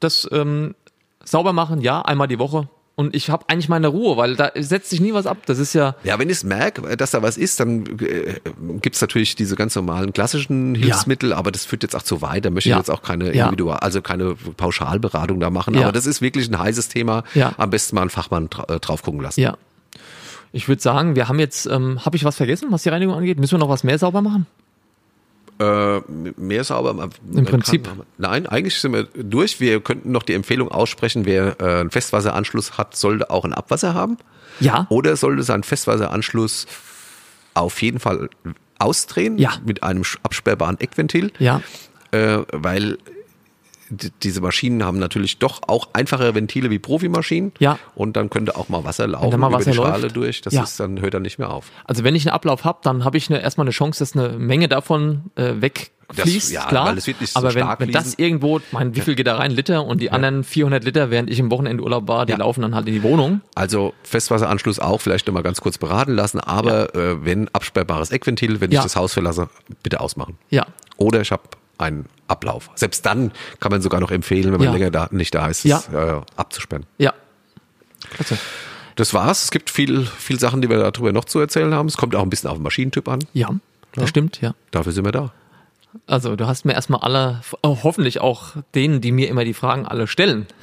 Das 0.00 0.28
ähm, 0.32 0.74
sauber 1.26 1.52
machen, 1.52 1.80
ja, 1.80 2.02
einmal 2.02 2.28
die 2.28 2.38
Woche. 2.38 2.68
Und 2.98 3.14
ich 3.14 3.28
habe 3.28 3.44
eigentlich 3.48 3.68
meine 3.68 3.88
Ruhe, 3.88 4.16
weil 4.16 4.36
da 4.36 4.52
setzt 4.54 4.88
sich 4.88 5.02
nie 5.02 5.12
was 5.12 5.26
ab. 5.26 5.36
Das 5.44 5.58
ist 5.58 5.74
ja. 5.74 5.96
Ja, 6.02 6.18
wenn 6.18 6.30
ich 6.30 6.42
merke, 6.44 6.96
dass 6.96 7.10
da 7.10 7.22
was 7.22 7.36
ist, 7.36 7.60
dann 7.60 7.84
äh, 8.00 8.40
gibt's 8.80 9.02
natürlich 9.02 9.34
diese 9.34 9.54
ganz 9.54 9.76
normalen 9.76 10.14
klassischen 10.14 10.74
Hilfsmittel, 10.74 11.30
ja. 11.30 11.36
aber 11.36 11.52
das 11.52 11.66
führt 11.66 11.82
jetzt 11.82 11.94
auch 11.94 12.02
zu 12.02 12.22
weit. 12.22 12.46
Da 12.46 12.50
möchte 12.50 12.70
ja. 12.70 12.76
ich 12.76 12.78
jetzt 12.78 12.90
auch 12.90 13.02
keine 13.02 13.28
Individual, 13.28 13.80
also 13.80 14.00
keine 14.00 14.34
Pauschalberatung 14.34 15.40
da 15.40 15.50
machen. 15.50 15.74
Ja. 15.74 15.82
Aber 15.82 15.92
das 15.92 16.06
ist 16.06 16.22
wirklich 16.22 16.48
ein 16.48 16.58
heißes 16.58 16.88
Thema. 16.88 17.24
Ja. 17.34 17.52
Am 17.58 17.68
besten 17.68 17.96
mal 17.96 18.00
einen 18.00 18.10
Fachmann 18.10 18.48
äh, 18.66 18.80
drauf 18.80 19.02
gucken 19.02 19.20
lassen. 19.20 19.42
Ja. 19.42 19.58
Ich 20.52 20.66
würde 20.66 20.80
sagen, 20.80 21.16
wir 21.16 21.28
haben 21.28 21.38
jetzt, 21.38 21.66
ähm, 21.66 22.02
habe 22.02 22.16
ich 22.16 22.24
was 22.24 22.36
vergessen, 22.36 22.68
was 22.70 22.82
die 22.82 22.88
Reinigung 22.88 23.14
angeht? 23.14 23.38
Müssen 23.38 23.52
wir 23.52 23.58
noch 23.58 23.68
was 23.68 23.84
mehr 23.84 23.98
sauber 23.98 24.22
machen? 24.22 24.46
Äh, 25.58 26.00
mehr 26.36 26.64
sauber. 26.64 27.08
Im 27.34 27.44
Prinzip. 27.46 27.88
Nein, 28.18 28.46
eigentlich 28.46 28.78
sind 28.78 28.92
wir 28.92 29.04
durch. 29.04 29.58
Wir 29.58 29.80
könnten 29.80 30.12
noch 30.12 30.22
die 30.22 30.34
Empfehlung 30.34 30.70
aussprechen, 30.70 31.24
wer 31.24 31.56
äh, 31.60 31.80
einen 31.80 31.90
Festwasseranschluss 31.90 32.76
hat, 32.76 32.94
sollte 32.94 33.30
auch 33.30 33.44
ein 33.44 33.54
Abwasser 33.54 33.94
haben. 33.94 34.18
Ja. 34.60 34.86
Oder 34.90 35.16
sollte 35.16 35.42
seinen 35.42 35.62
Festwasseranschluss 35.62 36.66
auf 37.54 37.80
jeden 37.80 38.00
Fall 38.00 38.28
ausdrehen 38.78 39.38
ja. 39.38 39.54
mit 39.64 39.82
einem 39.82 40.02
absperrbaren 40.22 40.78
Eckventil. 40.78 41.32
Ja. 41.38 41.62
Äh, 42.10 42.40
weil 42.52 42.98
diese 43.90 44.40
Maschinen 44.40 44.84
haben 44.84 44.98
natürlich 44.98 45.38
doch 45.38 45.60
auch 45.66 45.88
einfache 45.92 46.34
Ventile 46.34 46.70
wie 46.70 46.78
Profimaschinen. 46.78 47.52
Ja. 47.58 47.78
Und 47.94 48.16
dann 48.16 48.30
könnte 48.30 48.56
auch 48.56 48.68
mal 48.68 48.84
Wasser 48.84 49.06
laufen 49.06 49.38
mal 49.38 49.52
Wasser 49.52 49.72
über 49.72 49.82
die 49.82 49.88
Schale 49.88 50.08
durch. 50.08 50.40
Das 50.40 50.54
ja. 50.54 50.62
ist 50.62 50.78
dann 50.80 51.00
hört 51.00 51.14
dann 51.14 51.22
nicht 51.22 51.38
mehr 51.38 51.50
auf. 51.50 51.70
Also 51.84 52.04
wenn 52.04 52.14
ich 52.14 52.26
einen 52.26 52.34
Ablauf 52.34 52.64
habe, 52.64 52.78
dann 52.82 53.04
habe 53.04 53.16
ich 53.16 53.30
eine, 53.30 53.40
erstmal 53.40 53.64
eine 53.64 53.72
Chance, 53.72 54.00
dass 54.00 54.16
eine 54.16 54.38
Menge 54.38 54.68
davon 54.68 55.30
äh, 55.36 55.54
wegfließt, 55.60 56.52
ja, 56.52 56.66
klar. 56.66 56.88
Weil 56.88 56.98
es 56.98 57.06
wird 57.06 57.20
nicht 57.20 57.36
Aber 57.36 57.50
so 57.50 57.56
wenn, 57.56 57.66
wenn 57.78 57.92
das 57.92 58.14
irgendwo, 58.14 58.60
mein, 58.72 58.94
wie 58.96 59.00
viel 59.00 59.14
geht 59.14 59.26
da 59.26 59.36
rein? 59.36 59.50
Liter 59.50 59.84
und 59.84 60.00
die 60.00 60.06
ja. 60.06 60.12
anderen 60.12 60.44
400 60.44 60.84
Liter, 60.84 61.10
während 61.10 61.30
ich 61.30 61.38
im 61.38 61.50
Wochenendurlaub 61.50 62.08
war, 62.08 62.26
die 62.26 62.32
ja. 62.32 62.38
laufen 62.38 62.62
dann 62.62 62.74
halt 62.74 62.86
in 62.88 62.94
die 62.94 63.02
Wohnung. 63.02 63.40
Also 63.54 63.94
Festwasseranschluss 64.02 64.78
auch 64.78 65.00
vielleicht 65.00 65.26
nochmal 65.26 65.42
ganz 65.42 65.60
kurz 65.60 65.78
beraten 65.78 66.12
lassen, 66.12 66.40
aber 66.40 66.94
äh, 66.94 67.24
wenn 67.24 67.48
absperrbares 67.48 68.10
Eckventil, 68.10 68.60
wenn 68.60 68.72
ich 68.72 68.80
das 68.80 68.96
Haus 68.96 69.12
verlasse, 69.12 69.48
bitte 69.82 70.00
ausmachen. 70.00 70.38
Ja. 70.50 70.66
Oder 70.96 71.20
ich 71.20 71.30
habe 71.30 71.42
einen 71.78 72.06
Ablauf. 72.28 72.70
Selbst 72.74 73.06
dann 73.06 73.32
kann 73.60 73.70
man 73.70 73.82
sogar 73.82 74.00
noch 74.00 74.10
empfehlen, 74.10 74.52
wenn 74.52 74.58
man 74.58 74.68
ja. 74.68 74.72
länger 74.72 74.90
da, 74.90 75.08
nicht 75.10 75.34
da 75.34 75.46
ist, 75.48 75.64
ja. 75.64 75.78
es, 75.78 75.94
äh, 75.94 76.20
abzusperren. 76.36 76.86
Ja. 76.98 77.14
Klasse. 78.10 78.38
Das 78.96 79.12
war's. 79.12 79.44
Es 79.44 79.50
gibt 79.50 79.68
viel, 79.70 80.06
viel 80.06 80.40
Sachen, 80.40 80.62
die 80.62 80.70
wir 80.70 80.78
darüber 80.78 81.12
noch 81.12 81.26
zu 81.26 81.38
erzählen 81.38 81.74
haben. 81.74 81.86
Es 81.86 81.96
kommt 81.96 82.14
auch 82.14 82.22
ein 82.22 82.30
bisschen 82.30 82.48
auf 82.48 82.56
den 82.56 82.62
Maschinentyp 82.62 83.08
an. 83.08 83.20
Ja, 83.34 83.50
das 83.92 84.02
ja. 84.02 84.06
stimmt, 84.08 84.40
ja. 84.40 84.54
Dafür 84.70 84.92
sind 84.92 85.04
wir 85.04 85.12
da. 85.12 85.32
Also 86.06 86.36
du 86.36 86.46
hast 86.46 86.64
mir 86.64 86.74
erstmal 86.74 87.00
alle, 87.00 87.40
hoffentlich 87.62 88.20
auch 88.20 88.52
denen, 88.74 89.00
die 89.00 89.12
mir 89.12 89.28
immer 89.28 89.44
die 89.44 89.54
Fragen 89.54 89.86
alle 89.86 90.06
stellen. 90.06 90.46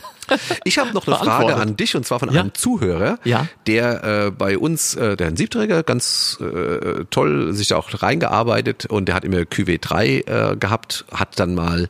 Ich 0.63 0.77
habe 0.77 0.93
noch 0.93 1.05
eine 1.05 1.17
Frage 1.17 1.55
an 1.55 1.75
dich 1.75 1.97
und 1.97 2.05
zwar 2.05 2.19
von 2.19 2.31
ja. 2.31 2.39
einem 2.39 2.53
Zuhörer, 2.53 3.19
ja. 3.25 3.47
der 3.67 4.03
äh, 4.03 4.31
bei 4.31 4.57
uns, 4.57 4.95
äh, 4.95 5.17
der 5.17 5.27
ein 5.27 5.35
Siebträger, 5.35 5.83
ganz 5.83 6.39
äh, 6.39 7.03
toll 7.09 7.53
sich 7.53 7.73
auch 7.73 8.01
reingearbeitet 8.01 8.85
und 8.85 9.09
der 9.09 9.15
hat 9.15 9.25
immer 9.25 9.39
QW3 9.39 10.05
äh, 10.05 10.55
gehabt, 10.55 11.03
hat 11.11 11.39
dann 11.41 11.55
mal 11.55 11.89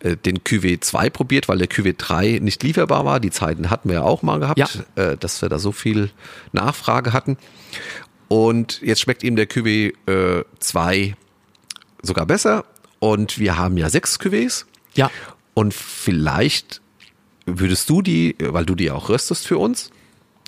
äh, 0.00 0.16
den 0.16 0.38
QW2 0.38 1.10
probiert, 1.10 1.48
weil 1.48 1.58
der 1.58 1.68
QW3 1.68 2.40
nicht 2.40 2.62
lieferbar 2.62 3.04
war. 3.04 3.20
Die 3.20 3.30
Zeiten 3.30 3.70
hatten 3.70 3.88
wir 3.88 3.96
ja 3.96 4.02
auch 4.02 4.22
mal 4.22 4.40
gehabt, 4.40 4.58
ja. 4.58 4.68
äh, 4.96 5.16
dass 5.16 5.42
wir 5.42 5.48
da 5.48 5.58
so 5.58 5.72
viel 5.72 6.10
Nachfrage 6.52 7.12
hatten. 7.12 7.36
Und 8.28 8.80
jetzt 8.82 9.00
schmeckt 9.00 9.22
ihm 9.22 9.36
der 9.36 9.48
QW2 9.48 11.14
sogar 12.02 12.26
besser. 12.26 12.64
Und 12.98 13.38
wir 13.38 13.56
haben 13.56 13.76
ja 13.76 13.90
sechs 13.90 14.18
Cuvées. 14.18 14.64
Ja. 14.94 15.10
Und 15.54 15.74
vielleicht 15.74 16.80
würdest 17.46 17.88
du 17.88 18.02
die, 18.02 18.36
weil 18.40 18.66
du 18.66 18.74
die 18.74 18.90
auch 18.90 19.08
röstest 19.08 19.46
für 19.46 19.58
uns, 19.58 19.90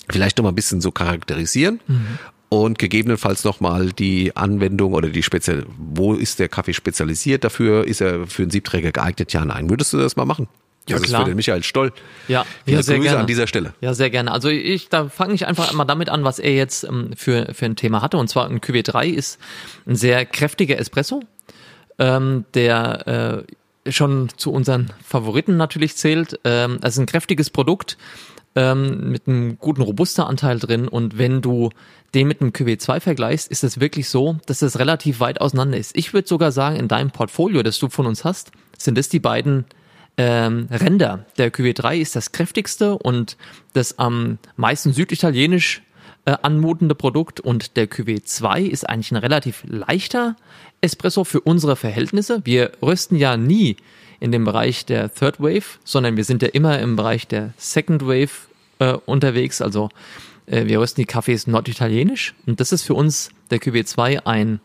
vielleicht 0.09 0.39
noch 0.39 0.45
mal 0.45 0.51
ein 0.51 0.55
bisschen 0.55 0.81
so 0.81 0.91
charakterisieren 0.91 1.81
mhm. 1.87 2.19
und 2.49 2.79
gegebenenfalls 2.79 3.45
noch 3.45 3.61
mal 3.61 3.93
die 3.93 4.37
Anwendung 4.37 4.93
oder 4.93 5.09
die 5.09 5.23
Spezial, 5.23 5.65
wo 5.79 6.15
ist 6.15 6.39
der 6.39 6.49
Kaffee 6.49 6.75
spezialisiert 6.75 7.45
dafür? 7.45 7.87
Ist 7.87 8.01
er 8.01 8.27
für 8.27 8.43
einen 8.43 8.51
Siebträger 8.51 8.93
geeignet? 8.93 9.33
Ja, 9.33 9.45
nein. 9.45 9.71
Würdest 9.71 9.93
du 9.93 9.99
das 9.99 10.17
mal 10.17 10.27
machen? 10.27 10.49
Ja, 10.89 10.97
das 10.97 11.07
klar. 11.07 11.21
ist 11.21 11.25
für 11.25 11.31
den 11.31 11.37
Michael 11.37 11.63
Stoll. 11.63 11.93
Ja, 12.27 12.45
ja 12.67 12.83
sehr 12.83 12.97
Grüße 12.97 13.09
gerne. 13.09 13.21
an 13.21 13.27
dieser 13.27 13.47
Stelle. 13.47 13.75
Ja, 13.81 13.95
sehr 13.95 14.11
gerne. 14.11 14.33
Also 14.33 14.49
ich, 14.49 14.89
da 14.89 15.09
fange 15.09 15.35
ich 15.35 15.47
einfach 15.47 15.73
mal 15.73 15.85
damit 15.85 16.09
an, 16.09 16.25
was 16.25 16.39
er 16.39 16.55
jetzt 16.55 16.85
ähm, 16.85 17.11
für, 17.17 17.53
für 17.55 17.67
ein 17.67 17.77
Thema 17.77 18.03
hatte. 18.03 18.17
Und 18.17 18.29
zwar 18.29 18.49
ein 18.49 18.61
QW3 18.61 19.07
ist 19.07 19.39
ein 19.87 19.95
sehr 19.95 20.27
kräftiger 20.27 20.79
Espresso 20.79 21.23
ähm, 22.01 22.45
der 22.55 23.47
äh, 23.87 23.93
schon 23.93 24.29
zu 24.37 24.53
unseren 24.53 24.91
Favoriten 25.05 25.57
natürlich 25.57 25.97
zählt. 25.97 26.41
Ähm, 26.45 26.81
ist 26.83 26.99
ein 26.99 27.07
kräftiges 27.07 27.51
Produkt 27.51 27.97
ähm, 28.57 29.13
mit 29.13 29.29
einem 29.29 29.59
guten 29.59 29.83
Robusta-Anteil 29.83 30.59
drin 30.59 30.89
und 30.89 31.19
wenn 31.19 31.41
du 31.41 31.71
den 32.15 32.27
mit 32.27 32.41
einem 32.41 32.51
QW2 32.51 32.99
vergleichst, 32.99 33.49
ist 33.49 33.63
es 33.63 33.79
wirklich 33.79 34.09
so, 34.09 34.39
dass 34.47 34.63
es 34.63 34.81
relativ 34.81 35.21
weit 35.21 35.41
auseinander 35.41 35.79
ist. 35.79 35.97
Ich 35.97 36.13
würde 36.13 36.27
sogar 36.27 36.51
sagen, 36.51 36.75
in 36.75 36.89
deinem 36.89 37.13
Portfolio, 37.13 37.63
das 37.63 37.79
du 37.79 37.89
von 37.89 38.07
uns 38.07 38.25
hast, 38.25 38.51
sind 38.77 38.99
es 38.99 39.09
die 39.09 39.21
beiden 39.21 39.67
ähm, 40.17 40.67
Ränder. 40.71 41.27
Der 41.39 41.53
QW3 41.53 41.99
ist 41.99 42.17
das 42.17 42.33
kräftigste 42.33 42.99
und 42.99 43.37
das 43.75 43.99
am 43.99 44.39
meisten 44.57 44.93
süditalienisch 44.93 45.83
äh, 46.25 46.37
anmutende 46.43 46.95
Produkt 46.95 47.41
und 47.41 47.77
der 47.77 47.89
QW2 47.89 48.63
ist 48.63 48.89
eigentlich 48.89 49.13
ein 49.13 49.17
relativ 49.17 49.63
leichter 49.67 50.37
Espresso 50.81 51.25
für 51.25 51.41
unsere 51.41 51.77
Verhältnisse. 51.77 52.41
Wir 52.45 52.73
rösten 52.83 53.17
ja 53.17 53.37
nie 53.37 53.77
in 54.19 54.33
dem 54.33 54.45
Bereich 54.45 54.87
der 54.87 55.13
Third 55.13 55.41
Wave, 55.41 55.79
sondern 55.85 56.17
wir 56.17 56.25
sind 56.25 56.43
ja 56.43 56.49
immer 56.49 56.79
im 56.79 56.97
Bereich 56.97 57.27
der 57.27 57.53
Second 57.57 58.03
Wave 58.03 58.31
äh, 58.79 58.93
unterwegs. 59.07 59.63
Also 59.63 59.89
äh, 60.47 60.67
wir 60.67 60.81
rösten 60.81 61.01
die 61.01 61.07
Kaffees 61.07 61.47
norditalienisch 61.47 62.35
und 62.47 62.61
das 62.61 62.73
ist 62.73 62.83
für 62.83 62.95
uns 62.95 63.31
der 63.51 63.59
QW2 63.59 64.27
ein 64.27 64.61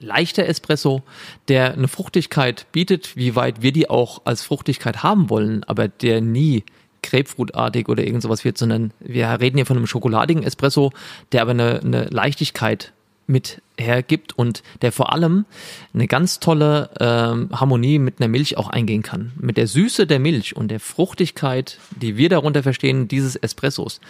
leichter 0.00 0.46
Espresso, 0.46 1.02
der 1.48 1.74
eine 1.74 1.88
Fruchtigkeit 1.88 2.66
bietet, 2.72 3.16
wie 3.16 3.36
weit 3.36 3.62
wir 3.62 3.72
die 3.72 3.88
auch 3.88 4.22
als 4.24 4.42
Fruchtigkeit 4.42 5.02
haben 5.02 5.30
wollen, 5.30 5.64
aber 5.64 5.88
der 5.88 6.20
nie 6.20 6.64
Grapefruitartig 7.02 7.88
oder 7.88 8.02
irgend 8.02 8.22
sowas 8.22 8.44
wird, 8.44 8.56
sondern 8.56 8.92
wir 8.98 9.28
reden 9.40 9.58
hier 9.58 9.66
von 9.66 9.76
einem 9.76 9.86
schokoladigen 9.86 10.42
Espresso, 10.42 10.90
der 11.32 11.42
aber 11.42 11.50
eine, 11.50 11.80
eine 11.80 12.04
Leichtigkeit 12.04 12.93
mit 13.26 13.62
hergibt 13.78 14.38
und 14.38 14.62
der 14.82 14.92
vor 14.92 15.12
allem 15.12 15.46
eine 15.92 16.06
ganz 16.06 16.40
tolle 16.40 16.90
ähm, 17.00 17.48
Harmonie 17.52 17.98
mit 17.98 18.20
einer 18.20 18.28
Milch 18.28 18.56
auch 18.56 18.68
eingehen 18.68 19.02
kann. 19.02 19.32
Mit 19.36 19.56
der 19.56 19.66
Süße 19.66 20.06
der 20.06 20.18
Milch 20.18 20.56
und 20.56 20.68
der 20.68 20.80
Fruchtigkeit, 20.80 21.78
die 21.90 22.16
wir 22.16 22.28
darunter 22.28 22.62
verstehen, 22.62 23.08
dieses 23.08 23.36
Espressos, 23.36 24.00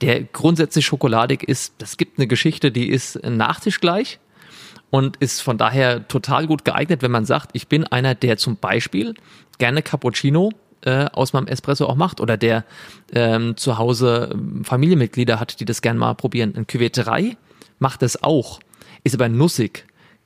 der 0.00 0.24
grundsätzlich 0.24 0.84
schokoladig 0.84 1.42
ist, 1.42 1.74
das 1.78 1.96
gibt 1.96 2.18
eine 2.18 2.26
Geschichte, 2.26 2.70
die 2.70 2.88
ist 2.88 3.22
nachtischgleich 3.24 4.18
und 4.90 5.16
ist 5.16 5.40
von 5.40 5.58
daher 5.58 6.06
total 6.06 6.46
gut 6.46 6.64
geeignet, 6.64 7.02
wenn 7.02 7.10
man 7.10 7.24
sagt, 7.24 7.50
ich 7.54 7.68
bin 7.68 7.84
einer, 7.84 8.14
der 8.14 8.36
zum 8.36 8.56
Beispiel 8.56 9.14
gerne 9.58 9.82
Cappuccino 9.82 10.50
äh, 10.84 11.06
aus 11.12 11.32
meinem 11.32 11.46
Espresso 11.46 11.86
auch 11.86 11.96
macht 11.96 12.20
oder 12.20 12.36
der 12.36 12.64
ähm, 13.12 13.56
zu 13.56 13.78
Hause 13.78 14.30
ähm, 14.32 14.64
Familienmitglieder 14.64 15.40
hat, 15.40 15.58
die 15.60 15.64
das 15.64 15.82
gerne 15.82 15.98
mal 15.98 16.14
probieren. 16.14 16.54
Ein 16.56 16.66
Cuvée 16.66 16.92
3 16.92 17.36
macht 17.84 18.00
das 18.00 18.22
auch, 18.22 18.60
ist 19.02 19.14
aber 19.14 19.28
nussig, 19.28 19.84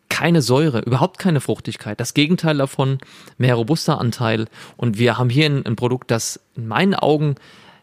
keine 0.08 0.42
Säure, 0.42 0.78
überhaupt 0.78 1.18
keine 1.18 1.40
Fruchtigkeit. 1.40 1.98
Das 1.98 2.14
Gegenteil 2.14 2.56
davon, 2.56 2.98
mehr 3.36 3.56
robuster 3.56 4.00
Anteil. 4.00 4.46
Und 4.76 4.96
wir 5.00 5.18
haben 5.18 5.28
hier 5.28 5.46
ein, 5.46 5.66
ein 5.66 5.74
Produkt, 5.74 6.12
das 6.12 6.38
in 6.54 6.68
meinen 6.68 6.94
Augen 6.94 7.34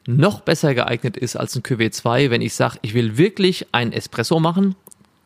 noch 0.08 0.40
besser 0.40 0.74
geeignet 0.76 1.18
ist 1.18 1.36
als 1.36 1.58
ein 1.58 1.62
Cuvée 1.62 1.92
2, 1.92 2.30
wenn 2.30 2.42
ich 2.42 2.54
sage, 2.54 2.80
ich 2.84 2.94
will 2.94 3.18
wirklich 3.18 3.68
ein 3.74 3.92
Espresso 3.92 4.40
machen, 4.40 4.76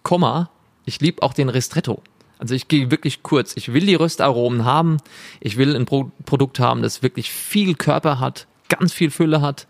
Komma, 0.01 0.49
ich 0.83 0.99
liebe 0.99 1.21
auch 1.21 1.33
den 1.35 1.49
Ristretto. 1.49 2.01
Also 2.39 2.55
ich 2.55 2.67
gehe 2.67 2.89
wirklich 2.89 3.21
kurz. 3.21 3.55
Ich 3.55 3.71
will 3.71 3.85
die 3.85 3.93
Röstaromen 3.93 4.65
haben. 4.65 4.97
Ich 5.41 5.57
will 5.57 5.75
ein 5.75 5.85
Pro 5.85 6.09
Produkt 6.25 6.59
haben, 6.59 6.81
das 6.81 7.03
wirklich 7.03 7.29
viel 7.29 7.75
Körper 7.75 8.19
hat, 8.19 8.47
ganz 8.67 8.93
viel 8.93 9.11
Fülle 9.11 9.41
hat, 9.41 9.67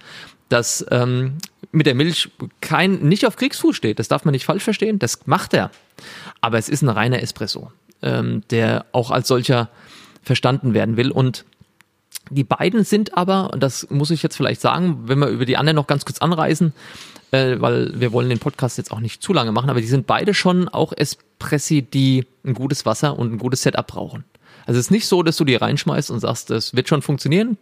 das 0.49 0.85
ähm, 0.91 1.37
mit 1.71 1.85
der 1.85 1.95
Milch 1.95 2.29
kein 2.61 2.99
nicht 2.99 3.25
auf 3.25 3.35
Kriegsfuß 3.35 3.75
steht. 3.75 3.99
Das 3.99 4.07
darf 4.07 4.25
man 4.25 4.31
nicht 4.33 4.45
falsch 4.45 4.63
verstehen. 4.63 4.99
Das 4.99 5.25
macht 5.25 5.53
er. 5.53 5.71
Aber 6.41 6.57
es 6.57 6.69
ist 6.69 6.81
ein 6.81 6.89
reiner 6.89 7.21
Espresso, 7.21 7.71
ähm, 8.01 8.43
der 8.49 8.85
auch 8.91 9.11
als 9.11 9.27
solcher 9.27 9.69
verstanden 10.23 10.73
werden 10.73 10.97
will. 10.97 11.11
Und 11.11 11.45
die 12.29 12.43
beiden 12.43 12.83
sind 12.83 13.15
aber, 13.17 13.53
und 13.53 13.61
das 13.61 13.89
muss 13.89 14.11
ich 14.11 14.23
jetzt 14.23 14.35
vielleicht 14.35 14.61
sagen, 14.61 15.03
wenn 15.05 15.19
wir 15.19 15.27
über 15.27 15.45
die 15.45 15.57
anderen 15.57 15.75
noch 15.75 15.87
ganz 15.87 16.05
kurz 16.05 16.19
anreisen, 16.19 16.73
äh, 17.31 17.55
weil 17.59 17.99
wir 17.99 18.11
wollen 18.11 18.29
den 18.29 18.39
Podcast 18.39 18.77
jetzt 18.77 18.91
auch 18.91 18.99
nicht 18.99 19.21
zu 19.21 19.33
lange 19.33 19.51
machen, 19.51 19.69
aber 19.69 19.81
die 19.81 19.87
sind 19.87 20.07
beide 20.07 20.33
schon 20.33 20.67
auch 20.67 20.93
Espressi, 20.95 21.81
die 21.81 22.25
ein 22.43 22.53
gutes 22.53 22.85
Wasser 22.85 23.17
und 23.17 23.33
ein 23.33 23.37
gutes 23.37 23.61
Setup 23.61 23.85
brauchen. 23.85 24.25
Also 24.65 24.79
es 24.79 24.87
ist 24.87 24.91
nicht 24.91 25.07
so, 25.07 25.23
dass 25.23 25.37
du 25.37 25.45
die 25.45 25.55
reinschmeißt 25.55 26.11
und 26.11 26.19
sagst, 26.19 26.49
das 26.49 26.75
wird 26.75 26.87
schon 26.87 27.01
funktionieren. 27.01 27.57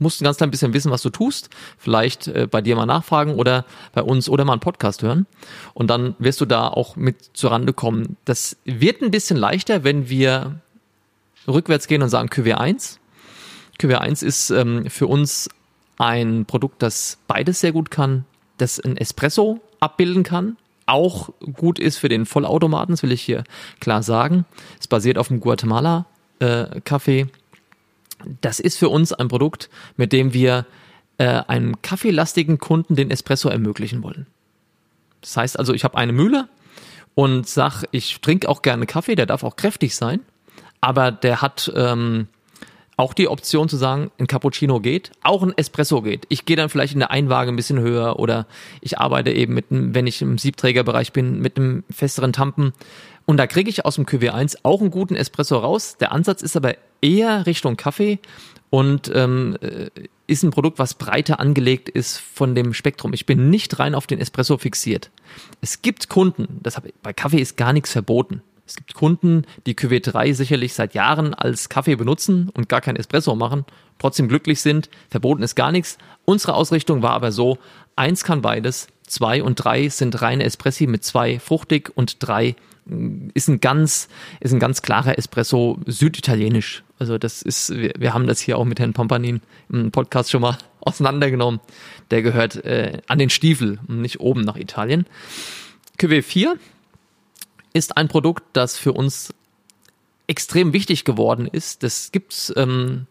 Musst 0.00 0.20
ein 0.20 0.24
ganz 0.24 0.38
klein 0.38 0.50
bisschen 0.50 0.74
wissen, 0.74 0.90
was 0.90 1.02
du 1.02 1.10
tust. 1.10 1.50
Vielleicht 1.78 2.26
äh, 2.26 2.48
bei 2.50 2.60
dir 2.60 2.74
mal 2.74 2.86
nachfragen 2.86 3.34
oder 3.34 3.64
bei 3.92 4.02
uns 4.02 4.28
oder 4.28 4.44
mal 4.44 4.54
einen 4.54 4.60
Podcast 4.60 5.02
hören. 5.02 5.26
Und 5.72 5.88
dann 5.88 6.16
wirst 6.18 6.40
du 6.40 6.46
da 6.46 6.66
auch 6.66 6.96
mit 6.96 7.30
zur 7.34 7.52
Rande 7.52 7.72
kommen. 7.72 8.16
Das 8.24 8.56
wird 8.64 9.02
ein 9.02 9.12
bisschen 9.12 9.36
leichter, 9.36 9.84
wenn 9.84 10.08
wir 10.08 10.60
rückwärts 11.46 11.86
gehen 11.86 12.02
und 12.02 12.08
sagen 12.08 12.28
QW1. 12.28 12.98
QW1 13.80 14.24
ist 14.24 14.50
ähm, 14.50 14.90
für 14.90 15.06
uns 15.06 15.48
ein 15.98 16.46
Produkt, 16.46 16.82
das 16.82 17.18
beides 17.28 17.60
sehr 17.60 17.72
gut 17.72 17.90
kann 17.90 18.24
das 18.60 18.78
ein 18.80 18.96
Espresso 18.96 19.60
abbilden 19.80 20.22
kann, 20.22 20.56
auch 20.86 21.30
gut 21.54 21.78
ist 21.78 21.98
für 21.98 22.08
den 22.08 22.26
Vollautomaten, 22.26 22.92
das 22.92 23.02
will 23.02 23.12
ich 23.12 23.22
hier 23.22 23.44
klar 23.80 24.02
sagen. 24.02 24.44
Es 24.78 24.88
basiert 24.88 25.18
auf 25.18 25.28
dem 25.28 25.40
Guatemala 25.40 26.06
äh. 26.40 26.80
Das 28.40 28.60
ist 28.60 28.78
für 28.78 28.88
uns 28.88 29.12
ein 29.12 29.28
Produkt, 29.28 29.70
mit 29.96 30.12
dem 30.12 30.32
wir 30.32 30.66
äh, 31.18 31.24
einem 31.24 31.82
kaffeelastigen 31.82 32.58
Kunden 32.58 32.96
den 32.96 33.10
Espresso 33.10 33.48
ermöglichen 33.48 34.02
wollen. 34.02 34.26
Das 35.20 35.36
heißt 35.36 35.58
also, 35.58 35.74
ich 35.74 35.84
habe 35.84 35.96
eine 35.96 36.12
Mühle 36.12 36.48
und 37.14 37.46
sag, 37.46 37.84
ich 37.90 38.20
trinke 38.20 38.48
auch 38.48 38.62
gerne 38.62 38.86
Kaffee, 38.86 39.14
der 39.14 39.26
darf 39.26 39.44
auch 39.44 39.56
kräftig 39.56 39.94
sein, 39.94 40.20
aber 40.80 41.12
der 41.12 41.42
hat 41.42 41.70
ähm, 41.74 42.28
auch 43.00 43.14
die 43.14 43.28
Option 43.28 43.68
zu 43.68 43.76
sagen, 43.76 44.10
ein 44.18 44.26
Cappuccino 44.26 44.78
geht, 44.78 45.10
auch 45.22 45.42
ein 45.42 45.56
Espresso 45.56 46.02
geht. 46.02 46.26
Ich 46.28 46.44
gehe 46.44 46.56
dann 46.56 46.68
vielleicht 46.68 46.92
in 46.92 46.98
der 46.98 47.10
Einwaage 47.10 47.50
ein 47.50 47.56
bisschen 47.56 47.80
höher 47.80 48.18
oder 48.18 48.46
ich 48.82 48.98
arbeite 48.98 49.32
eben 49.32 49.54
mit 49.54 49.70
einem, 49.70 49.94
wenn 49.94 50.06
ich 50.06 50.20
im 50.20 50.36
Siebträgerbereich 50.36 51.12
bin, 51.12 51.40
mit 51.40 51.56
einem 51.56 51.82
festeren 51.90 52.32
Tampen. 52.32 52.72
Und 53.30 53.36
da 53.36 53.46
kriege 53.46 53.70
ich 53.70 53.84
aus 53.84 53.94
dem 53.94 54.06
QW1 54.06 54.56
auch 54.64 54.80
einen 54.80 54.90
guten 54.90 55.14
Espresso 55.14 55.56
raus. 55.58 55.96
Der 56.00 56.10
Ansatz 56.10 56.42
ist 56.42 56.56
aber 56.56 56.74
eher 57.00 57.46
Richtung 57.46 57.76
Kaffee 57.76 58.18
und 58.70 59.08
ähm, 59.14 59.56
äh, 59.60 59.88
ist 60.26 60.42
ein 60.42 60.50
Produkt, 60.50 60.80
was 60.80 60.94
breiter 60.94 61.38
angelegt 61.38 61.88
ist 61.88 62.18
von 62.18 62.56
dem 62.56 62.74
Spektrum. 62.74 63.12
Ich 63.12 63.26
bin 63.26 63.48
nicht 63.48 63.78
rein 63.78 63.94
auf 63.94 64.08
den 64.08 64.18
Espresso 64.18 64.58
fixiert. 64.58 65.12
Es 65.60 65.80
gibt 65.80 66.08
Kunden, 66.08 66.58
das 66.60 66.76
hab, 66.76 66.86
bei 67.04 67.12
Kaffee 67.12 67.38
ist 67.40 67.56
gar 67.56 67.72
nichts 67.72 67.92
verboten. 67.92 68.42
Es 68.66 68.74
gibt 68.74 68.94
Kunden, 68.94 69.44
die 69.64 69.76
Cuvée 69.76 70.02
3 70.02 70.32
sicherlich 70.32 70.74
seit 70.74 70.94
Jahren 70.94 71.32
als 71.32 71.68
Kaffee 71.68 71.94
benutzen 71.94 72.48
und 72.52 72.68
gar 72.68 72.80
kein 72.80 72.96
Espresso 72.96 73.36
machen, 73.36 73.64
trotzdem 74.00 74.26
glücklich 74.26 74.60
sind. 74.60 74.90
Verboten 75.08 75.44
ist 75.44 75.54
gar 75.54 75.70
nichts. 75.70 75.98
Unsere 76.24 76.54
Ausrichtung 76.54 77.00
war 77.02 77.12
aber 77.12 77.30
so, 77.30 77.58
eins 77.94 78.24
kann 78.24 78.42
beides, 78.42 78.88
zwei 79.06 79.40
und 79.40 79.54
drei 79.54 79.88
sind 79.88 80.20
reine 80.20 80.42
Espressi 80.42 80.88
mit 80.88 81.04
zwei 81.04 81.38
fruchtig 81.38 81.92
und 81.94 82.16
drei 82.18 82.56
ist 83.34 83.48
ein 83.48 83.60
ganz, 83.60 84.08
ist 84.40 84.52
ein 84.52 84.58
ganz 84.58 84.82
klarer 84.82 85.18
Espresso 85.18 85.78
süditalienisch. 85.86 86.82
Also 86.98 87.18
das 87.18 87.42
ist, 87.42 87.70
wir, 87.74 87.92
wir 87.98 88.14
haben 88.14 88.26
das 88.26 88.40
hier 88.40 88.58
auch 88.58 88.64
mit 88.64 88.80
Herrn 88.80 88.92
Pompanin 88.92 89.40
im 89.70 89.90
Podcast 89.90 90.30
schon 90.30 90.42
mal 90.42 90.58
auseinandergenommen. 90.80 91.60
Der 92.10 92.22
gehört 92.22 92.56
äh, 92.64 93.00
an 93.06 93.18
den 93.18 93.30
Stiefel 93.30 93.78
und 93.88 94.00
nicht 94.00 94.20
oben 94.20 94.42
nach 94.42 94.56
Italien. 94.56 95.06
Cuvée 95.98 96.22
4 96.22 96.56
ist 97.72 97.96
ein 97.96 98.08
Produkt, 98.08 98.42
das 98.52 98.76
für 98.76 98.92
uns 98.92 99.32
extrem 100.26 100.72
wichtig 100.72 101.04
geworden 101.04 101.46
ist. 101.46 101.82
Das 101.82 102.12
gibt's 102.12 102.52
ähm, 102.56 103.06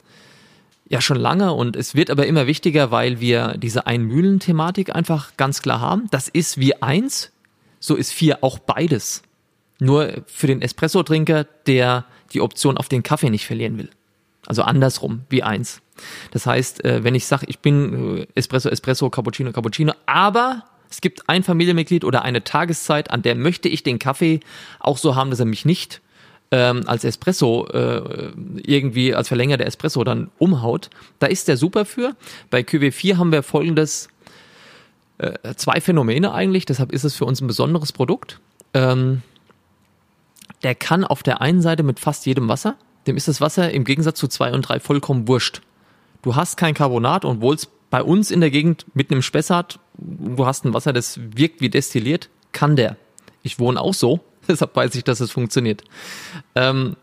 ja 0.88 1.02
schon 1.02 1.18
lange 1.18 1.54
und 1.54 1.76
es 1.76 1.96
wird 1.96 2.10
aber 2.10 2.26
immer 2.28 2.48
wichtiger, 2.48 2.92
weil 2.92 3.20
wir 3.20 3.56
diese 3.58 3.88
Einmühlen-Thematik 3.88 4.96
einfach 4.96 5.38
ganz 5.38 5.62
klar 5.62 5.80
haben. 5.80 6.08
Das 6.12 6.28
ist 6.28 6.58
wie 6.58 6.82
eins, 6.82 7.32
so 7.80 7.96
ist 7.96 8.12
vier 8.12 8.44
auch 8.44 8.60
beides. 8.60 9.22
Nur 9.80 10.24
für 10.28 10.48
den 10.48 10.62
Espresso-Trinker, 10.62 11.46
der 11.66 12.06
die 12.34 12.42
Option 12.42 12.78
auf 12.78 12.90
den 12.90 13.04
Kaffee 13.04 13.30
nicht 13.30 13.46
verlieren 13.46 13.78
will. 13.78 13.90
Also 14.46 14.62
andersrum, 14.64 15.22
wie 15.30 15.44
eins. 15.44 15.82
Das 16.32 16.46
heißt, 16.46 16.84
äh, 16.86 17.04
wenn 17.04 17.16
ich 17.16 17.26
sage, 17.26 17.46
ich 17.48 17.60
bin 17.60 18.20
äh, 18.20 18.28
Espresso, 18.36 18.70
Espresso, 18.70 19.10
Cappuccino, 19.10 19.52
Cappuccino, 19.52 19.94
aber 20.06 20.64
es 20.90 21.02
gibt 21.02 21.30
ein 21.30 21.44
Familienmitglied 21.44 22.04
oder 22.04 22.24
eine 22.24 22.44
Tageszeit, 22.44 23.12
an 23.12 23.22
der 23.22 23.36
möchte 23.36 23.70
ich 23.70 23.84
den 23.84 24.00
Kaffee 24.00 24.40
auch 24.80 24.98
so 24.98 25.16
haben, 25.16 25.30
dass 25.30 25.40
er 25.40 25.46
mich 25.46 25.66
nicht 25.66 26.02
ähm, 26.52 26.84
als 26.88 27.04
Espresso 27.04 27.68
äh, 27.68 28.32
irgendwie 28.64 29.14
als 29.14 29.28
Verlänger 29.28 29.58
der 29.58 29.68
Espresso 29.68 30.04
dann 30.04 30.32
umhaut. 30.40 30.90
Da 31.20 31.28
ist 31.28 31.48
der 31.48 31.58
super 31.58 31.86
für. 31.86 32.16
Bei 32.50 32.62
QW4 32.62 33.18
haben 33.18 33.32
wir 33.32 33.44
folgendes 33.44 34.10
äh, 35.20 35.54
zwei 35.56 35.80
Phänomene 35.80 36.34
eigentlich, 36.34 36.66
deshalb 36.66 36.92
ist 36.92 37.04
es 37.04 37.16
für 37.16 37.26
uns 37.26 37.42
ein 37.42 37.48
besonderes 37.48 37.92
Produkt. 37.92 38.40
Ähm, 38.74 39.22
der 40.64 40.76
kann 40.76 41.04
auf 41.04 41.24
der 41.24 41.42
einen 41.42 41.62
Seite 41.62 41.84
mit 41.84 42.00
fast 42.00 42.26
jedem 42.26 42.48
Wasser, 42.48 42.76
dem 43.08 43.18
ist 43.18 43.28
das 43.28 43.42
Wasser 43.42 43.72
im 43.72 43.84
Gegensatz 43.84 44.20
zu 44.20 44.28
zwei 44.28 44.52
und 44.54 44.64
drei 44.64 44.80
vollkommen 44.80 45.28
wurscht. 45.28 45.62
Du 46.22 46.36
hast 46.36 46.58
kein 46.58 46.74
Carbonat 46.74 47.26
und 47.26 47.42
wohlst 47.42 47.70
bei 47.90 48.04
uns 48.04 48.30
in 48.30 48.42
der 48.42 48.52
Gegend 48.52 48.86
mitten 48.94 49.14
im 49.14 49.22
Spessart, 49.22 49.80
du 49.98 50.46
hast 50.46 50.66
ein 50.66 50.74
Wasser, 50.74 50.94
das 50.94 51.20
wirkt 51.36 51.62
wie 51.62 51.70
destilliert, 51.70 52.30
kann 52.52 52.76
der. 52.76 52.98
Ich 53.42 53.60
wohne 53.60 53.80
auch 53.80 53.94
so, 53.94 54.20
deshalb 54.48 54.76
weiß 54.76 54.96
ich, 54.96 55.04
dass 55.04 55.22
es 55.22 55.32
funktioniert. 55.32 55.84
Ähm, 56.56 56.96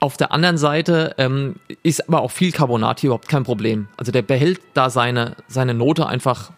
auf 0.00 0.16
der 0.16 0.32
anderen 0.32 0.58
Seite 0.58 1.14
ähm, 1.18 1.56
ist 1.84 2.08
aber 2.08 2.22
auch 2.22 2.32
viel 2.32 2.50
Carbonat 2.50 3.00
hier 3.00 3.08
überhaupt 3.08 3.28
kein 3.28 3.44
Problem. 3.44 3.86
Also 3.96 4.10
der 4.10 4.22
behält 4.22 4.60
da 4.74 4.90
seine, 4.90 5.36
seine 5.46 5.74
Note 5.74 6.06
einfach 6.06 6.50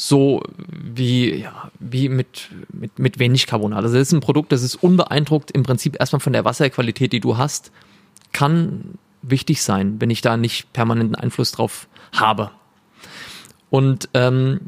so 0.00 0.44
wie, 0.56 1.34
ja, 1.34 1.72
wie 1.80 2.08
mit, 2.08 2.50
mit, 2.72 3.00
mit 3.00 3.18
wenig 3.18 3.48
Carbonat. 3.48 3.82
Also 3.82 3.98
das 3.98 4.06
ist 4.06 4.12
ein 4.12 4.20
Produkt, 4.20 4.52
das 4.52 4.62
ist 4.62 4.76
unbeeindruckt 4.76 5.50
im 5.50 5.64
Prinzip 5.64 5.96
erstmal 5.98 6.20
von 6.20 6.32
der 6.32 6.44
Wasserqualität, 6.44 7.12
die 7.12 7.18
du 7.18 7.36
hast. 7.36 7.72
Kann 8.32 8.96
wichtig 9.22 9.60
sein, 9.60 10.00
wenn 10.00 10.10
ich 10.10 10.20
da 10.20 10.36
nicht 10.36 10.72
permanenten 10.72 11.16
Einfluss 11.16 11.50
drauf 11.50 11.88
habe. 12.12 12.52
Und 13.70 14.08
ähm, 14.14 14.60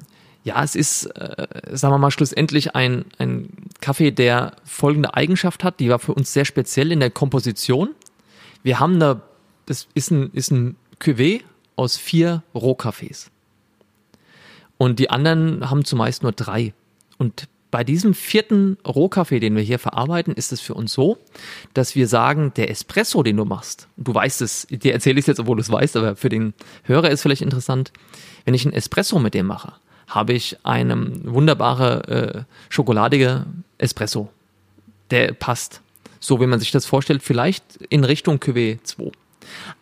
ja, 0.42 0.64
es 0.64 0.74
ist, 0.74 1.04
äh, 1.04 1.46
sagen 1.76 1.94
wir 1.94 1.98
mal, 1.98 2.10
schlussendlich 2.10 2.74
ein, 2.74 3.04
ein 3.18 3.50
Kaffee, 3.80 4.10
der 4.10 4.56
folgende 4.64 5.14
Eigenschaft 5.14 5.62
hat, 5.62 5.78
die 5.78 5.90
war 5.90 6.00
für 6.00 6.12
uns 6.12 6.32
sehr 6.32 6.44
speziell 6.44 6.90
in 6.90 6.98
der 6.98 7.10
Komposition. 7.10 7.90
Wir 8.64 8.80
haben 8.80 8.98
da, 8.98 9.22
das 9.66 9.86
ist 9.94 10.10
ein, 10.10 10.30
ist 10.32 10.50
ein 10.50 10.74
Cuvée 11.00 11.42
aus 11.76 11.96
vier 11.96 12.42
Rohkaffees. 12.52 13.30
Und 14.80 14.98
die 14.98 15.10
anderen 15.10 15.68
haben 15.68 15.84
zumeist 15.84 16.22
nur 16.22 16.32
drei. 16.32 16.72
Und 17.18 17.48
bei 17.70 17.84
diesem 17.84 18.14
vierten 18.14 18.78
Rohkaffee, 18.86 19.38
den 19.38 19.54
wir 19.54 19.62
hier 19.62 19.78
verarbeiten, 19.78 20.32
ist 20.32 20.52
es 20.52 20.62
für 20.62 20.72
uns 20.72 20.94
so, 20.94 21.18
dass 21.74 21.94
wir 21.96 22.08
sagen, 22.08 22.54
der 22.56 22.70
Espresso, 22.70 23.22
den 23.22 23.36
du 23.36 23.44
machst, 23.44 23.88
du 23.98 24.14
weißt 24.14 24.40
es, 24.40 24.66
dir 24.70 24.94
erzähle 24.94 25.18
ich 25.18 25.24
es 25.24 25.26
jetzt, 25.26 25.38
obwohl 25.38 25.56
du 25.56 25.60
es 25.60 25.70
weißt, 25.70 25.98
aber 25.98 26.16
für 26.16 26.30
den 26.30 26.54
Hörer 26.84 27.10
ist 27.10 27.20
vielleicht 27.20 27.42
interessant, 27.42 27.92
wenn 28.46 28.54
ich 28.54 28.64
einen 28.64 28.72
Espresso 28.72 29.18
mit 29.18 29.34
dem 29.34 29.44
mache, 29.44 29.74
habe 30.08 30.32
ich 30.32 30.56
eine 30.62 31.12
wunderbare 31.24 32.08
äh, 32.08 32.42
schokoladige 32.70 33.44
Espresso. 33.76 34.30
Der 35.10 35.34
passt. 35.34 35.82
So 36.20 36.40
wie 36.40 36.46
man 36.46 36.58
sich 36.58 36.70
das 36.70 36.86
vorstellt, 36.86 37.22
vielleicht 37.22 37.76
in 37.90 38.04
Richtung 38.04 38.38
Cuvée 38.38 38.82
2. 38.82 39.12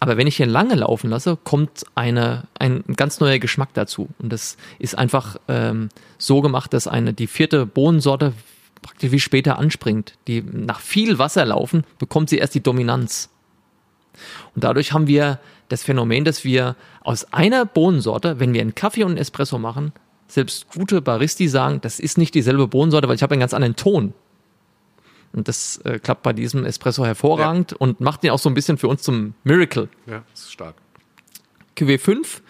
Aber 0.00 0.16
wenn 0.16 0.26
ich 0.26 0.40
ihn 0.40 0.48
lange 0.48 0.74
laufen 0.74 1.10
lasse, 1.10 1.36
kommt 1.42 1.84
eine, 1.94 2.44
ein 2.58 2.84
ganz 2.96 3.20
neuer 3.20 3.38
Geschmack 3.38 3.70
dazu. 3.74 4.08
Und 4.18 4.32
das 4.32 4.56
ist 4.78 4.96
einfach 4.96 5.36
ähm, 5.48 5.88
so 6.18 6.40
gemacht, 6.40 6.72
dass 6.72 6.86
eine 6.86 7.12
die 7.12 7.26
vierte 7.26 7.66
Bohnensorte 7.66 8.32
praktisch 8.82 9.10
wie 9.10 9.20
später 9.20 9.58
anspringt, 9.58 10.14
die 10.26 10.42
nach 10.42 10.80
viel 10.80 11.18
Wasser 11.18 11.44
laufen, 11.44 11.84
bekommt 11.98 12.30
sie 12.30 12.38
erst 12.38 12.54
die 12.54 12.62
Dominanz. 12.62 13.30
Und 14.54 14.64
dadurch 14.64 14.92
haben 14.92 15.06
wir 15.06 15.40
das 15.68 15.82
Phänomen, 15.82 16.24
dass 16.24 16.44
wir 16.44 16.76
aus 17.02 17.32
einer 17.32 17.64
Bohnensorte, 17.64 18.40
wenn 18.40 18.54
wir 18.54 18.60
einen 18.60 18.74
Kaffee 18.74 19.04
und 19.04 19.10
einen 19.10 19.18
Espresso 19.18 19.58
machen, 19.58 19.92
selbst 20.26 20.68
gute 20.68 21.00
Baristi 21.00 21.48
sagen, 21.48 21.80
das 21.80 22.00
ist 22.00 22.18
nicht 22.18 22.34
dieselbe 22.34 22.68
Bohnensorte, 22.68 23.08
weil 23.08 23.16
ich 23.16 23.22
habe 23.22 23.32
einen 23.32 23.40
ganz 23.40 23.54
anderen 23.54 23.76
Ton. 23.76 24.14
Und 25.32 25.48
das 25.48 25.78
äh, 25.84 25.98
klappt 25.98 26.22
bei 26.22 26.32
diesem 26.32 26.64
Espresso 26.64 27.04
hervorragend 27.04 27.72
ja. 27.72 27.76
und 27.78 28.00
macht 28.00 28.24
ihn 28.24 28.30
auch 28.30 28.38
so 28.38 28.48
ein 28.48 28.54
bisschen 28.54 28.78
für 28.78 28.88
uns 28.88 29.02
zum 29.02 29.34
Miracle. 29.44 29.88
Ja, 30.06 30.24
das 30.30 30.42
ist 30.42 30.52
stark. 30.52 30.74
QW5 31.76 32.40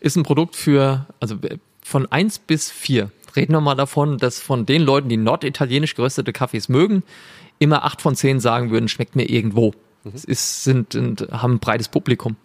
ist 0.00 0.16
ein 0.16 0.22
Produkt 0.22 0.54
für, 0.54 1.06
also 1.20 1.36
von 1.82 2.10
1 2.10 2.40
bis 2.40 2.70
4. 2.70 3.10
Reden 3.34 3.52
wir 3.52 3.60
mal 3.60 3.74
davon, 3.74 4.18
dass 4.18 4.40
von 4.40 4.66
den 4.66 4.82
Leuten, 4.82 5.08
die 5.08 5.16
norditalienisch 5.16 5.94
geröstete 5.94 6.32
Kaffees 6.32 6.68
mögen, 6.68 7.02
immer 7.58 7.84
8 7.84 8.02
von 8.02 8.14
10 8.14 8.40
sagen 8.40 8.70
würden, 8.70 8.88
schmeckt 8.88 9.16
mir 9.16 9.28
irgendwo. 9.28 9.72
Mhm. 10.04 10.12
Es 10.14 10.24
ist, 10.24 10.64
sind, 10.64 10.92
sind, 10.92 11.28
haben 11.30 11.54
ein 11.54 11.58
breites 11.58 11.88
Publikum. 11.88 12.36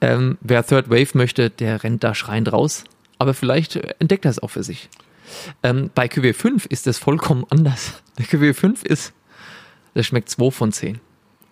Ähm, 0.00 0.38
wer 0.40 0.64
Third 0.66 0.90
Wave 0.90 1.10
möchte, 1.14 1.50
der 1.50 1.82
rennt 1.82 2.04
da 2.04 2.14
schreiend 2.14 2.52
raus. 2.52 2.84
Aber 3.18 3.34
vielleicht 3.34 3.76
entdeckt 4.00 4.24
er 4.24 4.30
es 4.30 4.38
auch 4.38 4.48
für 4.48 4.62
sich. 4.62 4.88
Ähm, 5.62 5.90
bei 5.94 6.06
QW5 6.06 6.66
ist 6.68 6.86
es 6.86 6.98
vollkommen 6.98 7.44
anders. 7.50 8.02
Der 8.18 8.26
QW5 8.26 8.84
ist, 8.86 9.12
der 9.94 10.02
schmeckt 10.02 10.28
2 10.28 10.50
von 10.50 10.72
10. 10.72 11.00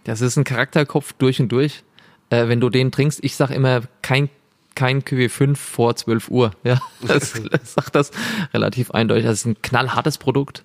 Das 0.05 0.21
ist 0.21 0.37
ein 0.37 0.45
Charakterkopf 0.45 1.13
durch 1.15 1.41
und 1.41 1.51
durch. 1.51 1.85
Äh, 2.31 2.49
wenn 2.49 2.61
du 2.61 2.71
den 2.71 2.91
trinkst, 2.91 3.23
ich 3.23 3.37
sag 3.37 3.51
immer, 3.51 3.83
kein 4.03 4.31
kein 4.75 5.03
QW5 5.03 5.57
vor 5.57 5.97
12 5.97 6.29
Uhr. 6.31 6.53
Ja, 6.63 6.81
das, 7.01 7.33
das 7.51 7.75
sagt 7.75 7.95
das 7.97 8.13
relativ 8.55 8.93
eindeutig. 8.93 9.25
Das 9.25 9.41
ist 9.41 9.47
ein 9.47 9.61
knallhartes 9.61 10.19
Produkt. 10.19 10.65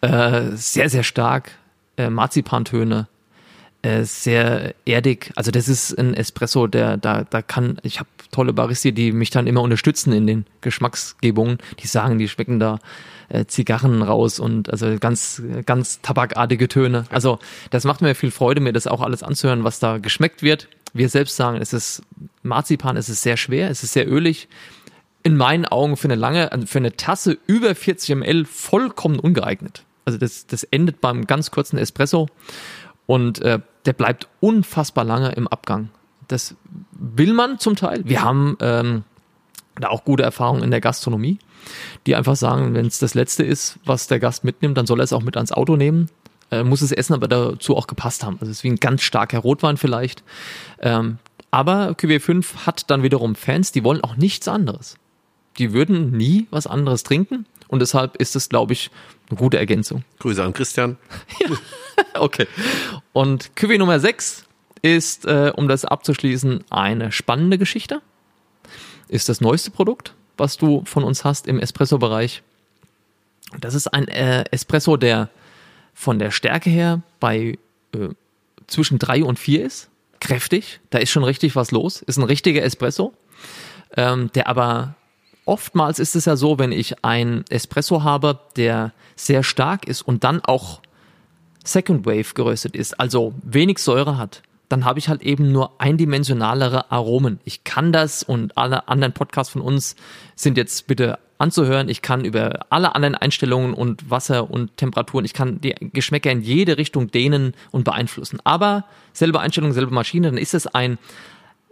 Äh, 0.00 0.52
sehr, 0.54 0.88
sehr 0.88 1.02
stark. 1.02 1.50
Äh, 1.98 2.08
Marzipantöne. 2.08 3.06
Äh, 3.82 4.02
sehr 4.04 4.74
erdig. 4.86 5.30
Also 5.36 5.52
das 5.52 5.68
ist 5.68 5.96
ein 5.96 6.14
Espresso, 6.14 6.66
der 6.66 6.96
da 6.96 7.22
da 7.22 7.42
kann. 7.42 7.78
Ich 7.84 8.00
habe 8.00 8.08
tolle 8.32 8.52
Baristi, 8.52 8.92
die 8.92 9.12
mich 9.12 9.30
dann 9.30 9.46
immer 9.46 9.62
unterstützen 9.62 10.12
in 10.12 10.26
den 10.26 10.46
Geschmacksgebungen. 10.62 11.58
Die 11.78 11.86
sagen, 11.86 12.18
die 12.18 12.28
schmecken 12.28 12.58
da 12.58 12.80
äh, 13.28 13.44
Zigarren 13.44 14.02
raus 14.02 14.40
und 14.40 14.68
also 14.70 14.96
ganz 14.98 15.40
ganz 15.64 16.00
tabakartige 16.02 16.66
Töne. 16.66 17.04
Also 17.10 17.38
das 17.70 17.84
macht 17.84 18.00
mir 18.00 18.16
viel 18.16 18.32
Freude, 18.32 18.60
mir 18.60 18.72
das 18.72 18.88
auch 18.88 19.00
alles 19.00 19.22
anzuhören, 19.22 19.62
was 19.62 19.78
da 19.78 19.98
geschmeckt 19.98 20.42
wird. 20.42 20.68
Wir 20.92 21.08
selbst 21.08 21.36
sagen, 21.36 21.58
es 21.58 21.72
ist 21.72 22.02
Marzipan, 22.42 22.96
es 22.96 23.08
ist 23.08 23.22
sehr 23.22 23.36
schwer, 23.36 23.70
es 23.70 23.84
ist 23.84 23.92
sehr 23.92 24.10
ölig. 24.10 24.48
In 25.22 25.36
meinen 25.36 25.66
Augen 25.66 25.96
für 25.96 26.08
eine 26.08 26.16
lange, 26.16 26.50
also 26.50 26.66
für 26.66 26.78
eine 26.78 26.96
Tasse 26.96 27.38
über 27.46 27.76
40 27.76 28.16
ml 28.16 28.44
vollkommen 28.44 29.20
ungeeignet. 29.20 29.84
Also 30.04 30.18
das, 30.18 30.46
das 30.46 30.64
endet 30.64 31.02
beim 31.02 31.26
ganz 31.26 31.50
kurzen 31.50 31.76
Espresso 31.76 32.28
und 33.08 33.40
äh, 33.40 33.58
der 33.86 33.94
bleibt 33.94 34.28
unfassbar 34.40 35.02
lange 35.02 35.30
im 35.32 35.48
Abgang. 35.48 35.88
Das 36.28 36.54
will 36.92 37.32
man 37.32 37.58
zum 37.58 37.74
Teil. 37.74 38.02
Wir 38.04 38.22
haben 38.22 38.58
ähm, 38.60 39.02
da 39.80 39.88
auch 39.88 40.04
gute 40.04 40.22
Erfahrungen 40.22 40.62
in 40.62 40.70
der 40.70 40.82
Gastronomie, 40.82 41.38
die 42.06 42.14
einfach 42.14 42.36
sagen, 42.36 42.74
wenn 42.74 42.84
es 42.84 42.98
das 42.98 43.14
Letzte 43.14 43.44
ist, 43.44 43.78
was 43.86 44.08
der 44.08 44.20
Gast 44.20 44.44
mitnimmt, 44.44 44.76
dann 44.76 44.86
soll 44.86 45.00
er 45.00 45.04
es 45.04 45.14
auch 45.14 45.22
mit 45.22 45.38
ans 45.38 45.52
Auto 45.52 45.76
nehmen. 45.76 46.10
Äh, 46.50 46.64
muss 46.64 46.80
das 46.80 46.92
Essen 46.92 47.14
aber 47.14 47.28
dazu 47.28 47.78
auch 47.78 47.86
gepasst 47.86 48.24
haben. 48.24 48.36
Also 48.40 48.50
es 48.50 48.58
ist 48.58 48.64
wie 48.64 48.70
ein 48.70 48.76
ganz 48.76 49.00
starker 49.00 49.38
Rotwein 49.38 49.78
vielleicht. 49.78 50.22
Ähm, 50.80 51.16
aber 51.50 51.92
QB5 51.92 52.66
hat 52.66 52.90
dann 52.90 53.02
wiederum 53.02 53.36
Fans, 53.36 53.72
die 53.72 53.84
wollen 53.84 54.04
auch 54.04 54.16
nichts 54.16 54.48
anderes. 54.48 54.98
Die 55.56 55.72
würden 55.72 56.10
nie 56.10 56.46
was 56.50 56.66
anderes 56.66 57.04
trinken 57.04 57.46
und 57.68 57.80
deshalb 57.80 58.16
ist 58.16 58.34
es, 58.34 58.48
glaube 58.48 58.72
ich, 58.72 58.90
eine 59.30 59.38
gute 59.38 59.58
Ergänzung. 59.58 60.04
Grüße 60.18 60.42
an 60.42 60.52
Christian. 60.52 60.96
ja. 61.40 62.20
okay. 62.20 62.46
Und 63.12 63.54
QW 63.56 63.78
Nummer 63.78 64.00
6 64.00 64.44
ist, 64.82 65.26
äh, 65.26 65.52
um 65.54 65.68
das 65.68 65.84
abzuschließen, 65.84 66.64
eine 66.70 67.12
spannende 67.12 67.58
Geschichte. 67.58 68.00
Ist 69.08 69.28
das 69.28 69.40
neueste 69.40 69.70
Produkt, 69.70 70.14
was 70.36 70.56
du 70.56 70.82
von 70.84 71.04
uns 71.04 71.24
hast 71.24 71.46
im 71.46 71.58
Espresso-Bereich. 71.58 72.42
Das 73.60 73.74
ist 73.74 73.88
ein 73.88 74.08
äh, 74.08 74.44
Espresso, 74.50 74.96
der 74.96 75.30
von 75.94 76.18
der 76.18 76.30
Stärke 76.30 76.70
her 76.70 77.02
bei 77.18 77.58
äh, 77.94 78.08
zwischen 78.66 78.98
3 78.98 79.24
und 79.24 79.38
4 79.38 79.64
ist. 79.64 79.88
Kräftig, 80.20 80.80
da 80.90 80.98
ist 80.98 81.10
schon 81.10 81.24
richtig 81.24 81.56
was 81.56 81.70
los. 81.70 82.02
Ist 82.02 82.18
ein 82.18 82.24
richtiger 82.24 82.62
Espresso, 82.62 83.14
ähm, 83.96 84.30
der 84.34 84.48
aber 84.48 84.96
oftmals 85.48 85.98
ist 85.98 86.14
es 86.14 86.26
ja 86.26 86.36
so, 86.36 86.58
wenn 86.58 86.72
ich 86.72 87.04
ein 87.04 87.44
Espresso 87.48 88.04
habe, 88.04 88.38
der 88.56 88.92
sehr 89.16 89.42
stark 89.42 89.88
ist 89.88 90.02
und 90.02 90.22
dann 90.22 90.40
auch 90.44 90.80
Second 91.64 92.06
Wave 92.06 92.34
geröstet 92.34 92.76
ist, 92.76 93.00
also 93.00 93.34
wenig 93.42 93.78
Säure 93.78 94.18
hat, 94.18 94.42
dann 94.68 94.84
habe 94.84 94.98
ich 94.98 95.08
halt 95.08 95.22
eben 95.22 95.50
nur 95.50 95.80
eindimensionalere 95.80 96.90
Aromen. 96.92 97.40
Ich 97.44 97.64
kann 97.64 97.92
das 97.92 98.22
und 98.22 98.56
alle 98.58 98.88
anderen 98.88 99.14
Podcasts 99.14 99.52
von 99.52 99.62
uns 99.62 99.96
sind 100.36 100.58
jetzt 100.58 100.86
bitte 100.86 101.18
anzuhören. 101.38 101.88
Ich 101.88 102.02
kann 102.02 102.24
über 102.24 102.66
alle 102.68 102.94
anderen 102.94 103.14
Einstellungen 103.14 103.72
und 103.72 104.10
Wasser 104.10 104.50
und 104.50 104.76
Temperaturen, 104.76 105.24
ich 105.24 105.32
kann 105.32 105.60
die 105.60 105.74
Geschmäcker 105.92 106.30
in 106.30 106.42
jede 106.42 106.76
Richtung 106.76 107.10
dehnen 107.10 107.54
und 107.70 107.84
beeinflussen. 107.84 108.40
Aber 108.44 108.84
selbe 109.14 109.40
Einstellung, 109.40 109.72
selbe 109.72 109.94
Maschine, 109.94 110.28
dann 110.28 110.38
ist 110.38 110.52
es 110.52 110.66
ein 110.66 110.98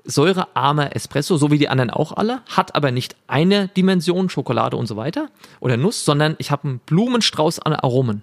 säurearmer 0.06 0.94
Espresso, 0.94 1.36
so 1.36 1.50
wie 1.50 1.58
die 1.58 1.68
anderen 1.68 1.90
auch 1.90 2.12
alle, 2.12 2.40
hat 2.48 2.74
aber 2.74 2.90
nicht 2.90 3.16
eine 3.26 3.68
Dimension, 3.68 4.30
Schokolade 4.30 4.76
und 4.76 4.86
so 4.86 4.96
weiter 4.96 5.28
oder 5.60 5.76
Nuss, 5.76 6.04
sondern 6.04 6.36
ich 6.38 6.50
habe 6.50 6.68
einen 6.68 6.78
Blumenstrauß 6.80 7.60
an 7.60 7.72
Aromen. 7.74 8.22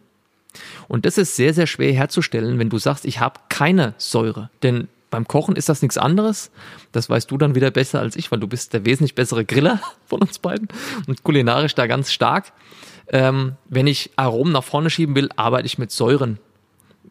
Und 0.88 1.06
das 1.06 1.18
ist 1.18 1.36
sehr, 1.36 1.54
sehr 1.54 1.68
schwer 1.68 1.94
herzustellen, 1.94 2.60
wenn 2.60 2.70
du 2.70 2.78
sagst, 2.78 3.06
ich 3.06 3.20
habe 3.20 3.40
keine 3.50 3.94
Säure. 3.98 4.50
Denn 4.62 4.88
beim 5.10 5.28
Kochen 5.28 5.56
ist 5.56 5.70
das 5.70 5.82
nichts 5.82 5.98
anderes. 5.98 6.52
Das 6.92 7.10
weißt 7.10 7.30
du 7.30 7.38
dann 7.38 7.56
wieder 7.56 7.72
besser 7.72 8.00
als 8.00 8.16
ich, 8.16 8.32
weil 8.32 8.40
du 8.40 8.48
bist 8.48 8.74
der 8.74 8.86
wesentlich 8.86 9.16
bessere 9.16 9.46
Griller 9.46 9.80
von 10.06 10.22
uns 10.22 10.40
beiden 10.40 10.68
und 11.08 11.24
kulinarisch 11.24 11.76
da 11.76 11.88
ganz 11.88 12.12
stark. 12.12 12.52
Ähm, 13.10 13.54
wenn 13.66 13.88
ich 13.88 14.12
Aromen 14.16 14.54
nach 14.54 14.64
vorne 14.64 14.90
schieben 14.90 15.16
will, 15.16 15.30
arbeite 15.36 15.66
ich 15.66 15.78
mit 15.78 15.92
Säuren 15.92 16.40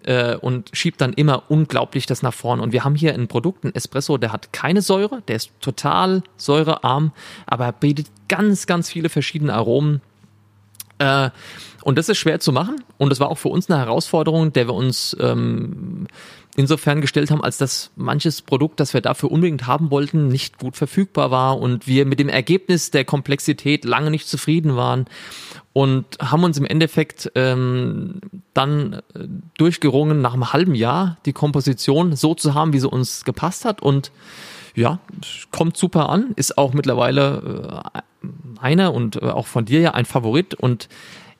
äh, 0.05 0.37
und 0.37 0.71
schiebt 0.73 1.01
dann 1.01 1.13
immer 1.13 1.45
unglaublich 1.49 2.07
das 2.07 2.23
nach 2.23 2.35
vorne. 2.35 2.63
Und 2.63 2.73
wir 2.73 2.85
haben 2.85 2.95
hier 2.95 3.15
ein 3.15 3.29
Produkt, 3.29 3.65
ein 3.65 3.75
Espresso, 3.75 4.19
der 4.19 4.33
hat 4.33 4.53
keine 4.53 4.83
Säure, 4.83 5.23
der 5.29 5.37
ist 5.37 5.51
total 5.61 6.23
säurearm, 6.37 7.13
aber 7.47 7.67
er 7.67 7.73
bietet 7.73 8.07
ganz, 8.29 8.67
ganz 8.67 8.91
viele 8.91 9.09
verschiedene 9.09 9.55
Aromen. 9.55 10.01
Äh, 10.99 11.31
und 11.83 11.99
das 11.99 12.09
ist 12.09 12.19
schwer 12.19 12.41
zu 12.41 12.53
machen. 12.53 12.83
Und 12.99 13.11
das 13.11 13.21
war 13.21 13.29
auch 13.29 13.39
für 13.39 13.49
uns 13.49 13.69
eine 13.69 13.81
Herausforderung, 13.81 14.53
der 14.53 14.69
wir 14.69 14.75
uns 14.75 15.17
ähm, 15.21 16.07
insofern 16.57 17.01
gestellt 17.01 17.31
haben, 17.31 17.43
als 17.43 17.57
dass 17.57 17.91
manches 17.97 18.43
Produkt, 18.43 18.79
das 18.79 18.93
wir 18.93 19.01
dafür 19.01 19.31
unbedingt 19.31 19.67
haben 19.67 19.91
wollten, 19.91 20.29
nicht 20.29 20.59
gut 20.59 20.77
verfügbar 20.77 21.31
war 21.31 21.59
und 21.59 21.87
wir 21.87 22.05
mit 22.05 22.19
dem 22.19 22.29
Ergebnis 22.29 22.91
der 22.91 23.05
Komplexität 23.05 23.85
lange 23.85 24.11
nicht 24.11 24.29
zufrieden 24.29 24.77
waren 24.77 25.07
und 25.73 26.05
haben 26.21 26.45
uns 26.45 26.59
im 26.59 26.67
Endeffekt 26.67 27.33
ähm, 27.35 28.21
dann 28.53 29.01
äh, 29.15 29.27
durchgerungen, 29.57 30.21
nach 30.21 30.35
einem 30.35 30.53
halben 30.53 30.75
Jahr 30.75 31.17
die 31.25 31.33
Komposition 31.33 32.17
so 32.17 32.35
zu 32.35 32.53
haben, 32.53 32.75
wie 32.75 32.81
sie 32.81 32.89
uns 32.89 33.25
gepasst 33.25 33.65
hat 33.65 33.81
und 33.81 34.13
ja, 34.75 35.01
kommt 35.51 35.77
super 35.77 36.09
an, 36.09 36.33
ist 36.37 36.57
auch 36.59 36.73
mittlerweile 36.73 37.83
äh, 37.95 38.29
einer 38.61 38.93
und 38.93 39.17
äh, 39.17 39.27
auch 39.27 39.47
von 39.47 39.65
dir 39.65 39.81
ja 39.81 39.91
ein 39.93 40.05
Favorit 40.05 40.55
und 40.55 40.89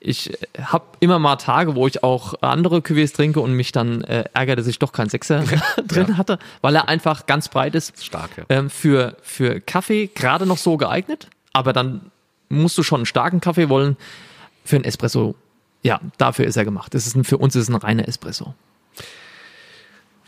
ich 0.05 0.37
habe 0.61 0.85
immer 0.99 1.17
mal 1.17 1.37
Tage, 1.37 1.75
wo 1.75 1.87
ich 1.87 2.03
auch 2.03 2.35
andere 2.41 2.79
Cuvées 2.79 3.13
trinke 3.13 3.39
und 3.39 3.53
mich 3.53 3.71
dann 3.71 4.01
äh, 4.03 4.25
ärgere, 4.33 4.57
dass 4.57 4.67
ich 4.67 4.77
doch 4.77 4.91
keinen 4.91 5.09
Sechser 5.09 5.43
drin 5.87 6.07
ja. 6.09 6.17
hatte, 6.17 6.39
weil 6.61 6.75
er 6.75 6.89
einfach 6.89 7.25
ganz 7.25 7.47
breit 7.47 7.73
ist. 7.73 8.03
Stark, 8.03 8.31
ja. 8.37 8.43
Ähm, 8.49 8.69
für, 8.69 9.15
für 9.21 9.61
Kaffee 9.61 10.07
gerade 10.07 10.45
noch 10.45 10.57
so 10.57 10.75
geeignet, 10.77 11.29
aber 11.53 11.71
dann 11.71 12.11
musst 12.49 12.77
du 12.77 12.83
schon 12.83 12.99
einen 12.99 13.05
starken 13.05 13.39
Kaffee 13.39 13.69
wollen. 13.69 13.95
Für 14.65 14.75
einen 14.77 14.85
Espresso, 14.85 15.35
ja, 15.81 15.99
dafür 16.17 16.45
ist 16.45 16.57
er 16.57 16.65
gemacht. 16.65 16.93
Das 16.93 17.07
ist 17.07 17.15
ein, 17.15 17.23
für 17.23 17.37
uns 17.37 17.55
ist 17.55 17.63
es 17.63 17.69
ein 17.69 17.75
reiner 17.75 18.07
Espresso. 18.07 18.53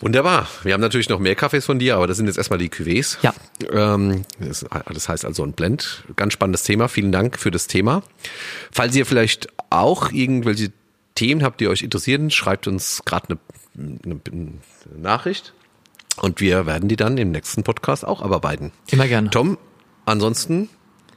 Wunderbar. 0.01 0.47
Wir 0.63 0.73
haben 0.73 0.81
natürlich 0.81 1.09
noch 1.09 1.19
mehr 1.19 1.35
Kaffees 1.35 1.65
von 1.65 1.79
dir, 1.79 1.95
aber 1.95 2.07
das 2.07 2.17
sind 2.17 2.27
jetzt 2.27 2.37
erstmal 2.37 2.59
die 2.59 2.69
Cuvées. 2.69 3.17
Ja. 3.21 3.33
Ähm, 3.71 4.23
das, 4.39 4.65
das, 4.93 5.09
heißt 5.09 5.25
also 5.25 5.43
ein 5.43 5.53
Blend. 5.53 6.03
Ganz 6.15 6.33
spannendes 6.33 6.63
Thema. 6.63 6.89
Vielen 6.89 7.11
Dank 7.11 7.39
für 7.39 7.51
das 7.51 7.67
Thema. 7.67 8.03
Falls 8.71 8.95
ihr 8.95 9.05
vielleicht 9.05 9.47
auch 9.69 10.11
irgendwelche 10.11 10.71
Themen 11.15 11.43
habt, 11.43 11.61
die 11.61 11.69
euch 11.69 11.81
interessieren, 11.81 12.29
schreibt 12.29 12.67
uns 12.67 13.03
gerade 13.05 13.37
eine, 13.77 13.99
eine, 14.03 14.19
eine 14.31 14.59
Nachricht. 14.97 15.53
Und 16.17 16.41
wir 16.41 16.65
werden 16.65 16.89
die 16.89 16.97
dann 16.97 17.17
im 17.17 17.31
nächsten 17.31 17.63
Podcast 17.63 18.05
auch 18.05 18.21
abarbeiten. 18.21 18.71
Immer 18.91 19.07
gerne. 19.07 19.29
Tom, 19.29 19.57
ansonsten 20.05 20.69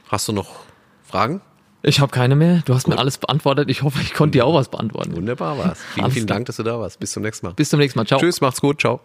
hast 0.07 0.27
du 0.27 0.33
noch 0.33 0.61
Fragen? 1.05 1.41
Ich 1.81 1.99
habe 2.01 2.11
keine 2.11 2.35
mehr. 2.35 2.61
Du 2.65 2.73
hast 2.73 2.83
Gut. 2.83 2.95
mir 2.95 2.99
alles 2.99 3.17
beantwortet. 3.17 3.69
Ich 3.69 3.83
hoffe, 3.83 3.99
ich 4.01 4.13
konnte 4.13 4.37
dir 4.37 4.45
auch 4.45 4.53
was 4.53 4.69
beantworten. 4.69 5.15
Wunderbar 5.15 5.57
war's. 5.57 5.79
Vielen, 5.93 6.11
vielen 6.11 6.27
Dank, 6.27 6.45
dass 6.47 6.57
du 6.57 6.63
da 6.63 6.79
warst. 6.79 6.99
Bis 6.99 7.11
zum 7.11 7.23
nächsten 7.23 7.45
Mal. 7.45 7.53
Bis 7.53 7.69
zum 7.69 7.79
nächsten 7.79 7.99
Mal. 7.99 8.05
Ciao. 8.05 8.19
Tschüss, 8.19 8.41
macht's 8.41 8.59
gut. 8.59 8.81
Ciao. 8.81 8.99